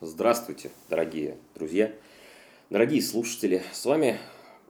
Здравствуйте, 0.00 0.70
дорогие 0.88 1.38
друзья, 1.56 1.92
дорогие 2.70 3.02
слушатели. 3.02 3.64
С 3.72 3.84
вами 3.84 4.16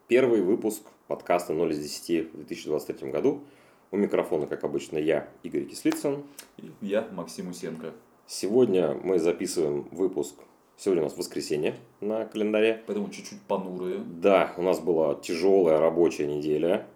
первый 0.07 0.41
выпуск 0.41 0.81
подкаста 1.07 1.53
0 1.53 1.71
из 1.71 1.81
10 1.81 2.33
в 2.33 2.37
2023 2.37 3.11
году. 3.11 3.43
У 3.91 3.99
микрофона, 3.99 4.47
как 4.47 4.65
обычно, 4.65 4.97
я, 4.97 5.29
Игорь 5.43 5.67
Кислицын. 5.67 6.25
И 6.57 6.71
я, 6.81 7.07
Максим 7.13 7.51
Усенко. 7.51 7.93
Сегодня 8.27 8.95
мы 8.95 9.19
записываем 9.19 9.87
выпуск. 9.91 10.35
Сегодня 10.79 11.03
у 11.03 11.05
нас 11.09 11.17
воскресенье 11.19 11.77
на 12.01 12.25
календаре. 12.25 12.83
Поэтому 12.87 13.11
чуть-чуть 13.11 13.43
понурые. 13.43 13.99
Да, 13.99 14.55
у 14.57 14.63
нас 14.63 14.81
была 14.81 15.15
тяжелая 15.17 15.79
рабочая 15.79 16.27
неделя. 16.27 16.87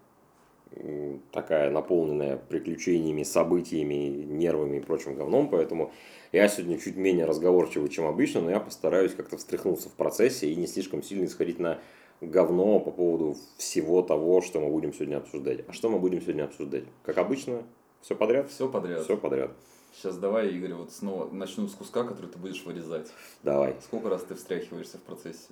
Такая 1.32 1.70
наполненная 1.70 2.36
приключениями, 2.36 3.22
событиями, 3.22 4.24
нервами 4.24 4.78
и 4.78 4.80
прочим 4.80 5.14
говном. 5.14 5.48
Поэтому 5.48 5.92
я 6.32 6.48
сегодня 6.48 6.78
чуть 6.78 6.96
менее 6.96 7.26
разговорчивый, 7.26 7.88
чем 7.88 8.06
обычно, 8.06 8.40
но 8.40 8.50
я 8.50 8.60
постараюсь 8.60 9.14
как-то 9.14 9.36
встряхнуться 9.36 9.88
в 9.88 9.92
процессе 9.92 10.50
и 10.50 10.56
не 10.56 10.66
слишком 10.66 11.02
сильно 11.02 11.24
исходить 11.24 11.58
на 11.58 11.78
говно 12.22 12.80
по 12.80 12.90
поводу 12.90 13.36
всего 13.58 14.02
того, 14.02 14.40
что 14.40 14.60
мы 14.60 14.70
будем 14.70 14.92
сегодня 14.92 15.16
обсуждать. 15.16 15.64
А 15.68 15.72
что 15.72 15.88
мы 15.90 15.98
будем 15.98 16.20
сегодня 16.22 16.44
обсуждать? 16.44 16.84
Как 17.02 17.18
обычно, 17.18 17.64
все 18.00 18.14
подряд? 18.14 18.50
Все 18.50 18.68
подряд. 18.68 19.04
Все 19.04 19.16
подряд. 19.16 19.50
Сейчас 19.94 20.16
давай, 20.16 20.48
Игорь, 20.48 20.72
вот 20.72 20.90
снова 20.90 21.30
начну 21.30 21.68
с 21.68 21.74
куска, 21.74 22.04
который 22.04 22.30
ты 22.30 22.38
будешь 22.38 22.64
вырезать. 22.64 23.08
Давай. 23.42 23.76
Сколько 23.82 24.08
раз 24.08 24.22
ты 24.22 24.34
встряхиваешься 24.34 24.98
в 24.98 25.02
процессе 25.02 25.50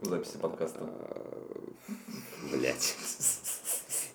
записи 0.00 0.38
подкаста? 0.38 0.88
Блять. 2.52 2.96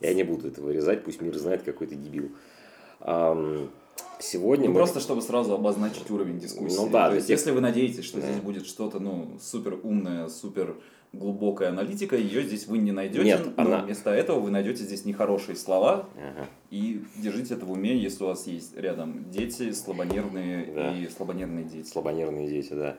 Я 0.02 0.14
не 0.14 0.24
буду 0.24 0.48
это 0.48 0.62
вырезать, 0.62 1.04
пусть 1.04 1.22
мир 1.22 1.36
знает, 1.38 1.64
какой 1.64 1.88
ты 1.88 1.96
дебил. 1.96 2.32
Сегодня 4.20 4.68
Ну, 4.68 4.74
мы- 4.74 4.80
просто 4.80 5.00
чтобы 5.00 5.22
сразу 5.22 5.54
обозначить 5.54 6.10
уровень 6.10 6.40
дискуссии. 6.40 6.76
Ну 6.78 6.90
да, 6.90 7.10
То 7.10 7.16
есть, 7.16 7.30
если 7.30 7.52
вы 7.52 7.62
надеетесь, 7.62 8.04
что 8.06 8.20
Да. 8.20 8.28
здесь 8.28 8.42
будет 8.42 8.66
что-то, 8.66 9.00
ну, 9.00 9.38
супер 9.42 9.78
умное, 9.84 10.28
супер 10.30 10.76
глубокая 11.14 11.70
аналитика, 11.70 12.16
ее 12.18 12.44
здесь 12.44 12.68
вы 12.68 12.78
не 12.78 12.92
найдете. 12.92 13.24
Нет, 13.24 13.46
но 13.58 13.64
она- 13.64 13.82
вместо 13.84 14.10
этого 14.10 14.40
вы 14.40 14.52
найдете 14.52 14.84
здесь 14.84 15.06
нехорошие 15.06 15.56
слова, 15.56 16.08
Ага. 16.18 16.48
и 16.72 17.04
держите 17.18 17.54
это 17.56 17.66
в 17.66 17.72
уме, 17.72 17.96
если 17.98 18.24
у 18.24 18.28
вас 18.28 18.48
есть 18.48 18.76
рядом 18.78 19.30
дети, 19.32 19.72
слабонервные 19.72 20.66
Да. 20.74 20.98
и 20.98 21.08
слабонервные 21.08 21.64
дети. 21.66 21.88
Слабонервные 21.88 22.48
дети, 22.50 22.74
да. 22.74 22.98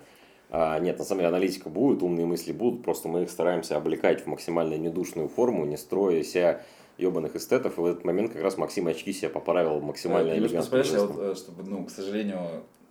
А, 0.50 0.78
нет, 0.78 0.98
на 0.98 1.04
самом 1.04 1.20
деле 1.20 1.28
аналитика 1.28 1.68
будет, 1.68 2.02
умные 2.02 2.24
мысли 2.24 2.52
будут, 2.52 2.82
просто 2.84 3.08
мы 3.08 3.22
их 3.24 3.30
стараемся 3.30 3.76
облекать 3.76 4.22
в 4.22 4.26
максимально 4.28 4.74
недушную 4.78 5.28
форму, 5.28 5.64
не 5.66 5.76
строя 5.76 6.22
себя 6.22 6.62
ебаных 6.98 7.36
эстетов, 7.36 7.78
и 7.78 7.80
в 7.80 7.86
этот 7.86 8.04
момент 8.04 8.32
как 8.32 8.42
раз 8.42 8.56
Максим 8.58 8.86
очки 8.86 9.12
себе 9.12 9.28
поправил 9.28 9.80
максимально 9.80 10.30
Ты 10.30 10.38
элегантным 10.38 10.62
представляешь, 10.62 10.90
я 10.92 11.00
вот, 11.06 11.32
э, 11.32 11.34
чтобы, 11.34 11.62
ну, 11.64 11.84
к 11.84 11.90
сожалению, 11.90 12.38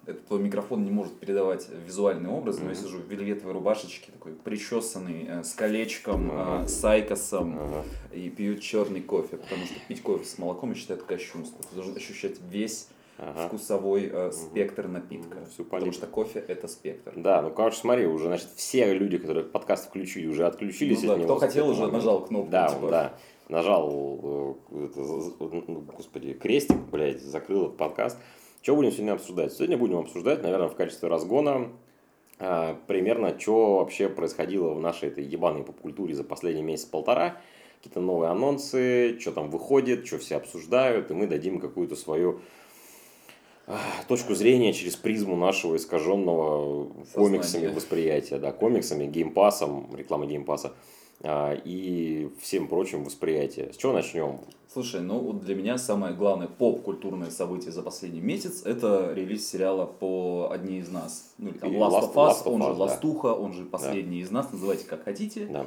этот 0.05 0.27
твой 0.27 0.39
микрофон 0.39 0.83
не 0.83 0.91
может 0.91 1.13
передавать 1.19 1.67
визуальный 1.85 2.29
образ, 2.29 2.59
но 2.59 2.69
я 2.69 2.75
сижу 2.75 2.99
в 2.99 3.07
вельветовой 3.09 3.53
рубашечке, 3.53 4.11
такой 4.11 4.33
причесанный, 4.33 5.25
э, 5.27 5.43
с 5.43 5.53
колечком, 5.53 6.29
Ага. 6.31 6.65
э, 6.65 6.67
с 6.67 6.85
айкосом, 6.85 7.57
Ага. 7.59 7.83
и 8.13 8.29
пью 8.29 8.57
черный 8.59 9.01
кофе, 9.01 9.37
потому 9.37 9.65
что 9.65 9.75
пить 9.87 10.01
кофе 10.03 10.25
с 10.25 10.37
молоком 10.37 10.69
я 10.69 10.75
считаю 10.75 10.99
это 10.99 11.07
кощунство. 11.07 11.63
Ты 11.67 11.75
должен 11.75 11.95
ощущать 11.95 12.35
весь 12.49 12.87
Ага. 13.17 13.47
вкусовой 13.47 14.09
э, 14.11 14.31
спектр 14.31 14.87
напитка, 14.87 15.37
всю 15.45 15.63
потому 15.63 15.85
палитру. 15.85 15.93
что 15.93 16.05
кофе 16.07 16.39
это 16.47 16.67
спектр. 16.67 17.13
Да, 17.15 17.41
ну, 17.41 17.49
короче, 17.49 17.77
смотри, 17.77 18.05
уже, 18.05 18.25
значит, 18.25 18.49
все 18.57 18.93
люди, 18.93 19.17
которые 19.17 19.45
подкаст 19.45 19.87
включили, 19.87 20.27
уже 20.27 20.45
отключились 20.45 21.01
Ну 21.01 21.07
да, 21.07 21.13
от 21.13 21.19
него. 21.21 21.35
кто 21.37 21.47
хотел, 21.47 21.69
уже 21.69 21.87
нажал 21.87 22.23
кнопку, 22.25 22.51
Да, 22.51 22.67
типа. 22.67 22.89
да. 22.89 23.13
Нажал, 23.47 24.57
э, 24.71 24.85
это, 24.85 24.99
ну, 24.99 25.83
господи, 25.95 26.33
крестик, 26.33 26.77
блядь, 26.91 27.21
закрыл 27.21 27.65
этот 27.65 27.77
подкаст. 27.77 28.17
Что 28.61 28.75
будем 28.75 28.91
сегодня 28.91 29.13
обсуждать? 29.13 29.53
Сегодня 29.53 29.77
будем 29.77 29.97
обсуждать, 29.97 30.41
наверное, 30.41 30.69
в 30.69 30.75
качестве 30.75 31.07
разгона 31.07 31.69
а, 32.39 32.75
примерно, 32.87 33.39
что 33.39 33.77
вообще 33.77 34.09
происходило 34.09 34.73
в 34.73 34.79
нашей 34.79 35.09
этой 35.09 35.23
ебаной 35.23 35.63
поп-культуре 35.63 36.15
за 36.15 36.23
последний 36.23 36.63
месяц-полтора. 36.63 37.37
Какие-то 37.77 38.01
новые 38.01 38.31
анонсы, 38.31 39.19
что 39.19 39.31
там 39.31 39.51
выходит, 39.51 40.07
что 40.07 40.17
все 40.17 40.37
обсуждают, 40.37 41.11
и 41.11 41.13
мы 41.13 41.27
дадим 41.27 41.59
какую-то 41.59 41.95
свою 41.95 42.41
а, 43.67 43.77
точку 44.07 44.33
зрения 44.33 44.73
через 44.73 44.95
призму 44.95 45.35
нашего 45.35 45.75
искаженного 45.75 46.91
комиксами 47.13 47.67
восприятия, 47.67 48.39
да, 48.39 48.51
комиксами, 48.51 49.05
геймпасом, 49.05 49.95
реклама 49.95 50.25
геймпаса 50.25 50.69
а, 50.69 50.73
и 51.23 52.29
всем 52.41 52.67
прочим 52.67 53.03
восприятия. 53.03 53.71
С 53.73 53.77
чего 53.77 53.93
начнем? 53.93 54.39
Слушай, 54.71 54.99
ну 55.01 55.19
вот 55.19 55.45
для 55.45 55.55
меня 55.55 55.77
самое 55.77 56.13
главное 56.13 56.47
поп-культурное 56.47 57.29
событие 57.29 57.71
за 57.71 57.81
последний 57.81 58.19
месяц 58.19 58.63
это 58.65 59.13
релиз 59.13 59.49
сериала 59.49 59.85
по 59.85 60.49
«Одни 60.51 60.79
из 60.79 60.89
нас». 60.89 61.33
Ну, 61.37 61.51
или 61.51 61.57
там 61.57 61.71
Last, 61.71 61.91
Last- 61.91 62.13
of 62.13 62.15
Us, 62.15 62.29
Last 62.29 62.45
of 62.45 62.51
он 62.51 62.61
же 62.61 62.67
Us, 62.67 62.75
да. 62.75 62.83
Ластуха, 62.83 63.27
он 63.33 63.53
же 63.53 63.63
«Последний 63.63 64.19
из 64.19 64.31
нас», 64.31 64.51
называйте 64.51 64.85
как 64.85 65.05
хотите. 65.05 65.45
Да. 65.45 65.65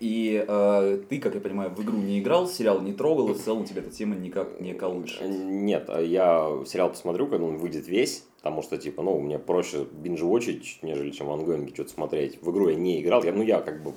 И 0.00 0.44
э, 0.46 1.02
ты, 1.08 1.18
как 1.18 1.34
я 1.34 1.40
понимаю, 1.40 1.70
в 1.70 1.82
игру 1.82 1.98
не 1.98 2.18
играл, 2.18 2.48
сериал 2.48 2.80
не 2.80 2.92
трогал, 2.92 3.30
и 3.30 3.34
в 3.34 3.42
целом 3.42 3.64
тебя 3.64 3.82
эта 3.82 3.90
тема 3.90 4.14
никак 4.14 4.60
не 4.60 4.72
колышет. 4.72 5.28
Нет, 5.28 5.86
а 5.88 6.00
я 6.00 6.50
сериал 6.66 6.90
посмотрю, 6.90 7.26
когда 7.26 7.44
он 7.44 7.58
выйдет 7.58 7.88
весь, 7.88 8.24
потому 8.38 8.62
что, 8.62 8.76
типа, 8.78 9.02
ну, 9.02 9.18
мне 9.20 9.38
проще 9.38 9.86
бинж-вотчить, 9.90 10.78
нежели 10.82 11.10
чем 11.10 11.28
в 11.28 11.32
ангоинге 11.32 11.74
что-то 11.74 11.90
смотреть. 11.90 12.42
В 12.42 12.50
игру 12.50 12.68
я 12.68 12.74
не 12.74 13.02
играл, 13.02 13.22
я, 13.22 13.32
ну, 13.32 13.42
я 13.42 13.60
как 13.60 13.82
бы 13.82 13.92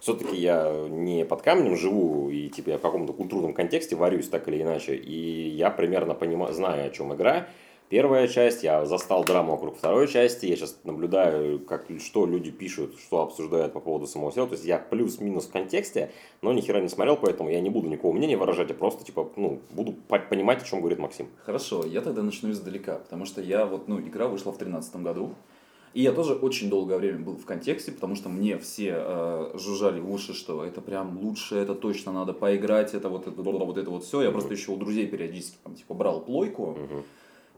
все-таки 0.00 0.36
я 0.36 0.88
не 0.88 1.24
под 1.24 1.42
камнем 1.42 1.76
живу, 1.76 2.30
и 2.30 2.48
типа 2.48 2.70
я 2.70 2.78
в 2.78 2.80
каком-то 2.80 3.12
культурном 3.12 3.52
контексте 3.54 3.96
варюсь 3.96 4.28
так 4.28 4.48
или 4.48 4.62
иначе, 4.62 4.96
и 4.96 5.48
я 5.48 5.70
примерно 5.70 6.14
понимаю, 6.14 6.52
знаю, 6.54 6.86
о 6.86 6.90
чем 6.90 7.14
игра. 7.14 7.46
Первая 7.90 8.28
часть, 8.28 8.62
я 8.62 8.86
застал 8.86 9.24
драму 9.24 9.50
вокруг 9.50 9.76
второй 9.76 10.06
части, 10.06 10.46
я 10.46 10.54
сейчас 10.54 10.78
наблюдаю, 10.84 11.58
как, 11.58 11.86
что 11.98 12.24
люди 12.24 12.52
пишут, 12.52 12.94
что 13.00 13.20
обсуждают 13.20 13.72
по 13.72 13.80
поводу 13.80 14.06
самого 14.06 14.30
сериала, 14.30 14.48
то 14.48 14.54
есть 14.54 14.64
я 14.64 14.78
плюс-минус 14.78 15.46
в 15.46 15.50
контексте, 15.50 16.12
но 16.40 16.52
ни 16.52 16.60
хера 16.60 16.80
не 16.80 16.88
смотрел, 16.88 17.16
поэтому 17.16 17.50
я 17.50 17.60
не 17.60 17.68
буду 17.68 17.88
никакого 17.88 18.12
мнения 18.12 18.36
выражать, 18.36 18.68
я 18.68 18.76
просто, 18.76 19.04
типа, 19.04 19.28
ну, 19.34 19.58
буду 19.70 19.94
по- 20.06 20.20
понимать, 20.20 20.62
о 20.62 20.64
чем 20.64 20.78
говорит 20.78 21.00
Максим. 21.00 21.26
Хорошо, 21.44 21.84
я 21.84 22.00
тогда 22.00 22.22
начну 22.22 22.52
издалека, 22.52 22.94
потому 22.94 23.24
что 23.24 23.40
я 23.40 23.66
вот, 23.66 23.88
ну, 23.88 23.98
игра 23.98 24.28
вышла 24.28 24.52
в 24.52 24.58
2013 24.58 24.96
году, 25.02 25.34
и 25.92 26.02
я 26.02 26.12
тоже 26.12 26.34
очень 26.34 26.70
долгое 26.70 26.98
время 26.98 27.18
был 27.18 27.36
в 27.36 27.44
контексте, 27.44 27.90
потому 27.92 28.14
что 28.14 28.28
мне 28.28 28.58
все 28.58 28.94
э, 28.96 29.50
жужжали 29.54 30.00
в 30.00 30.10
уши, 30.10 30.34
что 30.34 30.64
это 30.64 30.80
прям 30.80 31.18
лучше, 31.18 31.56
это 31.56 31.74
точно 31.74 32.12
надо 32.12 32.32
поиграть, 32.32 32.94
это 32.94 33.08
вот 33.08 33.26
это, 33.26 33.42
вот 33.42 33.78
это 33.78 33.90
вот 33.90 34.04
все. 34.04 34.22
Я 34.22 34.30
просто 34.30 34.54
еще 34.54 34.72
у 34.72 34.76
друзей 34.76 35.06
периодически 35.06 35.56
там 35.64 35.74
типа 35.74 35.94
брал 35.94 36.20
плойку 36.20 36.78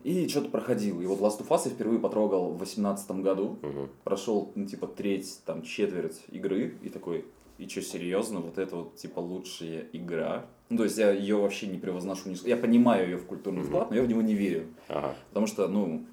и 0.02 0.28
что-то 0.28 0.48
проходил. 0.48 1.00
И 1.00 1.06
вот 1.06 1.20
Last 1.20 1.40
of 1.40 1.48
Us 1.48 1.62
я 1.66 1.70
впервые 1.70 2.00
потрогал 2.00 2.52
в 2.52 2.56
2018 2.56 3.10
году, 3.22 3.58
мгм. 3.62 3.88
прошел 4.04 4.50
ну, 4.54 4.66
типа 4.66 4.86
треть, 4.86 5.40
там 5.44 5.62
четверть 5.62 6.22
игры 6.28 6.78
и 6.82 6.88
такой, 6.88 7.24
и 7.58 7.68
что, 7.68 7.82
серьезно, 7.82 8.40
вот 8.40 8.58
это 8.58 8.76
вот 8.76 8.96
типа 8.96 9.20
лучшая 9.20 9.86
игра? 9.92 10.46
Ну, 10.70 10.78
то 10.78 10.84
есть 10.84 10.96
я 10.96 11.10
ее 11.12 11.36
вообще 11.36 11.66
не 11.66 11.78
превозношу, 11.78 12.30
не... 12.30 12.36
я 12.44 12.56
понимаю 12.56 13.10
ее 13.10 13.16
в 13.18 13.26
культурный 13.26 13.62
вклад, 13.62 13.90
но 13.90 13.96
я 13.96 14.02
в 14.02 14.08
него 14.08 14.22
не 14.22 14.34
верю. 14.34 14.68
Ага. 14.88 15.14
Потому 15.28 15.46
что, 15.46 15.68
ну, 15.68 16.06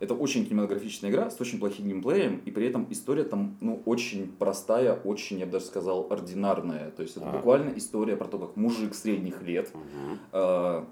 это 0.00 0.14
очень 0.14 0.46
кинематографичная 0.46 1.10
игра 1.10 1.30
с 1.30 1.40
очень 1.40 1.58
плохим 1.58 1.86
геймплеем, 1.88 2.40
и 2.44 2.50
при 2.50 2.66
этом 2.66 2.86
история 2.90 3.24
там, 3.24 3.56
ну, 3.60 3.82
очень 3.84 4.30
простая, 4.38 4.94
очень, 4.94 5.38
я 5.38 5.46
бы 5.46 5.52
даже 5.52 5.64
сказал, 5.66 6.06
ординарная. 6.10 6.90
То 6.92 7.02
есть 7.02 7.16
это 7.16 7.26
Ага. 7.28 7.38
буквально 7.38 7.76
история 7.76 8.16
про 8.16 8.26
то, 8.26 8.38
как 8.38 8.56
мужик 8.56 8.94
средних 8.94 9.42
лет 9.42 9.70
э, 10.32 10.84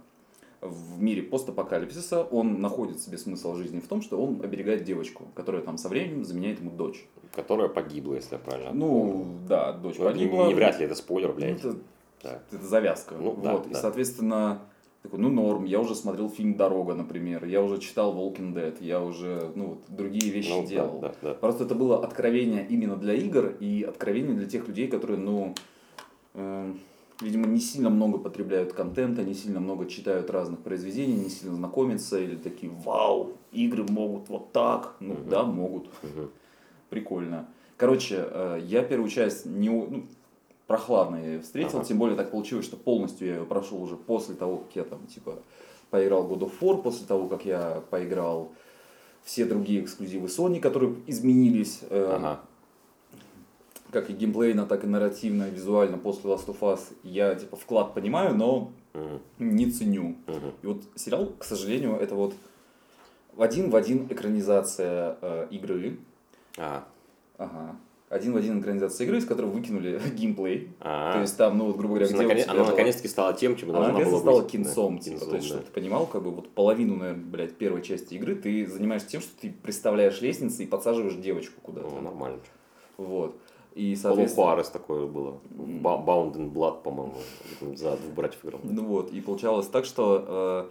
в 0.63 1.01
мире 1.03 1.23
постапокалипсиса, 1.23 2.23
он 2.25 2.61
находит 2.61 3.01
себе 3.01 3.19
смысл 3.19 3.55
жизни 3.55 3.81
в 3.81 3.87
том, 3.89 4.03
что 4.03 4.21
он 4.23 4.41
оберегает 4.43 4.85
девочку, 4.85 5.25
которая 5.35 5.63
там 5.63 5.79
со 5.79 5.89
временем 5.89 6.25
заменяет 6.25 6.61
ему 6.61 6.71
дочь. 6.71 7.07
Которая 7.35 7.69
погибла, 7.69 8.15
если 8.15 8.35
я 8.35 8.39
правильно 8.39 8.71
помню. 8.71 8.85
Ну, 8.87 9.27
да, 9.49 9.73
дочь 9.73 9.97
Ну, 9.99 10.05
не, 10.07 10.13
погибла. 10.13 10.47
не 10.47 10.55
вряд 10.55 10.79
ли 10.79 10.87
это 10.87 10.95
спойлер, 10.95 11.29
Ну, 11.29 11.35
блядь. 11.35 11.59
это, 11.61 11.77
Да. 12.23 12.41
это 12.51 12.65
завязка. 12.65 13.15
Ну, 13.15 13.37
да, 13.43 13.53
вот. 13.53 13.67
И, 13.67 13.71
да. 13.75 13.81
соответственно, 13.81 14.63
такой, 15.07 15.21
ну, 15.21 15.31
норм. 15.31 15.65
Я 15.65 15.81
уже 15.81 15.95
смотрел 15.95 16.29
фильм 16.29 16.55
«Дорога», 16.57 16.95
например. 16.95 17.45
Я 17.45 17.63
уже 17.63 17.79
читал 17.79 18.15
«Walking 18.15 18.53
Dead». 18.53 18.77
Я 18.81 19.01
уже, 19.03 19.53
ну, 19.55 19.67
вот, 19.67 19.79
другие 19.89 20.31
вещи 20.31 20.51
Ну, 20.51 20.63
да, 20.63 20.69
делал. 20.69 21.01
да, 21.01 21.15
да. 21.23 21.35
Просто 21.35 21.65
это 21.65 21.75
было 21.75 22.05
откровение 22.05 22.67
именно 22.69 22.97
для 22.97 23.15
игр 23.15 23.55
и 23.61 23.83
откровение 23.83 24.35
для 24.35 24.47
тех 24.47 24.67
людей, 24.69 24.89
которые, 24.89 25.19
ну, 25.19 25.55
э, 26.35 26.73
видимо, 27.21 27.47
не 27.47 27.61
сильно 27.61 27.89
много 27.89 28.19
потребляют 28.19 28.73
контента, 28.73 29.23
не 29.23 29.35
сильно 29.35 29.61
много 29.61 29.87
читают 29.87 30.31
разных 30.31 30.61
произведений, 30.61 31.15
не 31.15 31.31
сильно 31.31 31.55
знакомятся 31.55 32.19
или 32.19 32.37
такие, 32.37 32.73
вау, 32.85 33.33
игры 33.53 33.85
могут 33.89 34.29
вот 34.29 34.53
так. 34.53 34.97
Ну, 35.01 35.15
Мгм. 35.15 35.29
да, 35.31 35.45
могут. 35.45 35.87
Мгм. 36.03 36.31
Прикольно. 36.91 37.49
Короче, 37.77 38.27
э, 38.29 38.61
я 38.65 38.83
первую 38.83 39.11
часть 39.11 39.47
не, 39.47 39.69
ну, 39.69 40.05
прохладно 40.67 41.17
я 41.17 41.41
встретил, 41.41 41.79
Ага. 41.79 41.87
тем 41.87 41.99
более 41.99 42.17
так 42.17 42.31
получилось, 42.31 42.65
что 42.67 42.77
полностью 42.77 43.29
я 43.29 43.35
ее 43.37 43.45
прошел 43.45 43.83
уже 43.83 43.97
после 43.97 44.35
того, 44.35 44.59
как 44.59 44.77
я 44.77 44.85
там, 44.85 45.07
типа, 45.07 45.39
поиграл 45.91 46.27
God 46.29 46.41
of 46.41 46.53
War, 46.61 46.83
после 46.83 47.07
того, 47.07 47.29
как 47.29 47.45
я 47.45 47.83
поиграл 47.91 48.53
все 49.23 49.45
другие 49.45 49.83
эксклюзивы 49.83 50.27
Sony, 50.29 50.61
которые 50.61 50.95
изменились, 51.07 51.81
э, 51.91 52.13
Ага. 52.17 52.41
как 53.91 54.11
и 54.11 54.13
геймплейно, 54.13 54.67
так 54.67 54.85
и 54.85 54.87
нарративно, 54.87 55.49
визуально 55.49 55.99
после 55.99 56.31
Last 56.31 56.47
of 56.47 56.59
Us. 56.61 56.81
Я, 57.03 57.35
типа, 57.35 57.57
вклад 57.57 57.95
понимаю, 57.95 58.35
но 58.37 58.71
не 59.39 59.71
ценю. 59.71 60.17
Мгм. 60.27 60.53
И 60.63 60.67
вот 60.67 60.83
сериал, 60.95 61.33
к 61.39 61.45
сожалению, 61.45 61.97
это 61.97 62.15
вот 62.15 62.35
в 63.35 63.43
один 63.43 63.69
в 63.71 63.77
один 63.77 64.07
экранизация 64.11 65.19
э, 65.21 65.49
игры. 65.51 65.99
А, 66.57 66.85
Ага. 67.39 67.77
Один 68.09 68.35
в 68.35 68.37
один 68.37 68.61
экранизация 68.61 69.05
игры, 69.05 69.19
из 69.19 69.27
которой 69.27 69.47
выкинули 69.47 70.01
геймплей. 70.15 70.69
а. 70.81 71.13
То 71.15 71.21
есть 71.23 71.37
там, 71.37 71.59
ну, 71.59 71.67
вот, 71.67 71.77
грубо 71.77 71.95
говоря, 71.95 72.07
где 72.07 72.17
наконец- 72.17 72.47
она 72.49 72.61
была- 72.61 72.71
наконец-таки 72.71 73.09
стала 73.09 73.35
тем, 73.35 73.57
чем 73.57 73.71
Она 73.71 73.89
должна 73.91 74.05
была 74.05 74.19
стала 74.21 74.43
быть. 74.43 74.51
кинцом, 74.53 74.97
Да, 74.97 75.03
типа, 75.03 75.15
кинцом, 75.17 75.31
то 75.31 75.37
есть, 75.37 75.49
да. 75.49 75.55
чтобы 75.55 75.67
ты 75.67 75.73
понимал, 75.73 76.07
как 76.07 76.23
бы 76.23 76.31
вот 76.31 76.49
половину, 76.51 76.97
наверное, 76.97 77.25
блядь, 77.25 77.57
первой 77.57 77.83
части 77.83 78.15
игры 78.15 78.37
ты 78.37 78.67
занимаешься 78.67 79.09
тем, 79.09 79.21
что 79.21 79.31
ты 79.41 79.53
представляешь 79.63 80.21
лестницы 80.21 80.63
и 80.63 80.67
подсаживаешь 80.67 81.15
девочку 81.17 81.61
куда-то. 81.63 81.89
Ну, 81.89 82.01
нормально. 82.01 82.39
Вот. 82.97 83.37
И, 83.75 83.95
соответственно... 83.97 84.47
Хуарес 84.47 84.69
такое 84.71 85.07
было. 85.07 85.39
Bound 85.51 86.35
in 86.37 86.51
Blood, 86.53 86.83
по-моему. 86.83 87.15
За 87.75 87.97
двух 87.97 88.15
братьев 88.15 88.39
играл. 88.45 88.61
Ну 88.63 88.85
вот, 88.85 89.13
и 89.13 89.21
получалось 89.21 89.67
так, 89.67 89.85
что 89.85 90.69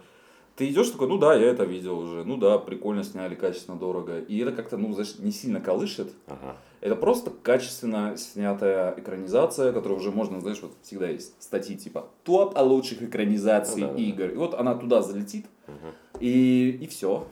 ты 0.56 0.68
идешь 0.70 0.88
такой, 0.90 1.08
ну 1.08 1.18
да, 1.18 1.34
я 1.34 1.46
это 1.48 1.64
видел 1.64 1.98
уже, 1.98 2.24
ну 2.24 2.36
да, 2.38 2.58
прикольно 2.58 3.04
сняли, 3.04 3.34
качественно, 3.34 3.78
дорого. 3.78 4.18
И 4.20 4.38
это 4.38 4.52
как-то, 4.52 4.76
ну, 4.78 4.92
знаешь, 4.92 5.18
не 5.18 5.30
сильно 5.30 5.60
колышет. 5.60 6.12
Ага. 6.26 6.56
Это 6.80 6.96
просто 6.96 7.30
качественно 7.30 8.16
снятая 8.16 8.94
экранизация, 8.96 9.72
которая 9.72 9.98
уже 9.98 10.10
можно, 10.10 10.40
знаешь, 10.40 10.60
вот 10.62 10.72
всегда 10.82 11.08
есть 11.08 11.34
статьи 11.42 11.76
типа 11.76 12.08
топ 12.24 12.56
лучших 12.58 13.02
экранизаций 13.02 13.82
Ну 13.82 13.88
да, 13.88 13.94
да. 13.94 14.00
игр. 14.00 14.24
И 14.30 14.36
вот 14.36 14.54
она 14.54 14.74
туда 14.74 15.02
залетит, 15.02 15.46
Мгм. 15.66 15.92
и, 16.20 16.78
и 16.82 16.86
все. 16.86 17.26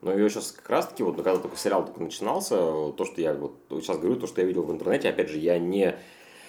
Ну, 0.00 0.16
я 0.16 0.28
сейчас 0.28 0.52
как 0.52 0.70
раз 0.70 0.86
таки, 0.86 1.02
вот, 1.02 1.16
ну, 1.16 1.24
когда 1.24 1.40
только 1.40 1.56
сериал 1.56 1.84
только 1.84 2.00
начинался, 2.00 2.56
то, 2.92 3.04
что 3.04 3.20
я 3.20 3.34
вот 3.34 3.56
сейчас 3.70 3.98
говорю, 3.98 4.16
то, 4.20 4.28
что 4.28 4.40
я 4.40 4.46
видел 4.46 4.62
в 4.62 4.70
интернете, 4.70 5.08
опять 5.08 5.28
же, 5.30 5.38
я 5.38 5.58
не 5.58 5.96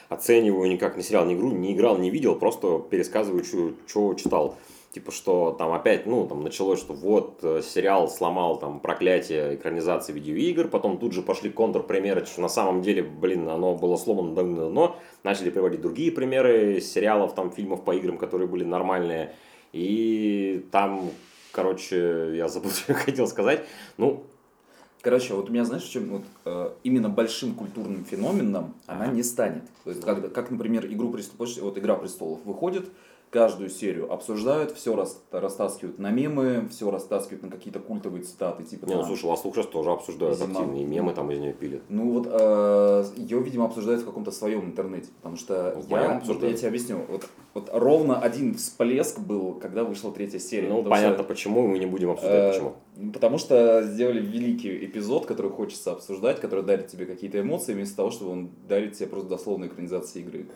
оцениваю 0.10 0.70
никак 0.70 0.98
ни 0.98 1.02
сериал, 1.02 1.26
ни 1.26 1.34
игру, 1.34 1.52
не 1.52 1.74
играл, 1.74 1.98
не 1.98 2.12
видел, 2.12 2.36
просто 2.36 2.80
пересказываю, 2.80 3.44
что 3.88 4.14
читал. 4.14 4.56
Типа, 4.92 5.12
что 5.12 5.52
там 5.52 5.72
опять, 5.72 6.08
ну, 6.08 6.28
там 6.28 6.44
началось, 6.44 6.80
что 6.80 6.94
вот 6.94 7.40
э, 7.44 7.62
сериал 7.62 8.10
сломал 8.10 8.58
там 8.58 8.80
проклятие 8.80 9.54
экранизации 9.54 10.14
видеоигр, 10.14 10.68
потом 10.68 10.98
тут 10.98 11.14
же 11.14 11.22
пошли 11.22 11.52
контрпримеры, 11.52 12.26
что 12.26 12.42
на 12.42 12.50
самом 12.50 12.82
деле, 12.82 13.04
блин, 13.04 13.48
оно 13.50 13.76
было 13.76 13.98
сломано 13.98 14.34
давно, 14.34 14.96
начали 15.24 15.52
приводить 15.52 15.82
другие 15.82 16.12
примеры 16.12 16.82
сериалов, 16.82 17.36
там, 17.36 17.52
фильмов 17.52 17.84
по 17.84 17.92
играм, 17.96 18.18
которые 18.18 18.48
были 18.48 18.64
нормальные, 18.64 19.36
и 19.74 20.66
там, 20.72 21.12
короче, 21.52 22.36
я 22.36 22.48
забыл, 22.48 22.72
что 22.72 22.94
я 22.94 22.98
хотел 22.98 23.28
сказать, 23.28 23.66
ну, 23.98 24.24
Короче, 25.02 25.34
вот 25.34 25.50
у 25.50 25.54
меня, 25.54 25.64
знаешь, 25.64 25.84
в 25.84 25.90
чем 25.90 26.10
вот, 26.10 26.24
э, 26.44 26.72
именно 26.84 27.08
большим 27.08 27.56
культурным 27.56 28.04
феноменом 28.04 28.74
она 28.86 29.08
не 29.08 29.24
станет. 29.24 29.64
То 29.86 29.92
есть, 29.92 30.04
как, 30.04 30.34
как, 30.34 30.52
например, 30.52 30.86
игру 30.88 31.10
престолов, 31.10 31.58
вот 31.60 31.78
Игра 31.78 31.96
престолов 31.96 32.40
выходит, 32.44 32.90
каждую 33.30 33.70
серию 33.70 34.12
обсуждают, 34.12 34.72
все 34.72 34.96
рас, 34.96 35.22
растаскивают 35.32 36.00
на 36.00 36.10
мемы, 36.10 36.68
все 36.72 36.90
растаскивают 36.90 37.44
на 37.44 37.50
какие-то 37.50 37.80
культовые 37.80 38.24
цитаты, 38.24 38.64
типа 38.64 38.86
не, 38.86 38.96
ну, 38.96 39.04
слушай, 39.04 39.26
вас 39.26 39.42
сейчас 39.44 39.68
тоже 39.68 39.92
обсуждают 39.92 40.38
Зима. 40.38 40.60
активные 40.60 40.86
мемы, 40.86 41.14
там 41.14 41.30
из 41.32 41.40
нее 41.40 41.54
пилят. 41.54 41.82
Ну 41.90 42.12
вот 42.12 42.26
ее, 43.18 43.40
видимо, 43.42 43.66
обсуждают 43.66 44.02
в 44.02 44.06
каком-то 44.06 44.32
своем 44.32 44.66
интернете, 44.66 45.10
потому 45.18 45.38
что 45.38 45.76
в 45.78 45.90
я, 45.90 46.22
вот 46.26 46.44
я 46.44 46.54
тебе 46.54 46.68
объясню, 46.68 47.06
вот, 47.08 47.28
вот 47.54 47.70
ровно 47.72 48.20
один 48.20 48.56
всплеск 48.56 49.20
был, 49.20 49.54
когда 49.56 49.84
вышла 49.84 50.12
третья 50.12 50.40
серия. 50.40 50.70
Ну, 50.70 50.84
понятно, 50.84 51.20
что, 51.20 51.24
почему, 51.24 51.68
мы 51.68 51.78
не 51.78 51.86
будем 51.86 52.10
э, 52.10 52.14
обсуждать, 52.14 52.54
почему. 52.54 53.12
Потому 53.12 53.38
что 53.38 53.84
сделали 53.84 54.22
великий 54.22 54.86
эпизод, 54.86 55.26
который 55.26 55.52
хочется 55.52 55.92
обсуждать, 55.92 56.40
который 56.40 56.64
дарит 56.64 56.88
тебе 56.88 57.06
какие-то 57.06 57.40
эмоции, 57.40 57.74
вместо 57.74 57.96
того, 57.98 58.12
чтобы 58.12 58.32
он 58.32 58.50
дарит 58.68 58.94
тебе 58.94 59.08
просто 59.08 59.30
дословную 59.30 59.70
экранизацию 59.70 60.24
игры. 60.24 60.48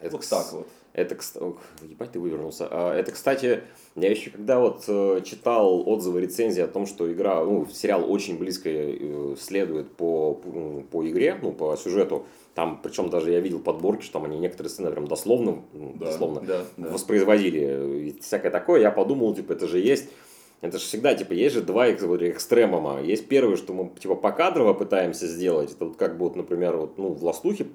Это, 0.00 0.16
вот 0.16 0.28
так 0.28 0.52
вот. 0.52 0.68
Это, 0.98 1.14
кс- 1.14 1.38
ох, 1.38 1.58
ебать, 1.88 2.12
ты 2.12 2.18
вывернулся. 2.18 2.66
А, 2.70 2.94
Это, 2.94 3.12
кстати, 3.12 3.60
я 3.94 4.10
еще 4.10 4.30
когда 4.30 4.58
вот 4.58 4.84
э, 4.88 5.20
читал 5.24 5.88
отзывы, 5.88 6.20
рецензии 6.20 6.60
о 6.60 6.66
том, 6.68 6.86
что 6.86 7.10
игра, 7.12 7.44
ну, 7.44 7.66
сериал 7.72 8.10
очень 8.10 8.38
близко 8.38 8.68
э, 8.68 9.36
следует 9.38 9.92
по, 9.92 10.34
по, 10.34 10.82
по 10.90 11.08
игре, 11.08 11.38
ну, 11.40 11.52
по 11.52 11.76
сюжету, 11.76 12.26
там, 12.54 12.80
причем 12.82 13.10
даже 13.10 13.30
я 13.30 13.40
видел 13.40 13.60
подборки, 13.60 14.02
что 14.02 14.14
там 14.14 14.24
они 14.24 14.38
некоторые 14.38 14.70
сцены 14.70 14.90
прям 14.90 15.06
дословно, 15.06 15.62
ну, 15.72 15.94
дословно 15.94 16.40
да, 16.40 16.64
да. 16.76 16.88
воспроизводили 16.88 18.08
и 18.08 18.20
всякое 18.20 18.50
такое, 18.50 18.80
я 18.80 18.90
подумал, 18.90 19.34
типа, 19.34 19.52
это 19.52 19.68
же 19.68 19.78
есть, 19.78 20.08
это 20.60 20.78
же 20.78 20.84
всегда, 20.84 21.14
типа, 21.14 21.32
есть 21.34 21.54
же 21.54 21.62
два 21.62 21.92
экстремума. 21.92 23.00
Есть 23.00 23.28
первый, 23.28 23.56
что 23.56 23.72
мы, 23.72 23.90
типа, 24.00 24.16
покадрово 24.16 24.74
пытаемся 24.74 25.28
сделать. 25.28 25.70
Это 25.72 25.84
вот 25.84 25.96
как 25.96 26.18
бы, 26.18 26.24
вот, 26.24 26.34
например, 26.34 26.76
вот, 26.76 26.98
ну, 26.98 27.10
в 27.10 27.22
Ластухе 27.24 27.68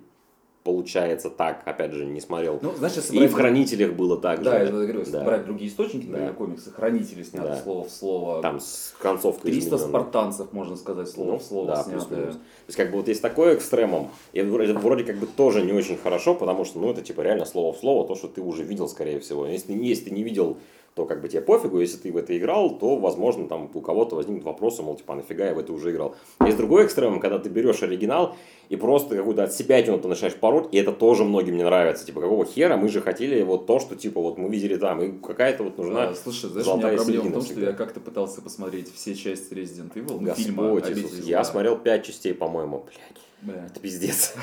получается 0.64 1.30
так, 1.30 1.62
опять 1.66 1.92
же, 1.92 2.06
не 2.06 2.22
смотрел. 2.22 2.60
Ну, 2.62 2.72
знаешь, 2.78 2.96
если 2.96 3.18
И 3.18 3.28
в 3.28 3.34
Хранителях 3.34 3.94
было 3.94 4.18
так 4.18 4.42
Да, 4.42 4.60
я 4.60 4.66
же. 4.66 4.72
же 4.72 4.72
говорю, 4.84 5.00
если 5.00 5.12
Да. 5.12 5.24
брать 5.24 5.46
другие 5.46 5.70
источники, 5.70 6.06
Да. 6.06 6.12
например, 6.12 6.34
комиксы, 6.36 6.72
хранители 6.72 7.24
сняты 7.24 7.48
Да. 7.50 7.62
слово 7.62 7.84
в 7.86 7.90
слово. 7.92 8.42
Там 8.42 8.60
с 8.60 8.94
концовкой 9.00 9.52
300 9.52 9.76
изменённой. 9.76 9.90
спартанцев, 9.90 10.54
можно 10.54 10.76
сказать, 10.78 11.10
слово 11.10 11.32
Ну, 11.34 11.38
в 11.40 11.44
слово 11.44 11.68
да, 11.68 11.84
снятое. 11.84 12.00
плюс-минус. 12.08 12.36
То 12.36 12.42
есть, 12.68 12.78
как 12.78 12.92
бы 12.92 12.98
вот 12.98 13.08
есть 13.10 13.22
такой 13.22 13.56
экстремум, 13.56 14.10
и 14.32 14.40
это 14.40 14.50
вроде, 14.80 15.04
как 15.04 15.18
бы 15.18 15.28
тоже 15.28 15.62
не 15.64 15.74
очень 15.74 15.98
хорошо, 15.98 16.34
потому 16.34 16.64
что, 16.64 16.80
ну, 16.80 16.92
это 16.92 17.02
типа 17.02 17.22
реально 17.22 17.46
слово 17.46 17.74
в 17.74 17.78
слово, 17.80 18.08
то, 18.08 18.16
что 18.16 18.28
ты 18.30 18.42
уже 18.42 18.64
видел, 18.64 18.88
скорее 18.88 19.20
всего. 19.20 19.46
Если, 19.46 19.74
если 19.74 20.06
ты 20.06 20.12
не 20.12 20.24
видел, 20.24 20.58
то 20.96 21.06
как 21.06 21.22
бы 21.22 21.28
тебе 21.28 21.42
пофигу, 21.42 21.80
если 21.80 21.98
ты 21.98 22.12
в 22.12 22.18
это 22.18 22.38
играл, 22.38 22.78
то, 22.78 22.98
возможно, 22.98 23.48
там 23.48 23.70
у 23.74 23.82
кого-то 23.82 24.16
возникнут 24.16 24.44
вопросы, 24.44 24.84
мол, 24.84 24.96
типа, 24.96 25.14
а 25.14 25.16
нафига 25.18 25.48
я 25.48 25.54
в 25.56 25.60
это 25.60 25.74
уже 25.74 25.92
играл. 25.92 26.16
Есть 26.46 26.58
другой 26.58 26.86
экстремум, 26.86 27.20
когда 27.20 27.40
ты 27.40 27.50
берешь 27.50 27.82
оригинал 27.82 28.36
и 28.70 28.76
просто 28.76 29.16
какую-то 29.16 29.44
от 29.44 29.54
себя 29.54 29.82
ты 29.82 30.08
начинаешь 30.08 30.36
пороть, 30.36 30.70
и 30.72 30.78
это 30.78 30.92
тоже 30.92 31.24
многим 31.24 31.58
не 31.58 31.64
нравится. 31.64 32.06
Типа, 32.06 32.22
какого 32.22 32.46
хера 32.46 32.78
мы 32.78 32.90
же 32.90 33.02
хотели 33.02 33.42
вот 33.42 33.66
то, 33.66 33.80
что, 33.80 33.96
типа, 33.96 34.22
вот 34.22 34.38
мы 34.38 34.50
видели 34.50 34.76
там, 34.78 35.02
и 35.02 35.12
какая-то 35.12 35.64
вот 35.64 35.78
нужна 35.78 36.10
А, 36.10 36.16
слушай, 36.16 36.50
знаешь, 36.50 36.68
у 36.68 36.78
меня 36.78 36.96
проблема 36.96 37.30
в 37.30 37.34
том, 37.34 37.42
что 37.42 37.54
всегда. 37.54 37.68
я 37.68 37.74
как-то 37.74 38.00
пытался 38.00 38.42
посмотреть 38.42 38.94
все 38.94 39.16
части 39.16 39.54
Resident 39.54 39.94
Evil, 39.96 40.20
ну, 40.20 40.34
фильма 40.36 40.64
Господь 40.64 40.86
«Обитель 40.86 41.08
Иисус. 41.08 41.18
зла». 41.18 41.30
Я 41.30 41.44
смотрел 41.44 41.78
пять 41.78 42.06
частей, 42.06 42.34
по-моему, 42.34 42.86
блядь. 42.86 43.24
Бля. 43.42 43.66
Это 43.66 43.80
пиздец. 43.80 44.36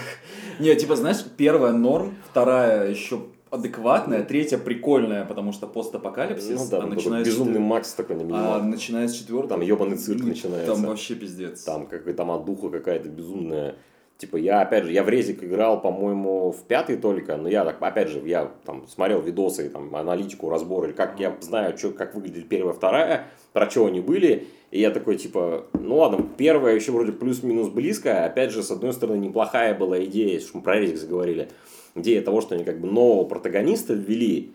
Не, 0.59 0.75
типа, 0.75 0.97
знаешь, 0.97 1.25
первая 1.37 1.73
норм, 1.73 2.17
вторая 2.31 2.91
еще 2.91 3.23
адекватная, 3.51 4.23
третья 4.23 4.59
прикольная, 4.59 5.25
потому 5.25 5.53
что 5.53 5.67
постапокалипсис, 5.67 6.59
Ну 6.61 6.71
да, 6.71 6.83
а 6.83 6.87
начиная 6.87 7.25
безумный 7.25 7.55
четвер- 7.55 7.67
Макс 7.67 7.93
такой 7.95 8.17
на 8.17 8.57
а 8.57 8.63
начиная 8.63 9.09
с 9.09 9.13
четвертой... 9.13 9.51
Там 9.51 9.61
ебаный 9.61 9.97
цирк 9.97 10.21
ну, 10.23 10.29
начинается. 10.29 10.73
Там 10.73 10.85
вообще 10.85 11.15
пиздец. 11.15 11.63
Там 11.65 11.87
какая 11.87 12.15
там 12.15 12.31
от 12.31 12.45
духа 12.45 12.71
какая-то 12.71 13.09
безумная. 13.09 13.75
Типа 14.21 14.37
я, 14.37 14.61
опять 14.61 14.85
же, 14.85 14.93
я 14.93 15.03
в 15.03 15.09
резик 15.09 15.43
играл, 15.43 15.81
по-моему, 15.81 16.53
в 16.53 16.65
пятый 16.65 16.99
только, 16.99 17.39
но 17.39 17.49
я, 17.49 17.65
так, 17.65 17.79
опять 17.81 18.09
же, 18.09 18.21
я 18.27 18.51
там 18.67 18.87
смотрел 18.87 19.23
видосы, 19.23 19.71
там, 19.71 19.97
аналитику, 19.97 20.51
разборы, 20.51 20.93
как 20.93 21.19
я 21.19 21.35
знаю, 21.41 21.75
чё, 21.75 21.91
как 21.91 22.15
выглядит 22.15 22.47
первая, 22.47 22.75
вторая, 22.75 23.29
про 23.55 23.71
что 23.71 23.87
они 23.87 24.01
были, 24.01 24.49
и 24.71 24.79
я 24.79 24.91
такой, 24.91 25.17
типа, 25.17 25.65
ну 25.73 25.97
ладно, 25.97 26.23
первая 26.37 26.75
еще 26.75 26.93
вроде 26.93 27.13
плюс-минус 27.13 27.71
близко, 27.71 28.27
опять 28.27 28.51
же, 28.51 28.63
с 28.63 28.71
одной 28.71 28.93
стороны, 28.93 29.17
неплохая 29.17 29.75
была 29.75 30.05
идея, 30.05 30.39
что 30.41 30.59
мы 30.59 30.63
про 30.63 30.79
резик 30.79 30.99
заговорили, 30.99 31.49
идея 31.95 32.23
того, 32.23 32.41
что 32.41 32.55
они 32.55 32.65
как 32.65 32.81
бы 32.81 32.89
нового 32.91 33.25
протагониста 33.25 33.95
ввели, 33.95 34.53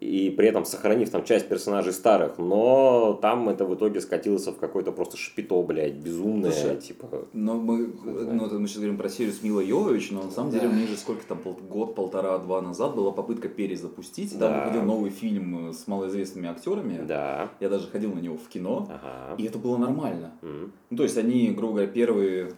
и 0.00 0.30
при 0.30 0.46
этом 0.46 0.64
сохранив 0.64 1.10
там 1.10 1.24
часть 1.24 1.48
персонажей 1.48 1.92
старых, 1.92 2.38
но 2.38 3.18
там 3.20 3.48
это 3.48 3.64
в 3.64 3.74
итоге 3.74 4.00
скатилось 4.00 4.46
в 4.46 4.54
какое-то 4.56 4.92
просто 4.92 5.16
шпито, 5.16 5.60
блядь, 5.62 5.94
безумное, 5.94 6.52
Слушай, 6.52 6.76
типа... 6.76 7.26
Но 7.32 7.54
мы, 7.54 7.88
ну, 8.04 8.46
это 8.46 8.60
мы 8.60 8.68
сейчас 8.68 8.76
говорим 8.76 8.96
про 8.96 9.08
серию 9.08 9.32
с 9.32 9.42
Милой 9.42 9.66
Йовович, 9.66 10.12
но 10.12 10.22
на 10.22 10.30
самом 10.30 10.52
деле 10.52 10.68
Да. 10.68 10.72
у 10.74 10.78
них 10.78 10.88
же 10.88 10.96
сколько 10.96 11.26
там, 11.26 11.38
пол- 11.38 11.58
год, 11.68 11.96
полтора, 11.96 12.38
два 12.38 12.62
назад 12.62 12.94
была 12.94 13.10
попытка 13.10 13.48
перезапустить. 13.48 14.30
Там 14.38 14.40
Да. 14.40 14.60
выходил 14.60 14.82
новый 14.82 15.10
фильм 15.10 15.72
с 15.72 15.88
малоизвестными 15.88 16.48
актерами. 16.48 17.00
Да, 17.04 17.48
Я 17.58 17.68
даже 17.68 17.88
ходил 17.88 18.14
на 18.14 18.20
него 18.20 18.36
в 18.36 18.46
кино, 18.48 18.86
ага. 18.88 19.34
и 19.36 19.46
это 19.46 19.58
было 19.58 19.78
нормально. 19.78 20.30
М. 20.42 20.72
Ну, 20.90 20.96
то 20.96 21.02
есть 21.02 21.18
они, 21.18 21.50
грубо 21.50 21.72
говоря, 21.72 21.88
первые 21.88 22.52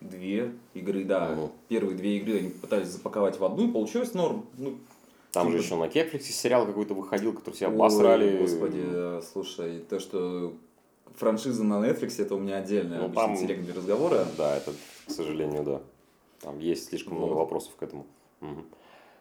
две 0.00 0.52
игры, 0.74 1.04
да, 1.04 1.30
Мгм. 1.30 1.50
первые 1.68 1.96
две 1.96 2.18
игры 2.18 2.38
они 2.38 2.48
пытались 2.50 2.88
запаковать 2.88 3.38
в 3.38 3.44
одну, 3.44 3.68
и 3.68 3.72
получилось 3.72 4.14
норм. 4.14 4.46
Ну, 4.56 4.76
Там 5.30 5.48
же 5.52 5.58
Типа- 5.58 5.64
еще 5.66 5.76
на 5.76 5.84
Netflix 5.84 6.20
сериал 6.22 6.64
какой-то 6.64 6.94
выходил, 6.94 7.34
который 7.34 7.54
себя 7.54 7.68
обосрали. 7.68 8.38
Господи, 8.38 9.20
слушай, 9.30 9.80
то, 9.80 10.00
что 10.00 10.54
франшиза 11.16 11.64
на 11.64 11.84
Netflix, 11.86 12.20
это 12.22 12.34
у 12.34 12.38
меня 12.38 12.56
отдельная 12.56 13.02
Ну, 13.06 13.12
там- 13.12 13.36
телега 13.36 13.62
для 13.62 13.74
разговора. 13.74 14.26
Да, 14.38 14.56
это, 14.56 14.72
к 15.06 15.10
сожалению, 15.10 15.64
да. 15.64 15.82
Там 16.40 16.58
есть 16.60 16.86
слишком 16.88 17.16
много 17.18 17.32
Вот. 17.34 17.40
вопросов 17.40 17.74
к 17.76 17.82
этому. 17.82 18.06
Мгм. 18.40 18.64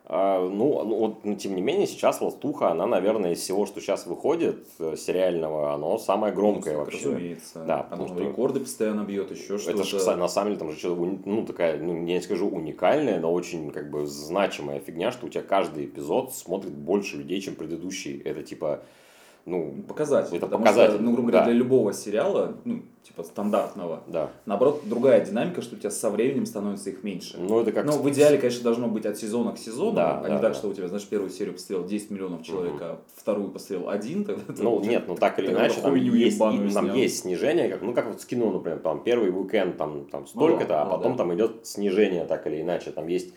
А, 0.10 0.40
ну, 0.40 0.84
ну, 0.86 0.96
вот, 0.96 1.26
но 1.26 1.36
тем 1.36 1.54
не 1.54 1.62
менее, 1.62 1.86
сейчас 1.86 2.22
Ластуха, 2.22 2.72
она, 2.72 2.86
наверное, 2.86 3.34
из 3.34 3.40
всего, 3.42 3.66
что 3.66 3.82
сейчас 3.82 4.08
выходит, 4.08 4.66
э, 4.80 4.96
сериального, 4.96 5.74
оно 5.74 5.98
самое 5.98 6.34
громкое 6.34 6.76
Ну, 6.76 6.80
вообще. 6.80 7.10
Разумеется. 7.10 7.64
Да, 7.66 7.82
Оно 7.82 7.84
потому 7.90 8.08
что- 8.08 8.20
рекорды 8.24 8.60
постоянно 8.62 9.02
бьет, 9.02 9.32
еще 9.32 9.58
что-то. 9.58 9.80
Это 9.80 9.84
же, 9.84 10.16
на 10.16 10.30
самом 10.30 10.52
деле, 10.52 10.60
там 10.60 10.72
же 10.72 10.78
что-то, 10.78 11.18
ну, 11.26 11.46
такая, 11.46 11.78
ну, 11.78 11.94
я 12.06 12.14
не 12.14 12.22
скажу 12.22 12.48
уникальная, 12.48 13.20
но 13.20 13.34
очень, 13.34 13.70
как 13.72 13.92
бы, 13.92 14.06
значимая 14.06 14.80
фигня, 14.80 15.12
что 15.12 15.26
у 15.26 15.30
тебя 15.30 15.44
каждый 15.44 15.86
эпизод 15.88 16.34
смотрит 16.34 16.72
больше 16.72 17.18
людей, 17.18 17.42
чем 17.42 17.56
предыдущий. 17.56 18.22
Это, 18.24 18.44
типа, 18.44 18.84
ну, 19.48 19.74
показатель. 19.88 20.36
это 20.36 20.46
потому 20.46 20.66
показатель, 20.66 20.96
что, 20.96 21.04
ну, 21.04 21.14
грубо 21.14 21.30
говоря, 21.30 21.46
да. 21.46 21.46
для 21.46 21.54
любого 21.54 21.94
сериала, 21.94 22.58
ну, 22.66 22.82
типа 23.02 23.24
стандартного, 23.24 24.04
да. 24.08 24.30
наоборот, 24.46 24.82
другая 24.84 25.26
динамика, 25.26 25.62
что 25.62 25.78
у 25.78 25.80
тебя 25.80 25.90
со 25.90 26.10
временем 26.10 26.46
становится 26.46 26.90
их 26.90 27.02
меньше. 27.04 27.38
Ну, 27.40 27.62
это 27.62 27.72
как... 27.72 27.86
Но 27.86 27.94
в 27.94 28.10
идеале, 28.10 28.38
конечно, 28.38 28.62
должно 28.64 28.90
быть 28.90 29.06
от 29.06 29.18
сезона 29.18 29.54
к 29.54 29.58
сезону, 29.58 29.94
Да, 29.94 30.20
а 30.20 30.24
да, 30.24 30.30
не 30.30 30.42
так, 30.42 30.52
да. 30.52 30.54
что 30.54 30.68
у 30.68 30.74
тебя, 30.74 30.90
знаешь, 30.90 31.08
первую 31.08 31.30
серию 31.30 31.54
посмотрел 31.54 31.88
10 31.88 32.12
миллионов 32.12 32.44
человек, 32.44 32.74
а 32.82 33.00
вторую 33.16 33.50
посмотрел 33.50 33.90
один, 33.90 34.26
тогда 34.26 34.54
ты 34.54 34.62
Ну, 34.62 34.80
нет, 34.84 35.06
ну 35.08 35.16
так 35.16 35.40
или 35.40 35.48
иначе, 35.48 35.80
там 35.80 35.96
есть, 35.96 36.38
и- 36.38 36.74
там 36.74 36.94
есть 36.94 37.20
снижение, 37.20 37.70
как, 37.70 37.82
ну, 37.82 37.94
как 37.94 38.08
вот 38.08 38.22
с 38.22 38.26
кино, 38.26 38.52
например, 38.52 38.80
там 38.80 39.02
первый 39.02 39.30
уикенд 39.30 39.78
там, 39.78 40.06
там 40.12 40.28
столько-то, 40.28 40.68
да, 40.68 40.82
а 40.82 40.86
ну 40.86 40.92
потом 40.92 41.12
да. 41.14 41.20
там 41.20 41.34
идет 41.34 41.66
снижение, 41.66 42.26
так 42.26 42.46
или 42.48 42.62
иначе. 42.62 42.92
Там 42.92 43.08
есть, 43.08 43.34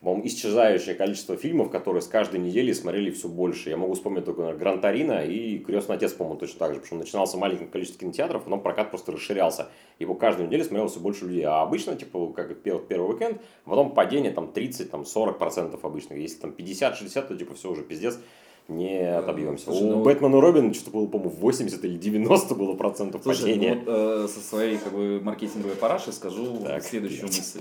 по-моему, 0.00 0.26
исчезающее 0.26 0.94
количество 0.94 1.36
фильмов, 1.36 1.70
которые 1.70 2.00
с 2.00 2.06
каждой 2.06 2.40
недели 2.40 2.72
смотрели 2.72 3.10
все 3.10 3.28
больше. 3.28 3.68
Я 3.70 3.76
могу 3.76 3.92
вспомнить 3.94 4.24
только, 4.24 4.40
наверное, 4.40 4.58
Гран 4.60 4.80
Торино 4.80 5.24
и 5.24 5.58
Крестный 5.58 5.96
отец, 5.96 6.12
по-моему, 6.12 6.38
точно 6.40 6.58
так 6.58 6.68
же, 6.74 6.80
потому 6.80 6.86
что 6.86 6.96
начинался 6.96 7.36
маленьким 7.36 7.68
количеством 7.68 8.00
кинотеатров, 8.00 8.44
потом 8.44 8.62
прокат 8.62 8.90
просто 8.90 9.12
расширялся. 9.12 9.68
Его 9.98 10.14
каждую 10.14 10.46
неделю 10.48 10.64
смотрело 10.64 10.88
все 10.88 11.00
больше 11.00 11.26
людей. 11.26 11.44
А 11.44 11.60
обычно, 11.62 11.96
типа, 11.96 12.32
как 12.32 12.50
и 12.50 12.54
пер- 12.54 12.84
первый 12.86 13.12
уикенд, 13.12 13.40
потом 13.64 13.92
падение 13.94 14.32
там 14.32 14.50
30, 14.52 14.90
там 14.90 15.04
40 15.04 15.38
процентов 15.38 15.84
обычно. 15.84 16.14
Если 16.14 16.38
там 16.40 16.50
50-60, 16.56 17.28
то 17.28 17.36
типа 17.36 17.54
все 17.54 17.70
уже 17.70 17.82
пиздец 17.82 18.18
не 18.68 19.00
отобьемся. 19.02 19.64
слушай, 19.64 19.82
У 19.82 19.96
ну- 19.96 20.02
Бэтмена 20.04 20.36
и 20.36 20.40
Робин 20.40 20.72
что-то 20.72 20.92
было, 20.92 21.06
по-моему, 21.08 21.34
80 21.34 21.84
или 21.84 21.98
90 21.98 22.54
было 22.54 22.74
процентов 22.74 23.22
Слушай, 23.24 23.40
падения. 23.54 23.74
ну 23.74 23.92
вот 23.92 24.24
э, 24.24 24.28
со 24.28 24.40
своей 24.40 24.78
как 24.78 24.92
бы 24.94 25.20
маркетинговой 25.22 25.74
параши 25.76 26.12
скажу 26.12 26.56
Так, 26.64 26.82
следующую 26.84 27.28
блядь. 27.28 27.36
мысль. 27.36 27.60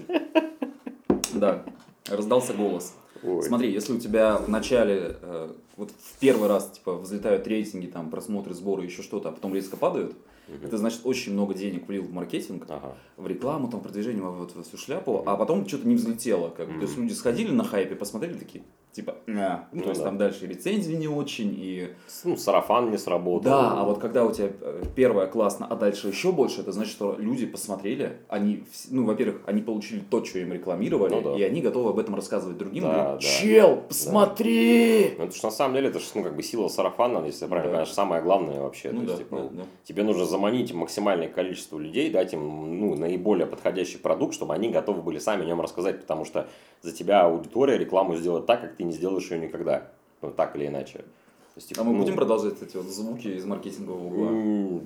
Да, 1.34 1.64
раздался 2.08 2.54
голос. 2.54 2.94
Ой. 3.24 3.44
Смотри, 3.44 3.72
если 3.72 3.94
у 3.94 4.00
тебя 4.00 4.38
в 4.38 4.48
начале, 4.50 5.18
э, 5.22 5.52
вот 5.76 5.92
в 5.92 6.20
первый 6.20 6.48
раз, 6.48 6.72
типа, 6.72 6.96
взлетают 6.96 7.46
рейтинги, 7.48 7.88
там, 7.88 8.10
просмотры, 8.10 8.54
сборы, 8.54 8.86
еще 8.86 9.02
что-то, 9.02 9.30
а 9.30 9.32
потом 9.32 9.54
резко 9.54 9.76
падают, 9.78 10.16
Мгм. 10.48 10.66
это 10.66 10.78
значит 10.78 11.02
очень 11.04 11.34
много 11.34 11.54
денег 11.54 11.88
влил 11.88 12.04
в 12.04 12.12
маркетинг, 12.14 12.64
Ага. 12.70 12.96
в 13.18 13.28
рекламу, 13.28 13.70
там, 13.70 13.82
продвижение, 13.82 14.24
вот 14.24 14.52
в 14.52 14.60
эту 14.60 14.68
всю 14.68 14.78
шляпу, 14.78 15.22
а 15.26 15.36
потом 15.36 15.68
что-то 15.68 15.88
не 15.88 15.96
взлетело. 15.96 16.50
Как 16.50 16.68
бы. 16.68 16.76
То 16.76 16.86
есть 16.86 16.98
люди 16.98 17.14
сходили 17.14 17.52
на 17.52 17.64
хайпе, 17.64 17.96
посмотрели 17.96 18.38
такие, 18.38 18.64
типа, 18.92 19.16
«На». 19.28 19.68
ну, 19.72 19.78
Ну 19.80 19.84
то 19.84 19.90
есть 19.90 20.02
да. 20.02 20.08
там 20.08 20.18
дальше 20.18 20.48
рецензии 20.48 20.94
не 20.94 21.08
очень, 21.08 21.54
и... 21.58 21.90
Ну, 22.24 22.36
сарафан 22.38 22.90
не 22.92 22.98
сработал. 22.98 23.52
Да, 23.52 23.80
а 23.80 23.84
вот 23.84 24.00
когда 24.00 24.26
у 24.26 24.32
тебя 24.32 24.50
э, 24.62 24.84
первое 24.96 25.28
классно, 25.28 25.68
а 25.70 25.76
дальше 25.76 26.08
еще 26.08 26.32
больше, 26.32 26.62
это 26.62 26.72
значит, 26.72 26.92
что 26.92 27.16
люди 27.18 27.46
посмотрели, 27.46 28.18
они, 28.28 28.64
ну, 28.90 29.06
во-первых, 29.06 29.42
они 29.46 29.62
получили 29.62 30.00
то, 30.10 30.24
что 30.26 30.40
им 30.40 30.52
рекламировали, 30.54 31.14
Ну 31.14 31.22
да. 31.22 31.38
и 31.38 31.44
они 31.44 31.62
готовы 31.62 31.92
об 31.92 32.00
этом 32.00 32.16
рассказывать 32.16 32.58
другим. 32.58 32.84
Да, 32.84 32.90
говорят, 32.90 33.14
да. 33.22 33.28
Чел, 33.28 33.84
посмотри! 33.88 35.14
Ну, 35.18 35.26
это 35.26 35.36
ж 35.36 35.44
на 35.44 35.52
самом 35.52 35.76
деле, 35.76 35.90
это 35.90 36.00
ж, 36.00 36.04
ну, 36.16 36.24
как 36.24 36.36
бы 36.36 36.44
сила 36.44 36.68
сарафана, 36.68 37.26
если 37.26 37.44
я 37.46 37.48
правильно 37.50 37.72
Да. 37.72 37.78
понимаю, 37.78 37.86
самое 37.94 38.22
главное 38.22 38.60
вообще. 38.62 38.92
Ну 38.92 39.02
То 39.02 39.06
да, 39.08 39.12
есть, 39.14 39.24
типа, 39.24 39.36
да, 39.38 39.50
да. 39.52 39.64
Тебе 39.84 40.04
нужно 40.04 40.26
заманить 40.26 40.74
максимальное 40.74 41.28
количество 41.30 41.78
людей, 41.78 42.10
дать 42.10 42.34
им 42.34 42.80
ну, 42.80 42.96
наиболее 42.96 43.48
подходящий 43.48 43.98
продукт, 43.98 44.34
чтобы 44.34 44.54
они 44.54 44.70
готовы 44.70 45.02
были 45.02 45.20
сами 45.20 45.44
о 45.44 45.46
нем 45.46 45.62
рассказать, 45.62 46.02
потому 46.02 46.26
что 46.26 46.48
за 46.82 46.92
тебя 46.92 47.24
аудитория 47.24 47.78
рекламу 47.78 48.16
сделает 48.16 48.46
так, 48.46 48.62
как 48.62 48.76
ты 48.76 48.84
не 48.84 48.92
сделаешь 48.94 49.30
ее 49.32 49.40
никогда. 49.40 49.92
Ну, 50.22 50.32
так 50.32 50.56
или 50.56 50.68
иначе. 50.68 51.00
То 51.00 51.58
есть, 51.58 51.70
типа, 51.70 51.82
А 51.82 51.84
мы 51.84 51.94
ну, 51.94 52.00
будем 52.00 52.16
продолжать 52.16 52.62
эти 52.62 52.78
вот 52.78 52.86
звуки 52.88 53.28
из 53.28 53.46
маркетингового 53.46 54.06
угла? 54.06 54.82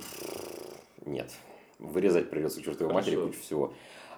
Нет. 1.05 1.31
Вырезать 1.79 2.29
придется 2.29 2.61
к 2.61 2.63
чертовой 2.63 2.93
матери 2.93 3.15
кучу 3.15 3.39
всего. 3.39 3.73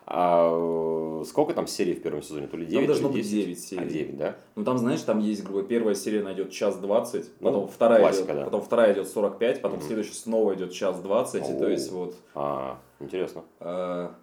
А, 0.07 1.21
э, 1.21 1.23
сколько 1.25 1.53
там 1.53 1.65
серий 1.65 1.95
в 1.95 2.01
первом 2.03 2.21
сезоне? 2.21 2.47
То 2.47 2.57
ли 2.57 2.65
9, 2.67 2.77
Там 2.77 2.87
должно 2.87 3.09
быть 3.09 3.23
10? 3.23 3.31
9 3.45 3.59
серий. 3.59 3.81
А, 3.83 3.85
9, 3.85 4.17
да? 4.17 4.35
Ну 4.55 4.63
там, 4.63 4.77
знаешь, 4.77 5.01
там 5.01 5.19
есть, 5.19 5.43
грубо 5.43 5.63
первая 5.63 5.95
серия 5.95 6.21
найдет 6.21 6.51
час 6.51 6.77
20, 6.77 7.25
Ну, 7.39 7.47
потом 7.47 7.67
вторая 7.67 8.01
классика, 8.01 8.25
идет, 8.25 8.35
да. 8.35 8.43
потом 8.45 8.61
вторая 8.61 8.93
идет 8.93 9.07
45, 9.07 9.61
потом 9.61 9.79
Мгм. 9.79 9.87
следующая 9.87 10.13
снова 10.13 10.53
идет 10.53 10.73
час 10.73 10.99
20, 11.01 11.49
и 11.49 11.57
то 11.57 11.67
есть 11.67 11.91
вот... 11.91 12.15
А, 12.35 12.77
интересно. 12.99 13.45
А, 13.59 14.13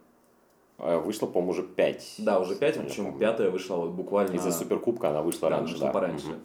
Вышло, 0.79 1.27
по-моему, 1.27 1.53
уже 1.53 1.63
5. 1.63 2.15
да, 2.19 2.41
уже 2.41 2.57
5, 2.57 2.81
причем 2.87 3.19
пятая 3.19 3.51
вышла 3.51 3.77
вот 3.77 3.91
буквально... 3.91 4.35
Из-за 4.35 4.51
Суперкубка 4.51 5.11
она 5.11 5.23
вышла 5.23 5.49
да, 5.49 5.57
раньше, 5.59 5.75
вышла 5.75 5.87
да. 5.89 5.93
пораньше. 5.93 6.27
Мгм. 6.27 6.41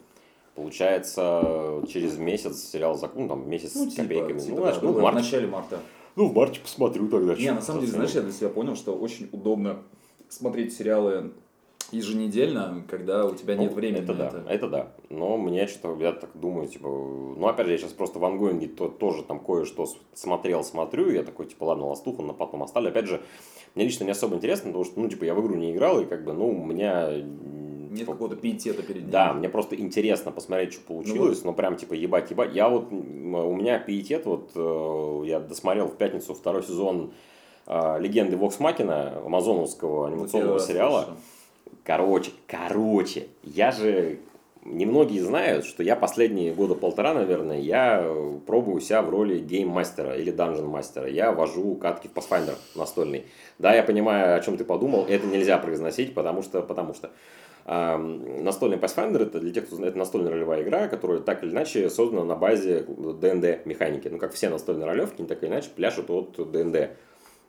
Получается, 0.56 1.84
через 1.88 2.18
месяц 2.18 2.60
сериал 2.64 2.96
закон, 2.98 3.24
ну, 3.24 3.30
там 3.30 3.50
месяц 3.50 3.74
Ну, 3.76 3.86
с 3.90 3.94
типа, 3.94 4.04
копейками. 4.04 4.40
типа, 4.40 4.56
ну, 4.56 4.62
знаешь, 4.62 4.78
ну, 4.82 4.92
в 4.92 4.96
в 4.96 5.02
марте, 5.02 5.20
начале 5.22 5.48
марта. 5.48 5.80
ну, 6.16 6.28
в 6.30 6.36
марте 6.36 6.60
посмотрю 6.60 7.08
тогда. 7.10 7.36
Не, 7.36 7.52
на 7.52 7.62
самом 7.62 7.82
деле, 7.82 7.92
знаешь, 7.94 8.12
я 8.12 8.22
для 8.22 8.32
себя 8.32 8.50
понял, 8.50 8.76
что 8.76 8.96
очень 8.96 9.30
удобно 9.32 9.78
смотреть 10.30 10.74
сериалы 10.76 11.32
еженедельно, 11.92 12.84
когда 12.90 13.26
у 13.26 13.34
тебя 13.34 13.56
нет 13.56 13.72
Ну, 13.72 13.76
времени 13.76 14.04
это 14.04 14.14
да, 14.14 14.28
это. 14.28 14.44
это 14.50 14.68
да. 14.68 14.88
Но 15.10 15.38
мне 15.38 15.68
что-то, 15.68 15.96
я 16.04 16.12
так 16.12 16.32
думаю, 16.34 16.68
типа, 16.68 16.88
ну, 16.88 17.48
опять 17.48 17.66
же, 17.68 17.72
я 17.74 17.78
сейчас 17.78 17.94
просто 17.94 18.20
в 18.20 18.26
ангоинге 18.26 18.68
то, 18.68 18.88
тоже 18.90 19.24
там 19.24 19.40
кое-что 19.40 19.88
смотрел, 20.14 20.64
смотрю, 20.64 21.10
я 21.12 21.24
такой, 21.24 21.46
типа, 21.46 21.64
ладно, 21.66 21.88
ластуху 21.88 22.24
на 22.24 22.34
потом 22.34 22.64
оставлю. 22.64 22.90
Опять 22.90 23.06
же, 23.08 23.22
мне 23.78 23.86
лично 23.86 24.06
не 24.06 24.12
особо 24.12 24.36
интересно, 24.36 24.72
потому 24.72 24.86
что, 24.86 25.00
ну, 25.00 25.08
типа, 25.08 25.24
я 25.24 25.36
в 25.36 25.42
игру 25.42 25.56
не 25.56 25.72
играл, 25.72 26.02
и 26.02 26.06
как 26.06 26.24
бы, 26.24 26.34
ну, 26.34 26.50
у 26.50 26.66
меня... 26.66 27.12
Нет 27.12 28.00
типа, 28.00 28.14
какого-то 28.14 28.36
пиетета 28.36 28.82
перед 28.82 29.04
ним. 29.04 29.12
Да, 29.12 29.34
мне 29.34 29.50
просто 29.50 29.76
интересно 29.80 30.32
посмотреть, 30.32 30.74
что 30.74 30.82
получилось, 30.82 31.44
но 31.44 31.54
прям 31.54 31.78
типа 31.78 31.94
ебать, 31.94 32.32
ебать. 32.32 32.56
Я 32.56 32.70
вот, 32.70 32.92
у 32.92 32.96
меня 33.56 33.80
пиетет, 33.80 34.26
вот 34.26 34.52
э, 34.56 35.28
я 35.28 35.40
досмотрел 35.40 35.88
в 35.88 35.96
пятницу 35.96 36.34
второй 36.34 36.64
сезон 36.64 37.14
э, 37.68 37.98
Легенды 38.00 38.36
Вокс 38.36 38.60
Макина, 38.60 39.20
амазоновского 39.24 40.08
анимационного 40.08 40.60
сериала. 40.60 41.04
слышу. 41.06 41.20
Короче, 41.84 42.32
короче, 42.48 43.28
я 43.44 43.72
же... 43.72 44.20
Немногие 44.70 45.24
знают, 45.24 45.66
что 45.66 45.82
я 45.82 45.96
последние 45.96 46.54
года 46.54 46.76
полтора, 46.76 47.14
наверное, 47.14 47.60
я 47.60 48.02
э, 48.04 48.40
пробую 48.46 48.82
себя 48.82 49.02
в 49.02 49.10
роли 49.10 49.40
гейммастера 49.40 50.18
или 50.18 50.30
данжен-мастера. 50.30 51.08
Я 51.08 51.32
вожу 51.32 51.76
катки 51.76 52.10
в 52.10 52.12
Pathfinder 52.12 52.56
настольный. 52.76 53.28
Да, 53.60 53.74
я 53.74 53.82
понимаю, 53.82 54.36
о 54.36 54.40
чем 54.42 54.58
ты 54.58 54.66
подумал. 54.66 55.06
Это 55.08 55.26
нельзя 55.26 55.58
произносить, 55.58 56.14
потому 56.14 56.42
что... 56.42 56.62
Потому 56.62 56.94
что 56.94 57.12
Настольный 57.68 58.78
Pathfinder 58.78 59.24
это 59.24 59.42
для 59.42 59.52
тех, 59.52 59.68
кто 59.68 59.76
знает, 59.76 59.98
настольная 59.98 60.32
ролевая 60.32 60.64
игра, 60.64 60.88
которая 60.88 61.20
так 61.20 61.44
или 61.44 61.52
иначе 61.52 61.90
создана 61.90 62.24
на 62.24 62.36
базе 62.38 62.86
ДНД 62.88 63.66
механики. 63.66 64.08
Ну, 64.08 64.20
как 64.20 64.32
все 64.32 64.48
настольные 64.48 64.86
ролевки, 64.86 65.20
они 65.20 65.28
так 65.28 65.44
или 65.44 65.50
иначе 65.50 65.70
пляшут 65.76 66.10
от 66.10 66.38
ДНД. 66.50 66.92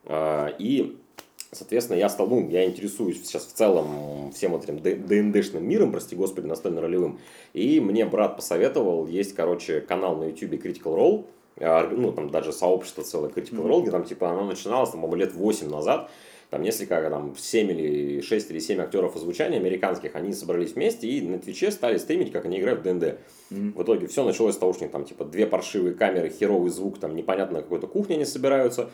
А, 0.05 0.53
И, 0.59 0.97
соответственно, 1.51 1.97
я 1.97 2.09
стал, 2.09 2.27
ну, 2.27 2.47
я 2.49 2.65
интересуюсь 2.65 3.25
сейчас 3.25 3.45
в 3.45 3.53
целом 3.53 4.31
всем 4.31 4.55
этим 4.55 4.79
ДНДшным 4.79 5.67
миром, 5.67 5.91
прости 5.91 6.15
господи, 6.15 6.45
настольно-ролевым. 6.45 7.19
И 7.53 7.79
мне 7.79 8.05
брат 8.05 8.35
посоветовал, 8.35 9.07
есть, 9.07 9.35
короче, 9.35 9.81
канал 9.81 10.15
на 10.15 10.25
YouTube 10.25 10.53
Critical 10.53 10.95
Role, 10.95 11.25
а, 11.59 11.89
ну, 11.89 12.11
там 12.11 12.29
даже 12.29 12.53
сообщество 12.53 13.03
целое 13.03 13.29
Critical 13.29 13.67
Role, 13.67 13.81
где 13.81 13.91
там, 13.91 14.03
типа, 14.03 14.29
оно 14.29 14.45
начиналось, 14.45 14.91
там, 14.91 15.15
лет 15.15 15.33
8 15.33 15.69
назад, 15.69 16.09
там 16.49 16.63
несколько, 16.63 17.09
там, 17.09 17.35
7 17.37 17.71
или 17.71 18.21
6 18.21 18.49
или 18.51 18.59
7 18.59 18.81
актеров 18.81 19.15
озвучания 19.15 19.59
американских, 19.59 20.15
они 20.15 20.33
собрались 20.33 20.73
вместе 20.73 21.07
и 21.07 21.21
на 21.21 21.37
Твиче 21.37 21.71
стали 21.71 21.97
стримить, 21.97 22.31
как 22.31 22.45
они 22.45 22.59
играют 22.59 22.79
в 22.79 22.83
ДНД. 22.83 23.19
Мгм. 23.51 23.73
В 23.73 23.83
итоге 23.83 24.07
все 24.07 24.23
началось 24.23 24.55
с 24.55 24.57
того, 24.57 24.73
что 24.73 24.81
у 24.81 24.85
них 24.85 24.91
там, 24.91 25.05
типа, 25.05 25.25
две 25.25 25.45
паршивые 25.45 25.93
камеры, 25.93 26.29
херовый 26.29 26.71
звук, 26.71 26.99
там, 26.99 27.15
непонятно 27.15 27.61
какой-то 27.61 27.87
кухне 27.87 28.15
они 28.15 28.25
собираются. 28.25 28.89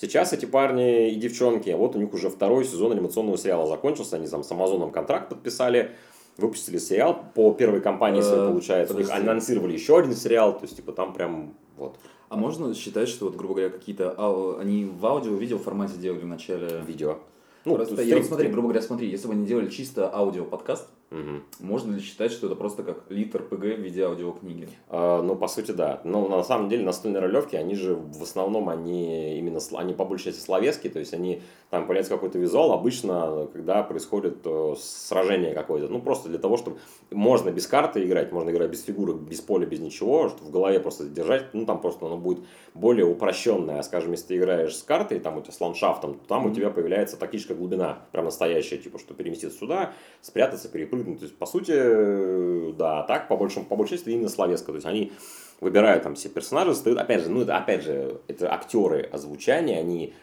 Сейчас 0.00 0.32
эти 0.32 0.46
парни 0.46 1.10
и 1.10 1.16
девчонки, 1.16 1.70
вот 1.70 1.96
у 1.96 1.98
них 1.98 2.12
уже 2.14 2.30
второй 2.30 2.64
сезон 2.64 2.92
анимационного 2.92 3.36
сериала 3.36 3.66
закончился, 3.66 4.14
они 4.16 4.28
там 4.28 4.44
с 4.44 4.50
Амазоном 4.52 4.92
контракт 4.92 5.28
подписали, 5.28 5.90
выпустили 6.36 6.78
сериал 6.78 7.20
по 7.34 7.52
первой 7.52 7.80
кампании 7.80 8.20
своей, 8.20 8.42
Э, 8.44 8.48
получается. 8.48 8.94
У 8.94 8.98
них 8.98 9.10
анонсировали 9.10 9.72
еще 9.72 9.98
один 9.98 10.14
сериал, 10.14 10.52
то 10.56 10.62
есть, 10.62 10.76
типа, 10.76 10.92
там 10.92 11.12
прям 11.12 11.54
вот 11.76 11.96
А 12.28 12.36
можно 12.36 12.72
считать, 12.74 13.08
что, 13.08 13.24
вот, 13.24 13.34
грубо 13.34 13.54
говоря, 13.54 13.70
какие-то... 13.70 14.12
ау- 14.16 14.56
они 14.58 14.84
в 14.84 15.04
аудио, 15.04 15.34
видео 15.34 15.58
формате 15.58 15.94
делали 15.98 16.20
в 16.20 16.26
начале... 16.26 16.80
видео. 16.86 17.18
Ну, 17.64 17.74
Просто 17.74 18.00
я 18.02 18.16
вот 18.18 18.26
смотри, 18.26 18.48
грубо 18.48 18.68
говоря, 18.68 18.82
смотри, 18.82 19.10
если 19.10 19.26
бы 19.26 19.32
они 19.32 19.46
делали 19.46 19.68
чисто 19.68 20.14
аудио-подкаст, 20.14 20.88
Мгм. 21.10 21.42
можно 21.60 21.94
ли 21.94 22.00
считать, 22.02 22.32
что 22.32 22.46
это 22.48 22.54
просто 22.56 22.82
как 22.82 23.04
литр 23.08 23.42
ПГ 23.42 23.60
в 23.62 23.80
виде 23.80 24.02
аудиокниги? 24.04 24.68
А, 24.90 25.22
Ну, 25.22 25.36
по 25.36 25.48
сути, 25.48 25.70
да. 25.70 26.00
Но 26.04 26.28
на 26.28 26.42
самом 26.42 26.68
деле 26.68 26.84
настольные 26.84 27.20
ролевки, 27.20 27.56
они 27.56 27.74
же 27.76 27.94
в 27.94 28.22
основном, 28.22 28.68
они 28.68 29.38
именно, 29.38 29.58
они 29.72 29.94
по 29.94 30.04
большей 30.04 30.26
части 30.26 30.40
словесские, 30.40 30.92
то 30.92 30.98
есть 30.98 31.14
они, 31.14 31.40
там 31.70 31.84
появляется 31.84 32.12
какой-то 32.12 32.38
визуал, 32.38 32.72
обычно, 32.72 33.48
когда 33.52 33.82
происходит 33.82 34.38
э, 34.44 34.74
сражение 34.78 35.54
какое-то, 35.54 35.88
ну, 35.88 36.00
просто 36.02 36.28
для 36.28 36.38
того, 36.38 36.58
чтобы 36.58 36.76
можно 37.10 37.50
без 37.50 37.66
карты 37.66 38.04
играть, 38.04 38.30
можно 38.32 38.50
играть 38.50 38.70
без 38.70 38.82
фигурок, 38.84 39.16
без 39.20 39.40
поля, 39.40 39.64
без 39.66 39.80
ничего, 39.80 40.28
чтобы 40.28 40.46
в 40.48 40.50
голове 40.50 40.78
просто 40.78 41.04
держать, 41.04 41.54
ну, 41.54 41.64
там 41.64 41.80
просто 41.80 42.04
оно 42.04 42.18
будет 42.18 42.40
более 42.74 43.06
упрощенное, 43.06 43.80
скажем, 43.82 44.12
если 44.12 44.26
ты 44.28 44.36
играешь 44.36 44.76
с 44.76 44.82
картой, 44.82 45.20
там 45.20 45.38
у 45.38 45.40
тебя 45.40 45.52
с 45.52 45.60
ландшафтом, 45.60 46.14
то 46.14 46.26
там 46.28 46.44
у 46.44 46.48
Мгм. 46.48 46.54
тебя 46.54 46.70
появляется 46.70 47.16
тактическая 47.16 47.56
глубина, 47.56 48.00
прям 48.12 48.26
настоящая, 48.26 48.76
типа, 48.76 48.98
что 48.98 49.14
переместиться 49.14 49.58
сюда, 49.58 49.92
спрятаться, 50.20 50.68
перепрыгнуть, 50.68 50.97
то 51.04 51.24
есть, 51.24 51.36
по 51.36 51.46
сути, 51.46 51.72
э, 51.74 52.72
да, 52.76 53.00
а 53.00 53.02
так, 53.04 53.28
по 53.28 53.36
большему, 53.36 53.66
по 53.66 53.76
большей 53.76 53.96
части, 53.96 54.10
именно 54.10 54.28
словеска, 54.28 54.66
то 54.66 54.74
есть, 54.76 54.86
они 54.86 55.12
выбирают 55.60 56.04
там 56.04 56.14
все 56.14 56.28
персонажи, 56.28 56.74
стоят, 56.74 56.98
опять 56.98 57.22
же, 57.22 57.30
ну, 57.30 57.42
это, 57.42 57.56
опять 57.56 57.82
же, 57.82 58.20
это 58.28 58.52
актеры 58.52 59.02
озвучания, 59.02 59.78
они 59.78 60.14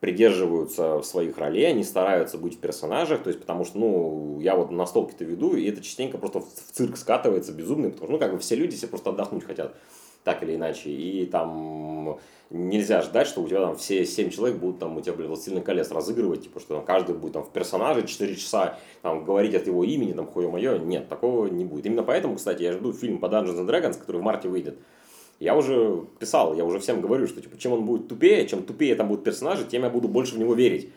придерживаются 0.00 1.00
своих 1.02 1.38
ролей, 1.38 1.66
они 1.66 1.82
стараются 1.82 2.36
быть 2.36 2.56
в 2.56 2.58
персонажах, 2.58 3.22
то 3.22 3.28
есть, 3.28 3.40
потому 3.40 3.64
что, 3.64 3.78
ну, 3.78 4.38
я 4.40 4.54
вот 4.54 4.70
на 4.70 4.86
столке-то 4.86 5.24
веду, 5.24 5.56
и 5.56 5.66
это 5.68 5.80
частенько 5.82 6.18
просто 6.18 6.40
в, 6.40 6.46
цирк 6.72 6.96
скатывается 6.96 7.52
безумный, 7.52 7.90
потому 7.90 8.08
что, 8.08 8.12
ну, 8.12 8.18
как 8.18 8.32
бы 8.32 8.38
все 8.38 8.54
люди 8.54 8.74
себе 8.74 8.88
просто 8.88 9.10
отдохнуть 9.10 9.44
хотят. 9.44 9.74
Так 10.24 10.42
или 10.42 10.56
иначе, 10.56 10.90
и 10.90 11.26
там 11.26 12.18
нельзя 12.50 13.02
ждать, 13.02 13.26
что 13.26 13.42
у 13.42 13.48
тебя 13.48 13.60
там 13.60 13.76
все 13.76 14.04
семь 14.04 14.30
человек 14.30 14.58
будут 14.58 14.78
там 14.78 14.96
у 14.96 15.00
тебя, 15.00 15.12
блин, 15.12 15.28
«Властелин 15.28 15.62
колец» 15.62 15.90
разыгрывать, 15.90 16.44
типа, 16.44 16.60
что 16.60 16.76
там 16.76 16.84
каждый 16.84 17.14
будет 17.14 17.34
там 17.34 17.44
в 17.44 17.50
персонаже 17.50 18.06
4 18.06 18.36
часа 18.36 18.78
там 19.02 19.24
говорить 19.24 19.54
от 19.54 19.66
его 19.66 19.84
имени, 19.84 20.12
там, 20.12 20.26
хуе 20.26 20.48
мое. 20.48 20.78
Нет, 20.78 21.08
такого 21.08 21.46
не 21.46 21.64
будет. 21.64 21.86
Именно 21.86 22.02
поэтому, 22.02 22.36
кстати, 22.36 22.62
я 22.62 22.72
жду 22.72 22.92
фильм 22.92 23.18
по 23.18 23.26
Dungeons 23.26 23.58
and 23.58 23.68
Dragons, 23.68 23.98
который 23.98 24.20
в 24.20 24.24
марте 24.24 24.48
выйдет. 24.48 24.78
Я 25.40 25.56
уже 25.56 26.04
писал, 26.18 26.54
я 26.54 26.64
уже 26.64 26.78
всем 26.78 27.00
говорю, 27.00 27.26
что 27.26 27.40
типа, 27.40 27.58
чем 27.58 27.72
он 27.72 27.84
будет 27.84 28.08
тупее, 28.08 28.46
чем 28.46 28.62
тупее 28.62 28.94
там 28.94 29.08
будут 29.08 29.24
персонажи, 29.24 29.64
тем 29.64 29.82
я 29.82 29.90
буду 29.90 30.08
больше 30.08 30.36
в 30.36 30.38
него 30.38 30.54
верить. 30.54 30.90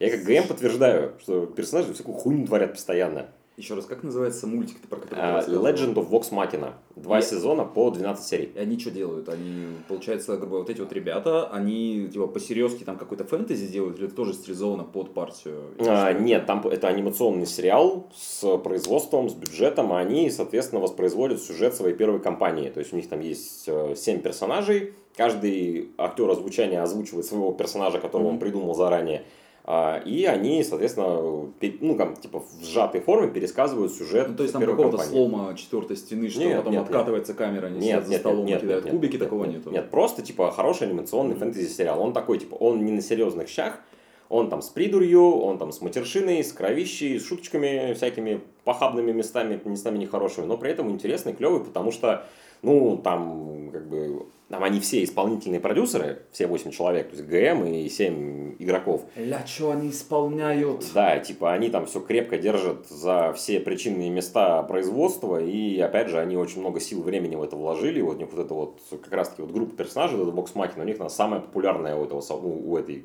Я 0.00 0.10
как 0.10 0.24
ГМ 0.24 0.48
подтверждаю, 0.48 1.14
что 1.20 1.46
персонажи 1.46 1.94
всякую 1.94 2.16
хуйню 2.16 2.46
творят 2.46 2.72
постоянно. 2.72 3.28
Еще 3.56 3.74
раз, 3.74 3.86
как 3.86 4.02
называется 4.02 4.48
мультик, 4.48 4.78
про 4.88 4.98
который 4.98 5.20
uh, 5.20 5.46
Legend 5.46 5.94
of 5.94 6.10
Vox 6.10 6.32
Machina. 6.32 6.72
Два 6.96 7.16
Я... 7.16 7.22
сезона 7.22 7.64
по 7.64 7.88
12 7.90 8.26
серий. 8.26 8.52
И 8.52 8.58
они 8.58 8.78
что 8.78 8.90
делают? 8.90 9.28
Они, 9.28 9.66
получается, 9.86 10.36
грубо 10.36 10.56
вот 10.56 10.70
эти 10.70 10.80
вот 10.80 10.92
ребята, 10.92 11.48
они 11.50 12.08
типа 12.12 12.26
по-серьезки 12.26 12.82
там 12.82 12.96
какой-то 12.96 13.24
фэнтези 13.24 13.68
делают, 13.68 13.98
или 13.98 14.06
это 14.06 14.16
тоже 14.16 14.32
стилизовано 14.32 14.82
под 14.82 15.14
партию? 15.14 15.70
Uh, 15.78 16.20
нет, 16.20 16.46
там 16.46 16.66
это 16.66 16.88
анимационный 16.88 17.46
сериал 17.46 18.10
с 18.16 18.58
производством, 18.58 19.30
с 19.30 19.34
бюджетом, 19.34 19.92
а 19.92 20.00
они, 20.00 20.30
соответственно, 20.30 20.80
воспроизводят 20.80 21.40
сюжет 21.40 21.76
своей 21.76 21.94
первой 21.94 22.18
компании. 22.18 22.70
То 22.70 22.80
есть 22.80 22.92
у 22.92 22.96
них 22.96 23.08
там 23.08 23.20
есть 23.20 23.66
7 23.66 23.72
э, 23.72 24.18
персонажей, 24.18 24.94
каждый 25.16 25.90
актер 25.96 26.28
озвучания 26.28 26.82
озвучивает 26.82 27.24
своего 27.24 27.52
персонажа, 27.52 27.98
которого 27.98 28.26
mm-hmm. 28.26 28.32
он 28.32 28.38
придумал 28.40 28.74
заранее. 28.74 29.24
А, 29.66 29.98
и 30.04 30.26
они, 30.26 30.62
соответственно, 30.62 31.48
ну, 31.80 31.96
там, 31.96 32.16
типа, 32.16 32.40
в 32.40 32.64
сжатой 32.64 33.00
форме 33.00 33.28
пересказывают 33.28 33.92
сюжет 33.92 34.28
ну, 34.28 34.36
То 34.36 34.42
есть 34.42 34.52
там 34.52 34.62
какого-то 34.62 34.98
слома 34.98 35.54
четвертой 35.56 35.96
стены, 35.96 36.28
что 36.28 36.40
нет, 36.40 36.58
потом 36.58 36.72
нет, 36.74 36.82
откатывается 36.82 37.32
нет. 37.32 37.38
камера, 37.38 37.66
они 37.66 37.78
нет, 37.78 37.84
сидят 37.84 38.08
нет, 38.08 38.12
за 38.12 38.18
столом 38.18 38.44
нет, 38.44 38.60
кидают 38.60 38.84
нет, 38.84 38.94
кубики, 38.94 39.12
нет, 39.12 39.22
такого 39.22 39.44
нет, 39.46 39.56
нету? 39.56 39.70
Нет, 39.70 39.90
просто, 39.90 40.20
типа, 40.20 40.50
хороший 40.50 40.86
анимационный 40.88 41.34
mm-hmm. 41.34 41.38
фэнтези-сериал. 41.38 41.98
Он 41.98 42.12
такой, 42.12 42.38
типа, 42.38 42.56
он 42.56 42.84
не 42.84 42.92
на 42.92 43.00
серьезных 43.00 43.48
щах, 43.48 43.80
он 44.28 44.50
там 44.50 44.60
с 44.60 44.68
придурью, 44.68 45.38
он 45.38 45.56
там 45.56 45.72
с 45.72 45.80
матершиной, 45.80 46.44
с 46.44 46.52
кровищей, 46.52 47.18
с 47.18 47.26
шуточками 47.26 47.94
всякими 47.94 48.42
похабными 48.64 49.12
местами, 49.12 49.58
местами 49.64 49.96
нехорошими, 49.96 50.44
но 50.44 50.58
при 50.58 50.72
этом 50.72 50.90
интересный, 50.90 51.32
клевый, 51.32 51.64
потому 51.64 51.90
что, 51.90 52.26
ну, 52.64 52.98
там, 52.98 53.70
как 53.70 53.88
бы, 53.88 54.26
там 54.48 54.64
они 54.64 54.80
все 54.80 55.02
исполнительные 55.04 55.60
продюсеры, 55.60 56.22
все 56.32 56.46
8 56.46 56.70
человек, 56.70 57.10
то 57.10 57.16
есть 57.16 57.28
ГМ 57.28 57.64
и 57.64 57.88
7 57.88 58.56
игроков. 58.58 59.02
Ля, 59.16 59.46
что 59.46 59.72
они 59.72 59.90
исполняют? 59.90 60.84
Да, 60.94 61.18
типа 61.18 61.52
они 61.52 61.70
там 61.70 61.86
все 61.86 62.00
крепко 62.00 62.38
держат 62.38 62.88
за 62.88 63.32
все 63.34 63.60
причинные 63.60 64.10
места 64.10 64.62
производства, 64.62 65.40
и 65.40 65.78
опять 65.80 66.08
же 66.08 66.18
они 66.18 66.36
очень 66.36 66.60
много 66.60 66.80
сил 66.80 67.00
и 67.00 67.02
времени 67.04 67.36
в 67.36 67.42
это 67.42 67.56
вложили. 67.56 68.00
Вот 68.00 68.16
у 68.16 68.18
них 68.18 68.32
вот 68.32 68.44
это 68.44 68.54
вот 68.54 68.80
как 68.90 69.12
раз 69.12 69.28
таки 69.30 69.42
вот 69.42 69.52
группа 69.52 69.76
персонажей, 69.76 70.20
это 70.20 70.30
бокс 70.30 70.54
Махина, 70.54 70.84
у 70.84 70.86
них 70.86 71.00
она 71.00 71.08
самая 71.08 71.40
популярная 71.40 71.96
у 71.96 72.04
этого 72.04 72.22
у, 72.34 72.72
у 72.72 72.76
этой 72.76 73.04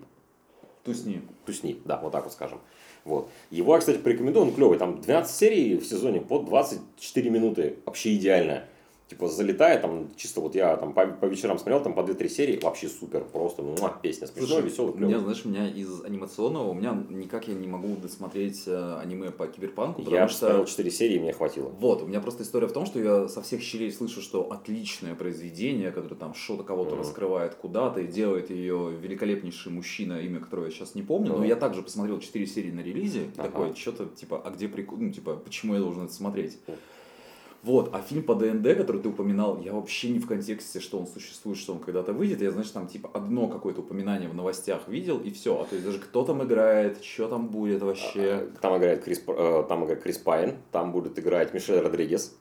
Тусни. 0.83 1.21
Тусни, 1.45 1.81
да, 1.85 1.99
вот 2.01 2.11
так 2.11 2.23
вот 2.23 2.33
скажем. 2.33 2.59
Вот. 3.05 3.29
Его 3.49 3.73
я, 3.73 3.79
кстати, 3.79 3.97
порекомендую, 3.97 4.47
он 4.47 4.53
клевый. 4.53 4.77
Там 4.77 5.01
12 5.01 5.35
серий 5.35 5.77
в 5.77 5.85
сезоне 5.85 6.21
по 6.21 6.39
24 6.39 7.29
минуты. 7.29 7.75
Вообще 7.85 8.15
идеально 8.15 8.63
типа 9.09 9.27
залетает, 9.27 9.81
там, 9.81 10.07
чисто 10.15 10.39
вот 10.39 10.53
я 10.53 10.77
там 10.77 10.93
по, 10.93 11.07
по 11.07 11.25
вечерам 11.25 11.57
смотрел, 11.57 11.81
там 11.81 11.95
по 11.95 12.01
2-3 12.01 12.29
серии, 12.29 12.59
вообще 12.61 12.87
супер, 12.87 13.25
просто, 13.25 13.63
муа, 13.63 13.89
песня 13.89 14.27
смешная, 14.27 14.61
веселая, 14.61 14.93
У 14.93 14.97
меня, 14.97 15.19
знаешь, 15.19 15.41
у 15.45 15.49
меня 15.49 15.67
из 15.67 16.03
анимационного, 16.03 16.69
у 16.69 16.73
меня 16.75 17.03
никак 17.09 17.47
я 17.47 17.55
не 17.55 17.67
могу 17.67 17.95
досмотреть 17.95 18.63
э, 18.67 18.99
аниме 19.01 19.31
по 19.31 19.47
киберпанку, 19.47 20.03
потому 20.03 20.15
я 20.15 20.27
что... 20.27 20.59
Я 20.59 20.65
4 20.65 20.91
серии, 20.91 21.17
мне 21.17 21.33
хватило. 21.33 21.69
Вот, 21.79 22.03
у 22.03 22.05
меня 22.05 22.21
просто 22.21 22.43
история 22.43 22.67
в 22.67 22.71
том, 22.71 22.85
что 22.85 22.99
я 22.99 23.27
со 23.27 23.41
всех 23.41 23.63
щелей 23.63 23.91
слышу, 23.91 24.21
что 24.21 24.51
отличное 24.51 25.15
произведение, 25.15 25.91
которое 25.91 26.15
там 26.15 26.35
что-то 26.35 26.63
кого-то 26.63 26.93
mm-hmm. 26.93 26.99
раскрывает 26.99 27.55
куда-то 27.55 28.01
и 28.01 28.07
делает 28.07 28.51
ее 28.51 28.91
великолепнейший 29.01 29.71
мужчина, 29.71 30.21
имя 30.21 30.39
которого 30.39 30.65
я 30.65 30.71
сейчас 30.71 30.93
не 30.93 31.01
помню, 31.01 31.31
mm-hmm. 31.31 31.37
но 31.39 31.45
я 31.45 31.55
также 31.55 31.81
посмотрел 31.81 32.19
4 32.19 32.45
серии 32.45 32.71
на 32.71 32.81
релизе, 32.81 33.21
uh-huh. 33.21 33.35
такой, 33.41 33.75
что-то 33.75 34.05
типа, 34.05 34.39
а 34.45 34.51
где 34.51 34.67
прикол, 34.67 34.99
ну, 34.99 35.11
типа, 35.11 35.35
почему 35.35 35.73
я 35.73 35.79
должен 35.79 36.05
это 36.05 36.13
смотреть? 36.13 36.59
Mm-hmm. 36.67 36.77
Вот, 37.61 37.89
а 37.93 38.01
фильм 38.01 38.23
по 38.23 38.35
ДНД, 38.35 38.77
который 38.77 39.01
ты 39.01 39.09
упоминал, 39.09 39.59
я 39.59 39.73
вообще 39.73 40.09
не 40.09 40.19
в 40.19 40.27
контексте, 40.27 40.79
что 40.79 40.97
он 40.97 41.07
существует, 41.07 41.57
что 41.57 41.73
он 41.73 41.79
когда-то 41.79 42.13
выйдет. 42.13 42.41
Я, 42.41 42.51
знаешь, 42.51 42.69
там 42.69 42.87
типа 42.87 43.09
одно 43.13 43.47
какое-то 43.47 43.81
упоминание 43.81 44.29
в 44.29 44.35
новостях 44.35 44.87
видел, 44.87 45.19
и 45.19 45.29
все. 45.31 45.61
А 45.61 45.65
то 45.65 45.75
есть 45.75 45.85
даже 45.85 45.99
кто 45.99 46.23
там 46.23 46.41
играет, 46.43 47.03
что 47.03 47.27
там 47.27 47.49
будет 47.49 47.81
вообще. 47.81 48.49
А, 48.55 48.57
там 48.61 48.77
играет 48.77 49.03
Крис, 49.03 49.21
э, 49.27 49.63
там 49.67 49.83
играет 49.83 50.01
Крис 50.01 50.17
Пайн, 50.17 50.55
там 50.71 50.93
будет 50.93 51.19
играть 51.19 51.53
Мишель 51.53 51.79
Родригес, 51.79 52.37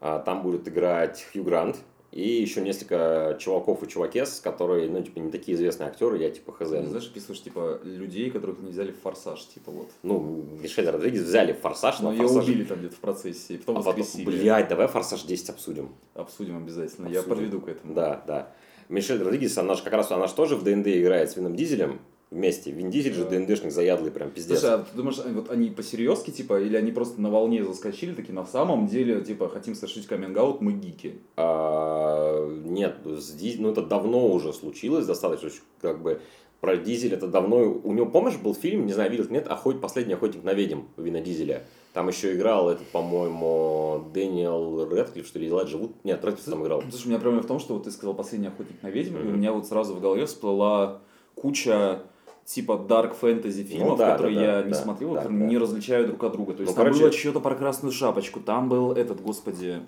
а, 0.00 0.20
там 0.20 0.42
будет 0.42 0.66
играть 0.66 1.26
Хью 1.32 1.44
Грант, 1.44 1.76
и 2.12 2.28
еще 2.42 2.60
несколько 2.60 3.38
чуваков 3.40 3.82
и 3.82 3.88
чувакес, 3.88 4.40
которые, 4.40 4.90
ну, 4.90 5.02
типа, 5.02 5.18
не 5.18 5.30
такие 5.30 5.56
известные 5.56 5.88
актеры, 5.88 6.18
я, 6.18 6.30
типа, 6.30 6.52
хз. 6.52 6.68
Ты 6.68 6.86
знаешь, 6.86 7.08
описываешь, 7.08 7.42
типа, 7.42 7.80
людей, 7.84 8.30
которых 8.30 8.60
не 8.60 8.70
взяли 8.70 8.92
в 8.92 9.00
«Форсаж», 9.00 9.42
типа, 9.46 9.72
вот. 9.72 9.88
Ну, 10.02 10.44
Мишель 10.60 10.88
Родригес 10.88 11.22
взяли 11.22 11.54
в 11.54 11.60
«Форсаж», 11.60 12.00
но, 12.00 12.10
но 12.10 12.12
ее 12.12 12.28
форсаж... 12.28 12.44
убили 12.44 12.64
там 12.64 12.80
где-то 12.80 12.96
в 12.96 13.00
процессе, 13.00 13.54
и 13.54 13.56
потом 13.56 13.78
а 13.78 13.80
воскресили. 13.80 14.26
Потом, 14.26 14.40
блядь, 14.40 14.68
давай 14.68 14.88
«Форсаж 14.88 15.24
10» 15.24 15.50
обсудим. 15.50 15.88
Обсудим 16.12 16.58
обязательно, 16.58 17.06
обсудим. 17.06 17.22
я 17.22 17.22
подведу 17.22 17.60
к 17.62 17.68
этому. 17.68 17.94
Да, 17.94 18.22
да. 18.26 18.52
Мишель 18.90 19.22
Родригес, 19.22 19.56
она 19.56 19.74
же 19.74 19.82
как 19.82 19.94
раз, 19.94 20.10
она 20.10 20.26
же 20.26 20.34
тоже 20.34 20.56
в 20.56 20.64
ДНД 20.64 20.88
играет 20.88 21.30
с 21.30 21.36
Вином 21.36 21.56
Дизелем, 21.56 21.98
вместе. 22.32 22.70
Вин 22.70 22.90
Дизель 22.90 23.14
же 23.14 23.24
ДНДшник 23.24 23.70
заядлый, 23.70 24.10
прям 24.10 24.30
пиздец. 24.30 24.60
Слушай, 24.60 24.74
а 24.74 24.78
ты 24.78 24.96
думаешь, 24.96 25.18
вот 25.24 25.50
они 25.50 25.70
по-серьезки, 25.70 26.30
типа, 26.30 26.60
или 26.60 26.76
они 26.76 26.90
просто 26.90 27.20
на 27.20 27.30
волне 27.30 27.64
заскочили, 27.64 28.14
такие, 28.14 28.34
на 28.34 28.46
самом 28.46 28.86
деле, 28.86 29.20
типа, 29.20 29.48
хотим 29.48 29.74
совершить 29.74 30.06
каминг 30.06 30.60
мы 30.60 30.72
гики? 30.72 31.18
А, 31.36 32.48
нет, 32.64 32.96
ну 33.04 33.70
это 33.70 33.82
давно 33.82 34.28
уже 34.28 34.52
случилось, 34.52 35.06
достаточно, 35.06 35.50
как 35.80 36.02
бы, 36.02 36.20
про 36.60 36.76
Дизель 36.76 37.12
это 37.12 37.26
давно, 37.26 37.58
у 37.58 37.92
него, 37.92 38.06
помнишь, 38.06 38.36
был 38.36 38.54
фильм, 38.54 38.86
не 38.86 38.92
знаю, 38.92 39.10
видел 39.10 39.26
нет, 39.28 39.48
охот, 39.48 39.80
«Последний 39.80 40.14
охотник 40.14 40.42
на 40.44 40.54
ведьм» 40.54 40.82
Вина 40.96 41.20
Дизеля. 41.20 41.64
Там 41.92 42.08
еще 42.08 42.34
играл 42.34 42.70
этот, 42.70 42.86
по-моему, 42.86 44.06
Дэниел 44.14 44.88
Редклифф, 44.90 45.26
что 45.26 45.38
ли, 45.38 45.48
Элайджа 45.48 45.76
Вуд. 45.76 45.92
Нет, 46.04 46.24
Редклифф 46.24 46.46
там 46.46 46.62
играл. 46.62 46.82
Слушай, 46.88 47.06
у 47.06 47.08
меня 47.10 47.18
проблема 47.18 47.42
в 47.42 47.46
том, 47.46 47.58
что 47.58 47.74
вот 47.74 47.84
ты 47.84 47.90
сказал 47.90 48.14
«Последний 48.14 48.46
охотник 48.46 48.82
на 48.82 48.88
ведьм», 48.88 49.16
mm-hmm. 49.16 49.28
и 49.28 49.32
у 49.32 49.36
меня 49.36 49.52
вот 49.52 49.66
сразу 49.66 49.94
в 49.94 50.00
голове 50.00 50.24
всплыла 50.24 51.02
куча 51.34 52.02
типа 52.44 52.84
dark 52.88 53.14
fantasy 53.20 53.62
фильмов, 53.62 53.90
ну, 53.90 53.96
да, 53.96 54.12
которые 54.12 54.34
да, 54.36 54.42
я 54.42 54.52
да, 54.60 54.62
не 54.64 54.72
да, 54.72 54.78
смотрел, 54.78 55.10
да, 55.10 55.16
которые 55.20 55.40
да. 55.40 55.46
не 55.46 55.58
различаю 55.58 56.06
друг 56.06 56.24
от 56.24 56.32
друга. 56.32 56.54
То 56.54 56.62
есть 56.62 56.72
ну, 56.72 56.76
там 56.76 56.84
короче... 56.86 57.00
было 57.00 57.12
что-то 57.12 57.40
про 57.40 57.54
красную 57.54 57.92
шапочку, 57.92 58.40
там 58.40 58.68
был 58.68 58.92
этот, 58.92 59.20
господи, 59.20 59.82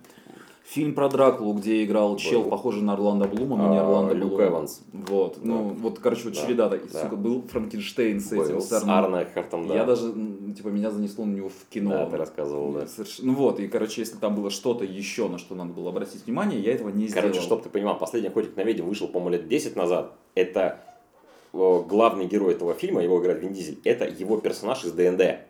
фильм 0.64 0.94
про 0.94 1.08
Дракулу, 1.08 1.54
где 1.54 1.84
играл 1.84 2.10
был. 2.10 2.16
чел, 2.18 2.44
похожий 2.44 2.82
на 2.82 2.94
Орландо 2.94 3.28
Блума, 3.28 3.56
но 3.56 3.68
не 3.70 3.78
а, 3.78 3.82
Орландо 3.82 4.14
Люк 4.14 4.30
Блума. 4.30 4.44
Эванс. 4.46 4.82
Вот, 4.92 5.34
да. 5.34 5.40
ну, 5.42 5.68
вот, 5.68 5.98
короче, 5.98 6.24
вот 6.24 6.34
да. 6.34 6.40
череда, 6.40 6.68
да. 6.68 7.02
сука, 7.02 7.16
был 7.16 7.42
Франкенштейн 7.42 8.20
с 8.20 8.32
этим, 8.32 8.60
с 8.60 8.72
Арно 8.72 9.26
да. 9.34 9.74
Я 9.74 9.84
даже, 9.84 10.12
типа, 10.56 10.68
меня 10.68 10.90
занесло 10.90 11.24
на 11.24 11.34
него 11.34 11.48
в 11.48 11.72
кино. 11.72 11.90
Да, 11.90 12.06
ты 12.06 12.16
рассказывал, 12.16 12.72
да. 12.72 12.86
Ну 13.20 13.34
вот, 13.34 13.60
и, 13.60 13.68
короче, 13.68 14.00
если 14.00 14.16
там 14.16 14.34
было 14.34 14.50
что-то 14.50 14.84
еще, 14.84 15.28
на 15.28 15.38
что 15.38 15.54
надо 15.54 15.72
было 15.72 15.90
обратить 15.90 16.26
внимание, 16.26 16.60
я 16.60 16.72
этого 16.72 16.88
не 16.88 17.08
сделал. 17.08 17.28
Короче, 17.28 17.40
чтобы 17.40 17.62
ты 17.62 17.68
понимал, 17.68 17.98
последний 17.98 18.28
охотник 18.28 18.56
на 18.56 18.62
ведьм 18.62 18.86
вышел, 18.86 19.08
по-моему, 19.08 19.30
лет 19.30 19.48
10 19.48 19.76
назад. 19.76 20.12
Это 20.34 20.80
главный 21.54 22.26
герой 22.26 22.54
этого 22.54 22.74
фильма, 22.74 23.02
его 23.02 23.20
играет 23.20 23.40
Вин 23.40 23.52
Дизель, 23.52 23.78
это 23.84 24.04
его 24.06 24.38
персонаж 24.38 24.84
из 24.84 24.92
ДНД, 24.92 25.40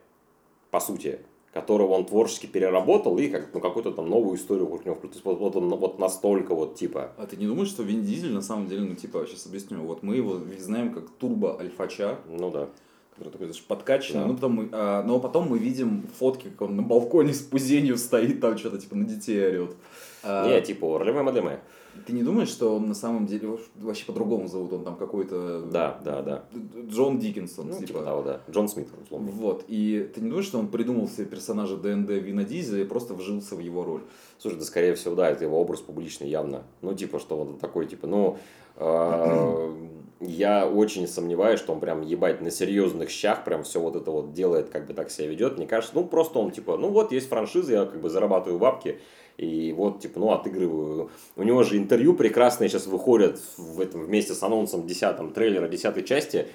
по 0.70 0.80
сути, 0.80 1.20
которого 1.52 1.92
он 1.92 2.04
творчески 2.04 2.46
переработал 2.46 3.16
и 3.18 3.28
как, 3.28 3.54
ну, 3.54 3.60
какую-то 3.60 3.92
там 3.92 4.10
новую 4.10 4.36
историю 4.36 4.66
вокруг 4.66 4.84
него. 4.84 4.98
Есть 5.04 5.24
вот, 5.24 5.38
вот 5.38 5.56
он 5.56 5.68
вот 5.76 5.98
настолько 5.98 6.54
вот 6.54 6.74
типа. 6.74 7.12
А 7.16 7.26
ты 7.26 7.36
не 7.36 7.46
думаешь, 7.46 7.68
что 7.68 7.82
Вин 7.82 8.02
Дизель 8.02 8.32
на 8.32 8.42
самом 8.42 8.68
деле, 8.68 8.82
ну 8.82 8.94
типа, 8.94 9.24
сейчас 9.26 9.46
объясню, 9.46 9.80
вот 9.82 10.02
мы 10.02 10.16
его 10.16 10.40
знаем 10.58 10.92
как 10.92 11.08
турбо 11.10 11.58
альфача. 11.58 12.18
Ну 12.28 12.50
да 12.50 12.68
который 13.16 13.30
такой, 13.30 13.46
знаешь, 13.46 13.62
подкачанный. 13.62 14.22
Да. 14.22 14.26
Ну, 14.26 14.34
потом 14.34 14.68
а, 14.72 15.02
но 15.02 15.20
потом 15.20 15.48
мы 15.48 15.58
видим 15.58 16.04
фотки, 16.18 16.48
как 16.48 16.62
он 16.62 16.76
на 16.76 16.82
балконе 16.82 17.32
с 17.32 17.42
пузенью 17.42 17.96
стоит, 17.96 18.40
там 18.40 18.58
что-то 18.58 18.78
типа 18.78 18.96
на 18.96 19.04
детей 19.04 19.46
орет. 19.46 19.76
А, 20.22 20.48
не, 20.48 20.60
типа, 20.60 20.96
Орлеме 20.96 21.22
Мадеме. 21.22 21.60
Ты 22.06 22.12
не 22.12 22.22
думаешь, 22.22 22.48
что 22.48 22.76
он 22.76 22.88
на 22.88 22.94
самом 22.94 23.26
деле 23.26 23.58
вообще 23.76 24.04
по-другому 24.04 24.48
зовут? 24.48 24.72
Он 24.72 24.84
там 24.84 24.96
какой-то... 24.96 25.62
Да, 25.62 26.00
да, 26.04 26.22
да. 26.22 26.44
Джон 26.88 27.18
Диккенсон. 27.18 27.68
Ну, 27.68 27.74
типа, 27.74 27.86
типа 27.86 28.02
того, 28.02 28.22
да. 28.22 28.40
Джон 28.50 28.68
Смит, 28.68 28.88
условно. 29.02 29.30
Вот. 29.30 29.64
И 29.68 30.10
ты 30.14 30.20
не 30.20 30.28
думаешь, 30.28 30.46
что 30.46 30.58
он 30.58 30.68
придумал 30.68 31.08
себе 31.08 31.26
персонажа 31.26 31.76
ДНД 31.76 32.10
Вина 32.10 32.44
Дизеля 32.44 32.82
и 32.82 32.86
просто 32.86 33.14
вжился 33.14 33.56
в 33.56 33.60
его 33.60 33.84
роль? 33.84 34.02
Слушай, 34.38 34.58
да 34.58 34.64
скорее 34.64 34.94
всего, 34.94 35.14
да, 35.14 35.30
это 35.30 35.44
его 35.44 35.60
образ 35.60 35.80
публичный 35.80 36.28
явно. 36.28 36.64
Ну, 36.82 36.94
типа, 36.94 37.18
что 37.18 37.38
он 37.38 37.58
такой, 37.58 37.86
типа, 37.86 38.06
ну... 38.06 38.38
А, 38.76 39.74
я 40.20 40.66
очень 40.66 41.06
сомневаюсь, 41.06 41.60
что 41.60 41.72
он 41.72 41.80
прям 41.80 42.02
ебать 42.02 42.40
на 42.40 42.50
серьезных 42.50 43.10
щах 43.10 43.44
прям 43.44 43.62
все 43.62 43.80
вот 43.80 43.96
это 43.96 44.10
вот 44.10 44.32
делает, 44.32 44.70
как 44.70 44.86
бы 44.86 44.94
так 44.94 45.10
себя 45.10 45.28
ведет. 45.28 45.56
Мне 45.56 45.66
кажется, 45.66 45.94
ну 45.94 46.04
просто 46.04 46.38
он 46.38 46.50
типа, 46.50 46.76
ну 46.76 46.88
вот 46.88 47.12
есть 47.12 47.28
франшиза, 47.28 47.72
я 47.72 47.84
как 47.84 48.00
бы 48.00 48.08
зарабатываю 48.08 48.58
бабки, 48.58 49.00
и 49.36 49.72
вот, 49.72 50.00
типа, 50.00 50.20
ну, 50.20 50.30
отыгрываю. 50.30 51.10
У 51.36 51.42
него 51.42 51.64
же 51.64 51.76
интервью 51.76 52.14
прекрасные 52.14 52.68
сейчас 52.68 52.86
выходят 52.86 53.40
в 53.56 53.80
этом, 53.80 54.04
вместе 54.04 54.32
с 54.32 54.42
анонсом 54.42 54.86
10 54.86 55.34
трейлера 55.34 55.66
10 55.66 56.06
части. 56.06 56.46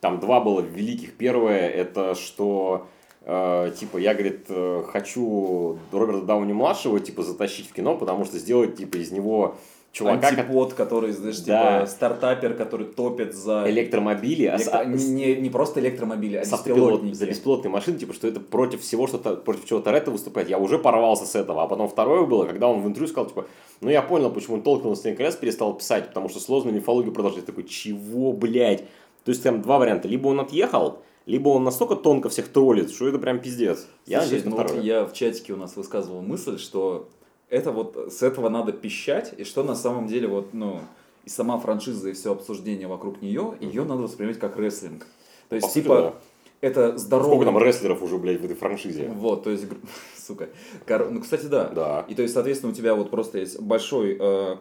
Там 0.00 0.20
два 0.20 0.40
было 0.40 0.60
великих. 0.60 1.14
Первое, 1.14 1.68
это 1.68 2.14
что 2.14 2.86
э, 3.22 3.72
типа, 3.78 3.98
я, 3.98 4.14
говорит, 4.14 4.46
э, 4.48 4.84
хочу 4.86 5.78
Роберта 5.92 6.22
Дауни 6.22 6.54
младшего, 6.54 6.98
типа, 6.98 7.22
затащить 7.22 7.68
в 7.68 7.74
кино, 7.74 7.96
потому 7.96 8.24
что 8.24 8.38
сделать, 8.38 8.76
типа, 8.76 8.96
из 8.96 9.12
него 9.12 9.56
чувака, 9.94 10.28
антипод, 10.28 10.74
который, 10.74 11.12
знаешь, 11.12 11.38
Да. 11.40 11.78
типа 11.80 11.90
стартапер, 11.90 12.54
который 12.54 12.86
топит 12.86 13.34
за... 13.34 13.64
электромобили, 13.70 14.46
а 14.46 14.56
электро- 14.56 14.70
а 14.72 14.84
не, 14.84 15.36
не 15.36 15.48
просто 15.50 15.80
электромобили, 15.80 16.36
а 16.36 16.40
беспилотники. 16.40 17.14
за 17.14 17.26
беспилотные 17.26 17.70
машины, 17.70 17.98
типа, 17.98 18.12
что 18.12 18.26
это 18.28 18.40
против 18.40 18.82
всего, 18.82 19.06
что 19.06 19.18
то 19.18 19.36
против 19.36 19.64
чего 19.66 19.80
Торетто 19.80 20.10
выступает. 20.10 20.50
Я 20.50 20.58
уже 20.58 20.78
порвался 20.78 21.24
с 21.24 21.34
этого. 21.36 21.62
А 21.62 21.66
потом 21.68 21.88
второе 21.88 22.26
было, 22.26 22.44
когда 22.44 22.68
он 22.68 22.82
в 22.82 22.86
интервью 22.86 23.08
сказал, 23.08 23.28
типа, 23.28 23.46
ну 23.80 23.88
я 23.88 24.02
понял, 24.02 24.30
почему 24.30 24.60
Толкин 24.60 24.88
«Властелин 24.88 25.16
колец» 25.16 25.36
перестал 25.36 25.72
писать, 25.74 26.08
потому 26.08 26.28
что 26.28 26.40
сложную 26.40 26.74
мифологию 26.74 27.12
продолжать. 27.12 27.46
Такой, 27.46 27.64
чего, 27.64 28.32
блядь? 28.32 28.84
То 29.24 29.30
есть 29.30 29.42
там 29.42 29.62
два 29.62 29.78
варианта. 29.78 30.08
Либо 30.08 30.28
он 30.28 30.40
отъехал, 30.40 30.98
либо 31.26 31.48
он 31.50 31.64
настолько 31.64 31.94
тонко 31.94 32.28
всех 32.28 32.48
троллит, 32.48 32.90
что 32.90 33.08
это 33.08 33.18
прям 33.18 33.38
пиздец. 33.38 33.86
Я 34.06 34.18
Слушай, 34.20 34.24
надеюсь 34.24 34.44
на 34.44 34.50
ну 34.50 34.56
вот 34.56 34.84
я 34.84 35.04
в 35.06 35.12
чатике 35.12 35.52
у 35.52 35.56
нас 35.56 35.76
высказывал 35.76 36.20
мысль, 36.20 36.58
что 36.58 37.08
это 37.54 37.70
вот 37.70 38.12
с 38.12 38.22
этого 38.22 38.48
надо 38.48 38.72
пищать, 38.72 39.32
и 39.36 39.44
что 39.44 39.62
на 39.62 39.74
самом 39.74 40.06
деле 40.06 40.26
вот, 40.26 40.52
ну, 40.52 40.80
и 41.24 41.28
сама 41.28 41.58
франшиза, 41.58 42.10
и 42.10 42.12
все 42.12 42.32
обсуждение 42.32 42.88
вокруг 42.88 43.22
нее, 43.22 43.54
ее 43.60 43.84
надо 43.84 44.02
воспринимать 44.02 44.38
как 44.38 44.56
рестлинг. 44.56 45.06
То 45.48 45.56
есть, 45.56 45.68
По 45.68 45.72
типа, 45.72 45.94
да. 45.94 46.14
это 46.60 46.98
здоровый... 46.98 47.36
Сколько 47.36 47.44
там 47.44 47.58
рестлеров 47.58 48.02
уже, 48.02 48.18
блядь, 48.18 48.40
в 48.40 48.44
этой 48.44 48.56
франшизе? 48.56 49.08
Вот, 49.08 49.44
то 49.44 49.50
есть, 49.50 49.66
сука. 50.18 50.48
Кор- 50.86 51.10
Ну, 51.10 51.20
кстати, 51.20 51.46
да. 51.46 51.68
Да. 51.68 52.04
И 52.08 52.14
то 52.14 52.22
есть, 52.22 52.34
соответственно, 52.34 52.72
у 52.72 52.74
тебя 52.74 52.94
вот 52.94 53.10
просто 53.10 53.38
есть 53.38 53.60
большой 53.60 54.18
э, 54.20 54.56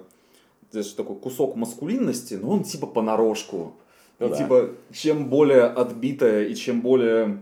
знаешь, 0.71 0.91
такой 0.91 1.15
кусок 1.15 1.55
маскулинности, 1.55 2.35
но 2.35 2.49
он 2.51 2.63
типа 2.63 2.87
понарошку. 2.87 3.73
Ну 4.19 4.27
и 4.27 4.29
да. 4.29 4.37
типа, 4.37 4.69
чем 4.91 5.29
более 5.29 5.63
отбитая 5.63 6.45
и 6.45 6.55
чем 6.55 6.81
более 6.81 7.39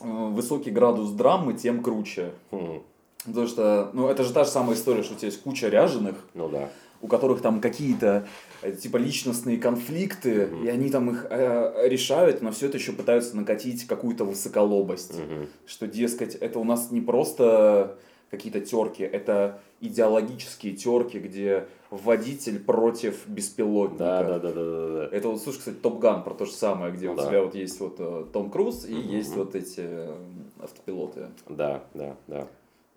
э, 0.00 0.04
высокий 0.04 0.70
градус 0.70 1.10
драмы, 1.10 1.54
тем 1.54 1.82
круче. 1.82 2.32
Хм, 2.50 2.82
Потому 3.24 3.46
что, 3.46 3.90
ну, 3.92 4.08
это 4.08 4.22
же 4.24 4.32
та 4.32 4.44
же 4.44 4.50
самая 4.50 4.76
история, 4.76 5.02
что 5.02 5.14
у 5.14 5.16
тебя 5.16 5.28
есть 5.28 5.42
куча 5.42 5.68
ряженых, 5.68 6.16
Ну 6.34 6.48
да. 6.48 6.68
у 7.00 7.08
которых 7.08 7.40
там 7.42 7.60
какие-то 7.60 8.26
э, 8.62 8.72
типа 8.72 8.98
личностные 8.98 9.58
конфликты, 9.58 10.46
Мгм. 10.46 10.64
и 10.64 10.68
они 10.68 10.90
там 10.90 11.10
их 11.10 11.26
э, 11.28 11.88
решают, 11.88 12.42
но 12.42 12.52
все 12.52 12.66
это 12.66 12.76
еще 12.78 12.92
пытаются 12.92 13.36
накатить 13.36 13.86
какую-то 13.86 14.24
высоколобость. 14.24 15.18
Мгм. 15.18 15.48
Что, 15.66 15.86
дескать, 15.88 16.34
это 16.36 16.58
у 16.60 16.64
нас 16.64 16.90
не 16.92 17.00
просто 17.00 17.96
какие-то 18.30 18.60
терки, 18.60 19.02
это 19.02 19.60
идеологические 19.80 20.74
терки, 20.74 21.18
где 21.18 21.66
водитель 21.90 22.58
против 22.58 23.26
беспилотника. 23.28 23.98
Да, 24.04 24.22
да, 24.24 24.38
да, 24.38 24.52
да, 24.52 24.88
да. 25.08 25.08
Это 25.16 25.28
вот, 25.28 25.40
слушай, 25.42 25.58
кстати, 25.58 25.76
Топ 25.76 25.98
Ган 25.98 26.22
про 26.24 26.34
то 26.34 26.44
же 26.46 26.52
самое, 26.52 26.92
где 26.92 27.06
Ну 27.06 27.12
у 27.12 27.16
да. 27.16 27.26
тебя 27.28 27.42
вот 27.42 27.54
есть 27.54 27.78
вот 27.80 27.96
э, 27.98 28.24
Том 28.32 28.50
Круз 28.50 28.84
и 28.84 28.94
Мгм. 28.94 29.08
есть 29.08 29.34
вот 29.36 29.54
эти 29.54 29.80
э, 29.80 30.14
автопилоты. 30.60 31.26
Да, 31.48 31.82
да, 31.94 32.16
да. 32.26 32.46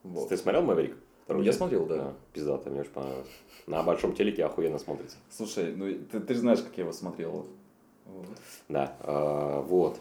Вот. 0.04 0.30
Ты 0.30 0.38
смотрел 0.38 0.64
«Мэверик»? 0.64 0.96
Вторую 1.26 1.46
Я 1.46 1.54
смотрел, 1.54 1.86
да. 1.86 2.14
Пиздато, 2.34 2.70
мне 2.70 2.82
очень 2.82 2.92
понравилось. 2.92 3.28
На 3.68 3.84
большом 3.84 4.14
телеке 4.14 4.46
охуенно 4.46 4.80
смотрится. 4.80 5.18
Слушай, 5.30 5.74
ну 5.76 5.86
ты, 6.12 6.20
ты 6.20 6.34
же 6.34 6.40
знаешь, 6.40 6.60
как 6.60 6.76
я 6.76 6.84
его 6.84 6.92
смотрел. 6.92 7.46
Вот. 8.06 8.26
Да, 8.68 8.96
а, 9.02 9.62
вот. 9.62 10.00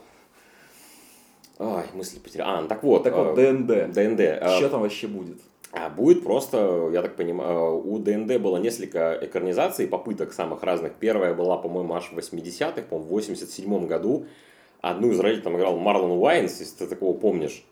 Ай, 1.58 1.84
мысли 1.92 2.18
потерял. 2.18 2.48
А, 2.48 2.60
ну 2.62 2.68
так 2.68 2.82
вот. 2.82 3.02
Так 3.02 3.14
вот, 3.14 3.28
а, 3.28 3.34
ДНД. 3.34 3.92
ДНД. 3.92 4.20
а, 4.40 4.56
Что 4.56 4.70
там 4.70 4.80
вообще 4.80 5.06
будет? 5.06 5.38
а 5.72 5.90
будет 5.90 6.24
просто, 6.24 6.88
я 6.92 7.02
так 7.02 7.16
понимаю, 7.16 7.86
у 7.86 7.98
ДНД 7.98 8.38
было 8.38 8.56
несколько 8.56 9.18
экранизаций, 9.20 9.86
попыток 9.86 10.32
самых 10.32 10.62
разных. 10.62 10.94
Первая 10.94 11.34
была, 11.34 11.58
по-моему, 11.58 11.94
аж 11.94 12.10
в 12.10 12.16
80-х, 12.18 12.82
по-моему, 12.82 13.06
в 13.06 13.10
87 13.10 13.86
году. 13.86 14.26
Одну 14.80 15.10
из 15.10 15.20
ролей 15.20 15.40
там 15.40 15.56
играл 15.56 15.76
Марлон 15.76 16.12
Уайанс, 16.12 16.60
если 16.60 16.78
ты 16.78 16.86
такого 16.86 17.16
помнишь. 17.16 17.64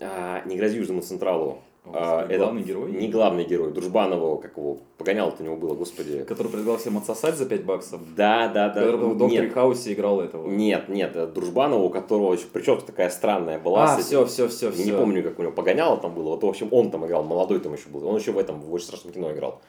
А, 0.00 0.42
не 0.44 0.56
грози 0.56 0.78
Южному 0.78 1.02
Централу. 1.02 1.58
А, 1.92 2.20
Господи, 2.20 2.36
главный 2.38 2.62
герой? 2.62 2.92
Не 2.92 3.08
главный 3.08 3.44
герой, 3.44 3.72
дружбан 3.72 4.15
его, 4.15 4.36
как 4.36 4.56
его, 4.56 4.78
погоняло-то 4.98 5.42
у 5.42 5.46
него 5.46 5.56
было, 5.56 5.74
господи. 5.74 6.24
Который 6.24 6.48
предлагал 6.48 6.76
всем 6.76 6.98
отсосать 6.98 7.36
за 7.36 7.46
5 7.46 7.64
баксов. 7.64 8.00
Да, 8.14 8.48
да, 8.48 8.68
да. 8.68 8.80
Который 8.80 8.96
в 8.96 9.16
Докторе 9.16 9.42
нет, 9.42 9.52
Хаусе 9.52 9.94
играл 9.94 10.20
этого. 10.20 10.46
нет, 10.48 10.88
нет, 10.88 11.10
это 11.10 11.26
дружбан 11.26 11.63
его, 11.63 11.82
у 11.82 11.90
которого 11.90 12.34
еще 12.34 12.46
прическа 12.46 12.86
такая 12.86 13.10
странная 13.10 13.58
была. 13.58 13.94
А, 13.94 13.96
все, 13.98 14.26
все, 14.26 14.48
все, 14.48 14.70
все. 14.70 14.84
Не 14.84 14.92
помню, 14.92 15.22
как 15.22 15.38
у 15.38 15.42
него 15.42 15.52
погоняло 15.52 15.96
там 15.96 16.14
было. 16.14 16.30
Вот, 16.30 16.42
в 16.42 16.46
общем, 16.46 16.68
он 16.72 16.90
там 16.90 17.06
играл, 17.06 17.24
молодой 17.24 17.60
там 17.60 17.72
еще 17.72 17.88
был. 17.88 18.06
Он 18.06 18.16
еще 18.16 18.32
в 18.32 18.38
этом, 18.38 18.60
в 18.60 18.72
очень 18.72 18.86
страшном 18.86 19.12
кино 19.12 19.32
играл. 19.32 19.60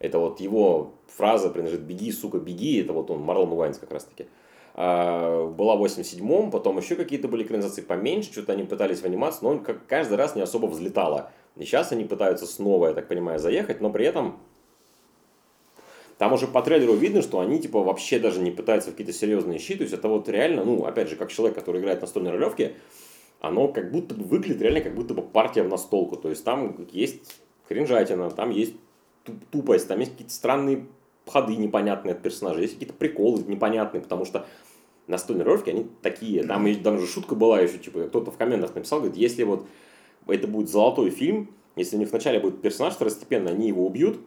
Это 0.00 0.18
вот 0.18 0.40
его 0.40 0.92
фраза 1.06 1.50
принадлежит 1.50 1.82
«беги, 1.82 2.10
сука, 2.10 2.38
беги». 2.38 2.80
Это 2.80 2.94
вот 2.94 3.10
он, 3.10 3.20
Марлон 3.20 3.52
Уайнс 3.52 3.78
как 3.78 3.92
раз 3.92 4.04
таки. 4.04 4.28
А, 4.82 5.46
была 5.46 5.76
в 5.76 5.84
87-м, 5.84 6.50
потом 6.50 6.78
еще 6.78 6.94
какие-то 6.94 7.28
были 7.28 7.42
экранизации 7.42 7.82
поменьше, 7.82 8.32
что-то 8.32 8.52
они 8.52 8.62
пытались 8.62 9.00
в 9.00 9.04
анимацию, 9.04 9.40
но 9.42 9.50
он 9.50 9.58
как 9.62 9.86
каждый 9.86 10.16
раз 10.16 10.36
не 10.36 10.40
особо 10.40 10.68
взлетало. 10.68 11.30
И 11.56 11.66
сейчас 11.66 11.92
они 11.92 12.04
пытаются 12.04 12.46
снова, 12.46 12.86
я 12.86 12.94
так 12.94 13.06
понимаю, 13.06 13.38
заехать, 13.38 13.82
но 13.82 13.90
при 13.90 14.06
этом 14.06 14.38
там 16.16 16.32
уже 16.32 16.46
по 16.46 16.62
трейлеру 16.62 16.94
видно, 16.94 17.20
что 17.20 17.40
они 17.40 17.58
типа 17.58 17.82
вообще 17.82 18.18
даже 18.18 18.40
не 18.40 18.50
пытаются 18.50 18.88
в 18.88 18.92
какие-то 18.94 19.12
серьезные 19.12 19.58
щи. 19.58 19.74
То 19.74 19.82
есть 19.82 19.92
это 19.92 20.08
вот 20.08 20.30
реально, 20.30 20.64
ну, 20.64 20.86
опять 20.86 21.10
же, 21.10 21.16
как 21.16 21.30
человек, 21.30 21.58
который 21.58 21.82
играет 21.82 21.98
на 21.98 22.06
настольной 22.06 22.30
ролевке, 22.30 22.76
оно 23.40 23.68
как 23.68 23.92
будто 23.92 24.14
бы 24.14 24.24
выглядит 24.24 24.62
реально 24.62 24.80
как 24.80 24.94
будто 24.94 25.12
бы 25.12 25.20
партия 25.20 25.62
в 25.62 25.68
настолку. 25.68 26.16
То 26.16 26.30
есть 26.30 26.42
там 26.42 26.86
есть 26.90 27.42
кринжатина, 27.68 28.30
там 28.30 28.48
есть 28.48 28.76
туп- 29.24 29.44
тупость, 29.50 29.88
там 29.88 29.98
есть 29.98 30.12
какие-то 30.12 30.32
странные 30.32 30.86
ходы 31.26 31.54
непонятные 31.56 32.14
от 32.14 32.22
персонажей, 32.22 32.62
есть 32.62 32.74
какие-то 32.74 32.94
приколы 32.94 33.42
непонятные, 33.42 34.00
потому 34.00 34.24
что 34.24 34.46
настольные 35.10 35.44
ролевки, 35.44 35.70
они 35.70 35.86
такие. 36.02 36.44
Там, 36.44 36.66
и- 36.66 36.74
там 36.74 36.98
же 36.98 37.06
шутка 37.06 37.34
была 37.34 37.60
еще, 37.60 37.78
типа, 37.78 38.04
кто-то 38.04 38.30
в 38.30 38.36
комментах 38.36 38.74
написал, 38.74 39.00
говорит, 39.00 39.16
если 39.16 39.44
вот 39.44 39.66
это 40.26 40.46
будет 40.46 40.68
золотой 40.68 41.10
фильм, 41.10 41.50
если 41.76 41.96
у 41.96 41.98
них 41.98 42.10
вначале 42.10 42.40
будет 42.40 42.62
персонаж 42.62 42.94
второстепенно, 42.94 43.50
они 43.50 43.68
его 43.68 43.86
убьют, 43.86 44.18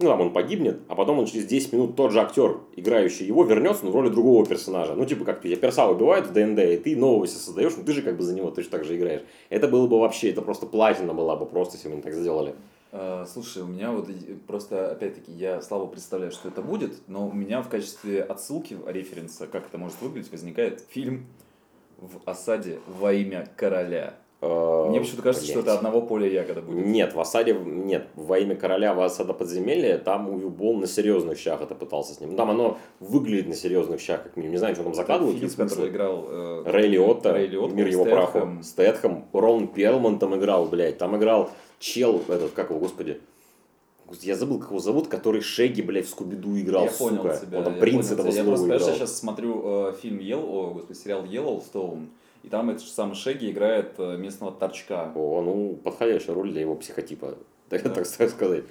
ну, 0.00 0.08
там 0.08 0.20
он 0.22 0.32
погибнет, 0.32 0.80
а 0.88 0.94
потом 0.94 1.18
он 1.18 1.26
через 1.26 1.44
10 1.44 1.74
минут 1.74 1.94
тот 1.94 2.10
же 2.10 2.20
актер, 2.20 2.58
играющий 2.74 3.26
его, 3.26 3.44
вернется, 3.44 3.84
но 3.84 3.90
в 3.90 3.94
роли 3.94 4.08
другого 4.08 4.46
персонажа. 4.46 4.94
Ну, 4.94 5.04
типа, 5.04 5.24
как 5.26 5.42
тебя 5.42 5.56
перса 5.56 5.86
убивают 5.88 6.26
в 6.26 6.32
ДНД, 6.32 6.58
и 6.60 6.76
ты 6.78 6.96
нового 6.96 7.26
себе 7.26 7.38
создаешь, 7.40 7.74
ну, 7.76 7.84
ты 7.84 7.92
же 7.92 8.00
как 8.00 8.16
бы 8.16 8.22
за 8.22 8.34
него 8.34 8.50
точно 8.50 8.70
так 8.72 8.84
же 8.84 8.96
играешь. 8.96 9.20
Это 9.50 9.68
было 9.68 9.86
бы 9.86 10.00
вообще, 10.00 10.30
это 10.30 10.40
просто 10.40 10.64
платина 10.64 11.12
была 11.12 11.36
бы 11.36 11.44
просто, 11.44 11.76
если 11.76 11.88
бы 11.88 11.94
они 11.94 12.02
так 12.02 12.14
сделали. 12.14 12.54
А, 12.92 13.24
Слушай, 13.26 13.62
у 13.62 13.66
меня 13.66 13.92
вот 13.92 14.08
просто, 14.46 14.90
опять-таки, 14.90 15.32
я 15.32 15.62
слабо 15.62 15.86
представляю, 15.86 16.32
что 16.32 16.48
это 16.48 16.62
будет, 16.62 17.06
но 17.08 17.28
у 17.28 17.32
меня 17.32 17.62
в 17.62 17.68
качестве 17.68 18.22
отсылки, 18.22 18.76
референса, 18.86 19.46
как 19.46 19.66
это 19.66 19.78
может 19.78 20.00
выглядеть, 20.00 20.32
возникает 20.32 20.80
фильм 20.88 21.26
в 21.98 22.20
осаде 22.24 22.80
во 22.86 23.12
имя 23.12 23.48
короля. 23.56 24.14
Мне 24.42 25.00
почему-то 25.00 25.22
кажется, 25.22 25.46
что 25.46 25.60
это 25.60 25.74
одного 25.74 26.00
поля 26.00 26.26
ягода 26.26 26.62
будет. 26.62 26.86
Нет, 26.86 27.14
в 27.14 27.20
осаде, 27.20 27.52
нет, 27.52 28.06
во 28.14 28.38
имя 28.38 28.56
короля 28.56 28.94
в 28.94 29.00
осада 29.02 29.34
подземелья, 29.34 29.98
там 29.98 30.30
Уве 30.30 30.48
Болл 30.48 30.78
на 30.78 30.86
серьезных 30.86 31.38
щах 31.38 31.60
это 31.60 31.74
пытался 31.74 32.14
с 32.14 32.20
ним. 32.20 32.30
Ну, 32.30 32.36
Там 32.36 32.50
оно 32.50 32.78
выглядит 33.00 33.48
на 33.48 33.54
серьезных 33.54 34.00
щах, 34.00 34.22
как 34.22 34.36
минимум. 34.36 34.52
Не 34.52 34.58
знаю, 34.58 34.74
что 34.74 34.84
там 34.84 34.94
закладывают. 34.94 35.38
Фильм, 35.38 35.50
который 35.68 35.90
играл... 35.90 36.26
э, 36.30 36.62
Рэй 36.64 36.88
Лиотта, 36.88 37.32
Рэй 37.34 37.48
Лиотта, 37.48 37.74
мир 37.74 37.86
его 37.88 38.04
праху. 38.06 38.48
Стэтхэм, 38.62 39.26
Рон 39.34 39.68
Перлман 39.68 40.18
там 40.18 40.34
играл, 40.36 40.64
блядь. 40.66 40.96
Там 40.96 41.16
играл 41.18 41.50
чел, 41.78 42.22
этот, 42.28 42.52
как 42.52 42.70
его, 42.70 42.78
господи. 42.78 43.20
Я 44.22 44.34
забыл, 44.36 44.58
как 44.58 44.70
его 44.70 44.80
зовут, 44.80 45.06
который 45.08 45.40
Шеги, 45.40 45.82
блядь, 45.82 46.06
в 46.06 46.10
Скуби-Ду 46.10 46.58
играл, 46.58 46.84
я 46.84 46.90
сука. 46.90 47.14
понял 47.14 47.38
тебя. 47.38 47.58
Он 47.58 47.64
там 47.64 47.74
я 47.74 47.80
принц 47.80 48.10
этого 48.10 48.30
тебя. 48.30 48.40
Я 48.40 48.44
слова 48.44 48.66
просто, 48.68 48.90
я 48.90 48.96
сейчас 48.96 49.18
смотрю 49.18 49.62
э, 49.64 49.92
фильм 50.02 50.18
Ел, 50.18 50.40
о, 50.40 50.70
господи, 50.72 50.96
сериал 50.98 51.24
Yellowstone, 51.24 52.06
и 52.42 52.48
там 52.48 52.70
этот 52.70 52.82
же 52.82 52.90
самый 52.90 53.14
Шеги 53.14 53.50
играет 53.50 53.94
э, 53.98 54.16
местного 54.16 54.52
торчка. 54.52 55.12
О, 55.14 55.42
ну, 55.42 55.76
подходящая 55.82 56.34
роль 56.34 56.50
для 56.52 56.62
его 56.62 56.74
психотипа, 56.76 57.36
так, 57.68 57.82
Да. 57.82 57.90
так 57.90 58.06
сказать. 58.30 58.64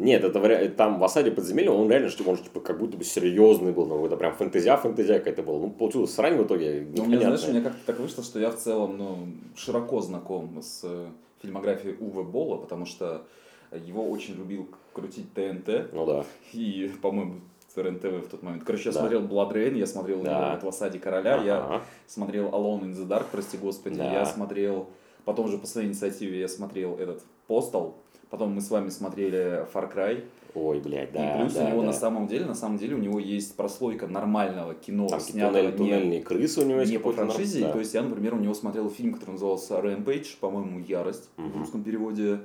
Нет, 0.00 0.24
это 0.24 0.68
там 0.70 0.98
в 0.98 1.04
осаде 1.04 1.30
подземелья 1.30 1.70
он 1.70 1.88
реально, 1.88 2.08
что 2.08 2.28
он 2.28 2.36
типа, 2.36 2.60
как 2.60 2.78
будто 2.78 2.96
бы 2.96 3.04
серьезный 3.04 3.72
был, 3.72 3.86
ну, 3.86 4.04
это 4.04 4.16
прям 4.16 4.34
фэнтезия, 4.34 4.76
фэнтезия 4.76 5.18
какая-то 5.18 5.42
была. 5.44 5.60
Ну, 5.60 5.70
получилось 5.70 6.12
срань 6.12 6.36
в 6.36 6.44
итоге, 6.44 6.84
Ну, 6.96 7.04
мне, 7.04 7.20
знаешь, 7.20 7.44
у 7.46 7.50
меня 7.52 7.60
как-то 7.62 7.78
так 7.86 8.00
вышло, 8.00 8.24
что 8.24 8.40
я 8.40 8.50
в 8.50 8.56
целом 8.56 8.98
ну, 8.98 9.28
широко 9.56 10.00
знаком 10.00 10.60
с 10.60 10.80
э, 10.82 11.06
фильмографией 11.42 11.94
Уве 12.00 12.24
Болла, 12.24 12.56
потому 12.56 12.86
что 12.86 13.22
его 13.70 14.08
очень 14.10 14.34
любил 14.34 14.68
крутить 14.92 15.32
ТНТ 15.32 15.92
Ну 15.92 16.06
да. 16.06 16.24
и, 16.52 16.90
по-моему, 17.00 17.40
РЕН-ТВ 17.82 18.26
в 18.26 18.28
тот 18.28 18.42
момент. 18.42 18.64
Короче, 18.64 18.88
я 18.88 18.92
Да. 18.92 19.00
смотрел 19.00 19.22
Blood 19.22 19.52
Rain, 19.52 19.76
я 19.76 19.86
смотрел 19.86 20.22
Да. 20.22 20.58
в 20.62 20.68
«Осаде 20.68 20.98
короля», 20.98 21.36
я 21.42 21.58
Ага. 21.64 21.82
смотрел 22.06 22.46
Alone 22.48 22.82
in 22.82 22.94
the 22.94 23.06
Dark, 23.06 23.26
прости 23.30 23.56
господи, 23.56 23.96
Да. 23.96 24.12
я 24.12 24.24
смотрел, 24.26 24.88
потом 25.24 25.48
же 25.48 25.58
по 25.58 25.66
своей 25.66 25.88
инициативе 25.88 26.38
я 26.40 26.48
смотрел 26.48 26.96
этот 26.96 27.22
Postal, 27.48 27.94
потом 28.30 28.52
мы 28.52 28.60
с 28.60 28.70
вами 28.70 28.88
смотрели 28.90 29.66
Far 29.72 29.92
Cry, 29.92 30.24
Ой, 30.56 30.78
блядь, 30.78 31.10
да, 31.12 31.34
и 31.34 31.40
плюс 31.40 31.52
да, 31.54 31.64
у 31.64 31.68
него 31.68 31.80
да. 31.80 31.86
на 31.88 31.92
самом 31.92 32.28
деле, 32.28 32.46
на 32.46 32.54
самом 32.54 32.78
деле 32.78 32.94
у 32.94 32.98
него 32.98 33.18
есть 33.18 33.56
прослойка 33.56 34.06
нормального 34.06 34.72
кино, 34.74 35.08
Там 35.08 35.18
снятого 35.18 35.52
туннель- 35.62 35.70
не- 35.72 35.76
туннельные 35.76 36.22
крысы 36.22 36.60
у 36.60 36.64
него 36.64 36.78
есть 36.80 36.92
не 36.92 36.98
по 36.98 37.12
франшизе. 37.12 37.62
да. 37.62 37.72
То 37.72 37.80
есть 37.80 37.92
я, 37.92 38.02
например, 38.02 38.34
у 38.34 38.38
него 38.38 38.54
смотрел 38.54 38.88
фильм, 38.88 39.14
который 39.14 39.32
назывался 39.32 39.74
Rampage, 39.80 40.36
по-моему, 40.38 40.78
Ярость 40.78 41.28
в 41.36 41.40
Мгм. 41.42 41.58
русском 41.58 41.82
переводе, 41.82 42.38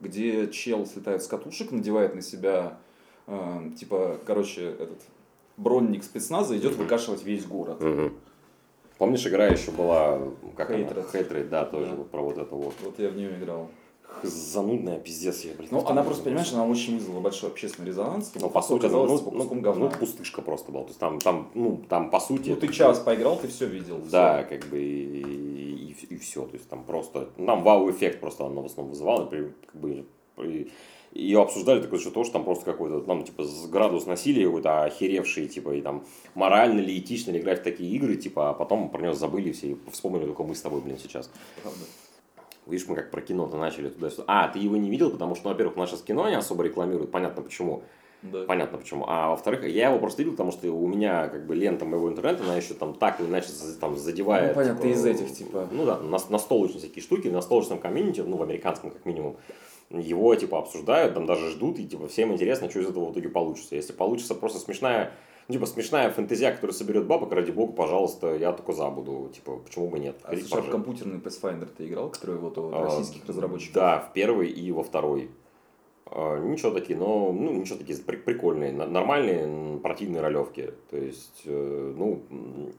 где 0.00 0.46
чел 0.48 0.86
слетает 0.86 1.22
с 1.24 1.26
катушек, 1.26 1.72
надевает 1.72 2.14
на 2.14 2.22
себя, 2.22 2.78
э, 3.26 3.70
типа, 3.78 4.18
короче, 4.26 4.64
этот 4.70 5.00
бронник 5.56 6.04
спецназа, 6.04 6.56
идет 6.56 6.76
выкашивать 6.76 7.24
весь 7.24 7.44
город. 7.46 7.80
Мгм. 7.80 8.14
Помнишь, 8.98 9.26
игра 9.26 9.46
еще 9.46 9.72
была, 9.72 10.18
как 10.56 10.70
она? 10.70 10.78
Hatred. 10.78 11.12
Hatred, 11.12 11.48
да, 11.48 11.64
тоже 11.66 11.90
Да. 11.90 11.96
вот 11.96 12.10
про 12.10 12.22
вот 12.22 12.38
это 12.38 12.54
вот. 12.54 12.74
Вот 12.82 12.98
я 12.98 13.10
в 13.10 13.16
нее 13.16 13.36
играл. 13.38 13.68
занудная, 14.22 14.98
пиздец. 14.98 15.44
Я, 15.44 15.52
блин, 15.54 15.68
ну, 15.70 15.86
она 15.86 16.02
просто, 16.02 16.24
понимаешь, 16.24 16.50
она 16.52 16.64
очень 16.64 16.96
вызвала 16.96 17.20
большой 17.20 17.50
общественный 17.50 17.88
резонанс. 17.88 18.32
Ну, 18.34 18.48
по 18.48 18.62
сути, 18.62 18.86
ну, 18.86 19.06
ну, 19.06 19.44
ну, 19.50 19.74
ну, 19.74 19.90
пустышка 19.90 20.40
просто 20.40 20.72
была. 20.72 20.84
То 20.84 20.88
есть 20.88 21.00
там, 21.00 21.18
там, 21.20 21.50
ну, 21.54 21.82
там, 21.88 22.10
по 22.10 22.18
сути... 22.18 22.50
Ну, 22.50 22.56
ты 22.56 22.68
час 22.68 22.98
поиграл, 23.00 23.36
ты 23.38 23.48
все 23.48 23.66
видел. 23.66 23.98
Да, 24.10 24.38
все. 24.38 24.56
как 24.56 24.70
бы, 24.70 24.78
и, 24.78 25.90
и, 25.90 26.14
и 26.14 26.16
все. 26.16 26.46
То 26.46 26.54
есть 26.54 26.68
там 26.68 26.84
просто, 26.84 27.28
нам 27.36 27.62
вау-эффект 27.62 28.20
просто 28.20 28.46
она 28.46 28.62
в 28.62 28.66
основном 28.66 28.92
вызывала. 28.92 29.26
Как 29.26 29.74
бы, 29.74 30.06
и, 30.38 30.70
ее 31.16 31.42
обсуждали 31.42 31.80
такое, 31.80 31.98
что 31.98 32.10
тоже 32.10 32.30
там 32.30 32.44
просто 32.44 32.64
какой-то, 32.64 33.00
там, 33.00 33.24
типа, 33.24 33.44
градус 33.68 34.06
насилия 34.06 34.46
какой-то 34.46 34.84
охеревший, 34.84 35.48
типа, 35.48 35.70
и 35.74 35.80
там, 35.80 36.04
морально 36.34 36.80
ли, 36.80 36.98
этично 36.98 37.32
ли 37.32 37.40
играть 37.40 37.60
в 37.60 37.64
такие 37.64 37.90
игры, 37.96 38.16
типа, 38.16 38.50
а 38.50 38.54
потом 38.54 38.90
про 38.90 39.00
нее 39.00 39.14
забыли 39.14 39.52
все 39.52 39.72
и 39.72 39.76
вспомнили 39.90 40.26
только 40.26 40.42
мы 40.42 40.54
с 40.54 40.60
тобой, 40.60 40.80
блин, 40.80 40.98
сейчас. 40.98 41.30
Правда. 41.62 41.80
Видишь, 42.66 42.88
мы 42.88 42.96
как 42.96 43.10
про 43.10 43.20
кино-то 43.20 43.56
начали 43.56 43.88
туда-сюда. 43.88 44.24
А, 44.26 44.48
ты 44.48 44.58
его 44.58 44.76
не 44.76 44.90
видел, 44.90 45.10
потому 45.10 45.36
что, 45.36 45.44
ну, 45.44 45.50
во-первых, 45.50 45.76
наше 45.76 45.96
кино 46.04 46.28
не 46.28 46.36
особо 46.36 46.64
рекламируют, 46.64 47.10
понятно 47.12 47.42
почему. 47.42 47.82
Да. 48.22 48.44
Понятно 48.44 48.78
почему. 48.78 49.04
А 49.06 49.30
во-вторых, 49.30 49.64
я 49.68 49.90
его 49.90 49.98
просто 50.00 50.22
видел, 50.22 50.32
потому 50.32 50.50
что 50.50 50.68
у 50.72 50.86
меня 50.88 51.28
как 51.28 51.46
бы 51.46 51.54
лента 51.54 51.84
моего 51.84 52.08
интернета, 52.08 52.42
она 52.42 52.56
еще 52.56 52.74
там 52.74 52.94
так 52.94 53.20
или 53.20 53.28
иначе 53.28 53.48
там 53.80 53.96
задевает. 53.96 54.48
Ну, 54.48 54.54
понятно, 54.54 54.82
типа, 54.82 54.92
из 54.92 55.06
этих 55.06 55.32
типа. 55.32 55.68
Ну 55.70 55.84
да, 55.84 55.98
на, 55.98 56.18
на 56.28 56.38
столочные 56.38 56.78
всякие 56.78 57.02
штуки, 57.02 57.28
на 57.28 57.40
столочном 57.40 57.78
комьюнити, 57.78 58.20
ну 58.22 58.36
в 58.36 58.42
американском 58.42 58.90
как 58.90 59.04
минимум, 59.04 59.36
его 59.90 60.34
типа 60.34 60.58
обсуждают, 60.58 61.14
там 61.14 61.26
даже 61.26 61.50
ждут, 61.50 61.78
и 61.78 61.86
типа 61.86 62.08
всем 62.08 62.32
интересно, 62.32 62.70
что 62.70 62.80
из 62.80 62.88
этого 62.88 63.06
в 63.06 63.12
итоге 63.12 63.28
получится. 63.28 63.76
Если 63.76 63.92
получится 63.92 64.34
просто 64.34 64.58
смешная 64.58 65.12
ну, 65.48 65.54
типа, 65.54 65.66
смешная 65.66 66.10
фэнтезия, 66.10 66.52
которая 66.52 66.74
соберет 66.74 67.06
бабок, 67.06 67.32
ради 67.32 67.52
бога, 67.52 67.72
пожалуйста, 67.72 68.34
я 68.34 68.52
только 68.52 68.72
за 68.72 68.90
буду. 68.90 69.30
Типа, 69.32 69.58
почему 69.58 69.88
бы 69.88 70.00
нет? 70.00 70.16
А 70.24 70.34
сейчас 70.34 70.64
в 70.64 70.70
компьютерный 70.70 71.18
Pathfinder 71.18 71.68
ты 71.76 71.86
играл, 71.86 72.10
который 72.10 72.36
вот 72.36 72.58
у 72.58 72.74
а, 72.74 72.82
российских 72.82 73.22
а, 73.24 73.28
разработчиков? 73.28 73.74
Да, 73.74 74.00
в 74.00 74.12
первый 74.12 74.48
и 74.48 74.72
во 74.72 74.82
второй. 74.82 75.30
А, 76.06 76.38
ничего 76.40 76.72
такие, 76.72 76.98
но, 76.98 77.32
ну, 77.32 77.52
ничего 77.52 77.78
такие 77.78 77.96
прикольные, 77.98 78.72
нормальные 78.72 79.78
противные 79.78 80.20
ролевки. 80.20 80.72
То 80.90 80.96
есть, 80.96 81.42
э, 81.44 81.94
ну, 81.96 82.22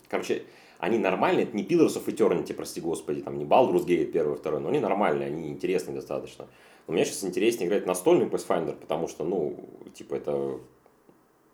короче, 0.09 0.43
они 0.79 0.97
нормальные, 0.97 1.45
это 1.45 1.55
не 1.55 1.63
Pillars 1.63 1.95
of 1.95 2.05
Eternity, 2.05 2.53
прости 2.53 2.81
господи, 2.81 3.21
там 3.21 3.37
не 3.37 3.45
Baldur's 3.45 3.85
Gate 3.85 4.11
первый, 4.11 4.35
второй, 4.35 4.59
но 4.59 4.67
они 4.69 4.79
нормальные, 4.79 5.27
они 5.27 5.49
интересные 5.49 5.95
достаточно. 5.95 6.47
Но 6.87 6.93
мне 6.93 7.05
сейчас 7.05 7.23
интереснее 7.23 7.67
играть 7.67 7.85
настольный 7.85 8.27
Pathfinder, 8.27 8.73
потому 8.73 9.07
что, 9.07 9.25
ну, 9.25 9.59
типа, 9.93 10.15
это 10.15 10.59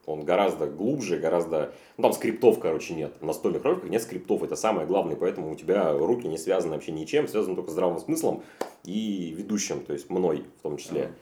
он 0.06 0.26
гораздо 0.26 0.68
глубже, 0.68 1.18
гораздо... 1.18 1.74
Ну, 1.98 2.04
там 2.04 2.14
скриптов, 2.14 2.60
короче, 2.60 2.94
нет. 2.94 3.14
В 3.22 3.26
настольных 3.26 3.64
роликах 3.64 3.90
нет 3.90 4.02
скриптов. 4.02 4.44
Это 4.44 4.56
самое 4.56 4.86
главное. 4.86 5.16
Поэтому 5.16 5.52
у 5.52 5.56
тебя 5.56 5.94
руки 5.94 6.28
не 6.28 6.38
связаны 6.38 6.74
вообще 6.74 6.92
ничем. 6.92 7.28
Связаны 7.28 7.56
только 7.56 7.72
здравым 7.72 8.00
смыслом 8.00 8.44
и 8.84 9.34
ведущим. 9.38 9.82
То 9.82 9.94
есть 9.94 10.10
мной 10.10 10.44
в 10.60 10.62
том 10.62 10.78
числе. 10.78 11.04
Ага. 11.04 11.14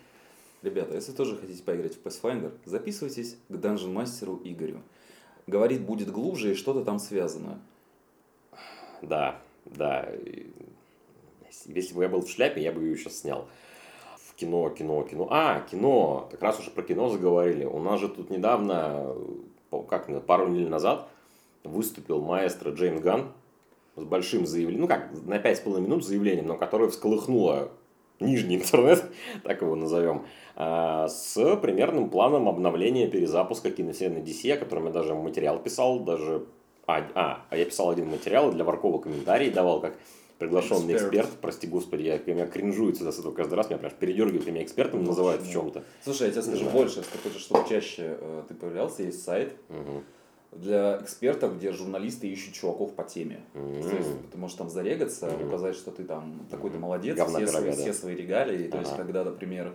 Ребята, 0.64 0.96
если 0.96 1.12
тоже 1.12 1.38
хотите 1.38 1.62
поиграть 1.64 1.96
в 1.96 2.04
Pathfinder, 2.04 2.52
записывайтесь 2.66 3.38
к 3.50 3.52
Dungeon 3.52 3.92
мастеру 3.92 4.42
Игорю. 4.44 4.82
Говорит, 5.46 5.82
будет 5.82 6.12
глубже 6.12 6.52
и 6.52 6.56
что-то 6.56 6.84
там 6.84 6.98
связано. 6.98 7.62
Да, 9.04 9.42
да. 9.66 10.10
Если 11.66 11.94
бы 11.94 12.04
я 12.04 12.10
был 12.10 12.22
в 12.22 12.30
шляпе, 12.30 12.62
я 12.62 12.72
бы 12.72 12.82
ее 12.82 12.98
сейчас 12.98 13.20
снял 13.20 13.48
кино, 14.42 14.70
кино, 14.72 15.04
кино. 15.04 15.28
А, 15.30 15.62
кино. 15.70 16.28
Как 16.32 16.42
раз 16.42 16.60
уже 16.60 16.72
про 16.72 16.82
кино 16.82 17.10
заговорили. 17.10 17.66
У 17.66 17.80
нас 17.80 18.00
же 18.00 18.10
тут 18.10 18.32
недавно, 18.32 19.16
как 19.88 20.26
пару 20.26 20.48
недель 20.48 20.70
назад, 20.70 21.08
выступил 21.64 22.22
маэстро 22.22 22.72
Джеймс 22.72 23.02
Ган 23.02 23.32
с 23.96 24.04
большим 24.04 24.48
заявлением, 24.48 24.82
ну 24.82 24.88
как, 24.88 25.12
на 25.12 25.38
5,5 25.38 25.80
минут 25.80 26.04
заявлением, 26.04 26.48
но 26.48 26.58
которое 26.58 26.90
всколыхнуло 26.90 27.70
нижний 28.20 28.56
интернет, 28.62 29.04
так 29.44 29.62
его 29.62 29.76
назовем, 29.76 30.26
а, 30.56 31.08
с 31.08 31.36
примерным 31.58 32.10
планом 32.10 32.50
обновления 32.50 33.08
перезапуска 33.08 33.70
киновселенной 33.70 34.22
DC, 34.22 34.52
о 34.54 34.58
котором 34.58 34.86
я 34.86 34.92
даже 34.92 35.14
материал 35.14 35.60
писал, 35.60 36.00
даже... 36.00 36.46
А, 36.88 37.46
а, 37.52 37.56
я 37.56 37.66
писал 37.66 37.92
один 37.92 38.10
материал 38.10 38.52
для 38.52 38.64
Варкова 38.64 38.98
комментарий 39.00 39.52
давал, 39.52 39.82
как 39.82 39.94
приглашенный 40.42 40.94
эксперт. 40.94 41.14
эксперт, 41.14 41.30
прости 41.40 41.68
господи, 41.68 42.04
я 42.04 42.20
меня 42.26 42.48
кринжует 42.48 42.98
сюда 42.98 43.12
с 43.12 43.20
этого 43.20 43.32
каждый 43.32 43.54
раз, 43.54 43.70
меня 43.70 43.78
прям 43.78 43.92
передергивают, 44.00 44.48
меня 44.48 44.64
экспертом 44.64 45.04
ну, 45.04 45.10
называют 45.10 45.44
в 45.44 45.52
чем-то. 45.52 45.84
Слушай, 46.04 46.28
я 46.28 46.32
тебе 46.32 46.42
скажу 46.42 46.66
да. 46.66 46.72
больше, 46.72 47.00
если 47.00 47.12
ты 47.12 47.18
хочешь, 47.20 47.42
чтобы 47.42 47.70
чаще 47.70 48.18
э, 48.20 48.44
ты 48.48 48.56
появлялся, 48.56 49.04
есть 49.04 49.24
сайт 49.24 49.54
угу. 49.70 50.04
для 50.52 50.98
экспертов, 51.02 51.58
где 51.58 51.72
журналисты 51.72 52.28
ищут 52.28 52.56
чуваков 52.56 52.94
по 52.96 53.04
теме. 53.04 53.42
То 53.54 53.96
есть 53.96 54.10
ты 54.32 54.38
можешь 54.38 54.58
там 54.58 54.70
зарегаться, 54.70 55.28
угу. 55.28 55.48
указать, 55.48 55.76
что 55.76 55.92
ты 55.92 56.04
там 56.04 56.48
такой-то 56.50 56.80
молодец, 56.80 57.16
Говна 57.16 57.38
все, 57.38 57.48
свои, 57.48 57.66
да. 57.66 57.72
все 57.74 57.94
свои 57.94 58.16
регалии. 58.16 58.68
Ага. 58.68 58.72
То 58.72 58.78
есть, 58.80 58.96
когда, 58.96 59.24
например, 59.24 59.74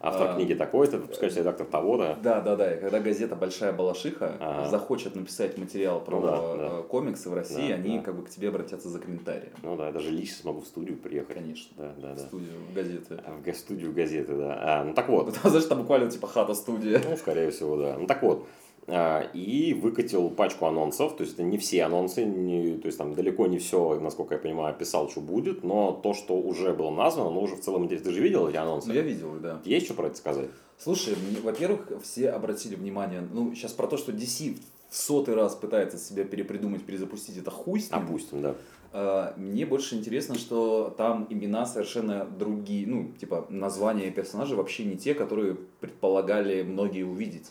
Автор 0.00 0.30
а, 0.30 0.34
книги 0.34 0.54
такой-то, 0.54 0.98
выпускающий 0.98 1.38
редактор 1.38 1.66
того-то. 1.66 2.18
Да, 2.22 2.40
да, 2.40 2.56
да. 2.56 2.74
И 2.74 2.80
когда 2.80 3.00
газета 3.00 3.34
«Большая 3.34 3.72
Балашиха» 3.72 4.36
ага. 4.38 4.68
захочет 4.68 5.16
написать 5.16 5.58
материал 5.58 6.00
про 6.00 6.20
ну, 6.20 6.26
да, 6.26 6.36
да. 6.36 6.78
Э, 6.78 6.82
комиксы 6.88 7.28
в 7.28 7.34
России, 7.34 7.68
да, 7.68 7.74
они 7.74 7.98
да. 7.98 8.04
как 8.04 8.16
бы 8.16 8.24
к 8.24 8.30
тебе 8.30 8.48
обратятся 8.48 8.88
за 8.88 8.98
комментарием. 8.98 9.52
Ну 9.62 9.76
да, 9.76 9.86
я 9.86 9.92
даже 9.92 10.10
лично 10.10 10.36
смогу 10.42 10.60
в 10.60 10.66
студию 10.66 10.98
приехать. 10.98 11.34
Конечно. 11.34 11.74
Да, 11.76 11.92
да, 11.98 12.14
да. 12.14 12.14
В 12.14 12.26
студию 12.26 12.52
газеты. 12.74 13.20
А, 13.24 13.40
в 13.44 13.54
студию 13.54 13.92
газеты, 13.92 14.34
да. 14.36 14.58
А, 14.60 14.84
ну 14.84 14.94
так 14.94 15.08
вот. 15.08 15.34
Знаешь, 15.42 15.64
там 15.64 15.78
буквально 15.78 16.10
типа 16.10 16.26
хата-студия. 16.28 17.00
Ну, 17.08 17.16
скорее 17.16 17.50
всего, 17.50 17.76
да. 17.76 17.96
Ну 17.98 18.06
так 18.06 18.22
вот. 18.22 18.46
А, 18.90 19.20
и 19.34 19.74
выкатил 19.74 20.30
пачку 20.30 20.64
анонсов, 20.64 21.14
то 21.14 21.22
есть 21.22 21.34
это 21.34 21.42
не 21.42 21.58
все 21.58 21.84
анонсы, 21.84 22.24
не, 22.24 22.78
то 22.78 22.86
есть 22.86 22.96
там 22.96 23.14
далеко 23.14 23.46
не 23.46 23.58
все, 23.58 24.00
насколько 24.00 24.34
я 24.34 24.40
понимаю, 24.40 24.70
описал, 24.70 25.10
что 25.10 25.20
будет, 25.20 25.62
но 25.62 25.92
то, 25.92 26.14
что 26.14 26.38
уже 26.38 26.72
было 26.72 26.90
названо, 26.90 27.28
оно 27.28 27.42
уже 27.42 27.56
в 27.56 27.60
целом 27.60 27.84
интересно. 27.84 28.10
Ты 28.10 28.16
же 28.16 28.22
видел 28.22 28.48
эти 28.48 28.56
анонсы? 28.56 28.88
Ну, 28.88 28.94
я 28.94 29.02
видел, 29.02 29.34
да. 29.42 29.60
Есть 29.66 29.84
что 29.84 29.94
про 29.94 30.06
это 30.06 30.16
сказать? 30.16 30.48
Слушай, 30.78 31.16
во-первых, 31.42 31.92
все 32.02 32.30
обратили 32.30 32.76
внимание, 32.76 33.20
ну, 33.20 33.54
сейчас 33.54 33.72
про 33.72 33.88
то, 33.88 33.98
что 33.98 34.10
DC 34.10 34.56
в 34.88 34.96
сотый 34.96 35.34
раз 35.34 35.54
пытается 35.54 35.98
себя 35.98 36.24
перепридумать, 36.24 36.82
перезапустить, 36.82 37.36
это 37.36 37.50
хуй 37.50 37.80
с 37.80 37.90
ним. 37.90 38.00
Опустим, 38.00 38.40
да. 38.40 38.54
А, 38.94 39.34
мне 39.36 39.66
больше 39.66 39.96
интересно, 39.96 40.36
что 40.36 40.94
там 40.96 41.26
имена 41.28 41.66
совершенно 41.66 42.24
другие, 42.24 42.86
ну, 42.86 43.12
типа, 43.20 43.48
названия 43.50 44.10
персонажей 44.10 44.56
вообще 44.56 44.84
не 44.84 44.96
те, 44.96 45.12
которые 45.12 45.56
предполагали 45.80 46.62
многие 46.62 47.02
увидеть 47.02 47.50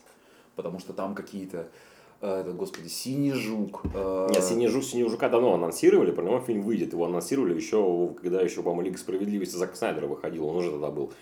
потому 0.58 0.80
что 0.80 0.92
там 0.92 1.16
какие-то 1.16 1.68
э, 2.20 2.42
это, 2.42 2.52
господи, 2.52 2.90
Синий 2.90 3.32
Жук. 3.32 3.84
Э... 3.94 4.28
Нет, 4.30 4.44
Синий 4.44 4.68
Жук, 4.68 4.84
Синий 4.84 5.08
Жука 5.08 5.30
давно 5.30 5.54
анонсировали, 5.54 6.12
про 6.12 6.24
него 6.24 6.42
фильм 6.42 6.64
выйдет. 6.64 6.92
Его 6.92 7.06
анонсировали 7.06 7.56
еще, 7.56 8.14
когда 8.22 8.42
еще, 8.42 8.62
по-моему, 8.64 8.82
Лига 8.82 8.98
Справедливости 8.98 9.56
Зак 9.56 9.78
Снайдера 9.78 10.08
выходил, 10.08 10.46
он 10.48 10.58
уже 10.58 10.72
тогда 10.72 10.90
был. 10.90 11.14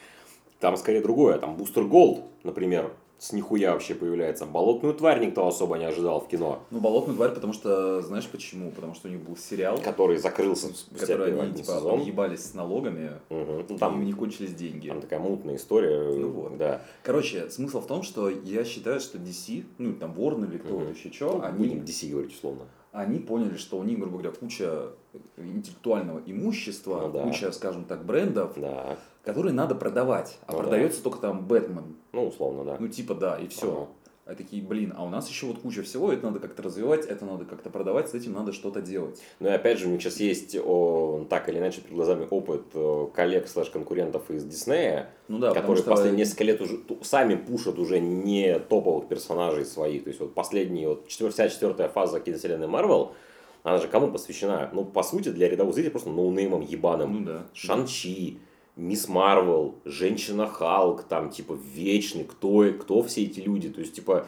Там 0.60 0.78
скорее 0.78 1.02
другое, 1.02 1.38
там 1.38 1.58
Бустер 1.58 1.84
Голд, 1.84 2.22
например, 2.44 2.92
с 3.18 3.32
нихуя 3.32 3.74
вообще 3.74 3.96
появляется. 3.96 4.46
Болотную 4.46 4.94
тварь 4.94 5.26
никто 5.26 5.48
особо 5.48 5.78
не 5.78 5.86
ожидал 5.86 6.20
в 6.20 6.28
кино. 6.28 6.60
Ну, 6.70 6.80
болотную 6.80 7.16
тварь, 7.16 7.34
потому 7.34 7.54
что, 7.54 8.02
знаешь 8.02 8.28
почему? 8.28 8.72
Потому 8.72 8.94
что 8.94 9.08
у 9.08 9.12
них 9.12 9.22
был 9.22 9.38
сериал. 9.38 9.80
Который 9.84 10.18
закрылся 10.18 10.68
который 11.00 11.40
они, 11.40 11.54
типа, 11.54 11.74
сезон. 11.74 12.02
ебались 12.02 12.46
с 12.46 12.54
налогами, 12.54 13.12
угу. 13.30 13.66
ну, 13.70 13.78
там, 13.78 14.00
и 14.00 14.04
у 14.04 14.06
них 14.06 14.18
кончились 14.18 14.54
деньги. 14.54 14.90
Там 14.90 15.02
такая 15.02 15.20
мутная 15.20 15.56
история. 15.56 16.14
Ну, 16.16 16.30
вот. 16.30 16.58
да. 16.58 16.82
Короче, 17.04 17.50
смысл 17.50 17.82
в 17.82 17.88
том, 17.88 18.04
что 18.04 18.30
я 18.30 18.64
считаю, 18.66 19.00
что 19.00 19.18
DC, 19.18 19.66
ну, 19.78 19.94
там, 19.94 20.14
Warner 20.14 20.50
или 20.50 20.58
кто 20.58 20.76
угу. 20.76 20.90
еще 20.90 21.12
что, 21.12 21.38
ну, 21.38 21.44
они... 21.44 21.58
Будем 21.58 21.84
DC 21.84 22.10
говорить 22.12 22.34
условно 22.34 22.66
они 22.96 23.20
поняли, 23.20 23.58
что 23.58 23.78
у 23.78 23.84
них, 23.84 24.00
грубо 24.00 24.20
говоря, 24.20 24.32
куча 24.32 24.90
интеллектуального 25.38 26.22
имущества, 26.26 27.02
ну, 27.08 27.12
да. 27.12 27.24
куча, 27.24 27.52
скажем 27.52 27.84
так, 27.86 28.06
брендов, 28.06 28.54
да. 28.56 28.98
которые 29.24 29.54
надо 29.54 29.76
продавать. 29.76 30.40
А 30.48 30.54
ну, 30.54 30.60
продается 30.60 31.00
да. 31.00 31.04
только 31.04 31.20
там 31.20 31.46
Бэтмен. 31.46 31.98
Ну, 32.14 32.28
условно, 32.28 32.64
да. 32.64 32.78
Ну, 32.80 32.88
типа, 32.88 33.14
да, 33.16 33.38
и 33.38 33.48
все. 33.48 33.72
Ага. 33.72 33.88
А 34.26 34.34
такие, 34.34 34.64
блин, 34.64 34.92
а 34.98 35.06
у 35.06 35.10
нас 35.10 35.30
еще 35.30 35.46
вот 35.46 35.60
куча 35.60 35.84
всего, 35.84 36.12
это 36.12 36.26
надо 36.26 36.40
как-то 36.40 36.64
развивать, 36.64 37.06
это 37.06 37.26
надо 37.26 37.46
как-то 37.46 37.70
продавать, 37.70 38.10
с 38.10 38.16
этим 38.16 38.34
надо 38.34 38.54
что-то 38.54 38.82
делать. 38.82 39.22
Ну 39.40 39.50
и 39.50 39.52
опять 39.52 39.78
же, 39.78 39.88
у 39.88 39.92
них 39.92 40.02
сейчас 40.02 40.20
есть 40.20 40.58
о, 40.58 41.28
так 41.30 41.48
или 41.48 41.60
иначе 41.60 41.82
перед 41.82 41.96
глазами 41.96 42.28
опыт 42.32 42.64
коллег 43.14 43.48
слэш 43.48 43.70
конкурентов 43.70 44.32
из 44.32 44.44
Диснея, 44.44 45.12
ну 45.28 45.38
да, 45.38 45.54
которые 45.54 45.78
что... 45.78 45.92
последние 45.92 46.26
несколько 46.26 46.44
лет 46.44 46.60
уже 46.60 46.80
сами 47.04 47.36
пушат 47.36 47.78
уже 47.78 48.00
не 48.00 48.58
топовых 48.58 49.08
персонажей 49.08 49.64
своих. 49.64 50.06
То 50.06 50.10
есть 50.10 50.20
вот 50.20 50.34
последняя, 50.34 50.88
вот 50.88 51.08
вся 51.08 51.48
четвертая 51.48 51.88
фаза 51.88 52.20
киновселенной 52.20 52.68
Марвел, 52.68 53.14
она 53.62 53.78
же 53.78 53.88
кому 53.88 54.12
посвящена? 54.12 54.72
Ну, 54.74 54.86
по 54.86 55.04
сути, 55.04 55.30
для 55.30 55.48
рядовых 55.48 55.76
зрителей 55.76 55.92
просто 55.92 56.10
ноунеймам 56.10 56.62
ебаным. 56.62 57.14
Ну 57.14 57.26
да. 57.26 57.46
Шан-Чи, 57.54 58.40
Мисс 58.76 59.08
Марвел, 59.08 59.76
Женщина 59.86 60.48
Халк, 60.48 61.04
там, 61.04 61.30
типа, 61.30 61.54
Вечные, 61.54 62.26
кто, 62.26 62.72
кто 62.80 63.04
все 63.04 63.24
эти 63.24 63.40
люди, 63.40 63.70
то 63.70 63.80
есть, 63.80 63.96
типа, 63.96 64.28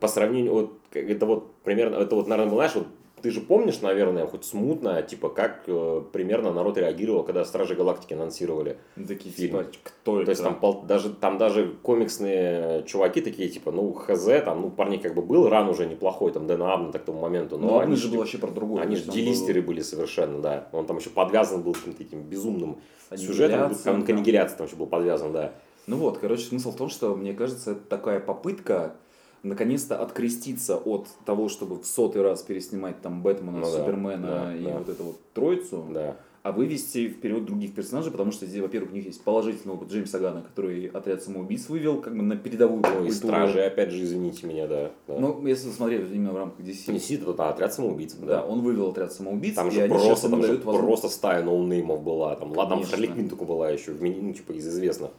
по 0.00 0.08
сравнению, 0.08 0.52
вот, 0.52 0.78
это 0.92 1.26
вот, 1.26 1.54
примерно, 1.62 1.96
это 1.96 2.16
вот, 2.16 2.26
наверное, 2.26 2.54
знаешь, 2.54 2.74
вот, 2.74 2.88
ты 3.22 3.30
же 3.30 3.40
помнишь, 3.40 3.80
наверное, 3.80 4.26
хоть 4.26 4.44
смутно, 4.44 5.00
типа, 5.02 5.28
как 5.28 5.62
э, 5.66 6.02
примерно 6.12 6.52
народ 6.52 6.76
реагировал, 6.76 7.22
когда 7.24 7.44
Стражи 7.44 7.74
Галактики 7.74 8.14
анонсировали. 8.14 8.76
Ну, 8.96 9.06
Такие, 9.06 9.32
Фильм. 9.32 9.50
типа, 9.58 9.66
кто 9.84 10.16
это? 10.16 10.26
То 10.26 10.30
есть 10.32 10.42
там, 10.42 10.58
пол- 10.60 10.82
даже, 10.82 11.10
там 11.10 11.38
даже 11.38 11.74
комиксные 11.82 12.82
чуваки 12.84 13.20
такие, 13.20 13.48
типа, 13.48 13.72
ну, 13.72 13.92
хз, 13.92 14.24
там, 14.44 14.62
ну, 14.62 14.70
парни 14.70 14.96
как 14.96 15.14
бы 15.14 15.22
был 15.22 15.48
ран 15.48 15.68
уже 15.68 15.86
неплохой, 15.86 16.32
там, 16.32 16.46
Дэна 16.46 16.72
Абна 16.72 16.92
так 16.92 17.02
к 17.02 17.04
тому 17.06 17.20
моменту, 17.20 17.58
но 17.58 17.66
Ну, 17.68 17.78
они 17.78 17.96
же 17.96 18.08
был 18.08 18.18
вообще 18.18 18.38
про 18.38 18.50
другое. 18.50 18.82
они 18.82 18.96
же 18.96 19.02
он 19.02 19.06
был 19.08 19.14
делистеры 19.14 19.62
были 19.62 19.80
совершенно, 19.80 20.40
да. 20.40 20.68
Он 20.72 20.86
там 20.86 20.98
еще 20.98 21.10
подвязан 21.10 21.62
был 21.62 21.72
каким-то 21.74 22.02
этим 22.02 22.22
безумным 22.22 22.78
сюжетом, 23.16 23.74
там, 23.74 24.04
к 24.04 24.10
аннигиляции 24.10 24.56
там 24.56 24.66
еще 24.66 24.76
был 24.76 24.86
подвязан, 24.86 25.32
да. 25.32 25.52
Ну 25.86 25.96
вот, 25.96 26.18
короче, 26.18 26.44
смысл 26.44 26.70
в 26.72 26.76
том, 26.76 26.88
что, 26.88 27.14
мне 27.16 27.32
кажется, 27.34 27.72
это 27.72 27.80
такая 27.88 28.20
попытка 28.20 28.94
наконец-то 29.42 30.00
откреститься 30.00 30.76
от 30.76 31.08
того, 31.24 31.48
чтобы 31.48 31.76
в 31.80 31.86
сотый 31.86 32.22
раз 32.22 32.42
переснимать 32.42 33.00
там 33.00 33.22
Бэтмена, 33.22 33.58
Ну 33.58 33.64
да, 33.64 33.70
Супермена 33.70 34.26
да, 34.26 34.56
и 34.56 34.64
да. 34.64 34.78
вот 34.78 34.88
эту 34.88 35.02
вот 35.04 35.20
троицу, 35.34 35.84
Да. 35.92 36.16
а 36.44 36.52
вывести 36.52 37.08
вперед 37.08 37.44
других 37.44 37.74
персонажей, 37.74 38.12
потому 38.12 38.30
что 38.32 38.46
здесь, 38.46 38.60
во-первых, 38.62 38.92
у 38.92 38.94
них 38.94 39.06
есть 39.06 39.22
положительный 39.22 39.74
опыт 39.74 39.90
Джеймса 39.90 40.18
Гана, 40.20 40.42
который 40.42 40.86
отряд 40.86 41.22
самоубийц 41.22 41.68
вывел 41.68 42.00
как 42.00 42.16
бы 42.16 42.22
на 42.22 42.36
передовую 42.36 42.82
Ну, 42.82 42.88
и 42.88 42.92
культуру. 43.08 43.12
Стражи, 43.12 43.60
опять 43.62 43.90
же, 43.90 44.02
извините 44.04 44.46
меня, 44.46 44.66
да. 44.68 44.90
да. 45.08 45.18
Ну, 45.18 45.44
если 45.46 45.70
смотреть 45.70 46.02
именно 46.12 46.32
в 46.32 46.36
рамках 46.36 46.64
DC. 46.64 46.98
Сидит, 47.00 47.26
это 47.26 47.48
отряд 47.48 47.74
самоубийц, 47.74 48.14
Да, 48.14 48.26
да. 48.26 48.44
он 48.46 48.60
вывел 48.60 48.90
отряд 48.90 49.12
самоубийц, 49.12 49.54
Там 49.56 49.68
и 49.68 49.70
же 49.72 49.80
они 49.82 49.88
просто, 49.88 50.28
там 50.28 50.42
же 50.44 50.58
просто 50.58 51.08
стая 51.08 51.42
ноунеймов 51.42 52.02
была. 52.02 52.36
Там, 52.36 52.56
ладно. 52.56 52.82
Харли 52.84 53.06
Квинн 53.08 53.28
только 53.28 53.44
была 53.44 53.70
еще, 53.70 53.92
ну, 53.92 54.32
типа, 54.32 54.52
из 54.52 54.68
известных. 54.68 55.10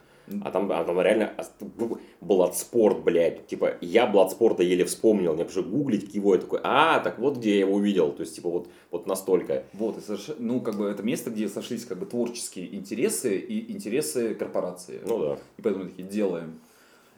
А 0.44 0.52
там, 0.52 0.72
а 0.72 0.84
там 0.84 1.00
реально 1.02 1.34
Бладспорт, 2.22 3.04
блядь. 3.04 3.46
Типа, 3.48 3.76
я 3.82 4.08
Бладспорта 4.08 4.64
еле 4.64 4.86
вспомнил. 4.86 5.34
Мне 5.34 5.46
пришлось 5.46 5.66
гуглить 5.66 6.14
его, 6.16 6.36
я 6.36 6.42
такой, 6.42 6.60
а, 6.64 7.00
так 7.00 7.20
вот 7.20 7.38
где 7.38 7.56
я 7.56 7.60
его 7.62 7.76
увидел. 7.76 8.12
То 8.12 8.22
есть, 8.22 8.36
типа, 8.36 8.50
вот, 8.50 8.68
вот 8.92 9.08
настолько. 9.08 9.64
Вот, 9.74 9.98
и 9.98 10.02
соверш- 10.02 10.36
ну, 10.40 10.62
как 10.62 10.76
бы 10.76 10.86
это 10.86 11.04
место, 11.04 11.30
где 11.30 11.48
сошлись 11.50 11.86
как 11.86 12.00
бы 12.00 12.06
творческие 12.06 12.74
интересы 12.76 13.38
и 13.38 13.72
интересы 13.74 14.34
корпорации. 14.36 15.02
Ну 15.06 15.20
да. 15.20 15.38
И 15.58 15.62
поэтому 15.62 15.86
такие 15.86 16.08
делаем. 16.08 16.60